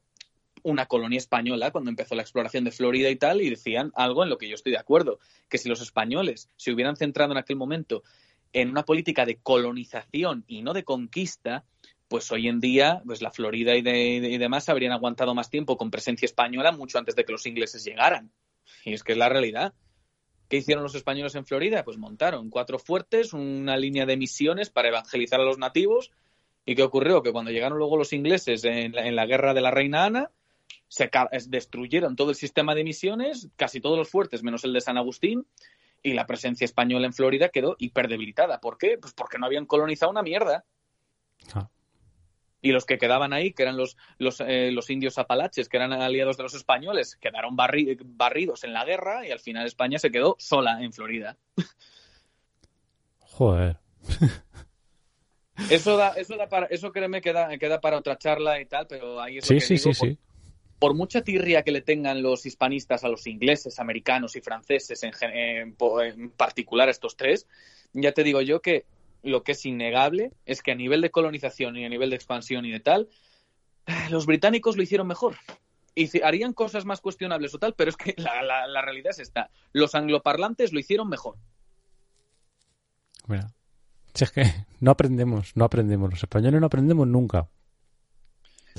una 0.63 0.87
colonia 0.87 1.17
española 1.17 1.69
cuando 1.69 1.91
empezó 1.91 2.15
la 2.15 2.23
exploración 2.23 2.63
de 2.63 2.71
Florida 2.71 3.09
y 3.11 3.17
tal, 3.17 3.41
y 3.41 3.49
decían 3.51 3.91
algo 3.95 4.23
en 4.23 4.29
lo 4.29 4.39
que 4.39 4.47
yo 4.47 4.55
estoy 4.55 4.71
de 4.71 4.79
acuerdo, 4.79 5.19
que 5.47 5.59
si 5.59 5.69
los 5.69 5.81
españoles 5.81 6.49
se 6.55 6.71
hubieran 6.71 6.95
centrado 6.95 7.33
en 7.33 7.37
aquel 7.37 7.57
momento 7.57 8.01
en 8.53 8.69
una 8.69 8.83
política 8.83 9.25
de 9.25 9.37
colonización 9.37 10.45
y 10.47 10.63
no 10.63 10.73
de 10.73 10.85
conquista, 10.85 11.65
pues 12.07 12.31
hoy 12.31 12.47
en 12.47 12.61
día 12.61 13.03
pues 13.05 13.21
la 13.21 13.29
Florida 13.29 13.75
y, 13.75 13.81
de, 13.81 14.15
y 14.15 14.37
demás 14.37 14.69
habrían 14.69 14.93
aguantado 14.93 15.35
más 15.35 15.49
tiempo 15.49 15.77
con 15.77 15.91
presencia 15.91 16.25
española 16.25 16.71
mucho 16.71 16.97
antes 16.97 17.15
de 17.15 17.25
que 17.25 17.33
los 17.33 17.45
ingleses 17.45 17.83
llegaran. 17.83 18.31
Y 18.83 18.93
es 18.93 19.03
que 19.03 19.13
es 19.13 19.17
la 19.17 19.29
realidad. 19.29 19.73
¿Qué 20.49 20.57
hicieron 20.57 20.83
los 20.83 20.95
españoles 20.95 21.35
en 21.35 21.45
Florida? 21.45 21.83
Pues 21.83 21.97
montaron 21.97 22.49
cuatro 22.49 22.77
fuertes, 22.77 23.33
una 23.33 23.77
línea 23.77 24.05
de 24.05 24.17
misiones 24.17 24.69
para 24.69 24.89
evangelizar 24.89 25.39
a 25.39 25.43
los 25.43 25.57
nativos. 25.57 26.11
¿Y 26.65 26.75
qué 26.75 26.83
ocurrió? 26.83 27.23
Que 27.23 27.31
cuando 27.31 27.51
llegaron 27.51 27.77
luego 27.77 27.97
los 27.97 28.13
ingleses 28.13 28.63
en 28.63 28.93
la, 28.93 29.25
guerra 29.25 29.53
de 29.53 29.61
la 29.61 29.71
reina 29.71 30.05
Ana, 30.05 30.31
se 30.87 31.09
destruyeron 31.47 32.15
todo 32.15 32.29
el 32.29 32.35
sistema 32.35 32.75
de 32.75 32.83
misiones, 32.83 33.49
casi 33.55 33.81
todos 33.81 33.97
los 33.97 34.09
fuertes, 34.09 34.43
menos 34.43 34.63
el 34.63 34.73
de 34.73 34.81
San 34.81 34.97
Agustín, 34.97 35.47
y 36.03 36.13
la 36.13 36.27
presencia 36.27 36.65
española 36.65 37.07
en 37.07 37.13
Florida 37.13 37.49
quedó 37.49 37.75
hiperdebilitada. 37.79 38.59
¿Por 38.59 38.77
qué? 38.77 38.97
Pues 38.99 39.13
porque 39.13 39.39
no 39.39 39.47
habían 39.47 39.65
colonizado 39.65 40.11
una 40.11 40.21
mierda. 40.21 40.65
Y 42.65 42.71
los 42.71 42.85
que 42.85 42.97
quedaban 42.97 43.31
ahí, 43.31 43.53
que 43.53 43.61
eran 43.61 43.77
los, 43.77 43.95
los, 44.17 44.39
eh, 44.41 44.71
los 44.71 44.89
indios 44.89 45.19
apalaches, 45.19 45.69
que 45.69 45.77
eran 45.77 45.93
aliados 45.93 46.35
de 46.35 46.41
los 46.41 46.55
españoles, 46.55 47.15
quedaron 47.15 47.55
barri 47.55 47.95
barridos 48.03 48.63
en 48.63 48.73
la 48.73 48.83
guerra 48.83 49.23
y 49.23 49.29
al 49.29 49.39
final 49.39 49.67
España 49.67 49.99
se 49.99 50.09
quedó 50.09 50.35
sola 50.39 50.81
en 50.81 50.91
Florida. 50.91 51.37
Joder. 53.19 53.77
Eso 55.69 55.95
da, 55.95 56.13
eso 56.17 56.37
da 56.37 56.49
para, 56.49 56.65
eso 56.65 56.91
créeme 56.91 57.21
queda, 57.21 57.55
queda 57.59 57.79
para 57.79 57.99
otra 57.99 58.17
charla 58.17 58.59
y 58.59 58.65
tal, 58.65 58.87
pero 58.87 59.21
ahí 59.21 59.37
es 59.37 59.45
Sí, 59.45 59.53
lo 59.53 59.59
que 59.59 59.65
sí, 59.67 59.75
digo, 59.75 59.93
sí, 59.93 59.99
por, 59.99 60.09
sí. 60.09 60.17
por 60.79 60.93
mucha 60.95 61.21
tirria 61.21 61.61
que 61.61 61.71
le 61.71 61.81
tengan 61.81 62.23
los 62.23 62.47
hispanistas 62.47 63.03
a 63.03 63.09
los 63.09 63.27
ingleses, 63.27 63.79
americanos 63.79 64.35
y 64.35 64.41
franceses 64.41 65.03
en, 65.03 65.13
en 65.31 66.31
particular 66.31 66.87
a 66.87 66.91
estos 66.91 67.15
tres, 67.15 67.47
ya 67.93 68.11
te 68.11 68.23
digo 68.23 68.41
yo 68.41 68.59
que 68.61 68.85
lo 69.25 69.43
que 69.43 69.51
es 69.53 69.65
innegable 69.65 70.31
es 70.45 70.61
que 70.61 70.71
a 70.71 70.75
nivel 70.75 71.01
de 71.01 71.11
colonización 71.11 71.75
y 71.77 71.85
a 71.85 71.89
nivel 71.89 72.09
de 72.11 72.15
expansión 72.15 72.65
y 72.65 72.71
de 72.71 72.79
tal, 72.79 73.09
los 74.09 74.25
británicos 74.25 74.77
lo 74.77 74.83
hicieron 74.83 75.07
mejor. 75.07 75.35
Y 75.95 76.21
harían 76.21 76.53
cosas 76.53 76.85
más 76.85 77.01
cuestionables 77.01 77.53
o 77.55 77.59
tal, 77.59 77.73
pero 77.73 77.89
es 77.89 77.97
que 77.97 78.13
la, 78.17 78.41
la- 78.43 78.67
la 78.67 78.81
realidad 78.81 79.11
es 79.11 79.19
esta. 79.19 79.49
Los 79.71 79.95
angloparlantes 79.95 80.73
lo 80.73 80.79
hicieron 80.79 81.07
mejor. 81.09 81.37
Mira. 83.27 83.47
Si 84.13 84.23
es 84.23 84.31
que 84.31 84.43
no 84.79 84.91
aprendemos, 84.91 85.55
no 85.55 85.65
aprendemos. 85.65 86.09
Los 86.11 86.23
españoles 86.23 86.59
no 86.59 86.67
aprendemos 86.67 87.07
nunca. 87.07 87.47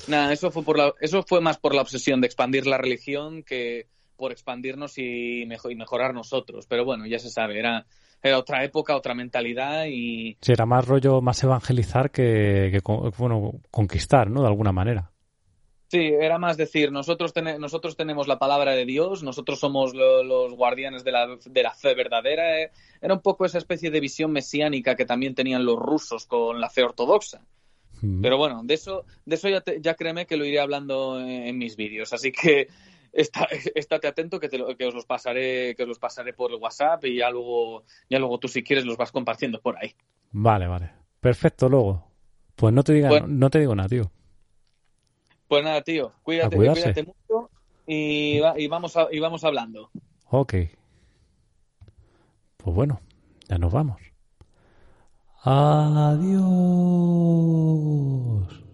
Nada, 0.08 0.32
eso 0.32 0.50
fue, 0.50 0.62
por 0.62 0.76
la, 0.78 0.92
eso 1.00 1.22
fue 1.22 1.40
más 1.40 1.58
por 1.58 1.74
la 1.74 1.80
obsesión 1.82 2.20
de 2.20 2.26
expandir 2.26 2.66
la 2.66 2.76
religión 2.78 3.42
que 3.42 3.88
por 4.16 4.30
expandirnos 4.32 4.98
y, 4.98 5.44
mejo- 5.46 5.70
y 5.70 5.74
mejorar 5.74 6.12
nosotros. 6.14 6.66
Pero 6.66 6.84
bueno, 6.84 7.06
ya 7.06 7.18
se 7.18 7.30
sabe, 7.30 7.58
era, 7.58 7.86
era 8.22 8.38
otra 8.38 8.64
época, 8.64 8.96
otra 8.96 9.14
mentalidad 9.14 9.86
y 9.86 10.36
Si 10.40 10.52
era 10.52 10.66
más 10.66 10.86
rollo, 10.86 11.20
más 11.20 11.42
evangelizar 11.44 12.10
que, 12.10 12.70
que 12.72 12.80
bueno, 13.18 13.60
conquistar, 13.70 14.30
¿no? 14.30 14.42
De 14.42 14.48
alguna 14.48 14.72
manera. 14.72 15.10
sí, 15.88 15.98
era 16.20 16.36
más 16.38 16.56
decir, 16.56 16.90
nosotros, 16.90 17.32
tene- 17.32 17.58
nosotros 17.60 17.96
tenemos 17.96 18.26
la 18.26 18.38
palabra 18.40 18.72
de 18.72 18.84
Dios, 18.84 19.22
nosotros 19.22 19.60
somos 19.60 19.94
lo- 19.94 20.24
los 20.24 20.54
guardianes 20.54 21.04
de 21.04 21.12
la, 21.12 21.28
de 21.44 21.62
la 21.62 21.72
fe 21.72 21.94
verdadera. 21.94 22.60
eh. 22.60 22.70
Era 23.00 23.14
un 23.14 23.20
poco 23.20 23.44
esa 23.44 23.58
especie 23.58 23.90
de 23.92 24.00
visión 24.00 24.32
mesiánica 24.32 24.96
que 24.96 25.04
también 25.06 25.34
tenían 25.36 25.64
los 25.64 25.78
rusos 25.78 26.26
con 26.26 26.60
la 26.60 26.70
fe 26.70 26.82
ortodoxa. 26.82 27.42
Mm. 28.02 28.20
Pero 28.20 28.36
bueno, 28.36 28.62
de 28.64 28.74
eso, 28.74 29.04
de 29.24 29.36
eso 29.36 29.48
ya, 29.48 29.60
te- 29.60 29.80
ya 29.80 29.94
créeme 29.94 30.26
que 30.26 30.36
lo 30.36 30.44
iré 30.44 30.58
hablando 30.60 31.20
en, 31.20 31.28
en 31.28 31.56
mis 31.56 31.76
vídeos. 31.76 32.12
Así 32.12 32.32
que 32.32 32.66
está, 33.16 33.48
estate 33.74 34.06
atento 34.08 34.38
que, 34.40 34.48
te 34.48 34.58
lo- 34.58 34.76
que 34.76 34.86
os 34.86 34.94
los 34.94 35.06
pasaré, 35.06 35.74
que 35.76 35.82
os 35.82 35.88
los 35.88 35.98
pasaré 35.98 36.32
por 36.32 36.50
el 36.52 36.58
WhatsApp 36.58 37.04
y 37.04 37.16
ya 37.16 37.30
luego, 37.30 37.84
ya 38.10 38.18
luego 38.18 38.38
tú 38.38 38.48
si 38.48 38.62
quieres 38.62 38.84
los 38.84 38.96
vas 38.96 39.12
compartiendo 39.12 39.60
por 39.60 39.76
ahí. 39.78 39.94
Vale, 40.32 40.66
vale. 40.66 40.90
Perfecto, 41.20 41.68
luego. 41.68 42.04
Pues 42.54 42.72
no 42.72 42.82
te 42.84 42.92
diga, 42.92 43.08
Bueno. 43.08 43.26
no 43.28 43.50
te 43.50 43.58
digo 43.60 43.74
nada, 43.74 43.88
tío. 43.88 44.10
Pues 45.48 45.62
nada, 45.64 45.80
tío, 45.82 46.12
cuídate, 46.22 46.56
cuídate 46.56 47.02
mucho 47.04 47.50
y, 47.86 48.38
va- 48.40 48.58
y 48.58 48.66
vamos 48.68 48.96
a- 48.96 49.08
y 49.12 49.18
vamos 49.20 49.44
hablando. 49.44 49.90
Ok. 50.30 50.54
Pues 52.56 52.74
bueno, 52.76 53.00
ya 53.48 53.58
nos 53.58 53.72
vamos. 53.72 54.00
Adiós. 57.66 58.65